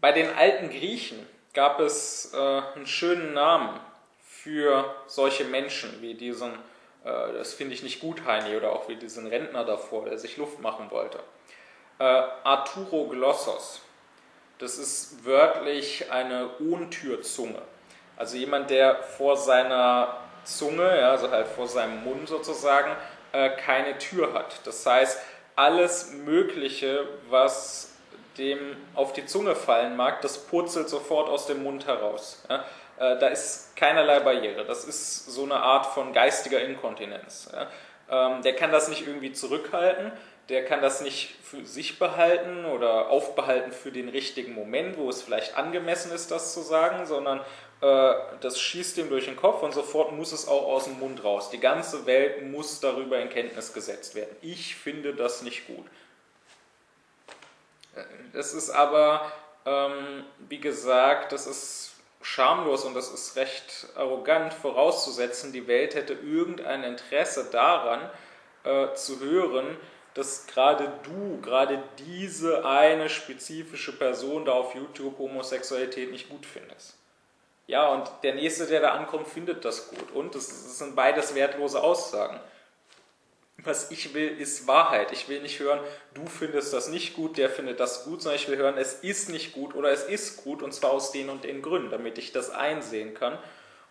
Bei 0.00 0.10
den 0.10 0.28
alten 0.34 0.70
Griechen 0.70 1.24
gab 1.54 1.78
es 1.78 2.32
äh, 2.34 2.36
einen 2.36 2.86
schönen 2.86 3.34
Namen 3.34 3.78
für 4.20 4.92
solche 5.06 5.44
Menschen 5.44 6.02
wie 6.02 6.14
diesen, 6.14 6.52
äh, 7.04 7.32
das 7.34 7.54
finde 7.54 7.74
ich 7.74 7.84
nicht 7.84 8.00
gut, 8.00 8.24
Heini, 8.24 8.56
oder 8.56 8.72
auch 8.72 8.88
wie 8.88 8.96
diesen 8.96 9.28
Rentner 9.28 9.64
davor, 9.64 10.06
der 10.06 10.18
sich 10.18 10.36
Luft 10.36 10.60
machen 10.60 10.90
wollte. 10.90 11.20
Äh, 12.00 12.04
Arturo 12.04 13.06
Glossos. 13.06 13.82
Das 14.62 14.78
ist 14.78 15.24
wörtlich 15.24 16.12
eine 16.12 16.48
Ohntürzunge. 16.60 17.60
Also 18.16 18.36
jemand, 18.36 18.70
der 18.70 18.94
vor 19.02 19.36
seiner 19.36 20.18
Zunge, 20.44 21.00
ja, 21.00 21.10
also 21.10 21.32
halt 21.32 21.48
vor 21.48 21.66
seinem 21.66 22.04
Mund 22.04 22.28
sozusagen, 22.28 22.92
äh, 23.32 23.50
keine 23.56 23.98
Tür 23.98 24.34
hat. 24.34 24.60
Das 24.64 24.86
heißt, 24.86 25.18
alles 25.56 26.12
Mögliche, 26.12 27.08
was 27.28 27.90
dem 28.38 28.76
auf 28.94 29.12
die 29.12 29.26
Zunge 29.26 29.56
fallen 29.56 29.96
mag, 29.96 30.22
das 30.22 30.38
purzelt 30.38 30.88
sofort 30.88 31.28
aus 31.28 31.46
dem 31.46 31.64
Mund 31.64 31.88
heraus. 31.88 32.44
Ja. 32.48 32.64
Äh, 33.00 33.18
da 33.18 33.26
ist 33.26 33.74
keinerlei 33.74 34.20
Barriere. 34.20 34.64
Das 34.64 34.84
ist 34.84 35.26
so 35.26 35.42
eine 35.42 35.56
Art 35.56 35.86
von 35.86 36.12
geistiger 36.12 36.60
Inkontinenz. 36.60 37.50
Ja. 37.52 37.66
Ähm, 38.08 38.42
der 38.42 38.54
kann 38.54 38.70
das 38.70 38.86
nicht 38.86 39.08
irgendwie 39.08 39.32
zurückhalten, 39.32 40.12
der 40.48 40.64
kann 40.64 40.82
das 40.82 41.00
nicht 41.00 41.34
für 41.42 41.64
sich 41.64 41.98
behalten 41.98 42.64
oder 42.64 43.10
aufbehalten 43.10 43.72
für 43.72 43.92
den 43.92 44.08
richtigen 44.08 44.54
Moment, 44.54 44.96
wo 44.96 45.08
es 45.08 45.22
vielleicht 45.22 45.56
angemessen 45.56 46.12
ist, 46.12 46.30
das 46.30 46.52
zu 46.52 46.60
sagen, 46.60 47.06
sondern 47.06 47.40
äh, 47.80 48.14
das 48.40 48.60
schießt 48.60 48.98
ihm 48.98 49.08
durch 49.08 49.26
den 49.26 49.36
Kopf 49.36 49.62
und 49.62 49.72
sofort 49.72 50.12
muss 50.12 50.32
es 50.32 50.48
auch 50.48 50.66
aus 50.66 50.84
dem 50.84 50.98
Mund 50.98 51.22
raus. 51.24 51.50
Die 51.50 51.60
ganze 51.60 52.06
Welt 52.06 52.42
muss 52.50 52.80
darüber 52.80 53.18
in 53.18 53.28
Kenntnis 53.28 53.72
gesetzt 53.72 54.14
werden. 54.14 54.34
Ich 54.40 54.76
finde 54.76 55.14
das 55.14 55.42
nicht 55.42 55.66
gut. 55.66 55.86
Äh, 57.94 58.04
das 58.32 58.54
ist 58.54 58.70
aber, 58.70 59.30
ähm, 59.66 60.24
wie 60.48 60.60
gesagt, 60.60 61.32
das 61.32 61.46
ist 61.46 61.92
schamlos 62.22 62.84
und 62.84 62.94
das 62.94 63.10
ist 63.10 63.36
recht 63.36 63.88
arrogant 63.96 64.54
vorauszusetzen, 64.54 65.52
die 65.52 65.66
Welt 65.66 65.94
hätte 65.94 66.14
irgendein 66.14 66.84
Interesse 66.84 67.48
daran 67.50 68.08
äh, 68.64 68.94
zu 68.94 69.20
hören, 69.20 69.76
dass 70.14 70.46
gerade 70.46 70.92
du, 71.04 71.40
gerade 71.40 71.82
diese 71.98 72.66
eine 72.66 73.08
spezifische 73.08 73.92
Person 73.92 74.44
da 74.44 74.52
auf 74.52 74.74
YouTube 74.74 75.18
Homosexualität 75.18 76.10
nicht 76.10 76.28
gut 76.28 76.44
findest. 76.44 76.96
Ja, 77.66 77.88
und 77.88 78.10
der 78.22 78.34
Nächste, 78.34 78.66
der 78.66 78.80
da 78.80 78.92
ankommt, 78.92 79.28
findet 79.28 79.64
das 79.64 79.88
gut. 79.88 80.10
Und 80.12 80.34
das, 80.34 80.48
das 80.48 80.78
sind 80.78 80.94
beides 80.94 81.34
wertlose 81.34 81.82
Aussagen. 81.82 82.40
Was 83.58 83.90
ich 83.92 84.12
will, 84.12 84.28
ist 84.38 84.66
Wahrheit. 84.66 85.12
Ich 85.12 85.28
will 85.28 85.40
nicht 85.40 85.60
hören, 85.60 85.80
du 86.14 86.26
findest 86.26 86.72
das 86.72 86.88
nicht 86.88 87.14
gut, 87.14 87.38
der 87.38 87.48
findet 87.48 87.78
das 87.78 88.04
gut, 88.04 88.20
sondern 88.20 88.40
ich 88.40 88.48
will 88.48 88.56
hören, 88.56 88.76
es 88.76 88.94
ist 88.94 89.28
nicht 89.30 89.52
gut 89.52 89.74
oder 89.74 89.90
es 89.90 90.02
ist 90.04 90.42
gut 90.42 90.62
und 90.62 90.72
zwar 90.72 90.90
aus 90.90 91.12
den 91.12 91.30
und 91.30 91.44
den 91.44 91.62
Gründen, 91.62 91.90
damit 91.90 92.18
ich 92.18 92.32
das 92.32 92.50
einsehen 92.50 93.14
kann 93.14 93.38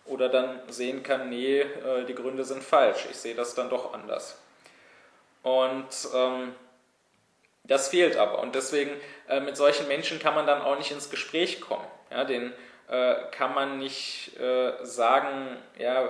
oder 0.04 0.28
dann 0.28 0.60
sehen 0.68 1.02
kann, 1.02 1.30
nee, 1.30 1.60
äh, 1.60 2.04
die 2.06 2.14
Gründe 2.14 2.44
sind 2.44 2.62
falsch. 2.62 3.06
Ich 3.10 3.16
sehe 3.16 3.34
das 3.34 3.54
dann 3.54 3.70
doch 3.70 3.94
anders. 3.94 4.36
Und 5.42 5.88
ähm, 6.14 6.54
das 7.64 7.88
fehlt 7.88 8.16
aber. 8.16 8.40
Und 8.40 8.54
deswegen, 8.54 8.90
äh, 9.28 9.40
mit 9.40 9.56
solchen 9.56 9.88
Menschen 9.88 10.18
kann 10.18 10.34
man 10.34 10.46
dann 10.46 10.62
auch 10.62 10.76
nicht 10.78 10.90
ins 10.90 11.10
Gespräch 11.10 11.60
kommen. 11.60 11.86
Ja, 12.10 12.24
den 12.24 12.52
äh, 12.88 13.14
kann 13.30 13.54
man 13.54 13.78
nicht 13.78 14.38
äh, 14.38 14.72
sagen, 14.84 15.56
ja, 15.78 16.08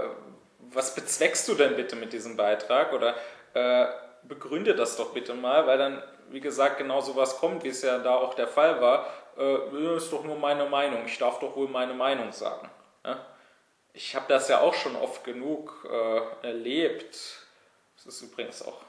was 0.59 0.95
bezweckst 0.95 1.49
du 1.49 1.55
denn 1.55 1.76
bitte 1.76 1.97
mit 1.97 2.12
diesem 2.12 2.37
Beitrag 2.37 2.93
oder 2.93 3.14
äh, 3.55 3.87
begründe 4.24 4.74
das 4.74 4.97
doch 4.97 5.12
bitte 5.12 5.35
mal, 5.35 5.66
weil 5.66 5.78
dann, 5.78 6.03
wie 6.30 6.41
gesagt, 6.41 6.78
genau 6.78 7.01
sowas 7.01 7.39
kommt, 7.39 7.64
wie 7.64 7.68
es 7.68 7.83
ja 7.83 7.99
da 7.99 8.14
auch 8.14 8.35
der 8.35 8.49
Fall 8.49 8.80
war, 8.80 9.07
äh, 9.39 9.97
ist 9.97 10.12
doch 10.12 10.24
nur 10.24 10.37
meine 10.37 10.66
Meinung, 10.66 11.05
ich 11.07 11.18
darf 11.18 11.39
doch 11.41 11.57
wohl 11.57 11.68
meine 11.68 11.95
Meinung 11.95 12.33
sagen. 12.33 12.70
Ja? 13.05 13.18
ich 13.93 14.14
habe 14.14 14.26
das 14.28 14.49
ja 14.49 14.61
auch 14.61 14.74
schon 14.74 14.97
oft 14.97 15.24
genug 15.24 15.87
äh, 15.91 16.47
erlebt. 16.47 17.16
Das 17.97 18.07
ist 18.07 18.22
übrigens 18.22 18.62
auch 18.66 18.80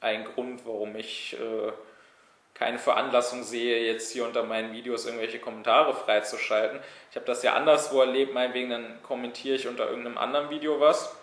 ein 0.00 0.24
Grund, 0.24 0.66
warum 0.66 0.96
ich 0.96 1.34
äh, 1.34 1.72
keine 2.54 2.78
Veranlassung 2.78 3.44
sehe, 3.44 3.86
jetzt 3.86 4.12
hier 4.12 4.24
unter 4.24 4.42
meinen 4.42 4.72
Videos 4.72 5.06
irgendwelche 5.06 5.38
Kommentare 5.38 5.94
freizuschalten. 5.94 6.80
Ich 7.10 7.16
habe 7.16 7.26
das 7.26 7.42
ja 7.42 7.54
anderswo 7.54 8.00
erlebt, 8.00 8.34
meinetwegen, 8.34 8.70
dann 8.70 9.02
kommentiere 9.02 9.56
ich 9.56 9.68
unter 9.68 9.88
irgendeinem 9.88 10.18
anderen 10.18 10.50
Video 10.50 10.80
was. 10.80 11.14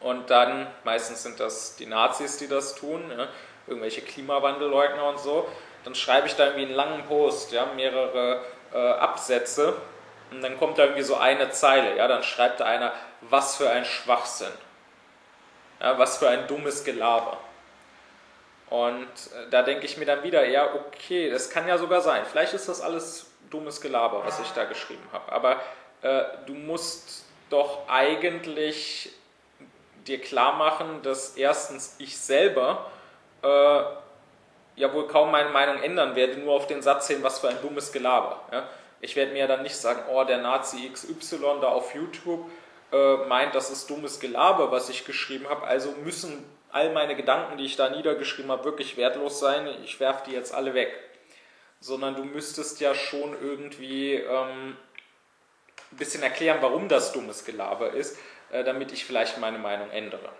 Und 0.00 0.30
dann, 0.30 0.66
meistens 0.84 1.22
sind 1.22 1.40
das 1.40 1.76
die 1.76 1.86
Nazis, 1.86 2.36
die 2.38 2.48
das 2.48 2.74
tun, 2.74 3.10
ja, 3.16 3.28
irgendwelche 3.66 4.00
Klimawandelleugner 4.00 5.08
und 5.08 5.18
so. 5.18 5.46
Dann 5.84 5.94
schreibe 5.94 6.26
ich 6.26 6.34
da 6.34 6.46
irgendwie 6.46 6.66
einen 6.66 6.74
langen 6.74 7.04
Post, 7.04 7.52
ja, 7.52 7.66
mehrere 7.76 8.44
äh, 8.72 8.76
Absätze. 8.78 9.76
Und 10.30 10.42
dann 10.42 10.58
kommt 10.58 10.78
da 10.78 10.84
irgendwie 10.84 11.02
so 11.02 11.16
eine 11.16 11.50
Zeile, 11.50 11.96
ja, 11.96 12.06
dann 12.08 12.22
schreibt 12.22 12.60
da 12.60 12.64
einer, 12.66 12.92
was 13.22 13.56
für 13.56 13.70
ein 13.70 13.84
Schwachsinn. 13.84 14.52
Ja, 15.80 15.98
was 15.98 16.18
für 16.18 16.28
ein 16.28 16.46
dummes 16.48 16.84
Gelaber. 16.84 17.38
Und 18.70 19.06
äh, 19.06 19.50
da 19.50 19.62
denke 19.62 19.86
ich 19.86 19.96
mir 19.96 20.04
dann 20.04 20.22
wieder, 20.22 20.46
ja, 20.46 20.74
okay, 20.74 21.30
das 21.30 21.50
kann 21.50 21.66
ja 21.66 21.78
sogar 21.78 22.00
sein. 22.00 22.24
Vielleicht 22.30 22.54
ist 22.54 22.68
das 22.68 22.80
alles 22.80 23.30
dummes 23.50 23.80
Gelaber, 23.80 24.22
was 24.24 24.40
ich 24.40 24.50
da 24.50 24.64
geschrieben 24.64 25.02
habe. 25.12 25.32
Aber 25.32 25.60
äh, 26.02 26.24
du 26.46 26.54
musst 26.54 27.24
doch 27.50 27.88
eigentlich 27.88 29.10
dir 30.06 30.20
klar 30.20 30.56
machen, 30.56 31.00
dass 31.02 31.36
erstens 31.36 31.96
ich 31.98 32.18
selber 32.18 32.90
äh, 33.42 33.82
ja 34.76 34.92
wohl 34.92 35.06
kaum 35.08 35.30
meine 35.30 35.50
Meinung 35.50 35.82
ändern 35.82 36.14
werde, 36.14 36.38
nur 36.38 36.54
auf 36.54 36.66
den 36.66 36.82
Satz 36.82 37.08
hin, 37.08 37.22
was 37.22 37.38
für 37.38 37.48
ein 37.48 37.60
dummes 37.62 37.92
Gelaber. 37.92 38.42
Ja? 38.52 38.68
Ich 39.00 39.16
werde 39.16 39.32
mir 39.32 39.40
ja 39.40 39.46
dann 39.46 39.62
nicht 39.62 39.76
sagen, 39.76 40.02
oh, 40.10 40.24
der 40.24 40.38
Nazi 40.38 40.90
XY 40.92 41.60
da 41.60 41.68
auf 41.68 41.94
YouTube 41.94 42.50
äh, 42.92 43.16
meint, 43.28 43.54
das 43.54 43.70
ist 43.70 43.88
dummes 43.90 44.20
Gelaber, 44.20 44.70
was 44.70 44.88
ich 44.88 45.04
geschrieben 45.04 45.48
habe, 45.48 45.66
also 45.66 45.92
müssen 46.04 46.44
all 46.70 46.92
meine 46.92 47.16
Gedanken, 47.16 47.58
die 47.58 47.64
ich 47.64 47.76
da 47.76 47.88
niedergeschrieben 47.88 48.50
habe, 48.50 48.64
wirklich 48.64 48.96
wertlos 48.96 49.40
sein, 49.40 49.68
ich 49.84 49.98
werfe 50.00 50.24
die 50.26 50.32
jetzt 50.32 50.54
alle 50.54 50.74
weg. 50.74 50.92
Sondern 51.80 52.16
du 52.16 52.24
müsstest 52.24 52.80
ja 52.80 52.94
schon 52.94 53.40
irgendwie 53.40 54.14
ähm, 54.14 54.76
ein 55.92 55.96
bisschen 55.96 56.22
erklären, 56.22 56.58
warum 56.60 56.88
das 56.88 57.12
dummes 57.12 57.44
Gelaber 57.44 57.92
ist, 57.92 58.18
äh, 58.50 58.64
damit 58.64 58.92
ich 58.92 59.04
vielleicht 59.04 59.38
meine 59.38 59.58
Meinung 59.58 59.90
ändere. 59.90 60.30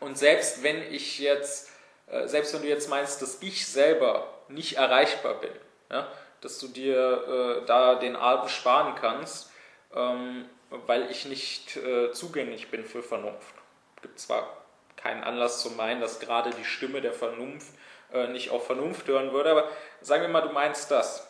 Und 0.00 0.18
selbst 0.18 0.62
wenn 0.62 0.82
ich 0.92 1.18
jetzt, 1.18 1.70
äh, 2.08 2.26
selbst 2.26 2.54
wenn 2.54 2.62
du 2.62 2.68
jetzt 2.68 2.88
meinst, 2.88 3.22
dass 3.22 3.42
ich 3.42 3.66
selber 3.66 4.26
nicht 4.48 4.76
erreichbar 4.76 5.34
bin, 5.40 5.52
ja, 5.90 6.08
dass 6.40 6.58
du 6.58 6.68
dir 6.68 7.60
äh, 7.62 7.66
da 7.66 7.96
den 7.96 8.16
Abend 8.16 8.50
sparen 8.50 8.94
kannst, 8.94 9.50
ähm, 9.94 10.48
weil 10.70 11.10
ich 11.10 11.26
nicht 11.26 11.76
äh, 11.76 12.12
zugänglich 12.12 12.70
bin 12.70 12.84
für 12.84 13.02
Vernunft. 13.02 13.54
Es 13.96 14.02
gibt 14.02 14.18
zwar 14.20 14.59
keinen 15.02 15.24
Anlass 15.24 15.60
zu 15.60 15.70
meinen, 15.70 16.00
dass 16.00 16.20
gerade 16.20 16.50
die 16.50 16.64
Stimme 16.64 17.00
der 17.00 17.12
Vernunft 17.12 17.72
äh, 18.12 18.28
nicht 18.28 18.50
auf 18.50 18.66
Vernunft 18.66 19.06
hören 19.08 19.32
würde. 19.32 19.50
Aber 19.50 19.68
sagen 20.00 20.22
wir 20.22 20.28
mal, 20.28 20.42
du 20.42 20.50
meinst 20.50 20.90
das. 20.90 21.26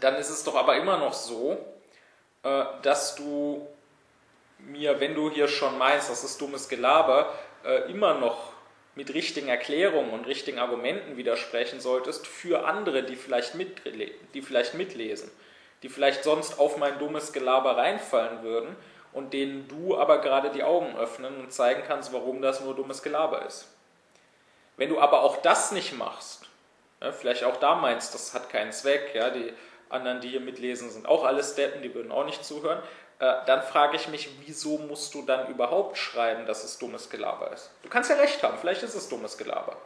Dann 0.00 0.16
ist 0.16 0.30
es 0.30 0.44
doch 0.44 0.54
aber 0.54 0.76
immer 0.76 0.98
noch 0.98 1.12
so, 1.12 1.58
äh, 2.42 2.64
dass 2.82 3.14
du 3.14 3.66
mir, 4.58 5.00
wenn 5.00 5.14
du 5.14 5.30
hier 5.30 5.48
schon 5.48 5.76
meinst, 5.78 6.10
das 6.10 6.24
ist 6.24 6.40
dummes 6.40 6.68
Gelaber, 6.68 7.32
äh, 7.64 7.90
immer 7.90 8.14
noch 8.14 8.52
mit 8.94 9.12
richtigen 9.14 9.48
Erklärungen 9.48 10.10
und 10.10 10.26
richtigen 10.26 10.58
Argumenten 10.58 11.16
widersprechen 11.16 11.80
solltest 11.80 12.26
für 12.26 12.66
andere, 12.66 13.02
die 13.02 13.16
vielleicht, 13.16 13.54
die 14.34 14.42
vielleicht 14.42 14.74
mitlesen, 14.74 15.30
die 15.82 15.88
vielleicht 15.88 16.24
sonst 16.24 16.58
auf 16.58 16.76
mein 16.76 16.98
dummes 16.98 17.32
Gelaber 17.32 17.76
reinfallen 17.76 18.42
würden 18.42 18.76
und 19.12 19.32
denen 19.32 19.68
du 19.68 19.96
aber 19.96 20.18
gerade 20.18 20.50
die 20.50 20.62
Augen 20.62 20.96
öffnen 20.96 21.40
und 21.40 21.52
zeigen 21.52 21.82
kannst, 21.86 22.12
warum 22.12 22.42
das 22.42 22.60
nur 22.60 22.74
dummes 22.74 23.02
Gelaber 23.02 23.44
ist. 23.46 23.68
Wenn 24.76 24.88
du 24.88 25.00
aber 25.00 25.22
auch 25.22 25.38
das 25.38 25.72
nicht 25.72 25.96
machst, 25.96 26.48
ja, 27.00 27.12
vielleicht 27.12 27.44
auch 27.44 27.56
da 27.56 27.74
meinst, 27.74 28.14
das 28.14 28.32
hat 28.32 28.48
keinen 28.48 28.72
Zweck, 28.72 29.14
ja, 29.14 29.30
die 29.30 29.52
anderen, 29.90 30.20
die 30.20 30.28
hier 30.28 30.40
mitlesen, 30.40 30.90
sind 30.90 31.06
auch 31.06 31.24
alles 31.24 31.54
Deppen, 31.54 31.82
die 31.82 31.94
würden 31.94 32.12
auch 32.12 32.24
nicht 32.24 32.44
zuhören, 32.44 32.82
äh, 33.18 33.34
dann 33.46 33.62
frage 33.62 33.96
ich 33.96 34.08
mich, 34.08 34.30
wieso 34.46 34.78
musst 34.78 35.14
du 35.14 35.22
dann 35.22 35.48
überhaupt 35.48 35.98
schreiben, 35.98 36.46
dass 36.46 36.64
es 36.64 36.78
dummes 36.78 37.10
Gelaber 37.10 37.52
ist? 37.52 37.70
Du 37.82 37.88
kannst 37.88 38.10
ja 38.10 38.16
recht 38.16 38.42
haben, 38.42 38.56
vielleicht 38.58 38.82
ist 38.82 38.94
es 38.94 39.08
dummes 39.08 39.36
Gelaber. 39.36 39.76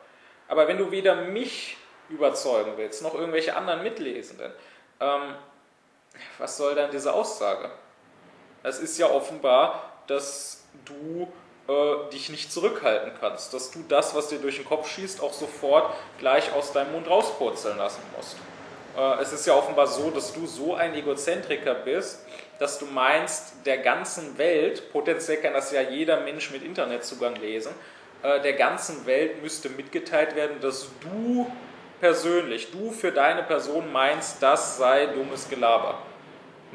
Aber 0.48 0.68
wenn 0.68 0.78
du 0.78 0.90
weder 0.90 1.16
mich 1.16 1.76
überzeugen 2.08 2.74
willst, 2.76 3.02
noch 3.02 3.14
irgendwelche 3.14 3.56
anderen 3.56 3.82
Mitlesenden, 3.82 4.52
ähm, 5.00 5.34
was 6.38 6.56
soll 6.56 6.74
dann 6.74 6.90
diese 6.90 7.12
Aussage? 7.12 7.70
Es 8.66 8.80
ist 8.80 8.98
ja 8.98 9.08
offenbar, 9.08 9.92
dass 10.08 10.64
du 10.86 11.28
äh, 11.72 12.10
dich 12.12 12.30
nicht 12.30 12.50
zurückhalten 12.50 13.12
kannst, 13.20 13.54
dass 13.54 13.70
du 13.70 13.84
das, 13.88 14.16
was 14.16 14.26
dir 14.26 14.40
durch 14.40 14.56
den 14.56 14.64
Kopf 14.64 14.90
schießt, 14.90 15.22
auch 15.22 15.32
sofort 15.32 15.94
gleich 16.18 16.52
aus 16.52 16.72
deinem 16.72 16.90
Mund 16.90 17.08
rauspurzeln 17.08 17.78
lassen 17.78 18.00
musst. 18.16 18.36
Äh, 18.98 19.22
es 19.22 19.32
ist 19.32 19.46
ja 19.46 19.54
offenbar 19.54 19.86
so, 19.86 20.10
dass 20.10 20.32
du 20.32 20.48
so 20.48 20.74
ein 20.74 20.96
Egozentriker 20.96 21.74
bist, 21.74 22.26
dass 22.58 22.80
du 22.80 22.86
meinst, 22.86 23.54
der 23.66 23.78
ganzen 23.78 24.36
Welt, 24.36 24.92
potenziell 24.92 25.36
kann 25.36 25.52
das 25.52 25.70
ja 25.70 25.82
jeder 25.82 26.22
Mensch 26.22 26.50
mit 26.50 26.64
Internetzugang 26.64 27.36
lesen, 27.36 27.72
äh, 28.24 28.40
der 28.40 28.54
ganzen 28.54 29.06
Welt 29.06 29.44
müsste 29.44 29.68
mitgeteilt 29.68 30.34
werden, 30.34 30.60
dass 30.60 30.88
du 31.02 31.46
persönlich, 32.00 32.72
du 32.72 32.90
für 32.90 33.12
deine 33.12 33.44
Person 33.44 33.92
meinst, 33.92 34.42
das 34.42 34.76
sei 34.76 35.06
dummes 35.06 35.48
Gelaber 35.48 36.00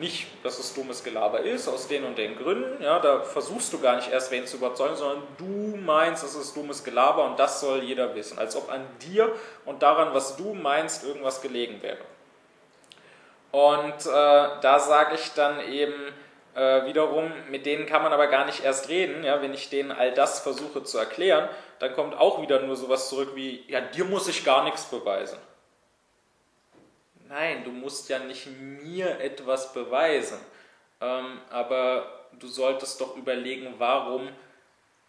nicht, 0.02 0.28
dass 0.44 0.60
es 0.60 0.74
dummes 0.74 1.04
Gelaber 1.04 1.40
ist, 1.40 1.70
aus 1.70 1.88
den 1.88 2.04
und 2.04 2.18
den 2.18 2.36
Gründen, 2.36 2.84
ja, 2.84 3.00
da 3.00 3.22
versuchst 3.22 3.72
du 3.72 3.80
gar 3.80 3.96
nicht 3.96 4.12
erst 4.12 4.32
wen 4.32 4.46
zu 4.46 4.58
überzeugen, 4.58 4.98
sondern 4.98 5.24
du 5.38 5.78
meinst, 5.78 6.24
es 6.26 6.36
ist 6.36 6.58
dummes 6.58 6.84
Gelaber 6.84 7.24
und 7.24 7.40
das 7.40 7.62
soll 7.62 7.84
jeder 7.84 8.14
wissen, 8.14 8.38
als 8.38 8.58
ob 8.58 8.70
an 8.70 8.86
dir 9.02 9.32
und 9.64 9.82
daran, 9.82 10.14
was 10.14 10.36
du 10.36 10.54
meinst, 10.54 11.06
irgendwas 11.06 11.42
gelegen 11.42 11.82
wäre. 11.82 12.00
Und 13.52 14.06
äh, 14.06 14.60
da 14.62 14.80
sage 14.80 15.16
ich 15.16 15.32
dann 15.34 15.62
eben 15.62 15.94
äh, 16.56 16.86
wiederum, 16.86 17.32
mit 17.50 17.66
denen 17.66 17.86
kann 17.86 18.04
man 18.04 18.12
aber 18.12 18.28
gar 18.28 18.46
nicht 18.46 18.64
erst 18.64 18.90
reden, 18.90 19.24
ja, 19.24 19.42
wenn 19.42 19.54
ich 19.54 19.70
denen 19.70 19.92
all 19.92 20.14
das 20.14 20.40
versuche 20.40 20.84
zu 20.84 20.98
erklären, 20.98 21.48
dann 21.80 21.94
kommt 21.94 22.18
auch 22.18 22.42
wieder 22.42 22.60
nur 22.60 22.76
sowas 22.76 23.10
zurück 23.10 23.32
wie, 23.36 23.64
ja, 23.68 23.82
dir 23.82 24.06
muss 24.06 24.28
ich 24.28 24.44
gar 24.44 24.64
nichts 24.64 24.86
beweisen. 24.86 25.38
Nein, 27.32 27.64
du 27.64 27.72
musst 27.72 28.10
ja 28.10 28.20
nicht 28.20 28.46
mir 28.48 29.22
etwas 29.22 29.72
beweisen, 29.72 30.38
ähm, 31.00 31.40
aber 31.50 32.28
du 32.38 32.46
solltest 32.46 33.00
doch 33.00 33.16
überlegen, 33.16 33.76
warum 33.78 34.28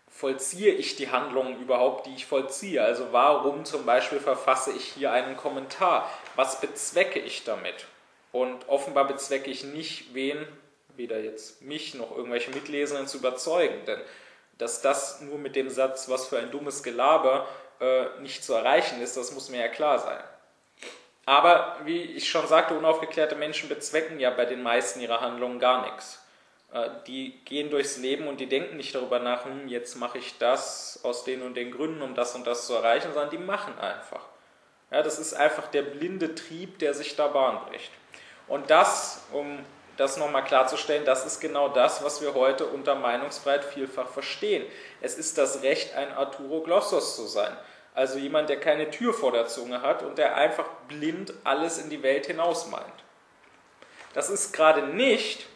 vollziehe 0.08 0.72
ich 0.72 0.94
die 0.94 1.10
Handlungen 1.10 1.60
überhaupt, 1.60 2.06
die 2.06 2.14
ich 2.14 2.26
vollziehe? 2.26 2.80
Also 2.80 3.08
warum 3.10 3.64
zum 3.64 3.84
Beispiel 3.84 4.20
verfasse 4.20 4.70
ich 4.70 4.84
hier 4.84 5.10
einen 5.10 5.36
Kommentar? 5.36 6.08
Was 6.36 6.60
bezwecke 6.60 7.18
ich 7.18 7.42
damit? 7.42 7.86
Und 8.30 8.68
offenbar 8.68 9.08
bezwecke 9.08 9.50
ich 9.50 9.64
nicht, 9.64 10.14
wen, 10.14 10.46
weder 10.94 11.18
jetzt 11.18 11.62
mich 11.62 11.94
noch 11.94 12.16
irgendwelche 12.16 12.52
Mitlesenden 12.52 13.08
zu 13.08 13.18
überzeugen, 13.18 13.84
denn 13.84 14.00
dass 14.58 14.80
das 14.80 15.22
nur 15.22 15.38
mit 15.38 15.56
dem 15.56 15.70
Satz, 15.70 16.08
was 16.08 16.28
für 16.28 16.38
ein 16.38 16.52
dummes 16.52 16.84
Gelaber, 16.84 17.48
äh, 17.80 18.20
nicht 18.20 18.44
zu 18.44 18.54
erreichen 18.54 19.02
ist, 19.02 19.16
das 19.16 19.32
muss 19.32 19.48
mir 19.48 19.58
ja 19.58 19.68
klar 19.68 19.98
sein. 19.98 20.22
Aber 21.24 21.76
wie 21.84 22.02
ich 22.02 22.28
schon 22.28 22.46
sagte, 22.46 22.74
unaufgeklärte 22.74 23.36
Menschen 23.36 23.68
bezwecken 23.68 24.18
ja 24.18 24.30
bei 24.30 24.44
den 24.44 24.62
meisten 24.62 25.00
ihrer 25.00 25.20
Handlungen 25.20 25.60
gar 25.60 25.82
nichts. 25.82 26.20
Äh, 26.72 26.88
die 27.06 27.38
gehen 27.44 27.70
durchs 27.70 27.96
Leben 27.98 28.26
und 28.26 28.40
die 28.40 28.48
denken 28.48 28.76
nicht 28.76 28.94
darüber 28.94 29.18
nach, 29.18 29.44
hm, 29.44 29.68
jetzt 29.68 29.94
mache 29.96 30.18
ich 30.18 30.38
das 30.38 31.00
aus 31.04 31.24
den 31.24 31.42
und 31.42 31.54
den 31.54 31.70
Gründen, 31.70 32.02
um 32.02 32.14
das 32.14 32.34
und 32.34 32.46
das 32.46 32.66
zu 32.66 32.74
erreichen, 32.74 33.12
sondern 33.12 33.30
die 33.30 33.38
machen 33.38 33.78
einfach. 33.78 34.22
Ja, 34.90 35.02
das 35.02 35.18
ist 35.18 35.34
einfach 35.34 35.68
der 35.68 35.82
blinde 35.82 36.34
Trieb, 36.34 36.78
der 36.78 36.92
sich 36.92 37.16
da 37.16 37.28
Bahn 37.28 37.64
bricht. 37.66 37.90
Und 38.48 38.68
das, 38.70 39.22
um 39.32 39.64
das 39.96 40.16
nochmal 40.16 40.44
klarzustellen, 40.44 41.04
das 41.04 41.24
ist 41.24 41.40
genau 41.40 41.68
das, 41.68 42.02
was 42.02 42.20
wir 42.20 42.34
heute 42.34 42.66
unter 42.66 42.94
Meinungsfreiheit 42.94 43.64
vielfach 43.64 44.08
verstehen. 44.08 44.66
Es 45.00 45.16
ist 45.16 45.38
das 45.38 45.62
Recht, 45.62 45.94
ein 45.94 46.12
Arturo 46.12 46.60
Glossos 46.60 47.16
zu 47.16 47.26
sein. 47.26 47.56
Also 47.94 48.18
jemand, 48.18 48.48
der 48.48 48.58
keine 48.58 48.90
Tür 48.90 49.12
vor 49.12 49.32
der 49.32 49.46
Zunge 49.46 49.82
hat 49.82 50.02
und 50.02 50.16
der 50.16 50.36
einfach 50.36 50.66
blind 50.88 51.32
alles 51.44 51.78
in 51.78 51.90
die 51.90 52.02
Welt 52.02 52.26
hinaus 52.26 52.68
meint. 52.68 52.86
Das 54.14 54.30
ist 54.30 54.52
gerade 54.52 54.82
nicht, 54.82 55.46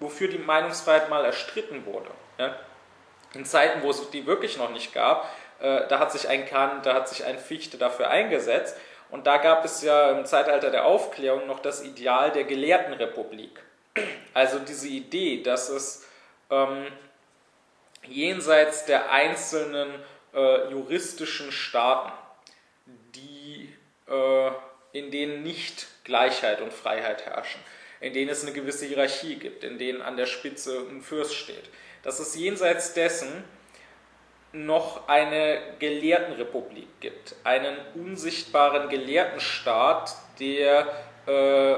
wofür 0.00 0.28
die 0.28 0.38
Meinungsfreiheit 0.38 1.08
mal 1.08 1.24
erstritten 1.24 1.86
wurde. 1.86 2.10
Ja? 2.38 2.56
In 3.34 3.44
Zeiten, 3.44 3.82
wo 3.82 3.90
es 3.90 4.10
die 4.10 4.26
wirklich 4.26 4.56
noch 4.58 4.70
nicht 4.70 4.92
gab, 4.92 5.28
äh, 5.60 5.86
da 5.88 5.98
hat 5.98 6.12
sich 6.12 6.28
ein 6.28 6.46
Kant, 6.46 6.86
da 6.86 6.94
hat 6.94 7.08
sich 7.08 7.24
ein 7.24 7.38
Fichte 7.38 7.78
dafür 7.78 8.10
eingesetzt. 8.10 8.76
Und 9.10 9.26
da 9.26 9.38
gab 9.38 9.64
es 9.64 9.82
ja 9.82 10.10
im 10.10 10.26
Zeitalter 10.26 10.70
der 10.70 10.84
Aufklärung 10.84 11.46
noch 11.46 11.60
das 11.60 11.82
Ideal 11.82 12.30
der 12.30 12.44
Gelehrtenrepublik. 12.44 13.60
Also 14.34 14.58
diese 14.58 14.88
Idee, 14.88 15.42
dass 15.42 15.68
es 15.70 16.06
ähm, 16.50 16.86
jenseits 18.06 18.84
der 18.84 19.10
einzelnen 19.10 19.92
äh, 20.38 20.70
juristischen 20.70 21.50
Staaten, 21.50 22.12
die, 23.14 23.74
äh, 24.08 24.50
in 24.92 25.10
denen 25.10 25.42
nicht 25.42 25.88
Gleichheit 26.04 26.60
und 26.60 26.72
Freiheit 26.72 27.26
herrschen, 27.26 27.60
in 28.00 28.12
denen 28.12 28.30
es 28.30 28.42
eine 28.42 28.52
gewisse 28.52 28.86
Hierarchie 28.86 29.36
gibt, 29.36 29.64
in 29.64 29.78
denen 29.78 30.00
an 30.00 30.16
der 30.16 30.26
Spitze 30.26 30.86
ein 30.88 31.02
Fürst 31.02 31.34
steht. 31.34 31.64
Dass 32.04 32.20
es 32.20 32.36
jenseits 32.36 32.94
dessen 32.94 33.44
noch 34.52 35.08
eine 35.08 35.60
Gelehrtenrepublik 35.78 36.88
gibt, 37.00 37.34
einen 37.44 37.76
unsichtbaren 37.94 38.88
Gelehrtenstaat, 38.88 40.14
der 40.38 40.86
äh, 41.26 41.76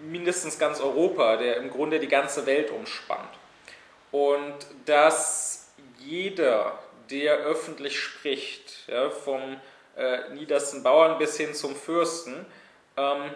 mindestens 0.00 0.58
ganz 0.58 0.80
Europa, 0.80 1.36
der 1.36 1.58
im 1.58 1.70
Grunde 1.70 2.00
die 2.00 2.08
ganze 2.08 2.46
Welt 2.46 2.70
umspannt. 2.70 3.28
Und 4.10 4.54
dass 4.86 5.70
jeder, 5.98 6.78
der 7.10 7.38
öffentlich 7.38 7.98
spricht, 7.98 8.86
ja, 8.88 9.10
vom 9.10 9.60
äh, 9.96 10.30
niedersten 10.30 10.82
Bauern 10.82 11.18
bis 11.18 11.36
hin 11.36 11.54
zum 11.54 11.74
Fürsten, 11.74 12.46
ähm, 12.96 13.30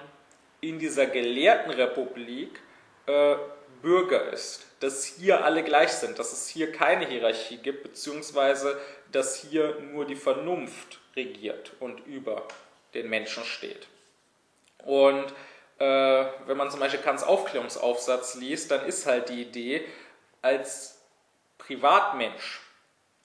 in 0.60 0.78
dieser 0.78 1.06
Gelehrtenrepublik 1.06 2.60
äh, 3.06 3.36
Bürger 3.82 4.32
ist, 4.32 4.66
dass 4.80 5.04
hier 5.04 5.44
alle 5.44 5.64
gleich 5.64 5.90
sind, 5.90 6.18
dass 6.18 6.32
es 6.32 6.48
hier 6.48 6.70
keine 6.70 7.06
Hierarchie 7.06 7.56
gibt, 7.56 7.82
beziehungsweise 7.82 8.80
dass 9.10 9.36
hier 9.36 9.80
nur 9.80 10.06
die 10.06 10.16
Vernunft 10.16 11.00
regiert 11.16 11.72
und 11.80 12.06
über 12.06 12.46
den 12.94 13.10
Menschen 13.10 13.44
steht. 13.44 13.88
Und 14.78 15.26
äh, 15.78 15.84
wenn 16.46 16.56
man 16.56 16.70
zum 16.70 16.80
Beispiel 16.80 17.00
Kants 17.00 17.24
Aufklärungsaufsatz 17.24 18.36
liest, 18.36 18.70
dann 18.70 18.86
ist 18.86 19.06
halt 19.06 19.28
die 19.28 19.42
Idee, 19.42 19.84
als 20.42 21.00
Privatmensch, 21.58 22.60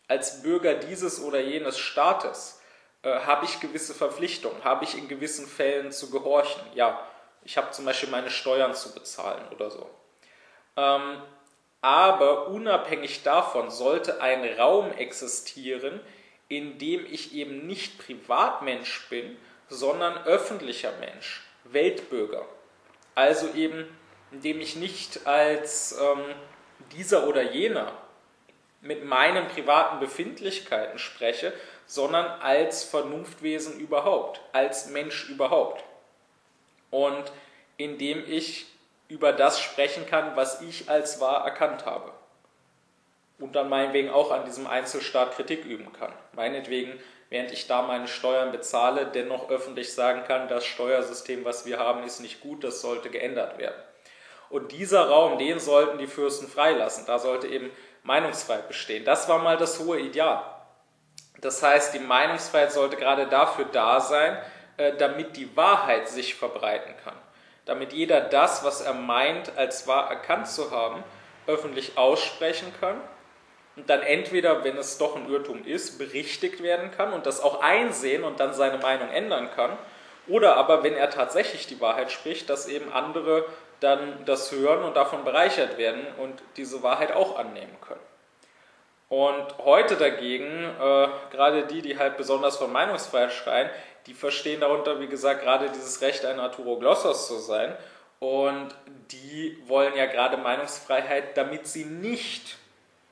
als 0.08 0.42
Bürger 0.42 0.76
dieses 0.76 1.22
oder 1.22 1.40
jenes 1.40 1.78
Staates, 1.78 2.62
äh, 3.04 3.20
habe 3.22 3.46
ich 3.46 3.60
gewisse 3.60 3.94
Verpflichtungen, 3.94 4.64
habe 4.64 4.84
ich 4.84 4.98
in 4.98 5.08
gewissen 5.08 5.48
Fällen 5.48 5.92
zu 5.92 6.10
gehorchen. 6.10 6.62
Ja, 6.74 7.00
ich 7.44 7.58
habe 7.58 7.72
zum 7.72 7.86
Beispiel 7.86 8.10
meine 8.10 8.30
Steuern 8.30 8.74
zu 8.74 8.94
bezahlen 8.94 9.44
oder 9.54 9.70
so. 9.70 9.90
Ähm, 10.76 11.22
aber 11.82 12.48
unabhängig 12.48 13.24
davon 13.24 13.70
sollte 13.70 14.22
ein 14.22 14.44
Raum 14.58 14.92
existieren, 14.92 16.00
in 16.50 16.78
dem 16.80 17.06
ich 17.06 17.34
eben 17.34 17.68
nicht 17.68 18.00
Privatmensch 18.00 19.08
bin, 19.10 19.38
sondern 19.70 20.18
öffentlicher 20.26 20.94
Mensch, 21.00 21.46
Weltbürger. 21.66 22.46
Also 23.16 23.48
eben, 23.54 23.86
in 24.32 24.42
dem 24.42 24.62
ich 24.62 24.76
nicht 24.76 25.28
als 25.28 25.98
ähm, 26.00 26.24
dieser 26.92 27.28
oder 27.28 27.42
jener 27.42 27.92
mit 28.88 29.04
meinen 29.04 29.48
privaten 29.50 30.00
Befindlichkeiten 30.00 30.98
spreche, 30.98 31.54
sondern 31.86 32.26
als 32.42 32.86
Vernunftwesen 32.86 33.80
überhaupt, 33.80 34.42
als 34.54 34.88
Mensch 34.88 35.30
überhaupt. 35.30 35.84
Und 36.90 37.32
indem 37.76 38.24
ich 38.28 38.66
über 39.10 39.34
das 39.34 39.60
sprechen 39.60 40.06
kann, 40.06 40.36
was 40.36 40.62
ich 40.62 40.90
als 40.90 41.20
wahr 41.20 41.46
erkannt 41.46 41.86
habe. 41.86 42.12
Und 43.40 43.56
dann 43.56 43.70
meinetwegen 43.70 44.10
auch 44.10 44.32
an 44.32 44.46
diesem 44.46 44.68
Einzelstaat 44.68 45.36
Kritik 45.36 45.66
üben 45.66 45.92
kann. 45.94 46.12
Meinetwegen, 46.34 47.00
während 47.30 47.52
ich 47.52 47.68
da 47.68 47.82
meine 47.82 48.08
Steuern 48.08 48.52
bezahle, 48.52 49.06
dennoch 49.06 49.50
öffentlich 49.50 49.94
sagen 49.94 50.24
kann, 50.26 50.48
das 50.48 50.66
Steuersystem, 50.66 51.46
was 51.46 51.66
wir 51.66 51.78
haben, 51.78 52.04
ist 52.04 52.20
nicht 52.20 52.42
gut, 52.42 52.64
das 52.64 52.82
sollte 52.82 53.10
geändert 53.10 53.58
werden. 53.60 53.80
Und 54.50 54.72
dieser 54.72 55.10
Raum, 55.10 55.38
den 55.38 55.60
sollten 55.60 55.98
die 55.98 56.08
Fürsten 56.08 56.48
freilassen. 56.48 57.06
Da 57.06 57.20
sollte 57.20 57.48
eben 57.48 57.70
Meinungsfreiheit 58.08 58.68
bestehen. 58.68 59.06
Das 59.06 59.30
war 59.30 59.38
mal 59.38 59.58
das 59.58 59.80
hohe 59.80 60.00
Ideal. 60.00 60.42
Das 61.42 61.62
heißt, 61.62 61.94
die 61.94 62.00
Meinungsfreiheit 62.00 62.72
sollte 62.72 62.98
gerade 62.98 63.28
dafür 63.28 63.66
da 63.66 64.00
sein, 64.00 64.38
äh, 64.78 64.94
damit 64.98 65.38
die 65.38 65.56
Wahrheit 65.56 66.10
sich 66.10 66.34
verbreiten 66.34 66.96
kann 67.04 67.14
damit 67.68 67.92
jeder 67.92 68.22
das, 68.22 68.64
was 68.64 68.82
er 68.82 68.94
meint, 68.94 69.56
als 69.58 69.88
wahr 69.88 70.10
erkannt 70.10 70.48
zu 70.48 70.72
haben, 70.72 71.04
öffentlich 71.46 71.98
aussprechen 71.98 72.74
kann 72.80 73.00
und 73.76 73.90
dann 73.90 74.02
entweder, 74.02 74.64
wenn 74.64 74.78
es 74.78 74.98
doch 74.98 75.16
ein 75.16 75.30
Irrtum 75.30 75.66
ist, 75.66 76.00
berichtigt 76.00 76.64
werden 76.64 76.92
kann 76.92 77.14
und 77.14 77.26
das 77.26 77.42
auch 77.42 77.62
einsehen 77.62 78.24
und 78.24 78.40
dann 78.40 78.54
seine 78.54 78.78
Meinung 78.80 79.10
ändern 79.10 79.50
kann, 79.56 79.78
oder 80.28 80.58
aber, 80.58 80.84
wenn 80.84 80.94
er 80.94 81.10
tatsächlich 81.10 81.68
die 81.68 81.80
Wahrheit 81.80 82.12
spricht, 82.12 82.50
dass 82.50 82.68
eben 82.68 82.92
andere 82.92 83.46
dann 83.80 84.26
das 84.26 84.52
hören 84.52 84.84
und 84.84 84.96
davon 84.96 85.24
bereichert 85.24 85.78
werden 85.78 86.06
und 86.18 86.42
diese 86.56 86.84
Wahrheit 86.84 87.12
auch 87.12 87.38
annehmen 87.38 87.76
können. 87.82 88.02
Und 89.10 89.58
heute 89.60 89.96
dagegen, 89.96 90.46
äh, 90.46 91.08
gerade 91.32 91.66
die, 91.68 91.82
die 91.82 91.98
halt 91.98 92.18
besonders 92.18 92.58
von 92.58 92.72
Meinungsfreiheit 92.72 93.32
schreien, 93.32 93.70
die 94.06 94.14
verstehen 94.14 94.62
darunter, 94.62 95.00
wie 95.00 95.08
gesagt, 95.08 95.44
gerade 95.44 95.70
dieses 95.70 96.02
Recht, 96.02 96.26
ein 96.26 96.40
Arturoglossos 96.40 97.28
zu 97.28 97.38
sein. 97.40 97.76
Und 98.20 98.70
die 99.12 99.58
wollen 99.68 99.96
ja 99.96 100.08
gerade 100.08 100.38
Meinungsfreiheit, 100.38 101.38
damit 101.38 101.68
sie 101.68 101.86
nicht 101.86 102.58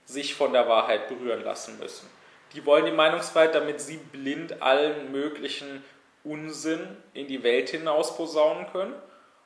sich 0.06 0.36
von 0.36 0.54
der 0.54 0.68
Wahrheit 0.68 1.08
berühren 1.08 1.44
lassen 1.44 1.78
müssen. 1.80 2.10
Die 2.54 2.66
wollen 2.66 2.86
die 2.86 2.92
Meinungsfreiheit, 2.92 3.56
damit 3.56 3.82
sie 3.82 3.98
blind 3.98 4.62
allen 4.62 5.12
möglichen 5.12 5.84
Unsinn 6.24 6.98
in 7.14 7.28
die 7.28 7.44
Welt 7.44 7.70
hinaus 7.70 8.16
posaunen 8.16 8.68
können. 8.72 8.94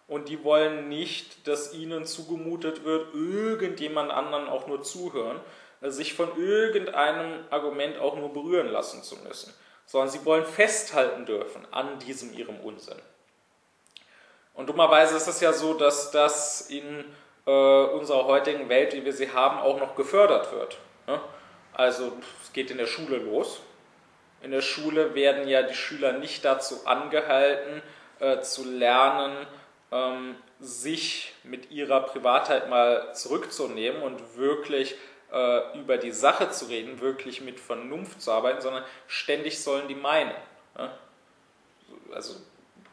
Und 0.10 0.28
die 0.28 0.44
wollen 0.44 0.90
nicht, 0.90 1.48
dass 1.48 1.74
ihnen 1.74 2.06
zugemutet 2.06 2.84
wird, 2.84 3.14
irgendjemand 3.14 4.12
anderen 4.12 4.50
auch 4.50 4.68
nur 4.68 4.84
zuhören, 4.84 5.40
sich 5.82 6.14
von 6.14 6.38
irgendeinem 6.38 7.46
Argument 7.50 8.00
auch 8.00 8.18
nur 8.18 8.34
berühren 8.34 8.68
lassen 8.68 9.02
zu 9.04 9.16
müssen 9.18 9.54
sondern 9.90 10.10
sie 10.10 10.24
wollen 10.24 10.46
festhalten 10.46 11.26
dürfen 11.26 11.68
an 11.72 11.98
diesem 11.98 12.32
ihrem 12.32 12.60
Unsinn. 12.60 13.00
Und 14.54 14.70
dummerweise 14.70 15.18
ist 15.18 15.28
es 15.28 15.42
ja 15.42 15.52
so, 15.52 15.74
dass 15.74 16.12
das 16.12 16.70
in 16.70 17.06
äh, 17.48 17.50
unserer 17.50 18.26
heutigen 18.26 18.70
Welt, 18.70 18.94
wie 18.94 19.04
wir 19.04 19.14
sie 19.14 19.32
haben, 19.32 19.58
auch 19.58 19.80
noch 19.80 19.96
gefördert 19.96 20.52
wird. 20.52 20.78
Ne? 21.08 21.20
Also 21.74 22.12
es 22.44 22.54
geht 22.54 22.70
in 22.70 22.78
der 22.78 22.86
Schule 22.86 23.18
los. 23.18 23.62
In 24.44 24.52
der 24.52 24.62
Schule 24.62 25.16
werden 25.16 25.48
ja 25.48 25.64
die 25.64 25.74
Schüler 25.74 26.12
nicht 26.12 26.46
dazu 26.46 26.86
angehalten, 26.86 27.82
äh, 28.20 28.42
zu 28.42 28.70
lernen, 28.70 29.48
ähm, 29.92 30.36
sich 30.60 31.34
mit 31.44 31.72
ihrer 31.72 32.02
Privatheit 32.02 32.70
mal 32.70 33.14
zurückzunehmen 33.16 34.02
und 34.02 34.38
wirklich 34.38 34.96
äh, 35.32 35.80
über 35.80 35.98
die 35.98 36.12
Sache 36.12 36.50
zu 36.52 36.66
reden, 36.66 37.02
wirklich 37.02 37.42
mit 37.42 37.60
Vernunft 37.60 38.22
zu 38.22 38.32
arbeiten, 38.32 38.62
sondern 38.62 38.84
ständig 39.08 39.62
sollen 39.62 39.88
die 39.88 39.96
meinen. 39.96 40.34
Ja? 40.78 40.92
Also 42.14 42.36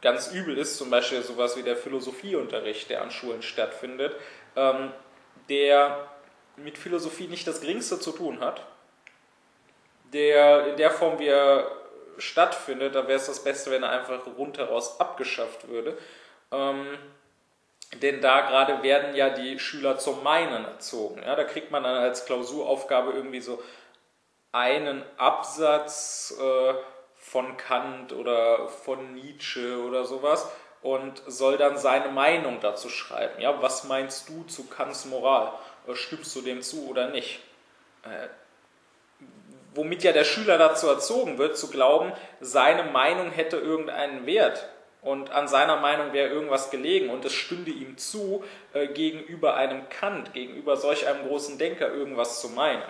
ganz 0.01 0.31
übel 0.31 0.57
ist 0.57 0.77
zum 0.77 0.89
Beispiel 0.89 1.21
sowas 1.21 1.57
wie 1.57 1.63
der 1.63 1.75
Philosophieunterricht, 1.75 2.89
der 2.89 3.01
an 3.01 3.11
Schulen 3.11 3.41
stattfindet, 3.41 4.15
ähm, 4.55 4.91
der 5.49 6.07
mit 6.55 6.77
Philosophie 6.77 7.27
nicht 7.27 7.47
das 7.47 7.61
Geringste 7.61 7.99
zu 7.99 8.11
tun 8.11 8.39
hat, 8.39 8.65
der 10.13 10.67
in 10.67 10.77
der 10.77 10.91
Form, 10.91 11.19
wie 11.19 11.27
er 11.27 11.71
stattfindet, 12.17 12.95
da 12.95 13.07
wäre 13.07 13.19
es 13.19 13.27
das 13.27 13.43
Beste, 13.43 13.69
wenn 13.71 13.83
er 13.83 13.91
einfach 13.91 14.25
rundheraus 14.37 14.99
abgeschafft 14.99 15.67
würde. 15.67 15.97
Ähm, 16.51 16.97
denn 18.01 18.21
da 18.21 18.41
gerade 18.41 18.83
werden 18.83 19.15
ja 19.15 19.29
die 19.29 19.59
Schüler 19.59 19.97
zum 19.97 20.23
Meinen 20.23 20.65
erzogen. 20.65 21.21
Ja, 21.23 21.35
da 21.35 21.43
kriegt 21.43 21.71
man 21.71 21.83
dann 21.83 21.97
als 21.97 22.25
Klausuraufgabe 22.25 23.11
irgendwie 23.11 23.41
so 23.41 23.61
einen 24.51 25.03
Absatz 25.17 26.37
äh, 26.39 26.73
von 27.15 27.57
Kant 27.57 28.13
oder 28.13 28.67
von 28.67 29.13
Nietzsche 29.13 29.81
oder 29.83 30.05
sowas 30.05 30.49
und 30.81 31.21
soll 31.27 31.57
dann 31.57 31.77
seine 31.77 32.09
Meinung 32.09 32.59
dazu 32.61 32.89
schreiben. 32.89 33.41
Ja, 33.41 33.61
was 33.61 33.85
meinst 33.85 34.29
du 34.29 34.43
zu 34.43 34.67
Kants 34.67 35.05
Moral? 35.05 35.51
Äh, 35.87 35.95
stimmst 35.95 36.35
du 36.35 36.41
dem 36.41 36.61
zu 36.61 36.87
oder 36.87 37.09
nicht? 37.09 37.39
Äh, 38.03 38.27
womit 39.73 40.03
ja 40.03 40.11
der 40.11 40.23
Schüler 40.23 40.57
dazu 40.57 40.87
erzogen 40.87 41.37
wird, 41.37 41.57
zu 41.57 41.69
glauben, 41.69 42.11
seine 42.41 42.83
Meinung 42.83 43.31
hätte 43.31 43.57
irgendeinen 43.57 44.25
Wert 44.25 44.67
und 45.07 45.31
an 45.31 45.47
seiner 45.47 45.77
Meinung 45.77 46.11
wäre 46.11 46.27
irgendwas 46.27 46.69
gelegen 46.69 47.09
und 47.09 47.23
es 47.23 47.31
stünde 47.31 47.71
ihm 47.71 47.97
zu, 47.97 48.43
äh, 48.73 48.87
gegenüber 48.87 49.55
einem 49.55 49.87
Kant, 49.87 50.33
gegenüber 50.33 50.75
solch 50.75 51.07
einem 51.07 51.25
großen 51.25 51.57
Denker 51.57 51.87
irgendwas 51.93 52.41
zu 52.41 52.49
meinen. 52.49 52.83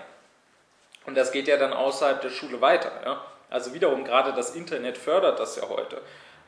Und 1.06 1.16
das 1.16 1.32
geht 1.32 1.48
ja 1.48 1.58
dann 1.58 1.74
außerhalb 1.74 2.20
der 2.20 2.32
Schule 2.32 2.60
weiter. 2.60 2.92
Ja? 3.06 3.24
Also 3.52 3.76
wiederum, 3.76 4.04
gerade 4.04 4.34
das 4.34 4.56
Internet 4.56 4.98
fördert 4.98 5.40
das 5.40 5.58
ja 5.58 5.70
heute. 5.70 6.02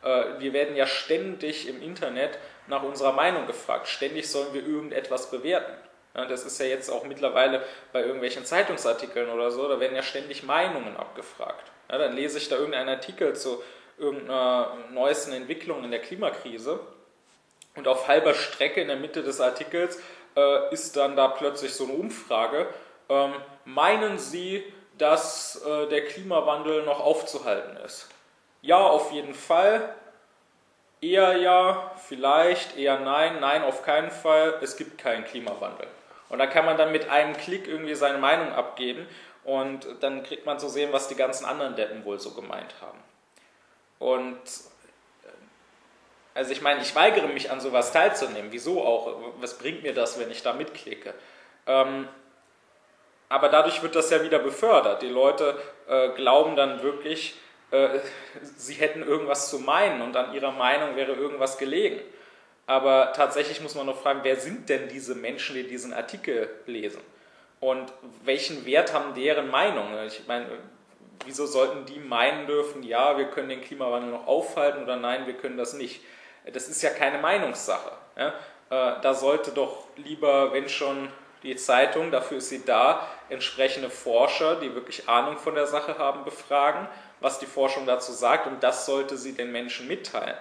Äh, 0.03 0.39
wir 0.39 0.53
werden 0.53 0.75
ja 0.75 0.87
ständig 0.87 1.69
im 1.69 1.83
Internet 1.83 2.39
nach 2.65 2.81
unserer 2.81 3.13
Meinung 3.13 3.45
gefragt. 3.45 3.87
Ständig 3.87 4.27
sollen 4.27 4.55
wir 4.55 4.65
irgendetwas 4.65 5.29
bewerten. 5.29 5.73
Ja, 6.15 6.25
das 6.25 6.45
ist 6.45 6.59
ja 6.59 6.65
jetzt 6.65 6.89
auch 6.89 7.03
mittlerweile 7.03 7.61
bei 7.93 8.01
irgendwelchen 8.01 8.43
Zeitungsartikeln 8.43 9.29
oder 9.29 9.51
so, 9.51 9.67
da 9.67 9.79
werden 9.79 9.95
ja 9.95 10.01
ständig 10.01 10.41
Meinungen 10.41 10.97
abgefragt. 10.97 11.71
Ja, 11.91 11.99
dann 11.99 12.15
lese 12.15 12.39
ich 12.39 12.49
da 12.49 12.55
irgendeinen 12.55 12.89
Artikel 12.89 13.35
zu 13.35 13.61
irgendeiner 13.99 14.77
neuesten 14.91 15.33
Entwicklung 15.33 15.83
in 15.83 15.91
der 15.91 16.01
Klimakrise. 16.01 16.79
Und 17.75 17.87
auf 17.87 18.07
halber 18.07 18.33
Strecke 18.33 18.81
in 18.81 18.87
der 18.87 18.97
Mitte 18.97 19.21
des 19.21 19.39
Artikels 19.39 20.01
äh, 20.35 20.73
ist 20.73 20.97
dann 20.97 21.15
da 21.15 21.27
plötzlich 21.27 21.73
so 21.73 21.85
eine 21.85 21.93
Umfrage. 21.93 22.67
Ähm, 23.09 23.33
meinen 23.65 24.17
Sie, 24.17 24.63
dass 24.97 25.61
äh, 25.63 25.87
der 25.87 26.05
Klimawandel 26.05 26.83
noch 26.83 26.99
aufzuhalten 26.99 27.77
ist? 27.85 28.09
Ja, 28.61 28.77
auf 28.77 29.11
jeden 29.11 29.33
Fall. 29.33 29.95
eher 31.01 31.37
ja, 31.37 31.91
vielleicht, 32.07 32.77
eher 32.77 32.99
nein, 32.99 33.39
nein, 33.39 33.63
auf 33.63 33.83
keinen 33.83 34.11
Fall, 34.11 34.55
es 34.61 34.75
gibt 34.75 34.97
keinen 34.97 35.23
Klimawandel. 35.23 35.87
Und 36.29 36.39
da 36.39 36.47
kann 36.47 36.65
man 36.65 36.77
dann 36.77 36.91
mit 36.91 37.09
einem 37.09 37.35
Klick 37.37 37.67
irgendwie 37.67 37.95
seine 37.95 38.17
Meinung 38.17 38.51
abgeben 38.51 39.07
und 39.43 39.87
dann 40.01 40.23
kriegt 40.23 40.45
man 40.45 40.59
zu 40.59 40.69
sehen, 40.69 40.91
was 40.91 41.07
die 41.07 41.15
ganzen 41.15 41.45
anderen 41.45 41.75
Deppen 41.75 42.05
wohl 42.05 42.19
so 42.19 42.31
gemeint 42.31 42.73
haben. 42.81 42.99
Und 43.99 44.37
äh, 44.37 45.29
also 46.33 46.51
ich 46.51 46.61
meine, 46.61 46.81
ich 46.81 46.95
weigere 46.95 47.27
mich 47.27 47.51
an 47.51 47.59
sowas 47.59 47.91
teilzunehmen. 47.91 48.51
Wieso 48.51 48.83
auch? 48.83 49.33
Was 49.39 49.57
bringt 49.57 49.83
mir 49.83 49.93
das, 49.93 50.19
wenn 50.19 50.31
ich 50.31 50.41
da 50.41 50.53
mitklicke? 50.53 51.13
Ähm, 51.67 52.07
aber 53.29 53.49
dadurch 53.49 53.83
wird 53.83 53.95
das 53.95 54.09
ja 54.09 54.23
wieder 54.23 54.39
befördert. 54.39 55.03
Die 55.03 55.09
Leute 55.09 55.61
äh, 55.87 56.09
glauben 56.09 56.55
dann 56.55 56.81
wirklich, 56.81 57.35
äh, 57.69 57.99
sie 58.41 58.73
hätten 58.73 59.03
irgendwas 59.03 59.49
zu 59.49 59.59
meinen 59.59 60.01
und 60.01 60.15
an 60.17 60.33
ihrer 60.33 60.51
Meinung 60.51 60.95
wäre 60.95 61.13
irgendwas 61.13 61.57
gelegen. 61.59 61.99
Aber 62.65 63.13
tatsächlich 63.13 63.61
muss 63.61 63.75
man 63.75 63.85
noch 63.85 64.01
fragen, 64.01 64.19
wer 64.23 64.35
sind 64.35 64.69
denn 64.69 64.89
diese 64.89 65.15
Menschen, 65.15 65.55
die 65.55 65.67
diesen 65.67 65.93
Artikel 65.93 66.49
lesen? 66.65 67.01
Und 67.59 67.91
welchen 68.23 68.65
Wert 68.65 68.93
haben 68.93 69.13
deren 69.13 69.49
Meinungen? 69.49 70.07
Ich 70.07 70.27
meine, 70.27 70.47
wieso 71.25 71.45
sollten 71.45 71.85
die 71.85 71.99
meinen 71.99 72.47
dürfen, 72.47 72.83
ja, 72.83 73.17
wir 73.17 73.25
können 73.25 73.49
den 73.49 73.61
Klimawandel 73.61 74.11
noch 74.11 74.27
aufhalten 74.27 74.83
oder 74.83 74.95
nein, 74.95 75.27
wir 75.27 75.35
können 75.35 75.57
das 75.57 75.73
nicht? 75.73 76.01
Das 76.51 76.67
ist 76.67 76.81
ja 76.81 76.89
keine 76.89 77.19
Meinungssache. 77.19 77.91
Ja? 78.17 78.29
Äh, 78.69 79.01
da 79.01 79.13
sollte 79.13 79.51
doch 79.51 79.85
lieber, 79.97 80.53
wenn 80.53 80.69
schon 80.69 81.09
die 81.43 81.55
Zeitung, 81.55 82.11
dafür 82.11 82.37
ist 82.37 82.49
sie 82.49 82.65
da, 82.65 83.07
entsprechende 83.29 83.89
Forscher, 83.89 84.55
die 84.55 84.75
wirklich 84.75 85.07
Ahnung 85.07 85.37
von 85.37 85.55
der 85.55 85.67
Sache 85.67 85.97
haben, 85.97 86.25
befragen, 86.25 86.87
was 87.21 87.39
die 87.39 87.45
Forschung 87.45 87.85
dazu 87.85 88.11
sagt 88.11 88.47
und 88.47 88.61
das 88.63 88.85
sollte 88.85 89.17
sie 89.17 89.33
den 89.33 89.51
Menschen 89.51 89.87
mitteilen. 89.87 90.35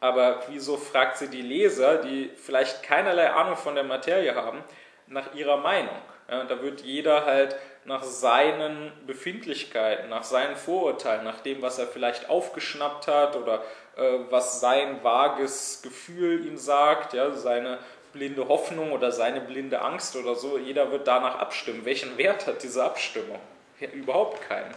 Aber 0.00 0.42
wieso 0.48 0.76
fragt 0.76 1.18
sie 1.18 1.28
die 1.28 1.42
Leser, 1.42 1.98
die 1.98 2.30
vielleicht 2.36 2.82
keinerlei 2.82 3.30
Ahnung 3.30 3.56
von 3.56 3.74
der 3.74 3.84
Materie 3.84 4.34
haben, 4.34 4.62
nach 5.06 5.32
ihrer 5.34 5.58
Meinung? 5.58 5.94
Ja, 6.28 6.44
da 6.44 6.60
wird 6.60 6.80
jeder 6.80 7.24
halt 7.24 7.56
nach 7.84 8.02
seinen 8.02 8.92
Befindlichkeiten, 9.06 10.08
nach 10.08 10.22
seinen 10.22 10.56
Vorurteilen, 10.56 11.24
nach 11.24 11.40
dem, 11.40 11.62
was 11.62 11.78
er 11.78 11.86
vielleicht 11.86 12.30
aufgeschnappt 12.30 13.08
hat 13.08 13.36
oder 13.36 13.62
äh, 13.96 14.18
was 14.30 14.60
sein 14.60 15.02
vages 15.02 15.80
Gefühl 15.82 16.46
ihm 16.46 16.56
sagt, 16.56 17.12
ja, 17.12 17.32
seine 17.32 17.78
blinde 18.12 18.46
Hoffnung 18.48 18.92
oder 18.92 19.10
seine 19.10 19.40
blinde 19.40 19.80
Angst 19.80 20.16
oder 20.16 20.34
so, 20.34 20.58
jeder 20.58 20.92
wird 20.92 21.06
danach 21.06 21.38
abstimmen. 21.38 21.84
Welchen 21.84 22.16
Wert 22.18 22.46
hat 22.46 22.62
diese 22.62 22.84
Abstimmung? 22.84 23.40
Ja, 23.80 23.88
überhaupt 23.88 24.46
keinen. 24.48 24.74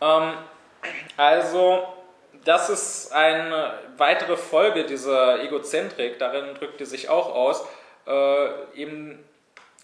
Ähm, 0.00 0.32
also, 1.16 1.86
das 2.44 2.70
ist 2.70 3.12
eine 3.12 3.74
weitere 3.98 4.36
Folge 4.36 4.84
dieser 4.84 5.42
Egozentrik, 5.44 6.18
darin 6.18 6.54
drückt 6.54 6.80
die 6.80 6.86
sich 6.86 7.08
auch 7.08 7.34
aus, 7.34 7.64
äh, 8.06 8.48
eben 8.74 9.22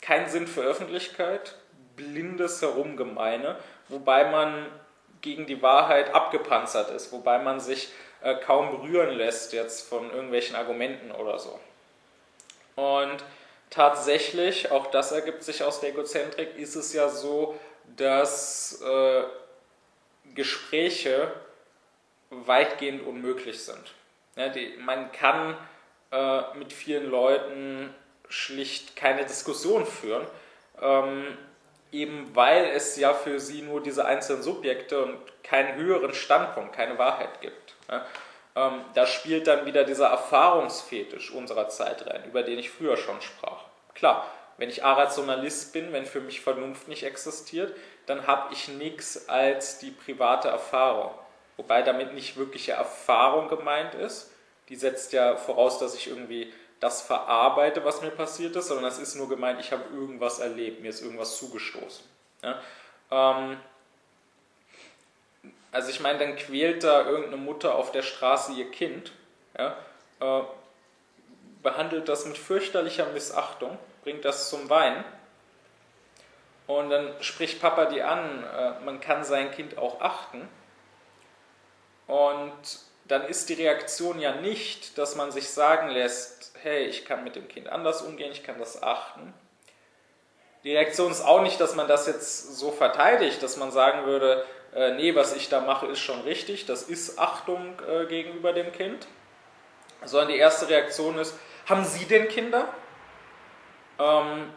kein 0.07 0.29
Sinn 0.29 0.47
für 0.47 0.63
Öffentlichkeit, 0.63 1.57
blindes 1.97 2.63
Herumgemeine, 2.63 3.57
wobei 3.89 4.31
man 4.31 4.67
gegen 5.21 5.47
die 5.47 5.63
Wahrheit 5.63 6.15
abgepanzert 6.15 6.91
ist, 6.91 7.11
wobei 7.11 7.39
man 7.39 7.59
sich 7.59 7.89
äh, 8.23 8.37
kaum 8.37 8.71
berühren 8.71 9.17
lässt 9.17 9.53
jetzt 9.53 9.89
von 9.89 10.11
irgendwelchen 10.11 10.55
Argumenten 10.55 11.11
oder 11.11 11.39
so. 11.41 11.59
Und 12.77 13.25
tatsächlich, 13.71 14.71
auch 14.71 14.87
das 14.89 15.11
ergibt 15.11 15.43
sich 15.43 15.65
aus 15.65 15.81
der 15.81 15.91
Egozentrik, 15.91 16.57
ist 16.57 16.77
es 16.77 16.93
ja 16.93 17.09
so, 17.09 17.59
dass 17.97 18.81
äh, 18.83 19.25
Gespräche 20.35 21.33
weitgehend 22.31 23.05
unmöglich 23.05 23.65
sind. 23.65 23.95
Ja, 24.37 24.51
die, 24.51 24.77
man 24.79 25.11
kann 25.11 25.57
äh, 26.13 26.43
mit 26.59 26.73
vielen 26.73 27.11
Leuten 27.11 27.95
schlicht 28.29 28.97
keine 28.97 29.25
Diskussion 29.25 29.87
führen, 29.87 30.27
ähm, 30.81 31.37
eben 31.93 32.35
weil 32.35 32.67
es 32.67 32.97
ja 32.97 33.15
für 33.15 33.41
sie 33.41 33.63
nur 33.63 33.83
diese 33.83 34.05
einzelnen 34.05 34.43
Subjekte 34.43 35.03
und 35.03 35.19
keinen 35.43 35.77
höheren 35.77 36.15
Standpunkt, 36.15 36.75
keine 36.75 36.99
Wahrheit 36.99 37.41
gibt. 37.41 37.75
Ja? 37.91 38.05
Ähm, 38.57 38.85
da 38.95 39.07
spielt 39.07 39.47
dann 39.47 39.67
wieder 39.67 39.85
dieser 39.85 40.09
Erfahrungsfetisch 40.09 41.31
unserer 41.31 41.69
Zeit 41.69 42.07
rein, 42.07 42.25
über 42.25 42.43
den 42.43 42.59
ich 42.59 42.71
früher 42.71 42.97
schon 42.97 43.21
sprach. 43.21 43.65
Klar, 43.95 44.27
wenn 44.59 44.71
ich 44.71 44.85
Arationalist 44.85 45.73
bin, 45.73 45.93
wenn 45.93 46.07
für 46.07 46.21
mich 46.21 46.41
Vernunft 46.41 46.89
nicht 46.89 47.05
existiert, 47.05 47.77
dann 48.07 48.27
habe 48.27 48.53
ich 48.53 48.69
nichts 48.69 49.29
als 49.29 49.79
die 49.79 49.91
private 49.91 50.49
Erfahrung. 50.49 51.13
Wobei 51.57 51.83
damit 51.83 52.15
nicht 52.15 52.37
wirkliche 52.37 52.73
Erfahrung 52.73 53.49
gemeint 53.49 53.95
ist. 53.95 54.31
Die 54.69 54.77
setzt 54.77 55.13
ja 55.13 55.37
voraus, 55.37 55.79
dass 55.79 55.95
ich 55.95 56.09
irgendwie 56.09 56.53
das 56.81 57.03
verarbeite, 57.03 57.85
was 57.85 58.03
mir 58.03 58.11
passiert 58.11 58.55
ist, 58.57 58.69
sondern 58.69 58.87
es 58.87 58.99
ist 58.99 59.15
nur 59.15 59.29
gemeint, 59.29 59.61
ich 59.61 59.73
habe 59.73 59.85
irgendwas 59.95 60.39
erlebt, 60.39 60.83
mir 60.83 60.91
ist 60.91 61.03
irgendwas 61.03 61.39
zugestoßen. 61.39 62.05
Ja? 62.43 62.61
Ähm, 63.11 63.59
also 65.73 65.91
ich 65.91 66.01
meine, 66.01 66.19
dann 66.19 66.37
quält 66.37 66.85
da 66.85 67.07
irgendeine 67.07 67.39
Mutter 67.39 67.75
auf 67.75 67.93
der 67.93 68.03
Straße 68.03 68.53
ihr 68.53 68.71
Kind, 68.71 69.13
ja, 69.59 69.77
äh, 70.21 70.43
behandelt 71.63 72.09
das 72.09 72.27
mit 72.27 72.39
fürchterlicher 72.39 73.07
Missachtung, 73.07 73.79
bringt 74.05 74.25
das 74.25 74.51
zum 74.51 74.71
Weinen 74.71 75.05
und 76.67 76.91
dann 76.91 77.11
spricht 77.23 77.61
Papa 77.61 77.87
die 77.87 78.03
an, 78.03 78.45
äh, 78.45 78.85
man 78.85 79.01
kann 79.01 79.25
sein 79.25 79.51
Kind 79.51 79.79
auch 79.79 80.01
achten 80.01 80.49
und 82.07 82.53
dann 83.09 83.27
ist 83.27 83.49
die 83.49 83.55
Reaktion 83.55 84.19
ja 84.19 84.33
nicht, 84.37 84.99
dass 84.99 85.15
man 85.15 85.31
sich 85.31 85.49
sagen 85.51 85.89
lässt, 85.89 86.53
hey, 86.63 86.87
ich 86.87 87.05
kann 87.05 87.25
mit 87.25 87.37
dem 87.37 87.49
Kind 87.49 87.69
anders 87.69 88.03
umgehen, 88.03 88.33
ich 88.33 88.43
kann 88.43 88.59
das 88.59 88.83
achten. 88.83 89.33
Die 90.65 90.75
Reaktion 90.75 91.13
ist 91.13 91.25
auch 91.25 91.43
nicht, 91.43 91.61
dass 91.61 91.77
man 91.77 91.87
das 91.87 92.07
jetzt 92.07 92.57
so 92.57 92.73
verteidigt, 92.73 93.43
dass 93.43 93.57
man 93.57 93.71
sagen 93.71 94.05
würde, 94.07 94.45
äh, 94.75 94.95
nee, 94.95 95.15
was 95.15 95.37
ich 95.37 95.49
da 95.49 95.61
mache, 95.61 95.87
ist 95.87 96.01
schon 96.01 96.23
richtig, 96.23 96.67
das 96.67 96.83
ist 96.83 97.19
Achtung 97.19 97.81
äh, 97.89 98.07
gegenüber 98.07 98.53
dem 98.53 98.73
Kind, 98.73 99.07
sondern 100.05 100.29
die 100.29 100.39
erste 100.39 100.69
Reaktion 100.69 101.19
ist, 101.19 101.39
haben 101.67 101.85
Sie 101.85 102.05
denn 102.07 102.29
Kinder? 102.29 102.69
Ähm, 103.99 104.51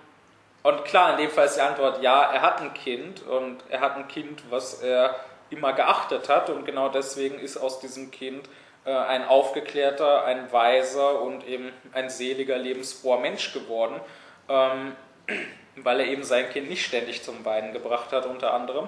und 0.63 0.83
klar, 0.85 1.11
in 1.11 1.17
dem 1.17 1.29
Fall 1.29 1.45
ist 1.45 1.55
die 1.55 1.61
Antwort 1.61 2.01
ja, 2.01 2.31
er 2.31 2.41
hat 2.41 2.61
ein 2.61 2.73
Kind 2.73 3.21
und 3.23 3.63
er 3.69 3.79
hat 3.81 3.95
ein 3.95 4.07
Kind, 4.07 4.43
was 4.49 4.81
er 4.81 5.15
immer 5.49 5.73
geachtet 5.73 6.29
hat 6.29 6.49
und 6.49 6.65
genau 6.65 6.89
deswegen 6.89 7.39
ist 7.39 7.57
aus 7.57 7.79
diesem 7.79 8.11
Kind 8.11 8.49
äh, 8.85 8.91
ein 8.91 9.27
aufgeklärter, 9.27 10.25
ein 10.25 10.51
weiser 10.51 11.21
und 11.21 11.45
eben 11.47 11.71
ein 11.93 12.09
seliger, 12.09 12.57
lebensfroher 12.57 13.19
Mensch 13.19 13.53
geworden, 13.53 13.99
ähm, 14.47 14.95
weil 15.75 15.99
er 15.99 16.07
eben 16.07 16.23
sein 16.23 16.49
Kind 16.49 16.69
nicht 16.69 16.85
ständig 16.85 17.23
zum 17.23 17.45
Weinen 17.45 17.73
gebracht 17.73 18.11
hat, 18.11 18.25
unter 18.25 18.53
anderem. 18.53 18.87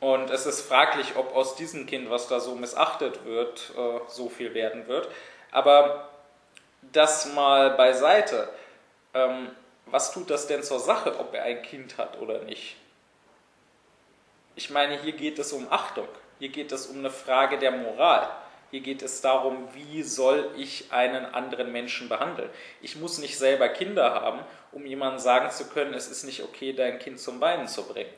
Und 0.00 0.30
es 0.30 0.46
ist 0.46 0.62
fraglich, 0.62 1.14
ob 1.16 1.34
aus 1.34 1.54
diesem 1.54 1.86
Kind, 1.86 2.10
was 2.10 2.26
da 2.26 2.40
so 2.40 2.56
missachtet 2.56 3.24
wird, 3.24 3.72
äh, 3.76 4.00
so 4.08 4.28
viel 4.28 4.52
werden 4.52 4.88
wird. 4.88 5.08
Aber 5.52 6.08
das 6.80 7.32
mal 7.34 7.70
beiseite. 7.70 8.48
Ähm, 9.14 9.50
was 9.86 10.12
tut 10.12 10.30
das 10.30 10.46
denn 10.46 10.62
zur 10.62 10.80
Sache, 10.80 11.18
ob 11.18 11.34
er 11.34 11.44
ein 11.44 11.62
Kind 11.62 11.98
hat 11.98 12.20
oder 12.20 12.40
nicht? 12.40 12.76
Ich 14.54 14.70
meine, 14.70 15.00
hier 15.00 15.12
geht 15.12 15.38
es 15.38 15.52
um 15.52 15.70
Achtung. 15.70 16.08
Hier 16.38 16.50
geht 16.50 16.72
es 16.72 16.86
um 16.86 16.98
eine 16.98 17.10
Frage 17.10 17.58
der 17.58 17.70
Moral. 17.70 18.28
Hier 18.70 18.80
geht 18.80 19.02
es 19.02 19.20
darum, 19.20 19.68
wie 19.74 20.02
soll 20.02 20.50
ich 20.56 20.90
einen 20.92 21.26
anderen 21.26 21.72
Menschen 21.72 22.08
behandeln. 22.08 22.48
Ich 22.80 22.96
muss 22.96 23.18
nicht 23.18 23.38
selber 23.38 23.68
Kinder 23.68 24.14
haben, 24.14 24.40
um 24.72 24.86
jemandem 24.86 25.18
sagen 25.18 25.50
zu 25.50 25.68
können, 25.68 25.92
es 25.94 26.08
ist 26.08 26.24
nicht 26.24 26.42
okay, 26.42 26.72
dein 26.72 26.98
Kind 26.98 27.20
zum 27.20 27.40
Weinen 27.40 27.68
zu 27.68 27.86
bringen. 27.86 28.12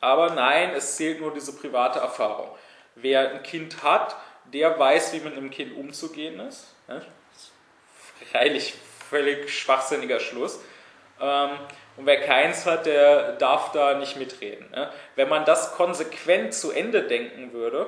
Aber 0.00 0.30
nein, 0.30 0.70
es 0.74 0.96
zählt 0.96 1.20
nur 1.20 1.32
diese 1.32 1.54
private 1.54 2.00
Erfahrung. 2.00 2.48
Wer 2.94 3.30
ein 3.30 3.42
Kind 3.42 3.82
hat, 3.82 4.16
der 4.52 4.78
weiß, 4.78 5.12
wie 5.12 5.20
mit 5.20 5.36
einem 5.36 5.50
Kind 5.50 5.76
umzugehen 5.76 6.40
ist. 6.40 6.74
Freilich 8.30 8.74
völlig 9.08 9.54
schwachsinniger 9.54 10.20
Schluss. 10.20 10.58
Und 11.96 12.06
wer 12.06 12.20
keins 12.20 12.64
hat, 12.66 12.86
der 12.86 13.32
darf 13.32 13.72
da 13.72 13.94
nicht 13.94 14.16
mitreden. 14.16 14.66
Wenn 15.14 15.28
man 15.28 15.44
das 15.44 15.74
konsequent 15.74 16.54
zu 16.54 16.70
Ende 16.72 17.02
denken 17.02 17.52
würde, 17.52 17.86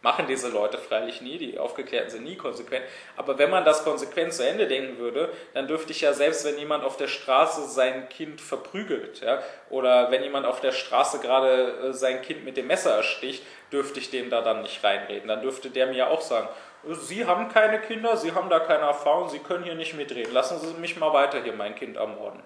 Machen 0.00 0.28
diese 0.28 0.48
Leute 0.48 0.78
freilich 0.78 1.22
nie, 1.22 1.38
die 1.38 1.58
Aufgeklärten 1.58 2.10
sind 2.10 2.22
nie 2.22 2.36
konsequent. 2.36 2.84
Aber 3.16 3.36
wenn 3.36 3.50
man 3.50 3.64
das 3.64 3.82
konsequent 3.82 4.32
zu 4.32 4.46
Ende 4.46 4.68
denken 4.68 4.98
würde, 4.98 5.28
dann 5.54 5.66
dürfte 5.66 5.90
ich 5.90 6.02
ja 6.02 6.12
selbst, 6.12 6.44
wenn 6.44 6.56
jemand 6.56 6.84
auf 6.84 6.96
der 6.96 7.08
Straße 7.08 7.66
sein 7.66 8.08
Kind 8.08 8.40
verprügelt, 8.40 9.20
ja, 9.22 9.42
oder 9.70 10.12
wenn 10.12 10.22
jemand 10.22 10.46
auf 10.46 10.60
der 10.60 10.70
Straße 10.70 11.18
gerade 11.18 11.88
äh, 11.88 11.92
sein 11.92 12.22
Kind 12.22 12.44
mit 12.44 12.56
dem 12.56 12.68
Messer 12.68 12.94
ersticht, 12.94 13.42
dürfte 13.72 13.98
ich 13.98 14.10
dem 14.10 14.30
da 14.30 14.40
dann 14.40 14.62
nicht 14.62 14.84
reinreden. 14.84 15.26
Dann 15.26 15.42
dürfte 15.42 15.68
der 15.68 15.88
mir 15.88 16.10
auch 16.10 16.20
sagen, 16.20 16.48
Sie 16.84 17.26
haben 17.26 17.48
keine 17.48 17.80
Kinder, 17.80 18.16
Sie 18.16 18.32
haben 18.32 18.48
da 18.50 18.60
keine 18.60 18.84
Erfahrung, 18.84 19.28
Sie 19.28 19.40
können 19.40 19.64
hier 19.64 19.74
nicht 19.74 19.94
mitreden. 19.94 20.32
Lassen 20.32 20.60
Sie 20.60 20.74
mich 20.80 20.96
mal 20.96 21.12
weiter 21.12 21.42
hier 21.42 21.54
mein 21.54 21.74
Kind 21.74 21.96
ermorden. 21.96 22.40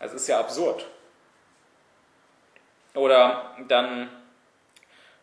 Das 0.00 0.12
ist 0.12 0.26
ja 0.26 0.40
absurd. 0.40 0.86
Oder 2.94 3.54
dann 3.68 4.08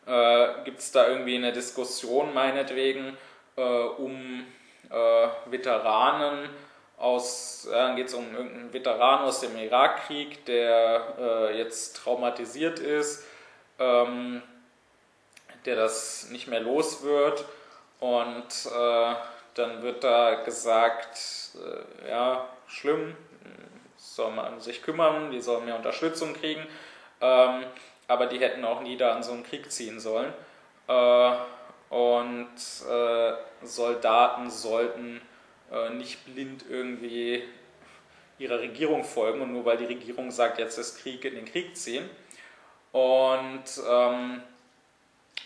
äh, 0.06 0.64
gibt 0.64 0.80
es 0.80 0.92
da 0.92 1.08
irgendwie 1.08 1.36
eine 1.36 1.52
Diskussion 1.52 2.34
meinetwegen 2.34 3.18
äh, 3.58 3.62
um 3.62 4.46
äh, 4.90 5.28
Veteranen 5.48 6.50
aus, 6.98 7.68
dann 7.70 7.96
geht 7.96 8.08
es 8.08 8.14
um 8.14 8.34
irgendeinen 8.34 8.74
Veteran 8.74 9.24
aus 9.24 9.42
dem 9.42 9.58
Irakkrieg, 9.58 10.46
der 10.46 11.16
äh, 11.20 11.58
jetzt 11.58 11.98
traumatisiert 11.98 12.80
ist, 12.80 13.26
ähm, 13.80 14.42
der 15.66 15.76
das 15.76 16.30
nicht 16.30 16.48
mehr 16.48 16.62
los 16.62 17.04
wird 17.04 17.46
und 18.00 18.48
äh, 18.66 19.16
dann 19.56 19.82
wird 19.82 20.04
da 20.04 20.36
gesagt, 20.44 21.18
äh, 21.56 22.10
ja, 22.10 22.48
schlimm, 22.68 23.16
soll 24.18 24.32
man 24.32 24.60
sich 24.60 24.82
kümmern, 24.82 25.32
die 25.32 25.40
sollen 25.40 25.66
mehr 25.66 25.76
Unterstützung 25.76 26.34
kriegen, 26.34 26.66
ähm, 27.22 27.64
aber 28.08 28.26
die 28.26 28.40
hätten 28.40 28.66
auch 28.66 28.82
nie 28.82 28.98
da 28.98 29.14
an 29.16 29.24
so 29.24 29.32
einen 29.32 29.44
Krieg 29.44 29.72
ziehen 29.72 30.00
sollen. 30.00 30.34
Äh, 30.88 31.32
und 31.90 32.56
äh, 32.90 33.34
Soldaten 33.64 34.50
sollten 34.50 35.22
äh, 35.72 35.90
nicht 35.92 36.26
blind 36.26 36.66
irgendwie 36.70 37.44
ihrer 38.40 38.60
Regierung 38.60 39.04
folgen 39.04 39.42
und 39.42 39.54
nur 39.54 39.66
weil 39.66 39.78
die 39.78 39.86
Regierung 39.86 40.32
sagt, 40.32 40.60
jetzt 40.60 40.78
ist 40.78 41.02
Krieg, 41.02 41.24
in 41.24 41.36
den 41.36 41.46
Krieg 41.46 41.78
ziehen. 41.78 42.10
Und 42.92 43.64
ähm, 43.90 44.42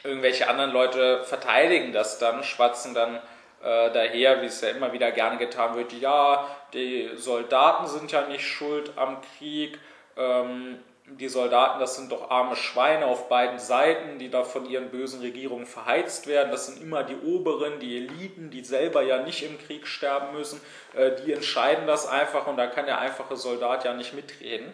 irgendwelche 0.03 0.49
anderen 0.49 0.71
Leute 0.71 1.23
verteidigen 1.23 1.91
das 1.91 2.19
dann, 2.19 2.43
schwatzen 2.43 2.93
dann 2.93 3.19
äh, 3.63 3.91
daher, 3.91 4.41
wie 4.41 4.47
es 4.47 4.61
ja 4.61 4.69
immer 4.69 4.91
wieder 4.93 5.11
gerne 5.11 5.37
getan 5.37 5.75
wird, 5.75 5.93
ja, 5.93 6.47
die 6.73 7.11
Soldaten 7.15 7.87
sind 7.87 8.11
ja 8.11 8.27
nicht 8.27 8.45
schuld 8.45 8.93
am 8.95 9.19
Krieg, 9.37 9.79
ähm, 10.17 10.79
die 11.05 11.27
Soldaten, 11.27 11.79
das 11.79 11.95
sind 11.95 12.11
doch 12.11 12.29
arme 12.29 12.55
Schweine 12.55 13.05
auf 13.05 13.27
beiden 13.27 13.59
Seiten, 13.59 14.17
die 14.19 14.29
da 14.29 14.43
von 14.43 14.65
ihren 14.65 14.89
bösen 14.89 15.19
Regierungen 15.21 15.65
verheizt 15.65 16.27
werden. 16.27 16.51
Das 16.51 16.67
sind 16.67 16.81
immer 16.81 17.03
die 17.03 17.17
Oberen, 17.17 17.79
die 17.79 17.97
Eliten, 17.97 18.49
die 18.49 18.63
selber 18.63 19.01
ja 19.01 19.21
nicht 19.21 19.43
im 19.43 19.59
Krieg 19.59 19.87
sterben 19.87 20.33
müssen. 20.33 20.61
Äh, 20.93 21.11
die 21.23 21.33
entscheiden 21.33 21.87
das 21.87 22.07
einfach 22.07 22.47
und 22.47 22.57
da 22.57 22.67
kann 22.67 22.85
der 22.85 22.99
einfache 22.99 23.35
Soldat 23.35 23.83
ja 23.83 23.93
nicht 23.93 24.13
mitreden. 24.13 24.73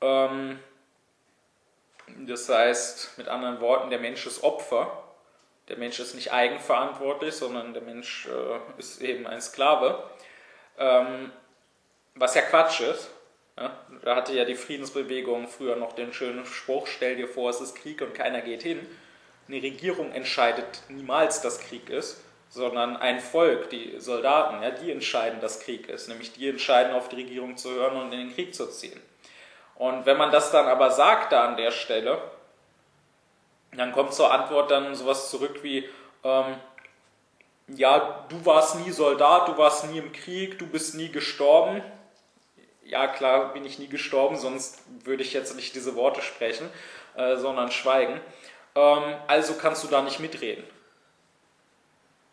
Ähm, 0.00 0.58
das 2.26 2.48
heißt, 2.48 3.18
mit 3.18 3.28
anderen 3.28 3.60
Worten, 3.60 3.90
der 3.90 3.98
Mensch 3.98 4.26
ist 4.26 4.42
Opfer. 4.42 5.02
Der 5.68 5.76
Mensch 5.76 5.98
ist 5.98 6.14
nicht 6.14 6.32
eigenverantwortlich, 6.32 7.34
sondern 7.34 7.74
der 7.74 7.82
Mensch 7.82 8.26
äh, 8.26 8.78
ist 8.78 9.00
eben 9.02 9.26
ein 9.26 9.40
Sklave. 9.40 10.08
Ähm, 10.78 11.32
was 12.14 12.34
ja 12.34 12.42
Quatsch 12.42 12.80
ist 12.80 13.10
ja, 13.58 13.70
da 14.02 14.16
hatte 14.16 14.34
ja 14.34 14.44
die 14.44 14.54
Friedensbewegung 14.54 15.48
früher 15.48 15.76
noch 15.76 15.92
den 15.92 16.12
schönen 16.12 16.44
Spruch, 16.44 16.86
stell 16.86 17.16
dir 17.16 17.26
vor, 17.26 17.48
es 17.48 17.60
ist 17.60 17.74
Krieg 17.74 18.02
und 18.02 18.14
keiner 18.14 18.42
geht 18.42 18.62
hin. 18.62 18.86
Eine 19.48 19.62
Regierung 19.62 20.12
entscheidet 20.12 20.82
niemals, 20.88 21.40
dass 21.40 21.60
Krieg 21.60 21.88
ist, 21.88 22.22
sondern 22.50 22.96
ein 22.96 23.20
Volk, 23.20 23.70
die 23.70 23.98
Soldaten, 23.98 24.62
ja, 24.62 24.70
die 24.70 24.90
entscheiden, 24.90 25.40
dass 25.40 25.60
Krieg 25.60 25.88
ist. 25.88 26.08
Nämlich 26.08 26.32
die 26.32 26.48
entscheiden, 26.48 26.92
auf 26.92 27.08
die 27.08 27.16
Regierung 27.16 27.56
zu 27.56 27.70
hören 27.70 27.96
und 27.96 28.12
in 28.12 28.18
den 28.18 28.34
Krieg 28.34 28.54
zu 28.54 28.66
ziehen. 28.66 29.00
Und 29.76 30.04
wenn 30.04 30.18
man 30.18 30.30
das 30.30 30.50
dann 30.50 30.66
aber 30.66 30.90
sagt 30.90 31.32
da 31.32 31.46
an 31.46 31.56
der 31.56 31.70
Stelle, 31.70 32.20
dann 33.72 33.92
kommt 33.92 34.14
zur 34.14 34.32
Antwort 34.32 34.70
dann 34.70 34.94
sowas 34.94 35.30
zurück 35.30 35.62
wie, 35.62 35.88
ähm, 36.24 36.56
ja, 37.68 38.24
du 38.28 38.44
warst 38.46 38.76
nie 38.76 38.90
Soldat, 38.90 39.48
du 39.48 39.58
warst 39.58 39.86
nie 39.90 39.98
im 39.98 40.12
Krieg, 40.12 40.58
du 40.58 40.66
bist 40.66 40.94
nie 40.94 41.10
gestorben, 41.10 41.82
ja 42.84 43.06
klar 43.08 43.52
bin 43.52 43.64
ich 43.64 43.78
nie 43.78 43.88
gestorben, 43.88 44.36
sonst 44.36 44.82
würde 45.04 45.22
ich 45.22 45.32
jetzt 45.32 45.56
nicht 45.56 45.74
diese 45.74 45.96
Worte 45.96 46.22
sprechen, 46.22 46.70
äh, 47.16 47.36
sondern 47.36 47.70
schweigen. 47.70 48.20
Ähm, 48.74 49.16
also 49.26 49.54
kannst 49.54 49.82
du 49.82 49.88
da 49.88 50.02
nicht 50.02 50.20
mitreden. 50.20 50.64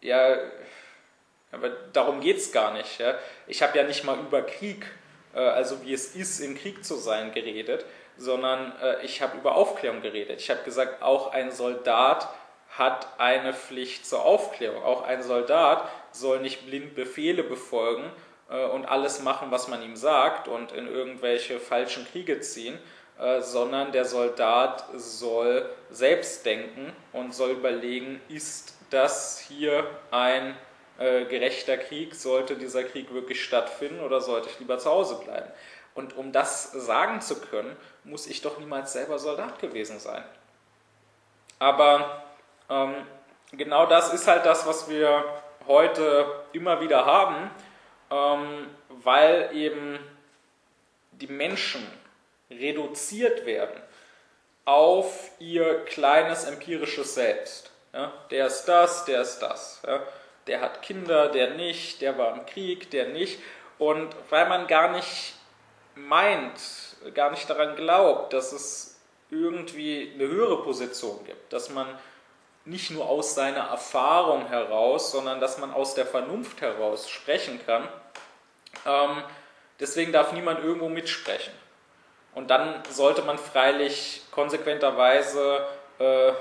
Ja, 0.02 0.38
aber 1.52 1.70
darum 1.70 2.20
geht 2.20 2.38
es 2.38 2.52
gar 2.52 2.74
nicht. 2.74 3.00
Ja? 3.00 3.16
Ich 3.48 3.62
habe 3.62 3.78
ja 3.78 3.84
nicht 3.84 4.04
mal 4.04 4.20
über 4.20 4.42
Krieg, 4.42 4.86
äh, 5.34 5.40
also 5.40 5.84
wie 5.84 5.94
es 5.94 6.16
ist, 6.16 6.40
im 6.40 6.56
Krieg 6.56 6.84
zu 6.84 6.96
sein, 6.96 7.32
geredet, 7.32 7.86
sondern 8.18 8.74
äh, 8.82 9.04
ich 9.04 9.22
habe 9.22 9.38
über 9.38 9.56
Aufklärung 9.56 10.02
geredet. 10.02 10.40
Ich 10.40 10.50
habe 10.50 10.64
gesagt, 10.64 11.02
auch 11.02 11.32
ein 11.32 11.52
Soldat 11.52 12.28
hat 12.78 13.08
eine 13.18 13.54
Pflicht 13.54 14.06
zur 14.06 14.26
Aufklärung. 14.26 14.84
Auch 14.84 15.04
ein 15.04 15.22
Soldat 15.22 15.88
soll 16.12 16.40
nicht 16.40 16.66
blind 16.66 16.96
Befehle 16.96 17.44
befolgen, 17.44 18.12
äh, 18.50 18.66
und 18.66 18.86
alles 18.86 19.22
machen, 19.22 19.52
was 19.52 19.68
man 19.68 19.82
ihm 19.84 19.96
sagt 19.96 20.48
und 20.48 20.72
in 20.72 20.88
irgendwelche 20.88 21.60
falschen 21.60 22.06
Kriege 22.06 22.40
ziehen, 22.40 22.78
äh, 23.20 23.42
sondern 23.42 23.92
der 23.92 24.06
Soldat 24.06 24.86
soll 24.96 25.70
selbst 25.90 26.46
denken 26.46 26.94
und 27.12 27.34
soll 27.34 27.52
überlegen, 27.52 28.22
ist 28.30 28.76
das 28.90 29.40
hier 29.40 29.88
ein 30.12 30.56
äh, 31.00 31.26
gerechter 31.26 31.78
Krieg? 31.78 32.16
Sollte 32.16 32.56
dieser 32.56 32.84
Krieg 32.84 33.14
wirklich 33.14 33.44
stattfinden 33.44 34.02
oder 34.02 34.22
sollte 34.22 34.50
ich 34.50 34.60
lieber 34.60 34.78
zu 34.78 34.90
Hause 34.90 35.20
bleiben? 35.24 35.52
Und 35.96 36.18
um 36.18 36.32
das 36.32 36.72
sagen 36.72 37.22
zu 37.22 37.40
können, 37.40 37.76
muss 38.04 38.28
ich 38.28 38.42
doch 38.42 38.58
niemals 38.58 38.94
selber 38.94 39.20
Soldat 39.20 39.60
gewesen 39.60 40.00
sein. 40.00 40.24
Aber 41.60 42.24
ähm, 42.70 42.96
genau 43.52 43.86
das 43.86 44.14
ist 44.14 44.28
halt 44.28 44.46
das, 44.46 44.66
was 44.66 44.90
wir 44.90 45.24
heute 45.68 46.26
immer 46.52 46.82
wieder 46.82 47.06
haben, 47.06 47.50
ähm, 48.12 48.68
weil 48.90 49.50
eben 49.54 50.00
die 51.12 51.28
Menschen 51.28 51.86
reduziert 52.50 53.46
werden 53.46 53.80
auf 54.66 55.32
ihr 55.40 55.86
kleines 55.86 56.46
empirisches 56.46 57.16
Selbst. 57.16 57.72
Ja, 57.94 58.12
der 58.32 58.48
ist 58.48 58.66
das, 58.66 59.06
der 59.06 59.22
ist 59.22 59.40
das. 59.40 59.82
Ja, 59.86 60.02
der 60.48 60.62
hat 60.62 60.82
Kinder, 60.82 61.30
der 61.30 61.52
nicht, 61.52 62.02
der 62.02 62.18
war 62.18 62.34
im 62.34 62.46
Krieg, 62.46 62.90
der 62.92 63.10
nicht. 63.10 63.40
Und 63.78 64.16
weil 64.30 64.48
man 64.50 64.68
gar 64.68 64.92
nicht 64.92 65.33
meint, 65.96 66.60
gar 67.14 67.32
nicht 67.32 67.50
daran 67.50 67.76
glaubt, 67.76 68.34
dass 68.34 68.52
es 68.52 69.00
irgendwie 69.30 70.12
eine 70.14 70.28
höhere 70.28 70.64
Position 70.64 71.24
gibt, 71.26 71.52
dass 71.54 71.70
man 71.70 71.88
nicht 72.66 72.92
nur 72.92 73.08
aus 73.08 73.36
seiner 73.36 73.68
Erfahrung 73.70 74.48
heraus, 74.48 75.12
sondern 75.12 75.40
dass 75.40 75.58
man 75.58 75.74
aus 75.74 75.96
der 75.96 76.06
Vernunft 76.06 76.62
heraus 76.62 77.10
sprechen 77.10 77.60
kann, 77.66 77.88
ähm, 78.86 79.24
deswegen 79.80 80.12
darf 80.12 80.32
niemand 80.32 80.64
irgendwo 80.64 80.90
mitsprechen. 80.90 81.54
Und 82.34 82.50
dann 82.50 82.82
sollte 82.90 83.22
man 83.22 83.38
freilich 83.38 84.24
konsequenterweise 84.32 85.68
äh, 86.00 86.32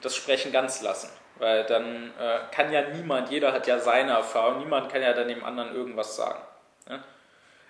das 0.00 0.16
Sprechen 0.16 0.52
ganz 0.52 0.82
lassen. 0.82 1.10
Weil 1.36 1.64
dann 1.64 2.12
äh, 2.18 2.38
kann 2.50 2.72
ja 2.72 2.82
niemand, 2.82 3.30
jeder 3.30 3.52
hat 3.52 3.66
ja 3.66 3.78
seine 3.78 4.12
Erfahrung, 4.12 4.58
niemand 4.58 4.90
kann 4.90 5.02
ja 5.02 5.12
dann 5.12 5.28
dem 5.28 5.44
anderen 5.44 5.74
irgendwas 5.74 6.16
sagen. 6.16 6.40
Ja? 6.88 7.02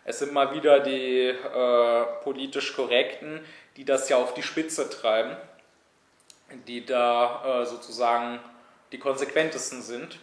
Es 0.05 0.19
sind 0.19 0.33
mal 0.33 0.53
wieder 0.53 0.81
die 0.81 1.29
äh, 1.29 2.05
politisch 2.23 2.75
Korrekten, 2.75 3.45
die 3.77 3.85
das 3.85 4.09
ja 4.09 4.17
auf 4.17 4.35
die 4.35 4.43
Spitze 4.43 4.91
treiben, 4.91 5.37
die 6.67 6.85
da 6.85 7.63
äh, 7.63 7.67
sozusagen 7.67 8.39
die 8.93 8.99
konsequentesten 8.99 9.83
sind 9.83 10.19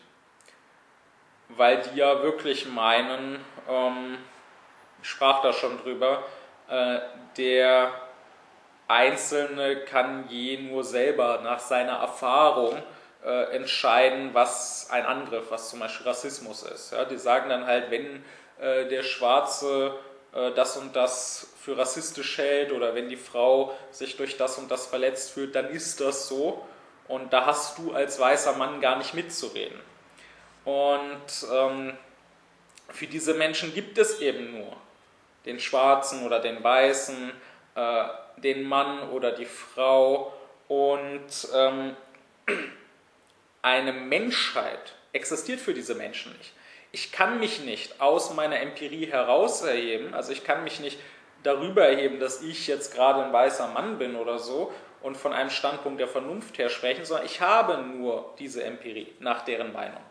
weil 1.58 1.82
die 1.82 1.98
ja 1.98 2.24
wirklich 2.24 2.68
meinen, 2.68 3.44
ähm, 3.68 4.18
ich 5.02 5.10
sprach 5.10 5.42
da 5.42 5.54
schon 5.54 5.78
drüber, 5.80 6.24
äh, 6.70 7.00
der 7.38 7.92
Einzelne 8.88 9.78
kann 9.86 10.28
je 10.30 10.58
nur 10.58 10.84
selber 10.84 11.42
nach 11.44 11.60
seiner 11.60 11.94
Erfahrung 11.94 12.82
äh, 13.24 13.56
entscheiden, 13.56 14.32
was 14.34 14.90
ein 14.92 15.06
Angriff, 15.06 15.50
was 15.50 15.70
zum 15.70 15.80
Beispiel 15.80 16.08
Rassismus 16.08 16.64
ist. 16.64 16.92
Ja, 16.92 17.06
die 17.06 17.18
sagen 17.18 17.50
dann 17.50 17.66
halt, 17.66 17.90
wenn 17.92 18.24
äh, 18.62 18.88
der 18.88 19.04
Schwarze 19.04 19.96
äh, 20.34 20.52
das 20.52 20.78
und 20.78 20.96
das 20.96 21.54
für 21.60 21.78
rassistisch 21.78 22.38
hält 22.38 22.72
oder 22.72 22.96
wenn 22.96 23.10
die 23.10 23.18
Frau 23.18 23.76
sich 23.92 24.18
durch 24.18 24.38
das 24.38 24.58
und 24.58 24.72
das 24.72 24.88
verletzt 24.88 25.32
fühlt, 25.32 25.56
dann 25.56 25.70
ist 25.70 26.00
das 26.00 26.28
so 26.28 26.66
und 27.08 27.34
da 27.34 27.46
hast 27.46 27.78
du 27.78 27.92
als 27.92 28.20
weißer 28.20 28.54
Mann 28.54 28.80
gar 28.80 28.98
nicht 28.98 29.14
mitzureden. 29.14 29.80
Und 30.64 31.48
ähm, 31.52 31.98
für 32.90 33.08
diese 33.08 33.34
Menschen 33.34 33.74
gibt 33.74 33.98
es 33.98 34.20
eben 34.20 34.52
nur 34.52 34.78
den 35.46 35.60
Schwarzen 35.60 36.26
oder 36.26 36.40
den 36.40 36.64
Weißen, 36.64 37.32
äh, 37.76 38.04
den 38.38 38.64
Mann 38.64 39.10
oder 39.10 39.32
die 39.32 39.46
Frau. 39.46 40.34
Und 40.68 41.48
ähm, 41.54 41.96
eine 43.62 43.92
Menschheit 43.92 44.94
existiert 45.14 45.60
für 45.60 45.74
diese 45.74 45.96
Menschen 45.96 46.32
nicht. 46.38 46.54
Ich 46.92 47.12
kann 47.12 47.40
mich 47.40 47.62
nicht 47.62 48.02
aus 48.02 48.34
meiner 48.34 48.60
Empirie 48.60 49.06
heraus 49.06 49.62
erheben, 49.62 50.14
also 50.14 50.32
ich 50.32 50.44
kann 50.44 50.64
mich 50.64 50.80
nicht 50.80 51.00
darüber 51.44 51.86
erheben, 51.86 52.20
dass 52.20 52.42
ich 52.42 52.68
jetzt 52.68 52.94
gerade 52.94 53.24
ein 53.24 53.34
weißer 53.34 53.70
Mann 53.70 53.98
bin 53.98 54.16
oder 54.16 54.40
so 54.40 54.72
und 55.02 55.18
von 55.18 55.34
einem 55.34 55.50
Standpunkt 55.50 56.00
der 56.00 56.08
Vernunft 56.08 56.58
her 56.58 56.70
sprechen, 56.70 57.06
sondern 57.06 57.26
ich 57.26 57.42
habe 57.42 57.78
nur 57.78 58.34
diese 58.40 58.64
Empirie 58.64 59.14
nach 59.20 59.44
deren 59.44 59.74
Meinung. 59.74 60.02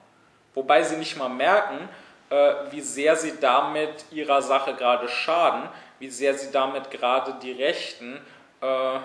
Wobei 0.54 0.82
sie 0.82 0.96
nicht 0.96 1.16
mal 1.16 1.28
merken, 1.28 1.88
äh, 2.30 2.54
wie 2.70 2.80
sehr 2.80 3.16
sie 3.16 3.34
damit 3.40 4.04
ihrer 4.10 4.42
Sache 4.42 4.74
gerade 4.74 5.08
schaden, 5.08 5.68
wie 5.98 6.10
sehr 6.10 6.34
sie 6.34 6.50
damit 6.50 6.90
gerade 6.90 7.36
die 7.42 7.52
Rechten 7.52 8.20
äh, 8.60 8.98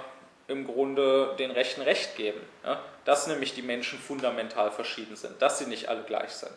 im 0.48 0.66
Grunde 0.66 1.36
den 1.38 1.52
Rechten 1.52 1.82
Recht 1.82 2.16
geben. 2.16 2.40
Ja? 2.64 2.80
Dass 3.04 3.28
nämlich 3.28 3.54
die 3.54 3.62
Menschen 3.62 4.00
fundamental 4.00 4.72
verschieden 4.72 5.16
sind, 5.16 5.42
dass 5.42 5.60
sie 5.60 5.66
nicht 5.66 5.90
alle 5.90 6.04
gleich 6.04 6.32
sind. 6.32 6.54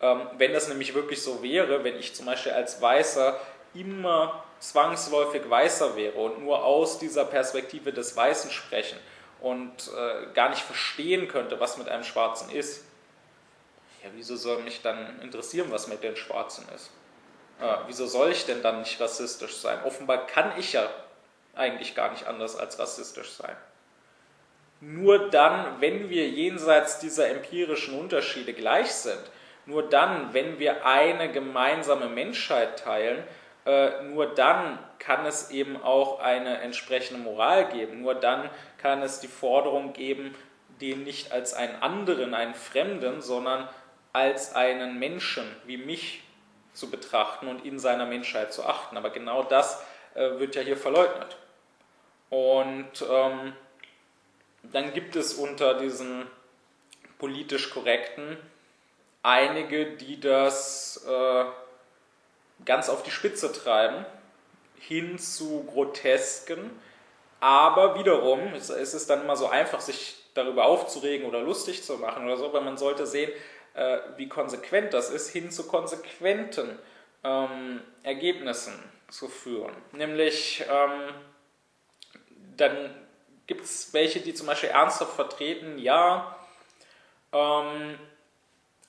Ähm, 0.00 0.22
wenn 0.36 0.52
das 0.52 0.68
nämlich 0.68 0.94
wirklich 0.94 1.22
so 1.22 1.42
wäre, 1.42 1.82
wenn 1.84 1.96
ich 1.96 2.14
zum 2.14 2.26
Beispiel 2.26 2.52
als 2.52 2.80
Weißer 2.80 3.38
immer 3.74 4.44
zwangsläufig 4.60 5.48
weißer 5.48 5.96
wäre 5.96 6.18
und 6.18 6.42
nur 6.42 6.64
aus 6.64 6.98
dieser 6.98 7.24
Perspektive 7.24 7.92
des 7.92 8.16
Weißen 8.16 8.50
sprechen 8.50 8.98
und 9.40 9.90
äh, 9.96 10.32
gar 10.34 10.48
nicht 10.50 10.62
verstehen 10.62 11.28
könnte, 11.28 11.60
was 11.60 11.78
mit 11.78 11.88
einem 11.88 12.04
Schwarzen 12.04 12.50
ist, 12.50 12.84
ja, 14.02 14.10
wieso 14.14 14.36
soll 14.36 14.62
mich 14.62 14.82
dann 14.82 15.20
interessieren, 15.22 15.70
was 15.70 15.88
mit 15.88 16.02
den 16.02 16.16
Schwarzen 16.16 16.66
ist? 16.74 16.90
Äh, 17.60 17.76
wieso 17.86 18.06
soll 18.06 18.30
ich 18.30 18.46
denn 18.46 18.62
dann 18.62 18.80
nicht 18.80 19.00
rassistisch 19.00 19.56
sein? 19.56 19.82
Offenbar 19.84 20.26
kann 20.26 20.52
ich 20.58 20.72
ja 20.72 20.88
eigentlich 21.54 21.94
gar 21.94 22.12
nicht 22.12 22.26
anders 22.26 22.56
als 22.56 22.78
rassistisch 22.78 23.30
sein. 23.32 23.56
Nur 24.80 25.30
dann, 25.30 25.80
wenn 25.80 26.08
wir 26.08 26.28
jenseits 26.28 27.00
dieser 27.00 27.28
empirischen 27.28 27.98
Unterschiede 27.98 28.52
gleich 28.52 28.92
sind, 28.92 29.22
nur 29.68 29.86
dann, 29.86 30.32
wenn 30.32 30.58
wir 30.58 30.86
eine 30.86 31.30
gemeinsame 31.30 32.08
Menschheit 32.08 32.78
teilen, 32.78 33.22
äh, 33.66 34.02
nur 34.04 34.34
dann 34.34 34.78
kann 34.98 35.26
es 35.26 35.50
eben 35.50 35.76
auch 35.82 36.20
eine 36.20 36.62
entsprechende 36.62 37.22
Moral 37.22 37.68
geben. 37.68 38.00
Nur 38.00 38.14
dann 38.14 38.48
kann 38.78 39.02
es 39.02 39.20
die 39.20 39.28
Forderung 39.28 39.92
geben, 39.92 40.34
den 40.80 41.04
nicht 41.04 41.32
als 41.32 41.52
einen 41.52 41.82
anderen, 41.82 42.32
einen 42.32 42.54
Fremden, 42.54 43.20
sondern 43.20 43.68
als 44.14 44.54
einen 44.54 44.98
Menschen 44.98 45.44
wie 45.66 45.76
mich 45.76 46.22
zu 46.72 46.90
betrachten 46.90 47.46
und 47.46 47.66
in 47.66 47.78
seiner 47.78 48.06
Menschheit 48.06 48.54
zu 48.54 48.64
achten. 48.64 48.96
Aber 48.96 49.10
genau 49.10 49.42
das 49.42 49.84
äh, 50.14 50.38
wird 50.38 50.54
ja 50.54 50.62
hier 50.62 50.78
verleugnet. 50.78 51.36
Und 52.30 53.04
ähm, 53.06 53.52
dann 54.62 54.94
gibt 54.94 55.14
es 55.14 55.34
unter 55.34 55.74
diesen 55.74 56.26
politisch 57.18 57.68
korrekten 57.68 58.38
einige, 59.28 59.84
die 59.96 60.18
das 60.18 61.04
äh, 61.06 61.44
ganz 62.64 62.88
auf 62.88 63.02
die 63.02 63.10
Spitze 63.10 63.52
treiben, 63.52 64.06
hin 64.80 65.18
zu 65.18 65.64
grotesken. 65.64 66.70
Aber 67.40 67.98
wiederum 67.98 68.54
ist, 68.54 68.70
es 68.70 69.06
dann 69.06 69.22
immer 69.22 69.36
so 69.36 69.48
einfach, 69.48 69.80
sich 69.80 70.16
darüber 70.34 70.64
aufzuregen 70.64 71.26
oder 71.28 71.40
lustig 71.40 71.84
zu 71.84 71.98
machen 71.98 72.24
oder 72.24 72.36
so, 72.36 72.52
weil 72.52 72.62
man 72.62 72.78
sollte 72.78 73.06
sehen, 73.06 73.30
äh, 73.74 73.98
wie 74.16 74.28
konsequent 74.28 74.94
das 74.94 75.10
ist, 75.10 75.28
hin 75.28 75.50
zu 75.50 75.66
konsequenten 75.66 76.78
ähm, 77.22 77.82
Ergebnissen 78.02 78.74
zu 79.10 79.28
führen. 79.28 79.74
Nämlich 79.92 80.64
ähm, 80.70 81.14
dann 82.56 82.94
gibt 83.46 83.64
es 83.64 83.92
welche, 83.92 84.20
die 84.20 84.34
zum 84.34 84.46
Beispiel 84.46 84.70
ernsthaft 84.70 85.12
vertreten, 85.12 85.78
ja, 85.78 86.36
ähm, 87.32 87.98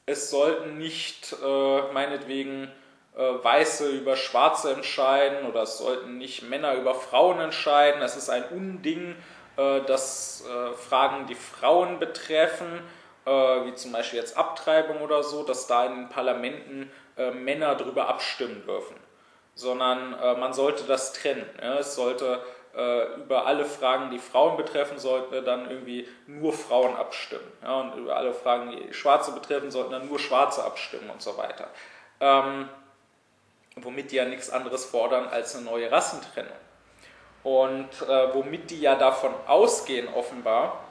es 0.10 0.32
sollten 0.32 0.78
nicht 0.78 1.36
äh, 1.44 1.82
meinetwegen 1.94 2.72
äh, 3.16 3.22
Weiße 3.22 3.90
über 3.90 4.16
Schwarze 4.16 4.74
entscheiden 4.74 5.48
oder 5.48 5.64
es 5.64 5.78
sollten 5.78 6.18
nicht 6.18 6.42
Männer 6.42 6.74
über 6.74 6.96
Frauen 6.96 7.40
entscheiden. 7.40 8.02
Es 8.02 8.18
ist 8.18 8.30
ein 8.30 8.44
Unding, 8.46 9.16
äh, 9.58 9.82
dass 9.82 10.44
äh, 10.48 10.74
Fragen, 10.74 11.28
die 11.28 11.36
Frauen 11.36 12.00
betreffen, 12.00 12.82
äh, 13.26 13.30
wie 13.30 13.76
zum 13.76 13.92
Beispiel 13.92 14.18
jetzt 14.18 14.36
Abtreibung 14.36 15.02
oder 15.02 15.22
so, 15.22 15.44
dass 15.44 15.68
da 15.68 15.86
in 15.86 15.96
den 15.96 16.10
Parlamenten 16.10 16.92
äh, 17.16 17.30
Männer 17.30 17.76
darüber 17.76 18.10
abstimmen 18.10 18.64
dürfen. 18.66 18.96
Sondern 19.56 20.12
man 20.40 20.54
sollte 20.54 20.86
das 20.86 21.12
trennen. 21.12 21.46
Ja? 21.62 21.80
Es 21.80 21.94
sollte 21.94 22.42
äh, 22.76 23.16
über 23.16 23.46
alle 23.46 23.66
Fragen, 23.66 24.12
die 24.12 24.20
Frauen 24.20 24.58
betreffen, 24.58 25.00
sollten 25.00 25.44
dann 25.46 25.70
irgendwie 25.70 26.08
nur 26.28 26.54
Frauen 26.54 26.96
abstimmen. 26.96 27.52
Ja, 27.62 27.82
und 27.82 27.96
über 27.96 28.16
alle 28.16 28.34
Fragen, 28.34 28.72
die 28.72 28.94
Schwarze 28.94 29.32
betreffen, 29.32 29.72
sollten 29.72 29.92
dann 29.92 30.08
nur 30.08 30.20
Schwarze 30.20 30.64
abstimmen 30.64 31.10
und 31.10 31.22
so 31.22 31.38
weiter. 31.38 31.68
Ähm, 32.20 32.70
womit 33.76 34.12
die 34.12 34.18
ja 34.18 34.26
nichts 34.26 34.50
anderes 34.50 34.86
fordern 34.86 35.28
als 35.28 35.56
eine 35.56 35.66
neue 35.66 35.92
Rassentrennung. 35.92 36.52
Und 37.44 37.90
äh, 38.08 38.34
womit 38.34 38.70
die 38.70 38.82
ja 38.82 38.96
davon 38.96 39.34
ausgehen, 39.48 40.08
offenbar, 40.14 40.84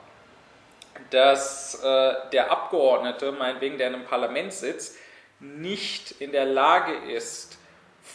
dass 1.11 1.83
äh, 1.83 2.14
der 2.33 2.51
Abgeordnete, 2.51 3.33
meinetwegen, 3.33 3.79
der 3.79 3.89
in 3.89 3.95
einem 3.95 4.05
Parlament 4.05 4.53
sitzt, 4.53 4.97
nicht 5.41 6.20
in 6.20 6.33
der 6.33 6.47
Lage 6.47 6.93
ist, 7.12 7.47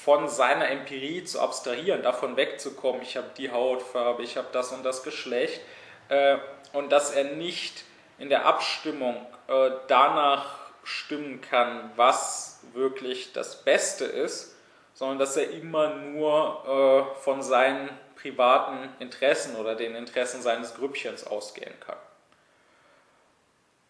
von 0.03 0.27
seiner 0.27 0.69
Empirie 0.69 1.23
zu 1.23 1.39
abstrahieren, 1.39 2.01
davon 2.01 2.35
wegzukommen, 2.35 3.01
ich 3.01 3.15
habe 3.15 3.29
die 3.37 3.51
Hautfarbe, 3.51 4.23
ich 4.23 4.37
habe 4.37 4.47
das 4.51 4.71
und 4.71 4.83
das 4.83 5.03
Geschlecht, 5.03 5.61
äh, 6.09 6.37
und 6.73 6.91
dass 6.91 7.11
er 7.11 7.35
nicht 7.35 7.85
in 8.17 8.29
der 8.29 8.45
Abstimmung 8.45 9.15
äh, 9.47 9.71
danach 9.87 10.57
stimmen 10.83 11.41
kann, 11.41 11.91
was 11.95 12.59
wirklich 12.73 13.33
das 13.33 13.63
Beste 13.63 14.05
ist, 14.05 14.55
sondern 14.93 15.19
dass 15.19 15.37
er 15.37 15.49
immer 15.51 15.95
nur 15.95 17.07
äh, 17.15 17.21
von 17.21 17.41
seinen 17.41 17.89
privaten 18.15 18.89
Interessen 18.99 19.55
oder 19.55 19.75
den 19.75 19.95
Interessen 19.95 20.41
seines 20.41 20.75
Grüppchens 20.75 21.25
ausgehen 21.25 21.73
kann. 21.79 21.97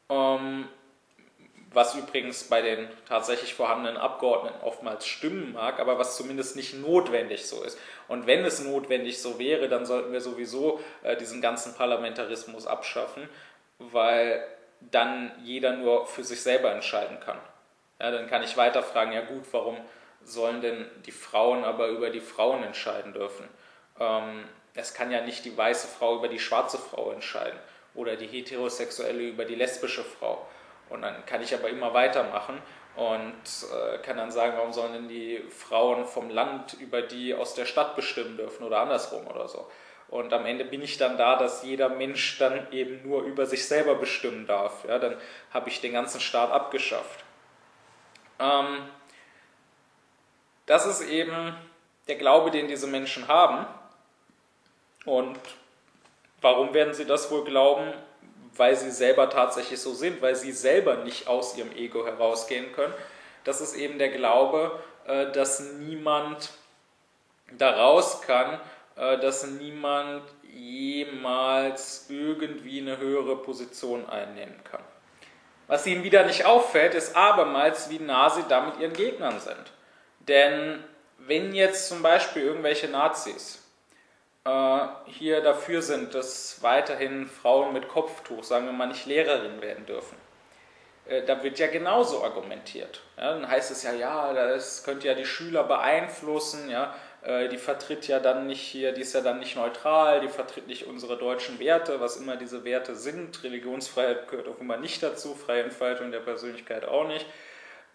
Ähm, 0.10 0.68
was 1.74 1.96
übrigens 1.96 2.44
bei 2.44 2.62
den 2.62 2.88
tatsächlich 3.08 3.54
vorhandenen 3.54 3.98
Abgeordneten 3.98 4.62
oftmals 4.62 5.08
stimmen 5.08 5.54
mag, 5.54 5.80
aber 5.80 5.98
was 5.98 6.16
zumindest 6.16 6.56
nicht 6.56 6.76
notwendig 6.76 7.48
so 7.48 7.64
ist. 7.64 7.78
Und 8.08 8.28
wenn 8.28 8.46
es 8.46 8.64
notwendig 8.64 9.22
so 9.22 9.40
wäre, 9.40 9.70
dann 9.70 9.86
sollten 9.86 10.14
wir 10.14 10.22
sowieso 10.22 10.80
äh, 11.04 11.18
diesen 11.18 11.42
ganzen 11.42 11.76
Parlamentarismus 11.76 12.68
abschaffen, 12.68 13.28
weil 13.80 14.46
dann 14.80 15.32
jeder 15.44 15.74
nur 15.74 16.06
für 16.06 16.24
sich 16.24 16.42
selber 16.42 16.72
entscheiden 16.72 17.20
kann. 17.20 17.40
Ja, 18.00 18.12
dann 18.12 18.28
kann 18.28 18.44
ich 18.44 18.58
weiter 18.58 18.84
fragen, 18.84 19.14
ja 19.14 19.22
gut, 19.22 19.44
warum 19.52 19.78
sollen 20.24 20.62
denn 20.62 20.86
die 21.06 21.12
Frauen 21.12 21.64
aber 21.64 21.88
über 21.88 22.10
die 22.10 22.20
Frauen 22.22 22.64
entscheiden 22.64 23.14
dürfen? 23.14 23.48
Ähm, 24.00 24.44
es 24.76 24.94
kann 24.94 25.12
ja 25.12 25.22
nicht 25.22 25.46
die 25.46 25.56
weiße 25.56 25.88
Frau 25.88 26.18
über 26.18 26.28
die 26.28 26.40
schwarze 26.40 26.78
Frau 26.78 27.12
entscheiden 27.12 27.60
oder 27.96 28.16
die 28.16 28.28
heterosexuelle 28.28 29.22
über 29.22 29.46
die 29.46 29.56
lesbische 29.56 30.04
Frau 30.04 30.48
und 30.94 31.02
dann 31.02 31.26
kann 31.26 31.42
ich 31.42 31.54
aber 31.54 31.70
immer 31.70 31.94
weitermachen 31.94 32.62
und 32.96 33.34
äh, 33.34 33.98
kann 33.98 34.18
dann 34.18 34.32
sagen, 34.32 34.54
warum 34.56 34.72
sollen 34.72 34.94
denn 34.94 35.08
die 35.08 35.44
Frauen 35.50 36.06
vom 36.06 36.30
Land 36.30 36.74
über 36.74 37.02
die 37.02 37.34
aus 37.34 37.56
der 37.56 37.66
Stadt 37.66 37.96
bestimmen 37.96 38.38
dürfen 38.38 38.64
oder 38.64 38.80
andersrum 38.80 39.26
oder 39.26 39.48
so. 39.48 39.68
Und 40.10 40.32
am 40.32 40.46
Ende 40.46 40.64
bin 40.64 40.84
ich 40.84 40.98
dann 40.98 41.18
da, 41.18 41.36
dass 41.36 41.64
jeder 41.64 41.90
Mensch 41.90 42.38
dann 42.38 42.72
eben 42.72 43.02
nur 43.02 43.24
über 43.24 43.48
sich 43.48 43.68
selber 43.68 43.96
bestimmen 43.96 44.46
darf. 44.46 44.86
Ja, 44.88 45.00
dann 45.00 45.18
habe 45.52 45.70
ich 45.70 45.82
den 45.82 45.94
ganzen 45.94 46.22
Staat 46.22 46.52
abgeschafft. 46.52 47.26
Ähm, 48.40 48.88
das 50.68 50.86
ist 50.86 51.02
eben 51.02 51.56
der 52.08 52.16
Glaube, 52.18 52.52
den 52.52 52.68
diese 52.68 52.86
Menschen 52.86 53.28
haben. 53.28 53.66
Und 55.06 55.40
warum 56.42 56.76
werden 56.76 56.94
sie 56.94 57.06
das 57.06 57.32
wohl 57.32 57.44
glauben? 57.44 57.92
Weil 58.56 58.76
sie 58.76 58.92
selber 58.92 59.30
tatsächlich 59.30 59.80
so 59.80 59.94
sind, 59.94 60.22
weil 60.22 60.36
sie 60.36 60.52
selber 60.52 60.98
nicht 60.98 61.28
aus 61.28 61.58
ihrem 61.58 61.72
Ego 61.76 62.06
herausgehen 62.06 62.72
können. 62.74 62.94
Das 63.44 63.62
ist 63.62 63.76
eben 63.76 63.98
der 63.98 64.10
Glaube, 64.10 64.80
äh, 65.06 65.32
dass 65.32 65.60
niemand 65.60 66.52
daraus 67.58 68.22
kann, 68.22 68.60
äh, 68.96 69.18
dass 69.20 69.46
niemand 69.48 70.24
jemals 70.54 72.06
irgendwie 72.10 72.82
eine 72.82 72.98
höhere 72.98 73.38
Position 73.38 74.08
einnehmen 74.08 74.64
kann. 74.64 74.84
Was 75.68 75.88
ihnen 75.88 76.04
wieder 76.04 76.26
nicht 76.26 76.46
auffällt, 76.46 76.94
ist 76.94 77.16
abermals, 77.16 77.90
wie 77.90 78.00
nah 78.00 78.30
sie 78.30 78.44
da 78.48 78.62
mit 78.62 78.80
ihren 78.80 78.94
Gegnern 78.94 79.40
sind. 79.40 79.72
Denn 80.20 80.84
wenn 81.18 81.54
jetzt 81.54 81.88
zum 81.88 82.02
Beispiel 82.02 82.44
irgendwelche 82.44 82.88
Nazis 82.88 83.63
hier 85.06 85.40
dafür 85.42 85.82
sind, 85.82 86.14
dass 86.14 86.62
weiterhin 86.62 87.28
Frauen 87.28 87.72
mit 87.72 87.88
Kopftuch, 87.88 88.44
sagen 88.44 88.66
wir 88.66 88.74
mal, 88.74 88.88
nicht 88.88 89.06
Lehrerin 89.06 89.62
werden 89.62 89.86
dürfen. 89.86 90.18
Äh, 91.06 91.24
da 91.24 91.44
wird 91.44 91.60
ja 91.60 91.68
genauso 91.68 92.24
argumentiert. 92.24 93.02
Ja, 93.18 93.34
dann 93.34 93.48
heißt 93.48 93.72
es 93.72 93.84
ja, 93.84 93.94
ja, 93.94 94.34
das 94.34 94.84
könnte 94.84 95.08
ja 95.08 95.14
die 95.14 95.26
Schüler 95.26 95.64
beeinflussen, 95.64 96.70
ja, 96.70 96.96
äh, 97.24 97.50
die 97.50 97.58
vertritt 97.58 98.08
ja 98.08 98.20
dann 98.20 98.48
nicht 98.48 98.62
hier, 98.62 98.94
die 98.94 99.02
ist 99.02 99.14
ja 99.14 99.22
dann 99.22 99.40
nicht 99.40 99.56
neutral, 99.56 100.22
die 100.22 100.30
vertritt 100.30 100.68
nicht 100.68 100.88
unsere 100.88 101.18
deutschen 101.18 101.60
Werte, 101.60 102.00
was 102.00 102.18
immer 102.18 102.38
diese 102.38 102.64
Werte 102.64 102.96
sind. 102.96 103.44
Religionsfreiheit 103.44 104.30
gehört 104.30 104.48
auch 104.48 104.60
immer 104.60 104.78
nicht 104.78 105.04
dazu, 105.04 105.36
freie 105.36 105.64
Entfaltung 105.64 106.12
der 106.12 106.20
Persönlichkeit 106.20 106.86
auch 106.86 107.08
nicht. 107.08 107.26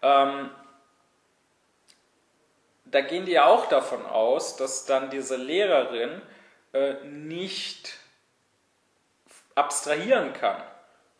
Ähm, 0.01 0.49
da 2.85 3.01
gehen 3.01 3.25
die 3.25 3.33
ja 3.33 3.45
auch 3.45 3.67
davon 3.67 4.05
aus, 4.05 4.55
dass 4.55 4.85
dann 4.85 5.09
diese 5.11 5.35
Lehrerin 5.35 6.21
äh, 6.73 7.03
nicht 7.05 7.97
abstrahieren 9.55 10.33
kann 10.33 10.61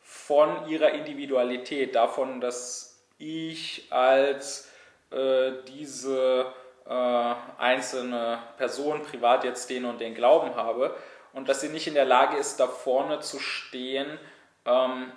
von 0.02 0.68
ihrer 0.68 0.92
Individualität, 0.92 1.96
davon, 1.96 2.42
dass 2.42 3.00
ich 3.18 3.88
als 3.92 4.70
äh, 5.12 5.52
diese 5.68 6.54
äh, 6.88 7.34
einzelne 7.58 8.40
Person 8.58 9.04
privat 9.04 9.44
jetzt 9.44 9.70
den 9.70 9.86
und 9.86 10.00
den 10.00 10.16
Glauben 10.16 10.56
habe 10.56 10.96
und 11.34 11.50
dass 11.50 11.62
sie 11.62 11.70
nicht 11.70 11.88
in 11.88 11.94
der 11.94 12.06
Lage 12.06 12.38
ist, 12.38 12.60
da 12.60 12.68
vorne 12.68 13.20
zu 13.20 13.40
stehen 13.40 14.20
ähm, 14.66 15.12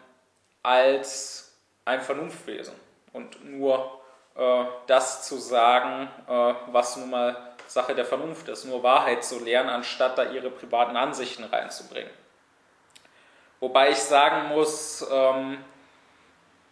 als 0.63 1.57
ein 1.85 2.01
Vernunftwesen 2.01 2.75
und 3.13 3.45
nur 3.45 4.01
äh, 4.35 4.65
das 4.87 5.27
zu 5.27 5.37
sagen, 5.37 6.09
äh, 6.27 6.55
was 6.73 6.97
nun 6.97 7.11
mal 7.11 7.52
Sache 7.73 7.95
der 7.95 8.05
Vernunft 8.05 8.49
ist, 8.49 8.65
nur 8.65 8.83
Wahrheit 8.83 9.25
zu 9.25 9.43
lehren, 9.43 9.69
anstatt 9.69 10.19
da 10.19 10.31
ihre 10.31 10.51
privaten 10.51 10.97
Ansichten 10.97 11.45
reinzubringen. 11.45 12.11
Wobei 13.61 13.91
ich 13.91 13.99
sagen 13.99 14.49
muss, 14.49 15.07
ähm, 15.11 15.59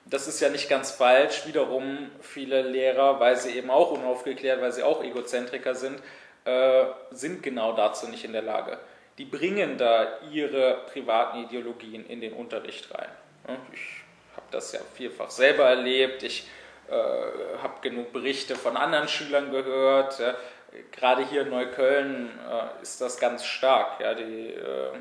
das 0.05 0.26
ist 0.26 0.40
ja 0.40 0.48
nicht 0.48 0.68
ganz 0.68 0.90
falsch. 0.90 1.46
Wiederum 1.46 2.11
viele 2.20 2.62
Lehrer, 2.62 3.20
weil 3.20 3.36
sie 3.36 3.57
eben 3.57 3.70
auch 3.70 3.92
unaufgeklärt, 3.92 4.61
weil 4.61 4.72
sie 4.72 4.82
auch 4.82 5.03
Egozentriker 5.03 5.74
sind, 5.74 6.03
äh, 6.44 6.86
sind 7.11 7.42
genau 7.42 7.72
dazu 7.72 8.09
nicht 8.09 8.24
in 8.24 8.32
der 8.32 8.42
Lage. 8.42 8.78
Die 9.18 9.24
bringen 9.24 9.78
da 9.78 10.18
ihre 10.32 10.84
privaten 10.92 11.44
Ideologien 11.44 12.07
in 12.07 12.20
den 12.20 12.32
Unterricht 12.32 12.92
rein. 12.94 13.11
Ich 13.72 13.80
habe 14.36 14.46
das 14.51 14.72
ja 14.72 14.80
vielfach 14.94 15.30
selber 15.30 15.64
erlebt. 15.64 16.22
Ich 16.22 16.48
äh, 16.88 16.92
habe 17.62 17.80
genug 17.82 18.12
Berichte 18.12 18.57
von 18.57 18.76
anderen 18.76 19.09
Schülern 19.09 19.51
gehört. 19.51 20.20
Gerade 20.93 21.27
hier 21.27 21.43
in 21.43 21.51
Neukölln 21.51 22.31
äh, 22.49 22.83
ist 22.83 23.01
das 23.01 23.18
ganz 23.18 23.45
stark. 23.45 24.01
Ja. 24.01 24.14
Die 24.14 24.49
äh, 24.49 24.93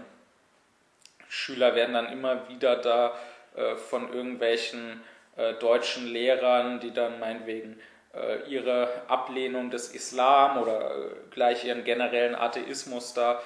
Schüler 1.27 1.75
werden 1.75 1.93
dann 1.93 2.11
immer 2.11 2.49
wieder 2.49 2.75
da 2.77 3.13
äh, 3.55 3.75
von 3.75 4.11
irgendwelchen 4.11 5.01
äh, 5.35 5.53
deutschen 5.53 6.07
Lehrern, 6.07 6.79
die 6.79 6.91
dann 6.91 7.19
meinetwegen 7.19 7.79
äh, 8.13 8.49
ihre 8.49 8.89
Ablehnung 9.07 9.69
des 9.69 9.89
Islam 9.93 10.57
oder 10.57 10.91
gleich 11.31 11.65
ihren 11.65 11.83
generellen 11.83 12.35
Atheismus 12.35 13.13
da 13.13 13.41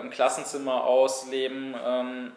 im 0.00 0.10
Klassenzimmer 0.10 0.84
ausleben, 0.84 1.74
ähm, 1.84 2.32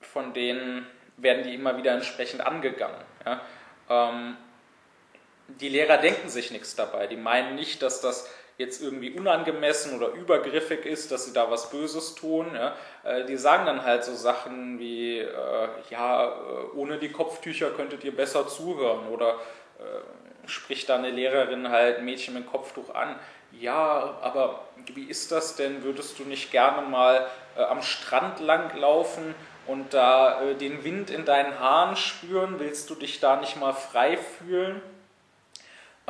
von 0.00 0.32
denen 0.32 0.86
werden 1.18 1.42
die 1.42 1.54
immer 1.54 1.76
wieder 1.76 1.92
entsprechend 1.92 2.40
angegangen. 2.40 3.04
Ja? 3.26 3.42
Ähm, 3.90 4.38
die 5.60 5.68
Lehrer 5.68 5.98
denken 5.98 6.28
sich 6.28 6.50
nichts 6.50 6.74
dabei. 6.74 7.06
Die 7.06 7.16
meinen 7.16 7.54
nicht, 7.54 7.82
dass 7.82 8.00
das 8.00 8.28
jetzt 8.58 8.82
irgendwie 8.82 9.10
unangemessen 9.10 9.96
oder 9.96 10.08
übergriffig 10.08 10.84
ist, 10.84 11.10
dass 11.10 11.24
sie 11.24 11.32
da 11.32 11.50
was 11.50 11.70
Böses 11.70 12.14
tun. 12.14 12.46
Ja. 12.54 12.74
Äh, 13.04 13.24
die 13.24 13.36
sagen 13.36 13.66
dann 13.66 13.82
halt 13.82 14.04
so 14.04 14.14
Sachen 14.14 14.78
wie, 14.78 15.18
äh, 15.18 15.68
ja, 15.90 16.28
äh, 16.28 16.76
ohne 16.76 16.98
die 16.98 17.10
Kopftücher 17.10 17.70
könntet 17.70 18.04
ihr 18.04 18.14
besser 18.14 18.48
zuhören 18.48 19.08
oder 19.08 19.34
äh, 19.78 20.48
spricht 20.48 20.88
da 20.88 20.96
eine 20.96 21.10
Lehrerin 21.10 21.70
halt 21.70 21.98
ein 21.98 22.04
Mädchen 22.04 22.34
mit 22.34 22.46
Kopftuch 22.46 22.94
an. 22.94 23.16
Ja, 23.52 24.18
aber 24.22 24.60
wie 24.94 25.04
ist 25.04 25.30
das 25.30 25.56
denn? 25.56 25.82
Würdest 25.82 26.18
du 26.18 26.24
nicht 26.24 26.50
gerne 26.50 26.86
mal 26.86 27.26
äh, 27.56 27.62
am 27.62 27.82
Strand 27.82 28.40
langlaufen 28.40 29.34
und 29.66 29.94
da 29.94 30.40
den 30.60 30.82
Wind 30.82 31.10
in 31.10 31.24
deinen 31.24 31.60
Haaren 31.60 31.94
spüren? 31.94 32.58
Willst 32.58 32.90
du 32.90 32.96
dich 32.96 33.20
da 33.20 33.36
nicht 33.36 33.60
mal 33.60 33.72
frei 33.72 34.16
fühlen? 34.16 34.82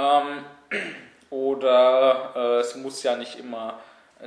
Ähm, 0.03 0.45
oder 1.31 2.33
äh, 2.35 2.59
es 2.61 2.75
muss 2.75 3.03
ja 3.03 3.17
nicht 3.17 3.39
immer 3.39 3.79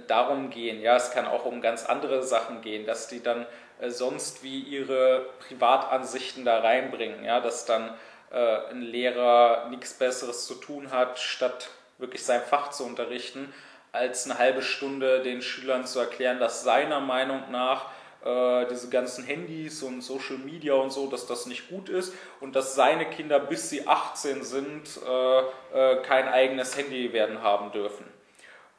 darum 0.07 0.49
gehen. 0.49 0.81
Ja, 0.81 0.95
es 0.95 1.11
kann 1.11 1.25
auch 1.25 1.45
um 1.45 1.61
ganz 1.61 1.85
andere 1.85 2.23
Sachen 2.23 2.61
gehen, 2.61 2.85
dass 2.85 3.07
die 3.07 3.21
dann 3.21 3.45
äh, 3.79 3.89
sonst 3.89 4.43
wie 4.43 4.59
ihre 4.59 5.25
Privatansichten 5.47 6.45
da 6.45 6.59
reinbringen. 6.59 7.23
Ja, 7.23 7.39
dass 7.39 7.65
dann 7.65 7.93
äh, 8.31 8.69
ein 8.71 8.81
Lehrer 8.81 9.67
nichts 9.69 9.93
Besseres 9.93 10.45
zu 10.45 10.55
tun 10.55 10.91
hat, 10.91 11.19
statt 11.19 11.69
wirklich 11.97 12.23
sein 12.23 12.41
Fach 12.41 12.71
zu 12.71 12.85
unterrichten, 12.85 13.53
als 13.91 14.25
eine 14.25 14.37
halbe 14.37 14.61
Stunde 14.61 15.21
den 15.21 15.41
Schülern 15.41 15.85
zu 15.85 15.99
erklären, 15.99 16.39
dass 16.39 16.63
seiner 16.63 16.99
Meinung 16.99 17.49
nach 17.51 17.85
äh, 18.25 18.65
diese 18.65 18.89
ganzen 18.89 19.23
Handys 19.23 19.83
und 19.83 20.01
Social 20.01 20.37
Media 20.37 20.73
und 20.73 20.91
so, 20.91 21.07
dass 21.07 21.27
das 21.27 21.45
nicht 21.45 21.69
gut 21.69 21.89
ist 21.89 22.13
und 22.39 22.55
dass 22.55 22.73
seine 22.73 23.05
Kinder, 23.05 23.39
bis 23.39 23.69
sie 23.69 23.87
18 23.87 24.43
sind, 24.43 24.99
äh, 25.07 25.39
äh, 25.73 26.01
kein 26.01 26.27
eigenes 26.27 26.75
Handy 26.75 27.13
werden 27.13 27.43
haben 27.43 27.71
dürfen. 27.71 28.05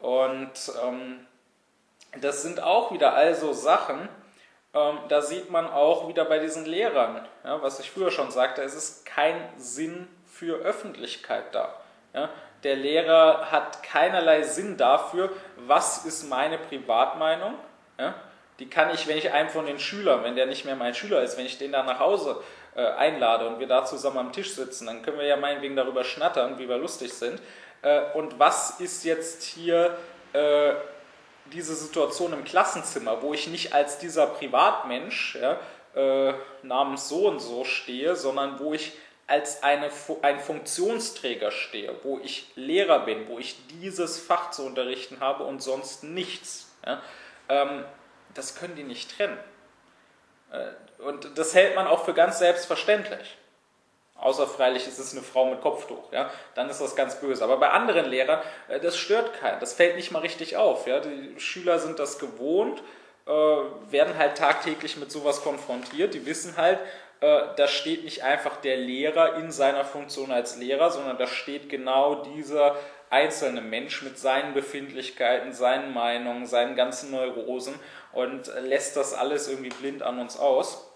Und 0.00 0.50
ähm, 0.84 1.24
das 2.20 2.42
sind 2.42 2.60
auch 2.60 2.92
wieder 2.92 3.14
also 3.14 3.52
Sachen, 3.52 4.08
ähm, 4.74 4.98
da 5.08 5.22
sieht 5.22 5.48
man 5.50 5.70
auch 5.70 6.08
wieder 6.08 6.24
bei 6.24 6.40
diesen 6.40 6.66
Lehrern, 6.66 7.24
ja, 7.44 7.62
was 7.62 7.78
ich 7.78 7.90
früher 7.90 8.10
schon 8.10 8.32
sagte, 8.32 8.62
es 8.62 8.74
ist 8.74 9.06
kein 9.06 9.36
Sinn 9.56 10.08
für 10.26 10.56
Öffentlichkeit 10.56 11.54
da. 11.54 11.80
Ja. 12.12 12.30
Der 12.64 12.74
Lehrer 12.74 13.52
hat 13.52 13.84
keinerlei 13.84 14.42
Sinn 14.42 14.76
dafür, 14.76 15.30
was 15.56 16.04
ist 16.04 16.28
meine 16.28 16.58
Privatmeinung. 16.58 17.54
Ja 17.96 18.14
die 18.58 18.68
kann 18.68 18.94
ich, 18.94 19.06
wenn 19.06 19.18
ich 19.18 19.32
einem 19.32 19.50
von 19.50 19.66
den 19.66 19.78
Schülern, 19.78 20.24
wenn 20.24 20.36
der 20.36 20.46
nicht 20.46 20.64
mehr 20.64 20.76
mein 20.76 20.94
Schüler 20.94 21.22
ist, 21.22 21.36
wenn 21.36 21.46
ich 21.46 21.58
den 21.58 21.72
da 21.72 21.82
nach 21.82 21.98
Hause 21.98 22.42
äh, 22.74 22.84
einlade 22.84 23.46
und 23.46 23.60
wir 23.60 23.66
da 23.66 23.84
zusammen 23.84 24.18
am 24.18 24.32
Tisch 24.32 24.54
sitzen, 24.54 24.86
dann 24.86 25.02
können 25.02 25.18
wir 25.18 25.26
ja 25.26 25.36
meinetwegen 25.36 25.76
darüber 25.76 26.04
schnattern, 26.04 26.58
wie 26.58 26.68
wir 26.68 26.78
lustig 26.78 27.12
sind. 27.12 27.40
Äh, 27.82 28.00
und 28.14 28.38
was 28.38 28.80
ist 28.80 29.04
jetzt 29.04 29.42
hier 29.42 29.96
äh, 30.32 30.72
diese 31.52 31.74
Situation 31.74 32.32
im 32.32 32.44
Klassenzimmer, 32.44 33.22
wo 33.22 33.34
ich 33.34 33.46
nicht 33.48 33.72
als 33.72 33.98
dieser 33.98 34.26
Privatmensch 34.26 35.36
ja, 35.40 35.58
äh, 35.94 36.34
namens 36.62 37.08
so 37.08 37.28
und 37.28 37.40
so 37.40 37.64
stehe, 37.64 38.16
sondern 38.16 38.58
wo 38.58 38.74
ich 38.74 38.92
als 39.26 39.62
eine, 39.62 39.90
ein 40.22 40.38
Funktionsträger 40.38 41.50
stehe, 41.50 41.94
wo 42.04 42.20
ich 42.22 42.50
Lehrer 42.54 43.00
bin, 43.00 43.28
wo 43.28 43.38
ich 43.38 43.56
dieses 43.80 44.20
Fach 44.20 44.50
zu 44.50 44.64
unterrichten 44.64 45.18
habe 45.20 45.44
und 45.44 45.62
sonst 45.62 46.04
nichts. 46.04 46.70
Ja. 46.84 47.02
Ähm, 47.48 47.84
das 48.36 48.54
können 48.54 48.76
die 48.76 48.82
nicht 48.82 49.16
trennen. 49.16 49.38
Äh, 50.52 51.02
und 51.02 51.36
das 51.38 51.54
hält 51.54 51.74
man 51.74 51.86
auch 51.86 52.04
für 52.04 52.14
ganz 52.14 52.38
selbstverständlich. 52.38 53.36
Außer 54.18 54.46
freilich 54.46 54.86
ist 54.88 54.98
es 54.98 55.12
eine 55.12 55.22
Frau 55.22 55.44
mit 55.50 55.60
Kopftuch, 55.60 56.10
ja, 56.10 56.30
dann 56.54 56.70
ist 56.70 56.80
das 56.80 56.96
ganz 56.96 57.20
böse. 57.20 57.44
Aber 57.44 57.58
bei 57.58 57.68
anderen 57.68 58.06
Lehrern, 58.06 58.40
äh, 58.68 58.80
das 58.80 58.96
stört 58.96 59.34
keinen, 59.34 59.60
das 59.60 59.74
fällt 59.74 59.96
nicht 59.96 60.10
mal 60.10 60.20
richtig 60.20 60.56
auf. 60.56 60.86
Ja. 60.86 61.00
Die 61.00 61.38
Schüler 61.38 61.78
sind 61.78 61.98
das 61.98 62.18
gewohnt, 62.18 62.82
äh, 63.26 63.30
werden 63.30 64.16
halt 64.16 64.38
tagtäglich 64.38 64.96
mit 64.96 65.12
sowas 65.12 65.42
konfrontiert, 65.42 66.14
die 66.14 66.26
wissen 66.26 66.56
halt, 66.56 66.78
da 67.18 67.66
steht 67.66 68.04
nicht 68.04 68.24
einfach 68.24 68.58
der 68.58 68.76
Lehrer 68.76 69.36
in 69.36 69.50
seiner 69.50 69.86
Funktion 69.86 70.30
als 70.30 70.58
Lehrer, 70.58 70.90
sondern 70.90 71.16
da 71.16 71.26
steht 71.26 71.70
genau 71.70 72.16
dieser 72.16 72.76
einzelne 73.08 73.60
Mensch 73.60 74.02
mit 74.02 74.18
seinen 74.18 74.54
Befindlichkeiten, 74.54 75.52
seinen 75.52 75.94
Meinungen, 75.94 76.46
seinen 76.46 76.76
ganzen 76.76 77.10
Neurosen 77.12 77.74
und 78.16 78.50
lässt 78.62 78.96
das 78.96 79.12
alles 79.12 79.46
irgendwie 79.46 79.68
blind 79.68 80.02
an 80.02 80.18
uns 80.18 80.38
aus. 80.38 80.90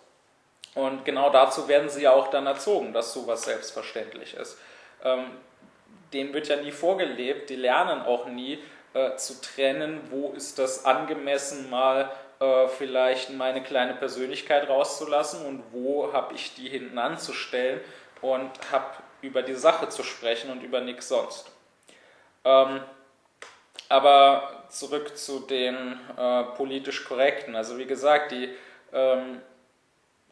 Und 0.75 1.05
genau 1.05 1.29
dazu 1.29 1.69
werden 1.69 1.91
sie 1.91 2.03
ja 2.03 2.13
auch 2.13 2.29
dann 2.29 2.47
erzogen, 2.47 2.95
dass 2.95 3.13
sowas 3.13 3.43
selbstverständlich 3.43 4.35
ist. 4.35 4.57
Ähm, 5.05 5.27
denen 6.15 6.33
wird 6.33 6.49
ja 6.49 6.57
nie 6.57 6.73
vorgelebt, 6.73 7.51
die 7.51 7.57
lernen 7.57 8.01
auch 8.03 8.25
nie 8.25 8.59
äh, 8.95 9.17
zu 9.17 9.39
trennen, 9.43 10.01
wo 10.11 10.33
ist 10.33 10.59
das 10.59 10.87
angemessen 10.87 11.69
mal 11.69 12.11
äh, 12.41 12.69
vielleicht 12.69 13.29
meine 13.31 13.63
kleine 13.63 13.95
Persönlichkeit 13.95 14.67
rauszulassen 14.71 15.45
und 15.45 15.63
wo 15.73 16.15
habe 16.15 16.35
ich 16.35 16.55
die 16.55 16.71
hinten 16.71 16.99
anzustellen 16.99 17.81
und 18.23 18.51
habe 18.73 18.95
über 19.21 19.43
die 19.43 19.55
Sache 19.55 19.91
zu 19.91 20.03
sprechen 20.03 20.51
und 20.51 20.63
über 20.63 20.81
nichts 20.81 21.09
sonst. 21.09 21.51
Ähm, 22.47 22.81
aber 23.89 24.65
zurück 24.69 25.17
zu 25.17 25.41
den 25.41 25.99
äh, 26.17 26.45
politisch 26.57 27.05
Korrekten. 27.05 27.57
Also 27.57 27.79
wie 27.79 27.87
gesagt, 27.87 28.33
die 28.33 28.49
ähm, 28.93 29.41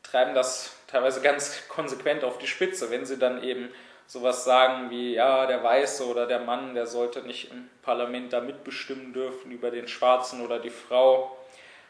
treiben 0.02 0.34
das 0.34 0.76
teilweise 0.86 1.20
ganz 1.20 1.62
konsequent 1.68 2.24
auf 2.24 2.38
die 2.38 2.46
Spitze, 2.46 2.90
wenn 2.90 3.04
sie 3.04 3.18
dann 3.18 3.42
eben 3.42 3.68
sowas 4.06 4.44
sagen 4.44 4.90
wie, 4.90 5.14
ja, 5.14 5.44
der 5.46 5.62
Weiße 5.62 6.06
oder 6.06 6.26
der 6.26 6.40
Mann, 6.40 6.74
der 6.74 6.86
sollte 6.86 7.22
nicht 7.22 7.50
im 7.50 7.68
Parlament 7.82 8.32
da 8.32 8.40
mitbestimmen 8.40 9.12
dürfen 9.12 9.50
über 9.50 9.70
den 9.70 9.86
Schwarzen 9.86 10.40
oder 10.44 10.58
die 10.58 10.70
Frau. 10.70 11.36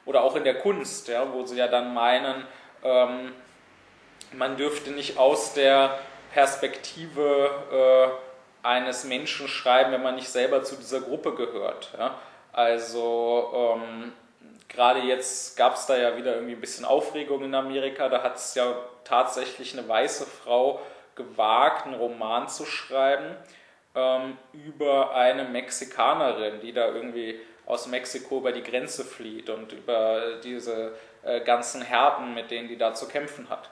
Oder 0.04 0.24
auch 0.24 0.34
in 0.34 0.44
der 0.44 0.58
Kunst, 0.58 1.06
ja, 1.08 1.32
wo 1.32 1.44
sie 1.44 1.56
ja 1.56 1.68
dann 1.68 1.94
meinen, 1.94 2.44
ähm, 2.82 3.32
man 4.32 4.56
dürfte 4.56 4.90
nicht 4.90 5.18
aus 5.18 5.54
der 5.54 5.98
Perspektive 6.32 7.50
äh, 7.70 8.27
eines 8.62 9.04
Menschen 9.04 9.48
schreiben, 9.48 9.92
wenn 9.92 10.02
man 10.02 10.16
nicht 10.16 10.28
selber 10.28 10.62
zu 10.62 10.76
dieser 10.76 11.00
Gruppe 11.00 11.34
gehört. 11.34 11.90
Ja? 11.98 12.14
Also 12.52 13.52
ähm, 13.54 14.12
gerade 14.68 15.00
jetzt 15.00 15.56
gab 15.56 15.74
es 15.74 15.86
da 15.86 15.96
ja 15.96 16.16
wieder 16.16 16.34
irgendwie 16.34 16.54
ein 16.54 16.60
bisschen 16.60 16.84
Aufregung 16.84 17.44
in 17.44 17.54
Amerika. 17.54 18.08
Da 18.08 18.22
hat 18.22 18.36
es 18.36 18.54
ja 18.54 18.76
tatsächlich 19.04 19.76
eine 19.76 19.88
weiße 19.88 20.26
Frau 20.26 20.80
gewagt, 21.14 21.86
einen 21.86 21.94
Roman 21.94 22.48
zu 22.48 22.64
schreiben 22.64 23.36
ähm, 23.94 24.36
über 24.52 25.14
eine 25.14 25.44
Mexikanerin, 25.44 26.60
die 26.60 26.72
da 26.72 26.88
irgendwie 26.88 27.40
aus 27.66 27.86
Mexiko 27.86 28.38
über 28.38 28.52
die 28.52 28.62
Grenze 28.62 29.04
flieht 29.04 29.50
und 29.50 29.72
über 29.72 30.36
diese 30.42 30.94
äh, 31.22 31.40
ganzen 31.40 31.82
Härten, 31.82 32.34
mit 32.34 32.50
denen 32.50 32.68
die 32.68 32.78
da 32.78 32.94
zu 32.94 33.08
kämpfen 33.08 33.50
hat. 33.50 33.68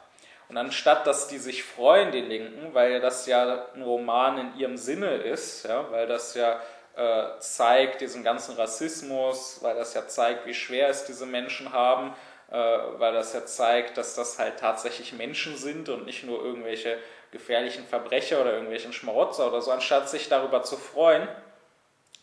Und 0.49 0.57
anstatt 0.57 1.07
dass 1.07 1.29
die 1.29 1.39
sich 1.39 1.65
freuen, 1.65 2.13
die 2.13 2.21
Linken, 2.21 2.73
weil 2.73 3.01
das 3.01 3.27
ja 3.27 3.67
ein 3.75 3.83
Roman 3.83 4.39
in 4.39 4.57
ihrem 4.57 4.77
Sinne 4.77 5.17
ist, 5.17 5.67
ja, 5.67 5.91
weil 5.91 6.07
das 6.07 6.35
ja 6.35 6.61
äh, 6.97 7.39
zeigt 7.41 8.01
diesen 8.01 8.23
ganzen 8.23 8.57
Rassismus, 8.57 9.59
weil 9.63 9.75
das 9.75 9.95
ja 9.95 10.07
zeigt, 10.07 10.47
wie 10.47 10.55
schwer 10.55 10.89
es 10.89 11.05
diese 11.05 11.27
Menschen 11.27 11.73
haben, 11.73 12.15
äh, 12.51 12.55
weil 12.55 13.13
das 13.13 13.33
ja 13.35 13.45
zeigt, 13.45 13.99
dass 13.99 14.15
das 14.15 14.39
halt 14.39 14.59
tatsächlich 14.59 15.13
Menschen 15.13 15.57
sind 15.57 15.89
und 15.89 16.07
nicht 16.07 16.25
nur 16.25 16.43
irgendwelche 16.43 16.99
gefährlichen 17.33 17.85
Verbrecher 17.85 18.41
oder 18.41 18.53
irgendwelchen 18.53 18.93
Schmarotzer 18.93 19.49
oder 19.49 19.61
so. 19.61 19.73
Anstatt 19.73 20.09
sich 20.09 20.29
darüber 20.29 20.63
zu 20.63 20.77
freuen, 20.77 21.29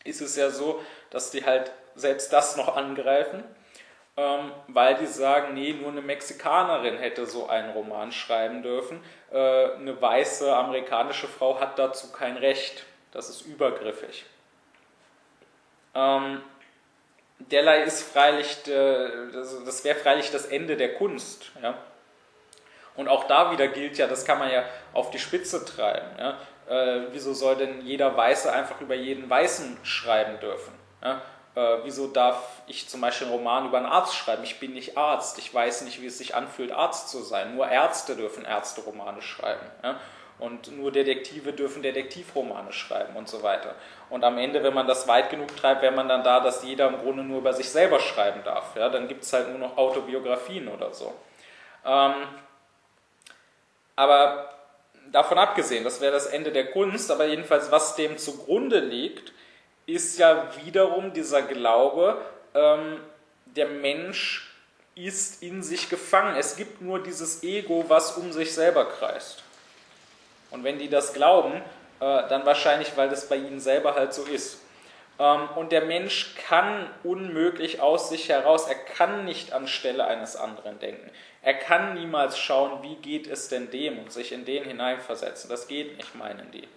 ist 0.06 0.22
es 0.22 0.36
ja 0.36 0.50
so, 0.50 0.82
dass 1.10 1.30
die 1.32 1.46
halt 1.46 1.72
selbst 1.96 2.34
das 2.34 2.58
noch 2.58 2.76
angreifen, 2.76 3.44
ähm, 4.16 4.52
weil 4.68 4.96
die 4.96 5.08
sagen, 5.08 5.56
nee, 5.56 5.74
nur 5.74 5.92
eine 5.92 6.02
Mexikanerin 6.02 6.98
hätte 6.98 7.26
so 7.26 7.48
einen 7.48 7.72
Roman 7.72 8.12
schreiben 8.12 8.62
dürfen. 8.62 9.04
Äh, 9.32 9.74
eine 9.74 10.00
weiße 10.00 10.56
amerikanische 10.56 11.28
Frau 11.28 11.60
hat 11.60 11.80
dazu 11.80 12.12
kein 12.12 12.38
Recht. 12.38 12.86
Das 13.12 13.30
ist 13.30 13.42
übergriffig. 13.42 14.26
Ähm, 15.96 16.42
derlei 17.40 17.84
ist 17.84 18.04
freilich, 18.04 18.68
äh, 18.68 19.32
das 19.32 19.84
wäre 19.84 19.98
freilich 19.98 20.32
das 20.32 20.46
Ende 20.46 20.78
der 20.78 20.96
Kunst. 20.96 21.52
Ja? 21.62 21.78
Und 22.96 23.08
auch 23.08 23.26
da 23.26 23.52
wieder 23.52 23.68
gilt 23.68 23.98
ja, 23.98 24.08
das 24.08 24.26
kann 24.26 24.38
man 24.38 24.52
ja 24.52 24.64
auf 24.94 25.10
die 25.10 25.20
Spitze 25.20 25.66
treiben. 25.66 26.08
Ja? 26.20 26.38
Äh, 26.70 27.08
wieso 27.12 27.34
soll 27.34 27.56
denn 27.56 27.82
jeder 27.82 28.16
Weiße 28.16 28.52
einfach 28.52 28.80
über 28.80 28.96
jeden 28.96 29.30
Weißen 29.30 29.78
schreiben 29.84 30.40
dürfen? 30.40 30.74
Ja? 31.04 31.22
Äh, 31.56 31.78
wieso 31.84 32.08
darf 32.08 32.64
ich 32.66 32.90
zum 32.90 33.02
Beispiel 33.02 33.28
einen 33.28 33.36
Roman 33.36 33.68
über 33.68 33.78
einen 33.78 33.86
Arzt 33.86 34.16
schreiben? 34.16 34.44
Ich 34.44 34.60
bin 34.60 34.74
nicht 34.74 34.98
Arzt, 34.98 35.38
ich 35.38 35.54
weiß 35.54 35.84
nicht, 35.84 36.02
wie 36.02 36.08
es 36.08 36.18
sich 36.18 36.36
anfühlt, 36.36 36.72
Arzt 36.72 37.10
zu 37.10 37.22
sein. 37.22 37.56
Nur 37.56 37.68
Ärzte 37.68 38.16
dürfen 38.16 38.44
Ärzteromane 38.44 39.22
schreiben. 39.22 39.66
Ja? 39.84 40.00
Und 40.40 40.76
nur 40.76 40.92
Detektive 40.92 41.54
dürfen 41.54 41.84
Detektivromane 41.84 42.74
schreiben 42.74 43.16
und 43.16 43.30
so 43.30 43.44
weiter. 43.44 43.76
Und 44.10 44.24
am 44.24 44.40
Ende, 44.40 44.64
wenn 44.64 44.74
man 44.74 44.88
das 44.88 45.08
weit 45.08 45.30
genug 45.30 45.56
treibt, 45.56 45.84
wäre 45.84 45.94
man 45.94 46.10
dann 46.10 46.24
da, 46.24 46.40
dass 46.40 46.64
jeder 46.64 46.88
im 46.88 46.98
Grunde 46.98 47.24
nur 47.24 47.38
über 47.38 47.54
sich 47.54 47.70
selber 47.70 48.00
schreiben 48.00 48.44
darf. 48.44 48.76
Ja? 48.76 48.90
Dann 48.90 49.08
gibt 49.08 49.24
es 49.24 49.32
halt 49.32 49.50
nur 49.50 49.60
noch 49.60 49.78
Autobiografien 49.78 50.68
oder 50.68 50.92
so. 50.92 51.14
Ähm, 51.86 52.14
aber 53.96 54.50
davon 55.12 55.38
abgesehen, 55.38 55.84
das 55.84 56.02
wäre 56.02 56.12
das 56.12 56.26
Ende 56.26 56.52
der 56.52 56.72
Kunst, 56.72 57.12
aber 57.12 57.26
jedenfalls, 57.26 57.72
was 57.72 57.96
dem 57.96 58.18
zugrunde 58.18 58.80
liegt, 58.80 59.34
ist 59.86 60.18
ja 60.18 60.50
wiederum 60.64 61.14
dieser 61.14 61.42
Glaube, 61.42 62.22
ähm, 62.54 63.00
der 63.46 63.68
Mensch 63.68 64.50
ist 64.96 65.42
in 65.42 65.64
sich 65.64 65.90
gefangen. 65.90 66.36
Es 66.38 66.56
gibt 66.56 66.82
nur 66.82 67.02
dieses 67.02 67.44
Ego, 67.44 67.86
was 67.88 68.18
um 68.18 68.32
sich 68.32 68.54
selber 68.54 68.86
kreist. 68.86 69.44
Und 70.52 70.64
wenn 70.64 70.78
die 70.78 70.90
das 70.90 71.14
glauben, 71.14 71.54
äh, 72.00 72.28
dann 72.30 72.46
wahrscheinlich, 72.46 72.96
weil 72.96 73.10
das 73.10 73.28
bei 73.28 73.36
ihnen 73.36 73.60
selber 73.60 73.96
halt 73.96 74.14
so 74.14 74.24
ist. 74.24 74.60
Ähm, 75.20 75.50
und 75.56 75.72
der 75.72 75.86
Mensch 75.86 76.36
kann 76.48 76.90
unmöglich 77.04 77.82
aus 77.82 78.10
sich 78.10 78.30
heraus, 78.30 78.68
er 78.68 78.76
kann 78.76 79.26
nicht 79.26 79.54
anstelle 79.54 80.06
eines 80.06 80.36
anderen 80.36 80.80
denken. 80.80 81.10
Er 81.42 81.56
kann 81.56 81.96
niemals 81.96 82.38
schauen, 82.38 82.84
wie 82.84 82.96
geht 82.96 83.28
es 83.28 83.50
denn 83.50 83.70
dem 83.72 84.00
und 84.00 84.12
sich 84.12 84.32
in 84.32 84.46
den 84.46 84.64
hineinversetzen. 84.64 85.50
Das 85.50 85.68
geht 85.68 85.98
nicht, 85.98 86.16
meinen 86.16 86.52
die. 86.52 86.68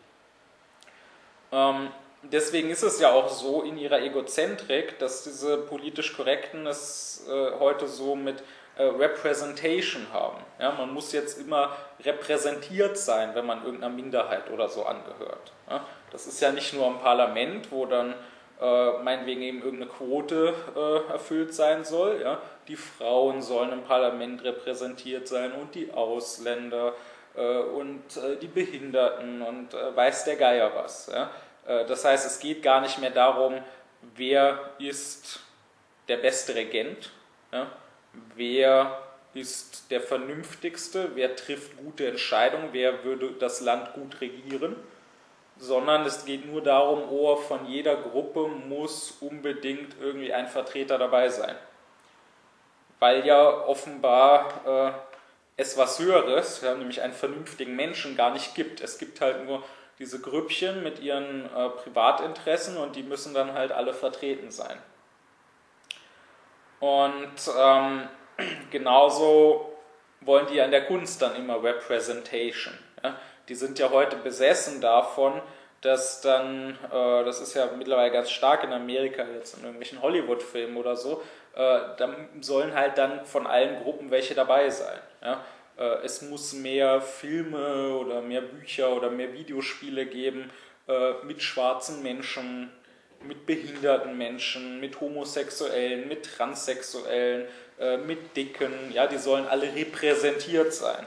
Ähm, 1.53 1.91
deswegen 2.33 2.71
ist 2.71 2.83
es 2.83 3.01
ja 3.01 3.13
auch 3.13 3.29
so 3.29 3.63
in 3.63 3.77
ihrer 3.79 4.01
Egozentrik, 4.01 4.99
dass 4.99 5.25
diese 5.25 5.59
politisch 5.59 6.17
Korrekten 6.17 6.67
es 6.67 7.27
äh, 7.29 7.59
heute 7.59 7.89
so 7.89 8.15
mit 8.15 8.43
äh, 8.77 8.83
Representation 8.83 10.07
haben. 10.13 10.39
Ja, 10.61 10.73
man 10.73 10.93
muss 10.93 11.13
jetzt 11.13 11.39
immer 11.41 11.77
repräsentiert 12.05 12.99
sein, 12.99 13.35
wenn 13.35 13.47
man 13.47 13.65
irgendeiner 13.65 13.95
Minderheit 13.95 14.51
oder 14.51 14.69
so 14.69 14.85
angehört. 14.85 15.53
Ja, 15.69 15.85
das 16.13 16.27
ist 16.27 16.41
ja 16.41 16.53
nicht 16.53 16.75
nur 16.75 16.87
im 16.87 16.99
Parlament, 16.99 17.73
wo 17.73 17.87
dann 17.87 18.15
äh, 18.61 18.99
meinetwegen 19.03 19.43
eben 19.43 19.63
irgendeine 19.63 19.91
Quote 19.91 20.55
äh, 20.75 21.13
erfüllt 21.13 21.55
sein 21.55 21.85
soll. 21.85 22.21
Ja? 22.23 22.41
Die 22.69 22.77
Frauen 22.77 23.43
sollen 23.43 23.73
im 23.73 23.83
Parlament 23.83 24.45
repräsentiert 24.45 25.29
sein 25.29 25.53
und 25.53 25.75
die 25.75 25.93
Ausländer 25.93 26.95
äh, 27.35 27.59
und 27.59 28.17
äh, 28.17 28.37
die 28.37 28.47
Behinderten 28.47 29.43
und 29.43 29.75
äh, 29.75 29.95
weiß 29.95 30.25
der 30.25 30.37
Geier 30.37 30.73
was. 30.75 31.11
Ja? 31.13 31.31
Äh, 31.67 31.87
das 31.87 32.05
heißt, 32.05 32.27
es 32.27 32.39
geht 32.39 32.63
gar 32.63 32.81
nicht 32.81 32.99
mehr 32.99 33.11
darum, 33.11 33.63
wer 34.15 34.71
ist 34.79 35.41
der 36.09 36.19
beste 36.19 36.55
Regent, 36.55 37.11
ja? 37.53 37.71
wer 38.35 39.03
ist 39.35 39.91
der 39.91 40.01
vernünftigste, 40.01 41.11
wer 41.15 41.37
trifft 41.37 41.77
gute 41.77 42.07
Entscheidungen, 42.07 42.69
wer 42.73 43.05
würde 43.05 43.33
das 43.33 43.61
Land 43.61 43.93
gut 43.95 44.21
regieren 44.21 44.77
sondern 45.59 46.05
es 46.05 46.25
geht 46.25 46.47
nur 46.47 46.63
darum, 46.63 47.05
oh, 47.11 47.37
von 47.37 47.67
jeder 47.67 47.97
Gruppe 47.97 48.49
muss 48.49 49.13
unbedingt 49.21 49.97
irgendwie 50.01 50.33
ein 50.33 50.49
Vertreter 50.49 50.99
dabei 50.99 51.29
sein. 51.29 51.57
Weil 52.99 53.27
ja 53.27 53.65
offenbar 53.67 54.61
äh, 54.67 54.93
es 55.57 55.77
was 55.77 55.99
Höheres, 55.99 56.61
ja, 56.63 56.75
nämlich 56.75 57.01
einen 57.01 57.15
vernünftigen 57.15 57.75
Menschen, 57.75 58.17
gar 58.17 58.33
nicht 58.33 58.55
gibt. 58.55 58.81
Es 58.81 58.99
gibt 58.99 59.21
halt 59.21 59.45
nur 59.47 59.65
diese 59.99 60.21
Grüppchen 60.21 60.83
mit 60.83 61.01
ihren 61.01 61.47
äh, 61.47 61.69
Privatinteressen 61.71 62.77
und 62.77 62.97
die 62.97 63.03
müssen 63.03 63.35
dann 63.35 63.55
halt 63.55 63.73
alle 63.73 63.95
vertreten 63.95 64.51
sein. 64.51 64.79
Und 66.81 67.51
ähm, 67.59 68.09
genauso 68.71 69.73
wollen 70.21 70.47
die 70.49 70.57
ja 70.57 70.65
in 70.65 70.71
der 70.71 70.87
Kunst 70.87 71.23
dann 71.23 71.37
immer 71.37 71.63
Representation. 71.63 72.75
Ja? 73.03 73.17
die 73.49 73.55
sind 73.55 73.79
ja 73.79 73.91
heute 73.91 74.17
besessen 74.17 74.81
davon, 74.81 75.41
dass 75.81 76.21
dann, 76.21 76.79
äh, 76.93 77.25
das 77.25 77.41
ist 77.41 77.55
ja 77.55 77.69
mittlerweile 77.77 78.11
ganz 78.11 78.31
stark 78.31 78.65
in 78.65 78.73
Amerika, 78.73 79.25
jetzt 79.35 79.55
in 79.55 79.61
irgendwelchen 79.61 80.03
Hollywood-Filmen 80.03 80.77
oder 80.77 80.97
so, 80.97 81.23
äh, 81.55 81.81
dann 81.97 82.29
sollen 82.41 82.75
halt 82.75 82.99
dann 82.99 83.25
von 83.25 83.47
allen 83.47 83.83
Gruppen 83.83 84.11
welche 84.11 84.35
dabei 84.35 84.71
sein. 84.71 84.99
Ja? 85.23 85.45
Äh, 85.79 86.05
es 86.05 86.23
muss 86.23 86.53
mehr 86.53 87.01
Filme 87.01 87.97
oder 87.97 88.23
mehr 88.23 88.41
Bücher 88.41 88.91
oder 88.95 89.11
mehr 89.11 89.33
Videospiele 89.33 90.07
geben 90.07 90.51
äh, 90.89 91.13
mit 91.25 91.43
schwarzen 91.43 92.03
Menschen, 92.03 92.71
mit 93.23 93.47
behinderten 93.47 94.17
Menschen, 94.17 94.81
mit 94.81 95.01
Homosexuellen, 95.01 96.09
mit 96.09 96.37
Transsexuellen, 96.37 97.47
äh, 97.79 97.97
mit 97.99 98.37
Dicken, 98.37 98.93
ja, 98.93 99.07
die 99.07 99.19
sollen 99.19 99.47
alle 99.47 99.75
repräsentiert 99.75 100.73
sein 100.73 101.07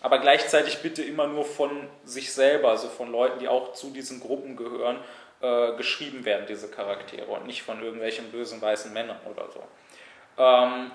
aber 0.00 0.18
gleichzeitig 0.18 0.82
bitte 0.82 1.02
immer 1.02 1.26
nur 1.26 1.46
von 1.46 1.88
sich 2.04 2.30
selber, 2.30 2.68
also 2.68 2.90
von 2.90 3.10
Leuten, 3.10 3.38
die 3.38 3.48
auch 3.48 3.72
zu 3.72 3.88
diesen 3.88 4.20
Gruppen 4.20 4.54
gehören, 4.54 4.98
geschrieben 5.78 6.26
werden, 6.26 6.44
diese 6.46 6.68
Charaktere 6.68 7.24
und 7.24 7.46
nicht 7.46 7.62
von 7.62 7.82
irgendwelchen 7.82 8.30
bösen 8.30 8.60
weißen 8.60 8.92
Männern 8.92 9.16
oder 9.24 9.48
so. 9.50 9.62
Ähm, 10.36 10.90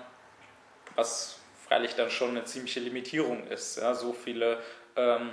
was 0.96 1.39
freilich 1.70 1.96
dann 1.96 2.10
schon 2.10 2.32
eine 2.32 2.44
ziemliche 2.44 2.82
Limitierung 2.82 3.48
ist. 3.48 3.78
Ja? 3.78 3.94
So 3.94 4.12
viele 4.12 4.58
ähm, 4.98 5.30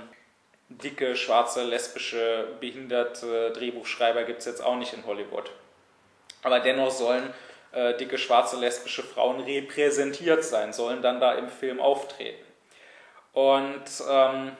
dicke, 0.69 1.17
schwarze, 1.17 1.65
lesbische, 1.65 2.47
behinderte 2.61 3.51
Drehbuchschreiber 3.53 4.23
gibt 4.25 4.41
es 4.41 4.45
jetzt 4.45 4.63
auch 4.63 4.77
nicht 4.77 4.93
in 4.93 5.05
Hollywood. 5.07 5.51
Aber 6.43 6.61
dennoch 6.61 6.91
sollen 6.91 7.33
äh, 7.73 7.97
dicke, 7.97 8.19
schwarze, 8.19 8.57
lesbische 8.57 9.03
Frauen 9.03 9.41
repräsentiert 9.41 10.45
sein, 10.45 10.73
sollen 10.73 11.03
dann 11.03 11.21
da 11.21 11.33
im 11.35 11.49
Film 11.49 11.81
auftreten. 11.81 12.45
Und 13.33 13.85
ähm, 14.09 14.53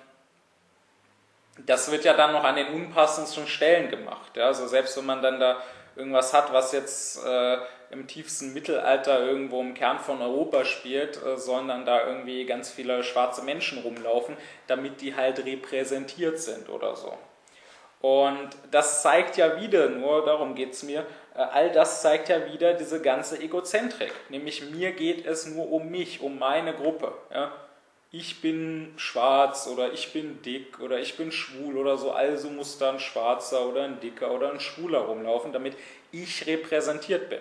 das 1.67 1.91
wird 1.91 2.05
ja 2.05 2.15
dann 2.15 2.33
noch 2.33 2.45
an 2.45 2.57
den 2.57 2.69
unpassendsten 2.69 3.47
Stellen 3.47 3.91
gemacht. 3.91 4.35
Ja? 4.37 4.47
Also 4.47 4.67
selbst 4.67 4.97
wenn 4.97 5.07
man 5.07 5.23
dann 5.23 5.39
da 5.39 5.63
irgendwas 5.97 6.33
hat, 6.33 6.53
was 6.53 6.73
jetzt 6.73 7.25
äh, 7.25 7.59
im 7.91 8.07
tiefsten 8.07 8.53
Mittelalter 8.53 9.21
irgendwo 9.21 9.61
im 9.61 9.75
Kern 9.75 9.99
von 9.99 10.21
Europa 10.21 10.65
spielt, 10.65 11.23
äh, 11.25 11.37
sollen 11.37 11.69
dann 11.69 11.87
da 11.87 12.07
irgendwie 12.07 12.45
ganz 12.45 12.71
viele 12.71 13.03
schwarze 13.03 13.43
Menschen 13.43 13.79
rumlaufen, 13.79 14.37
damit 14.67 15.01
die 15.01 15.17
halt 15.17 15.45
repräsentiert 15.45 16.39
sind 16.39 16.69
oder 16.69 16.97
so. 16.97 17.17
Und 18.01 18.51
das 18.71 19.03
zeigt 19.03 19.37
ja 19.37 19.61
wieder, 19.61 19.89
nur 19.89 20.25
darum 20.25 20.55
geht 20.55 20.75
es 20.75 20.83
mir, 20.83 21.07
äh, 21.35 21.39
all 21.39 21.73
das 21.73 22.03
zeigt 22.03 22.29
ja 22.29 22.53
wieder 22.53 22.75
diese 22.75 23.01
ganze 23.01 23.41
Egozentrik. 23.41 24.13
Nämlich 24.29 24.71
mir 24.71 24.93
geht 24.93 25.27
es 25.27 25.47
nur 25.47 25.71
um 25.73 25.91
mich, 25.91 26.21
um 26.21 26.39
meine 26.39 26.75
Gruppe. 26.75 27.13
Ja? 27.33 27.53
Ich 28.19 28.41
bin 28.41 28.95
schwarz 28.97 29.67
oder 29.67 29.93
ich 29.93 30.13
bin 30.13 30.41
dick 30.43 30.81
oder 30.81 30.99
ich 30.99 31.17
bin 31.17 31.31
schwul 31.31 31.77
oder 31.77 31.99
so, 31.99 32.13
also 32.13 32.49
muss 32.49 32.79
da 32.79 32.91
ein 32.91 32.99
Schwarzer 32.99 33.67
oder 33.67 33.85
ein 33.85 34.01
Dicker 34.01 34.31
oder 34.31 34.51
ein 34.53 34.61
Schwuler 34.61 35.01
rumlaufen, 35.01 35.53
damit 35.53 35.77
ich 36.13 36.47
repräsentiert 36.47 37.29
bin. 37.29 37.41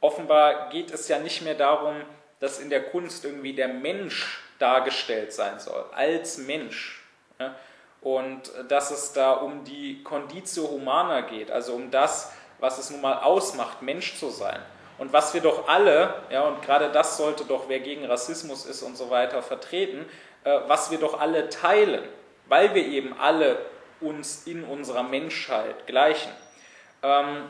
Offenbar 0.00 0.70
geht 0.70 0.90
es 0.90 1.08
ja 1.08 1.18
nicht 1.18 1.42
mehr 1.42 1.54
darum, 1.54 1.96
dass 2.40 2.58
in 2.58 2.70
der 2.70 2.84
Kunst 2.84 3.24
irgendwie 3.24 3.52
der 3.52 3.68
Mensch 3.68 4.40
dargestellt 4.58 5.32
sein 5.32 5.58
soll, 5.58 5.84
als 5.94 6.38
Mensch. 6.38 7.02
Ja? 7.38 7.54
Und 8.00 8.50
dass 8.68 8.90
es 8.90 9.12
da 9.12 9.32
um 9.32 9.64
die 9.64 10.02
Conditio 10.02 10.68
Humana 10.68 11.22
geht, 11.22 11.50
also 11.50 11.74
um 11.74 11.90
das, 11.90 12.32
was 12.58 12.78
es 12.78 12.90
nun 12.90 13.02
mal 13.02 13.18
ausmacht, 13.20 13.82
Mensch 13.82 14.16
zu 14.16 14.30
sein. 14.30 14.62
Und 14.98 15.12
was 15.12 15.34
wir 15.34 15.40
doch 15.40 15.68
alle, 15.68 16.14
ja, 16.30 16.42
und 16.42 16.62
gerade 16.62 16.90
das 16.90 17.16
sollte 17.16 17.44
doch, 17.44 17.68
wer 17.68 17.80
gegen 17.80 18.06
Rassismus 18.06 18.64
ist 18.64 18.82
und 18.82 18.96
so 18.96 19.10
weiter, 19.10 19.42
vertreten, 19.42 20.06
äh, 20.44 20.60
was 20.66 20.90
wir 20.90 20.98
doch 20.98 21.20
alle 21.20 21.48
teilen, 21.48 22.02
weil 22.46 22.74
wir 22.74 22.86
eben 22.86 23.18
alle 23.18 23.58
uns 24.00 24.46
in 24.46 24.64
unserer 24.64 25.02
Menschheit 25.02 25.86
gleichen, 25.86 26.32
Ähm, 27.02 27.44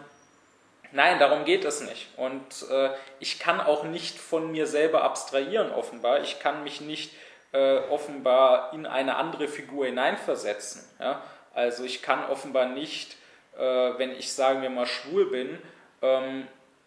nein, 0.92 1.18
darum 1.18 1.44
geht 1.44 1.64
es 1.64 1.80
nicht. 1.80 2.08
Und 2.18 2.68
äh, 2.68 2.90
ich 3.20 3.38
kann 3.38 3.60
auch 3.60 3.84
nicht 3.84 4.18
von 4.18 4.50
mir 4.50 4.66
selber 4.66 5.02
abstrahieren, 5.02 5.70
offenbar. 5.70 6.20
Ich 6.20 6.40
kann 6.40 6.64
mich 6.64 6.80
nicht 6.80 7.14
äh, 7.52 7.78
offenbar 7.88 8.72
in 8.74 8.86
eine 8.86 9.16
andere 9.16 9.48
Figur 9.48 9.86
hineinversetzen. 9.86 10.82
Ja? 10.98 11.22
Also 11.54 11.84
ich 11.84 12.02
kann 12.02 12.28
offenbar 12.28 12.66
nicht, 12.66 13.16
äh, 13.56 13.62
wenn 13.98 14.10
ich, 14.10 14.32
sagen 14.32 14.62
wir 14.62 14.70
mal, 14.70 14.86
schwul 14.86 15.30
bin, 15.30 15.58
ähm, 16.02 16.46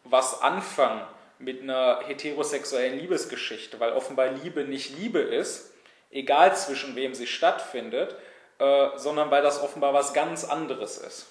was 0.09 0.41
anfangen 0.41 1.01
mit 1.39 1.61
einer 1.61 2.01
heterosexuellen 2.05 2.99
Liebesgeschichte, 2.99 3.79
weil 3.79 3.93
offenbar 3.93 4.27
Liebe 4.27 4.65
nicht 4.65 4.97
Liebe 4.97 5.19
ist, 5.19 5.73
egal 6.11 6.55
zwischen 6.55 6.95
wem 6.95 7.13
sie 7.13 7.27
stattfindet, 7.27 8.15
äh, 8.59 8.89
sondern 8.97 9.31
weil 9.31 9.41
das 9.41 9.61
offenbar 9.61 9.93
was 9.93 10.13
ganz 10.13 10.43
anderes 10.43 10.97
ist. 10.97 11.27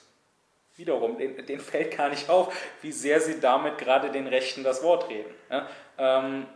Wiederum, 0.77 1.19
den, 1.19 1.45
den, 1.45 1.61
fällt 1.61 1.97
gar 1.97 2.09
nicht 2.09 2.31
auf, 2.31 2.55
wie 2.83 2.93
sehr 2.93 3.21
sie 3.21 3.41
damit 3.41 3.79
gerade 3.79 4.11
den 4.11 4.27
Rechten 4.27 4.63
das 4.63 4.83
Wort 4.83 5.11
reden. 5.11 5.35
Ja? 5.51 5.69
Ähm, 5.99 6.47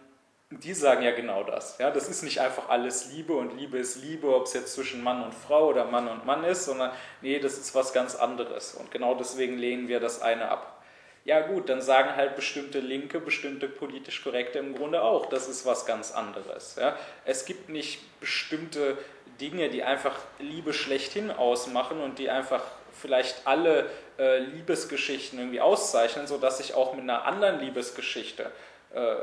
die 0.51 0.75
sagen 0.75 1.03
ja 1.03 1.11
genau 1.11 1.43
das. 1.43 1.79
Ja? 1.79 1.91
Das 1.91 2.09
ist 2.09 2.23
nicht 2.23 2.41
einfach 2.41 2.69
alles 2.69 3.13
Liebe 3.13 3.35
und 3.35 3.59
Liebe 3.59 3.79
ist 3.79 3.97
Liebe, 3.97 4.35
ob 4.35 4.45
es 4.45 4.53
jetzt 4.53 4.75
zwischen 4.75 5.03
Mann 5.03 5.23
und 5.23 5.35
Frau 5.35 5.67
oder 5.67 5.85
Mann 5.87 6.09
und 6.09 6.25
Mann 6.25 6.45
ist, 6.45 6.65
sondern 6.65 6.93
nee, 7.21 7.39
das 7.39 7.59
ist 7.59 7.75
was 7.75 7.93
ganz 7.93 8.15
anderes. 8.15 8.75
Und 8.75 8.91
genau 8.91 9.15
deswegen 9.15 9.59
lehnen 9.59 9.89
wir 9.89 9.99
das 9.99 10.23
eine 10.23 10.49
ab. 10.49 10.82
Ja 11.25 11.41
gut, 11.41 11.69
dann 11.69 11.81
sagen 11.81 12.17
halt 12.17 12.35
bestimmte 12.35 12.81
Linke, 12.81 13.21
bestimmte 13.21 13.69
politisch 13.69 14.25
Korrekte 14.25 14.59
im 14.59 14.75
Grunde 14.75 15.03
auch, 15.03 15.27
das 15.27 15.49
ist 15.49 15.65
was 15.65 15.87
ganz 15.87 16.11
anderes. 16.11 16.77
Ja? 16.77 16.97
Es 17.25 17.45
gibt 17.45 17.69
nicht 17.69 18.01
bestimmte 18.19 18.99
Dinge, 19.41 19.71
die 19.71 19.85
einfach 19.85 20.19
Liebe 20.41 20.73
schlechthin 20.73 21.31
ausmachen 21.31 22.01
und 22.01 22.19
die 22.19 22.29
einfach 22.29 22.63
vielleicht 22.93 23.47
alle 23.47 23.89
äh, 24.19 24.39
Liebesgeschichten 24.39 25.39
irgendwie 25.39 25.61
auszeichnen, 25.61 26.27
sodass 26.27 26.61
ich 26.61 26.75
auch 26.75 26.95
mit 26.95 27.03
einer 27.03 27.25
anderen 27.25 27.61
Liebesgeschichte 27.61 28.51
äh, 28.93 29.15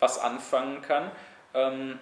was 0.00 0.18
anfangen 0.18 0.82
kann. 0.82 1.10
Ähm, 1.54 1.98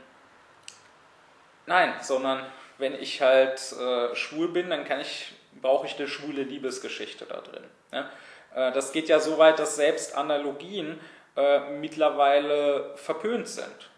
nein, 1.66 1.92
sondern 2.00 2.46
wenn 2.78 2.94
ich 2.94 3.20
halt 3.20 3.60
äh, 3.72 4.14
schwul 4.14 4.48
bin, 4.48 4.70
dann 4.70 4.84
kann 4.84 5.00
ich, 5.00 5.32
brauche 5.60 5.86
ich 5.86 5.98
eine 5.98 6.08
schwule 6.08 6.42
Liebesgeschichte 6.42 7.26
da 7.26 7.40
drin. 7.40 7.64
Ja? 7.92 8.10
Äh, 8.54 8.72
das 8.72 8.92
geht 8.92 9.08
ja 9.08 9.20
so 9.20 9.38
weit, 9.38 9.58
dass 9.58 9.76
selbst 9.76 10.16
Analogien 10.16 11.00
äh, 11.36 11.70
mittlerweile 11.70 12.96
verpönt 12.96 13.48
sind. 13.48 13.90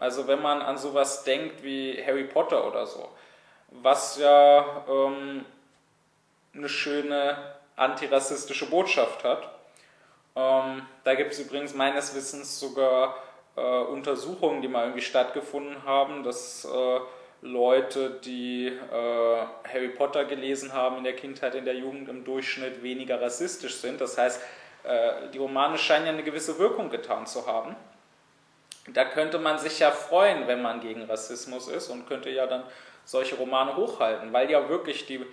Also 0.00 0.26
wenn 0.26 0.40
man 0.40 0.62
an 0.62 0.78
sowas 0.78 1.24
denkt 1.24 1.62
wie 1.62 2.02
Harry 2.02 2.24
Potter 2.24 2.66
oder 2.66 2.86
so, 2.86 3.06
was 3.70 4.16
ja 4.18 4.82
ähm, 4.88 5.44
eine 6.54 6.70
schöne 6.70 7.36
antirassistische 7.76 8.68
Botschaft 8.68 9.24
hat. 9.24 9.48
Ähm, 10.34 10.82
da 11.04 11.14
gibt 11.14 11.32
es 11.32 11.38
übrigens 11.38 11.74
meines 11.74 12.14
Wissens 12.14 12.58
sogar 12.58 13.16
äh, 13.56 13.60
Untersuchungen, 13.60 14.62
die 14.62 14.68
mal 14.68 14.84
irgendwie 14.84 15.02
stattgefunden 15.02 15.84
haben, 15.84 16.22
dass 16.22 16.64
äh, 16.64 17.00
Leute, 17.40 18.18
die 18.24 18.66
äh, 18.66 18.72
Harry 18.92 19.88
Potter 19.88 20.24
gelesen 20.24 20.72
haben 20.72 20.98
in 20.98 21.04
der 21.04 21.14
Kindheit, 21.14 21.54
in 21.54 21.64
der 21.64 21.74
Jugend 21.74 22.08
im 22.08 22.24
Durchschnitt 22.24 22.82
weniger 22.82 23.20
rassistisch 23.20 23.76
sind. 23.76 24.00
Das 24.00 24.18
heißt, 24.18 24.42
äh, 24.82 25.28
die 25.32 25.38
Romane 25.38 25.78
scheinen 25.78 26.06
ja 26.06 26.12
eine 26.12 26.24
gewisse 26.24 26.58
Wirkung 26.58 26.90
getan 26.90 27.26
zu 27.26 27.46
haben. 27.46 27.76
Da 28.92 29.04
könnte 29.04 29.38
man 29.38 29.58
sich 29.58 29.78
ja 29.78 29.90
freuen, 29.90 30.48
wenn 30.48 30.62
man 30.62 30.80
gegen 30.80 31.02
Rassismus 31.04 31.68
ist 31.68 31.88
und 31.88 32.08
könnte 32.08 32.30
ja 32.30 32.46
dann 32.46 32.64
solche 33.04 33.36
Romane 33.36 33.76
hochhalten, 33.76 34.32
weil 34.32 34.50
ja 34.50 34.68
wirklich 34.68 35.06
die 35.06 35.24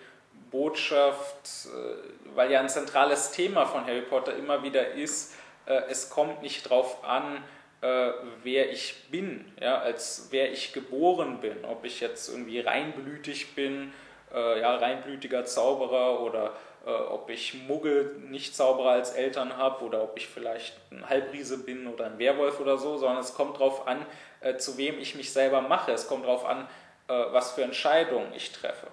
Botschaft, 0.52 1.66
äh, 1.66 2.36
weil 2.36 2.52
ja 2.52 2.60
ein 2.60 2.70
zentrales 2.70 3.32
Thema 3.32 3.66
von 3.66 3.86
Harry 3.86 4.02
Potter 4.02 4.36
immer 4.36 4.62
wieder 4.62 4.92
ist, 4.92 5.34
äh, 5.66 5.82
es 5.90 6.10
kommt 6.10 6.42
nicht 6.44 6.66
darauf 6.66 7.04
an, 7.04 7.44
äh, 7.82 8.12
wer 8.44 8.72
ich 8.72 9.10
bin, 9.10 9.46
ja, 9.60 9.80
als 9.80 10.28
wer 10.32 10.52
ich 10.52 10.74
geboren 10.74 11.40
bin, 11.42 11.66
ob 11.66 11.86
ich 11.86 12.00
jetzt 12.00 12.30
irgendwie 12.30 12.60
reinblütig 12.60 13.56
bin, 13.56 13.94
äh, 14.34 14.60
ja, 14.60 14.76
reinblütiger 14.76 15.46
Zauberer 15.46 16.22
oder 16.22 16.54
äh, 16.86 16.90
ob 16.90 17.30
ich 17.30 17.54
Muggel 17.68 18.16
nicht 18.30 18.56
Zauberer 18.56 18.92
als 18.92 19.12
Eltern 19.12 19.58
habe 19.58 19.84
oder 19.84 20.04
ob 20.04 20.18
ich 20.18 20.28
vielleicht 20.28 20.76
ein 20.92 21.10
Halbriese 21.10 21.64
bin 21.64 21.88
oder 21.88 22.06
ein 22.06 22.20
Werwolf 22.20 22.60
oder 22.60 22.78
so, 22.78 22.98
sondern 22.98 23.20
es 23.20 23.34
kommt 23.34 23.56
darauf 23.56 23.88
an, 23.88 24.06
äh, 24.42 24.58
zu 24.58 24.78
wem 24.78 25.00
ich 25.00 25.16
mich 25.16 25.34
selber 25.34 25.62
mache. 25.62 25.92
Es 25.92 26.08
kommt 26.08 26.26
darauf 26.26 26.46
an, 26.46 26.68
äh, 27.08 27.14
was 27.32 27.54
für 27.54 27.64
Entscheidungen 27.64 28.32
ich 28.36 28.52
treffe. 28.52 28.88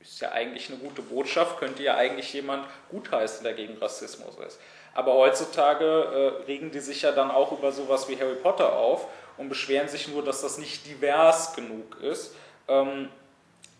Ist 0.00 0.20
ja 0.20 0.32
eigentlich 0.32 0.68
eine 0.68 0.78
gute 0.78 1.02
Botschaft, 1.02 1.58
könnte 1.58 1.82
ja 1.82 1.96
eigentlich 1.96 2.32
jemand 2.32 2.66
gutheißen, 2.90 3.44
der 3.44 3.54
gegen 3.54 3.78
Rassismus 3.78 4.36
ist. 4.38 4.58
Aber 4.94 5.14
heutzutage 5.14 5.84
äh, 5.84 6.44
regen 6.44 6.70
die 6.70 6.80
sich 6.80 7.02
ja 7.02 7.12
dann 7.12 7.30
auch 7.30 7.52
über 7.52 7.72
sowas 7.72 8.08
wie 8.08 8.18
Harry 8.18 8.34
Potter 8.34 8.74
auf 8.74 9.06
und 9.38 9.48
beschweren 9.48 9.88
sich 9.88 10.08
nur, 10.08 10.22
dass 10.22 10.42
das 10.42 10.58
nicht 10.58 10.86
divers 10.86 11.54
genug 11.54 12.00
ist, 12.02 12.34
ähm, 12.68 13.08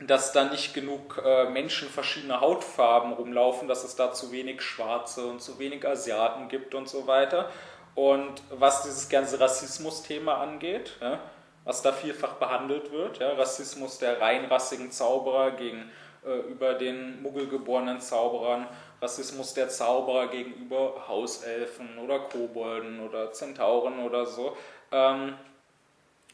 dass 0.00 0.32
da 0.32 0.44
nicht 0.44 0.74
genug 0.74 1.22
äh, 1.24 1.48
Menschen 1.50 1.88
verschiedener 1.88 2.40
Hautfarben 2.40 3.12
rumlaufen, 3.12 3.68
dass 3.68 3.84
es 3.84 3.94
da 3.94 4.12
zu 4.12 4.32
wenig 4.32 4.62
Schwarze 4.62 5.26
und 5.26 5.40
zu 5.40 5.58
wenig 5.58 5.86
Asiaten 5.86 6.48
gibt 6.48 6.74
und 6.74 6.88
so 6.88 7.06
weiter. 7.06 7.50
Und 7.94 8.42
was 8.50 8.82
dieses 8.82 9.08
ganze 9.08 9.38
Rassismus-Thema 9.38 10.38
angeht, 10.38 10.96
ja, 11.00 11.20
was 11.64 11.82
da 11.82 11.92
vielfach 11.92 12.34
behandelt 12.34 12.90
wird, 12.90 13.18
ja, 13.18 13.34
Rassismus 13.34 13.98
der 13.98 14.20
reinrassigen 14.20 14.90
Zauberer 14.90 15.52
gegenüber 15.52 16.70
äh, 16.70 16.78
den 16.78 17.22
muggelgeborenen 17.22 18.00
Zauberern 18.00 18.66
Rassismus 19.02 19.52
der 19.54 19.68
Zauberer 19.68 20.28
gegenüber 20.28 21.04
Hauselfen 21.08 21.98
oder 21.98 22.20
Kobolden 22.20 23.00
oder 23.06 23.32
Zentauren 23.32 23.98
oder 23.98 24.24
so. 24.24 24.56
Ähm, 24.92 25.34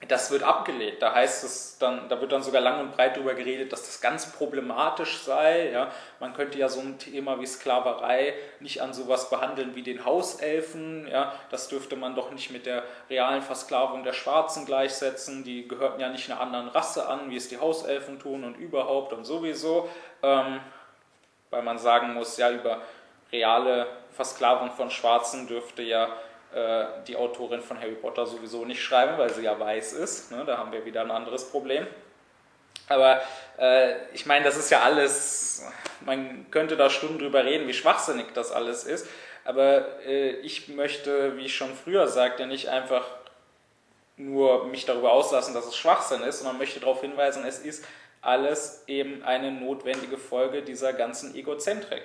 das 0.07 0.31
wird 0.31 0.45
abgelehnt. 0.45 1.03
Da 1.03 1.12
heißt 1.12 1.43
es 1.43 1.77
dann, 1.78 2.09
da 2.09 2.20
wird 2.20 2.31
dann 2.31 2.43
sogar 2.45 2.61
lang 2.61 2.78
und 2.81 2.93
breit 2.95 3.16
darüber 3.16 3.35
geredet, 3.35 3.73
dass 3.73 3.82
das 3.82 4.01
ganz 4.01 4.31
problematisch 4.31 5.19
sei. 5.23 5.73
Ja? 5.73 5.90
Man 6.20 6.35
könnte 6.35 6.57
ja 6.57 6.69
so 6.69 6.78
ein 6.78 6.99
Thema 6.99 7.40
wie 7.40 7.47
Sklaverei 7.47 8.35
nicht 8.61 8.81
an 8.81 8.93
sowas 8.93 9.28
behandeln 9.28 9.74
wie 9.74 9.82
den 9.82 10.05
Hauselfen. 10.05 11.09
Ja? 11.09 11.32
Das 11.51 11.66
dürfte 11.66 11.97
man 11.97 12.15
doch 12.15 12.31
nicht 12.31 12.53
mit 12.53 12.65
der 12.65 12.85
realen 13.11 13.43
Versklavung 13.43 14.05
der 14.05 14.12
Schwarzen 14.12 14.66
gleichsetzen. 14.66 15.43
Die 15.43 15.66
gehörten 15.66 16.01
ja 16.01 16.11
nicht 16.11 16.31
einer 16.31 16.40
anderen 16.40 16.69
Rasse 16.69 17.09
an, 17.09 17.31
wie 17.31 17.36
es 17.36 17.49
die 17.49 17.59
Hauselfen 17.59 18.20
tun 18.20 18.45
und 18.45 18.55
überhaupt 18.55 19.12
und 19.12 19.24
sowieso. 19.24 19.89
Ähm, 20.23 20.61
weil 21.51 21.62
man 21.62 21.79
sagen 21.79 22.15
muss, 22.15 22.37
ja, 22.37 22.51
über 22.51 22.83
reale 23.33 23.87
Versklavung 24.11 24.70
von 24.70 24.91
Schwarzen 24.91 25.47
dürfte 25.47 25.83
ja 25.83 26.09
äh, 26.55 26.87
die 27.07 27.16
Autorin 27.16 27.61
von 27.61 27.79
Harry 27.79 27.95
Potter 27.95 28.27
sowieso 28.27 28.65
nicht 28.65 28.83
schreiben, 28.83 29.19
weil 29.19 29.31
sie 29.31 29.43
ja 29.43 29.59
weiß 29.59 29.93
ist. 29.95 30.31
Ne? 30.31 30.45
Da 30.47 30.59
haben 30.59 30.73
wir 30.73 30.85
wieder 30.85 31.03
ein 31.03 31.11
anderes 31.11 31.51
Problem. 31.51 31.87
Aber 32.89 33.20
äh, 33.59 33.95
ich 34.15 34.25
meine, 34.25 34.45
das 34.45 34.57
ist 34.57 34.70
ja 34.70 34.81
alles, 34.81 35.62
man 36.01 36.51
könnte 36.51 36.77
da 36.77 36.89
Stunden 36.89 37.19
drüber 37.19 37.45
reden, 37.45 37.69
wie 37.69 37.75
schwachsinnig 37.75 38.27
das 38.33 38.51
alles 38.51 38.85
ist. 38.85 39.07
Aber 39.45 40.03
äh, 40.07 40.31
ich 40.41 40.69
möchte, 40.69 41.37
wie 41.37 41.47
ich 41.47 41.57
schon 41.57 41.75
früher 41.75 42.09
sagte, 42.09 42.47
nicht 42.47 42.69
einfach 42.69 43.05
nur 44.16 44.66
mich 44.66 44.85
darüber 44.85 45.12
auslassen, 45.12 45.55
dass 45.55 45.66
es 45.66 45.77
Schwachsinn 45.77 46.23
ist, 46.23 46.39
sondern 46.39 46.59
möchte 46.59 46.81
darauf 46.81 47.01
hinweisen, 47.01 47.45
es 47.47 47.61
ist 47.61 47.85
alles 48.29 48.85
eben 48.87 49.25
eine 49.25 49.51
notwendige 49.51 50.19
Folge 50.19 50.63
dieser 50.63 50.93
ganzen 50.93 51.35
Egozentrik. 51.35 52.03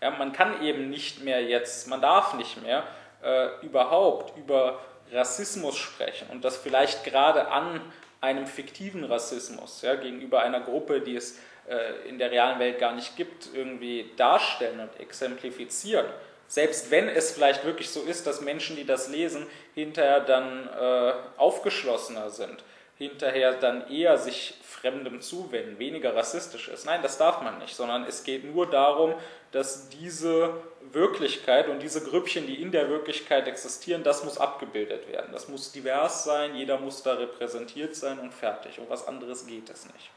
Ja, 0.00 0.10
man 0.10 0.32
kann 0.32 0.62
eben 0.62 0.88
nicht 0.88 1.22
mehr 1.22 1.42
jetzt, 1.44 1.86
man 1.88 2.00
darf 2.00 2.34
nicht 2.34 2.62
mehr 2.62 2.84
äh, 3.22 3.48
überhaupt 3.64 4.36
über 4.38 4.80
Rassismus 5.12 5.76
sprechen 5.76 6.28
und 6.30 6.42
das 6.44 6.56
vielleicht 6.56 7.04
gerade 7.04 7.48
an 7.48 7.80
einem 8.20 8.46
fiktiven 8.46 9.04
Rassismus 9.04 9.82
ja, 9.82 9.94
gegenüber 9.94 10.40
einer 10.40 10.60
Gruppe, 10.60 11.02
die 11.02 11.16
es 11.16 11.38
äh, 11.68 12.08
in 12.08 12.18
der 12.18 12.30
realen 12.30 12.58
Welt 12.58 12.78
gar 12.78 12.94
nicht 12.94 13.16
gibt, 13.16 13.50
irgendwie 13.52 14.10
darstellen 14.16 14.80
und 14.80 14.98
exemplifizieren. 14.98 16.06
Selbst 16.48 16.90
wenn 16.90 17.08
es 17.08 17.32
vielleicht 17.32 17.64
wirklich 17.64 17.90
so 17.90 18.02
ist, 18.02 18.26
dass 18.26 18.40
Menschen, 18.40 18.76
die 18.76 18.84
das 18.84 19.08
lesen, 19.08 19.46
hinterher 19.74 20.20
dann 20.20 20.68
äh, 20.68 21.12
aufgeschlossener 21.36 22.30
sind 22.30 22.64
hinterher 23.02 23.54
dann 23.54 23.90
eher 23.90 24.16
sich 24.16 24.54
Fremdem 24.82 25.20
zuwenden, 25.20 25.78
weniger 25.78 26.16
rassistisch 26.16 26.66
ist. 26.66 26.86
Nein, 26.86 27.02
das 27.02 27.16
darf 27.16 27.40
man 27.40 27.58
nicht, 27.60 27.76
sondern 27.76 28.02
es 28.04 28.24
geht 28.24 28.44
nur 28.44 28.68
darum, 28.68 29.14
dass 29.52 29.88
diese 29.90 30.54
Wirklichkeit 30.80 31.68
und 31.68 31.80
diese 31.80 32.02
Grüppchen, 32.02 32.48
die 32.48 32.60
in 32.60 32.72
der 32.72 32.88
Wirklichkeit 32.88 33.46
existieren, 33.46 34.02
das 34.02 34.24
muss 34.24 34.38
abgebildet 34.38 35.06
werden. 35.08 35.30
Das 35.32 35.46
muss 35.48 35.70
divers 35.70 36.24
sein, 36.24 36.56
jeder 36.56 36.78
muss 36.78 37.04
da 37.04 37.14
repräsentiert 37.14 37.94
sein 37.94 38.18
und 38.18 38.34
fertig. 38.34 38.80
Um 38.80 38.88
was 38.88 39.06
anderes 39.06 39.46
geht 39.46 39.70
es 39.70 39.86
nicht. 39.86 40.10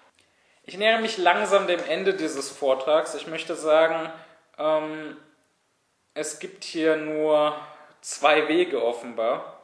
Ich 0.63 0.77
nähere 0.79 0.99
mich 0.99 1.19
langsam 1.19 1.67
dem 1.67 1.83
Ende 1.87 2.15
dieses 2.15 2.49
Vortrags. 2.49 3.13
Ich 3.13 3.27
möchte 3.27 3.53
sagen, 3.55 4.11
ähm, 4.57 5.15
es 6.15 6.39
gibt 6.39 6.63
hier 6.63 6.95
nur 6.95 7.55
zwei 8.01 8.47
Wege 8.47 8.83
offenbar. 8.83 9.61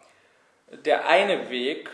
Der 0.85 1.07
eine 1.07 1.49
Weg 1.49 1.89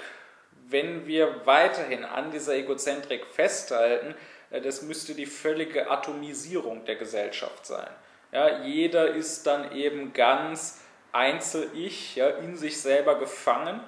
wenn 0.70 1.08
wir 1.08 1.46
weiterhin 1.46 2.04
an 2.04 2.32
dieser 2.32 2.56
Egozentrik 2.56 3.26
festhalten, 3.26 4.16
äh, 4.50 4.62
das 4.62 4.82
müsste 4.82 5.14
die 5.14 5.26
völlige 5.26 5.90
Atomisierung 5.90 6.86
der 6.86 6.96
Gesellschaft 6.96 7.66
sein. 7.66 7.90
Ja, 8.32 8.64
jeder 8.64 9.10
ist 9.10 9.48
dann 9.48 9.72
eben 9.72 10.14
ganz 10.14 10.82
Einzel-Ich, 11.14 12.16
ja, 12.16 12.30
in 12.30 12.58
sich 12.58 12.82
selber 12.82 13.18
gefangen, 13.20 13.80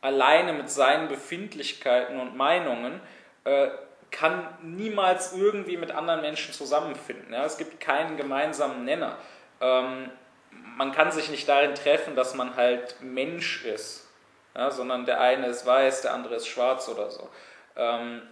alleine 0.00 0.52
mit 0.52 0.70
seinen 0.70 1.08
Befindlichkeiten 1.08 2.20
und 2.20 2.36
Meinungen, 2.36 3.00
äh, 3.44 3.68
kann 4.10 4.46
niemals 4.62 5.34
irgendwie 5.36 5.76
mit 5.76 5.92
anderen 5.92 6.20
Menschen 6.20 6.52
zusammenfinden. 6.52 7.32
Ja. 7.32 7.44
Es 7.44 7.58
gibt 7.58 7.80
keinen 7.80 8.16
gemeinsamen 8.16 8.84
Nenner. 8.84 9.18
Ähm, 9.60 10.10
man 10.50 10.92
kann 10.92 11.12
sich 11.12 11.30
nicht 11.30 11.48
darin 11.48 11.74
treffen, 11.74 12.16
dass 12.16 12.34
man 12.34 12.56
halt 12.56 12.96
Mensch 13.00 13.64
ist, 13.64 14.09
ja, 14.54 14.70
sondern 14.70 15.06
der 15.06 15.20
eine 15.20 15.46
ist 15.46 15.66
weiß, 15.66 16.02
der 16.02 16.14
andere 16.14 16.36
ist 16.36 16.48
schwarz 16.48 16.88
oder 16.88 17.10
so. 17.10 17.28
Ähm, 17.76 18.22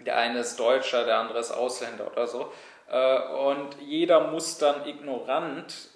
der 0.00 0.16
eine 0.16 0.40
ist 0.40 0.58
Deutscher, 0.58 1.04
der 1.04 1.18
andere 1.18 1.38
ist 1.38 1.52
Ausländer 1.52 2.10
oder 2.10 2.26
so. 2.26 2.52
Äh, 2.90 3.18
und 3.28 3.76
jeder 3.80 4.28
muss 4.28 4.58
dann 4.58 4.86
ignorant 4.86 5.90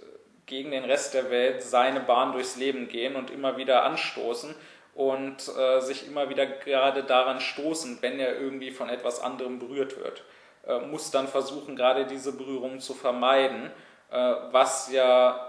gegen 0.46 0.70
den 0.70 0.84
Rest 0.84 1.14
der 1.14 1.30
Welt 1.30 1.62
seine 1.62 2.00
Bahn 2.00 2.32
durchs 2.32 2.56
Leben 2.56 2.88
gehen 2.88 3.16
und 3.16 3.30
immer 3.30 3.56
wieder 3.56 3.84
anstoßen 3.84 4.54
und 4.94 5.48
äh, 5.56 5.80
sich 5.80 6.08
immer 6.08 6.28
wieder 6.28 6.46
gerade 6.46 7.04
daran 7.04 7.40
stoßen, 7.40 7.98
wenn 8.00 8.18
er 8.18 8.38
irgendwie 8.38 8.70
von 8.70 8.88
etwas 8.88 9.20
anderem 9.20 9.58
berührt 9.58 9.96
wird. 9.96 10.24
Äh, 10.66 10.80
muss 10.80 11.10
dann 11.10 11.28
versuchen, 11.28 11.76
gerade 11.76 12.06
diese 12.06 12.36
Berührung 12.36 12.80
zu 12.80 12.94
vermeiden, 12.94 13.70
äh, 14.10 14.34
was 14.50 14.90
ja 14.90 15.47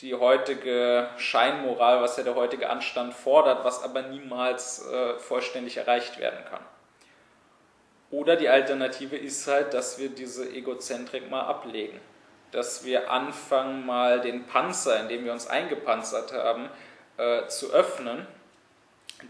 die 0.00 0.14
heutige 0.14 1.08
Scheinmoral, 1.16 2.02
was 2.02 2.16
ja 2.16 2.24
der 2.24 2.34
heutige 2.34 2.68
Anstand 2.70 3.14
fordert, 3.14 3.64
was 3.64 3.82
aber 3.82 4.02
niemals 4.02 4.86
äh, 4.86 5.18
vollständig 5.18 5.76
erreicht 5.76 6.18
werden 6.18 6.44
kann. 6.50 6.62
Oder 8.10 8.36
die 8.36 8.48
Alternative 8.48 9.16
ist 9.16 9.46
halt, 9.46 9.72
dass 9.72 9.98
wir 9.98 10.10
diese 10.10 10.50
Egozentrik 10.50 11.30
mal 11.30 11.42
ablegen. 11.42 11.98
Dass 12.50 12.84
wir 12.84 13.10
anfangen, 13.10 13.86
mal 13.86 14.20
den 14.20 14.46
Panzer, 14.46 15.00
in 15.00 15.08
dem 15.08 15.24
wir 15.24 15.32
uns 15.32 15.46
eingepanzert 15.46 16.32
haben, 16.34 16.68
äh, 17.16 17.46
zu 17.46 17.72
öffnen. 17.72 18.26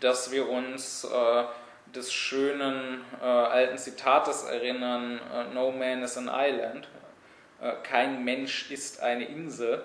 Dass 0.01 0.33
wir 0.33 0.49
uns 0.49 1.05
äh, 1.05 1.45
des 1.95 2.12
schönen 2.12 3.05
äh, 3.20 3.24
alten 3.24 3.79
Zitates 3.79 4.45
erinnern, 4.45 5.20
äh, 5.33 5.55
No 5.55 5.70
man 5.70 6.03
is 6.03 6.16
an 6.16 6.29
island. 6.33 6.89
Äh, 7.61 7.74
kein 7.85 8.24
Mensch 8.24 8.70
ist 8.70 9.01
eine 9.01 9.27
Insel. 9.27 9.85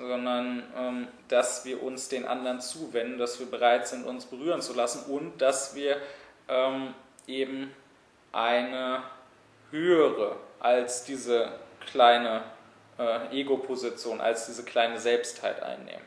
Sondern 0.00 0.62
ähm, 0.76 1.08
dass 1.28 1.66
wir 1.66 1.82
uns 1.82 2.08
den 2.08 2.24
anderen 2.24 2.60
zuwenden, 2.60 3.18
dass 3.18 3.38
wir 3.38 3.46
bereit 3.50 3.86
sind, 3.86 4.06
uns 4.06 4.24
berühren 4.24 4.62
zu 4.62 4.72
lassen 4.72 5.10
und 5.12 5.42
dass 5.42 5.74
wir 5.74 5.98
ähm, 6.48 6.94
eben 7.26 7.70
eine 8.32 9.02
höhere 9.70 10.36
als 10.58 11.04
diese 11.04 11.52
kleine 11.90 12.42
äh, 12.98 13.40
Ego-Position, 13.40 14.20
als 14.20 14.46
diese 14.46 14.64
kleine 14.64 14.98
Selbstheit 14.98 15.62
einnehmen. 15.62 16.04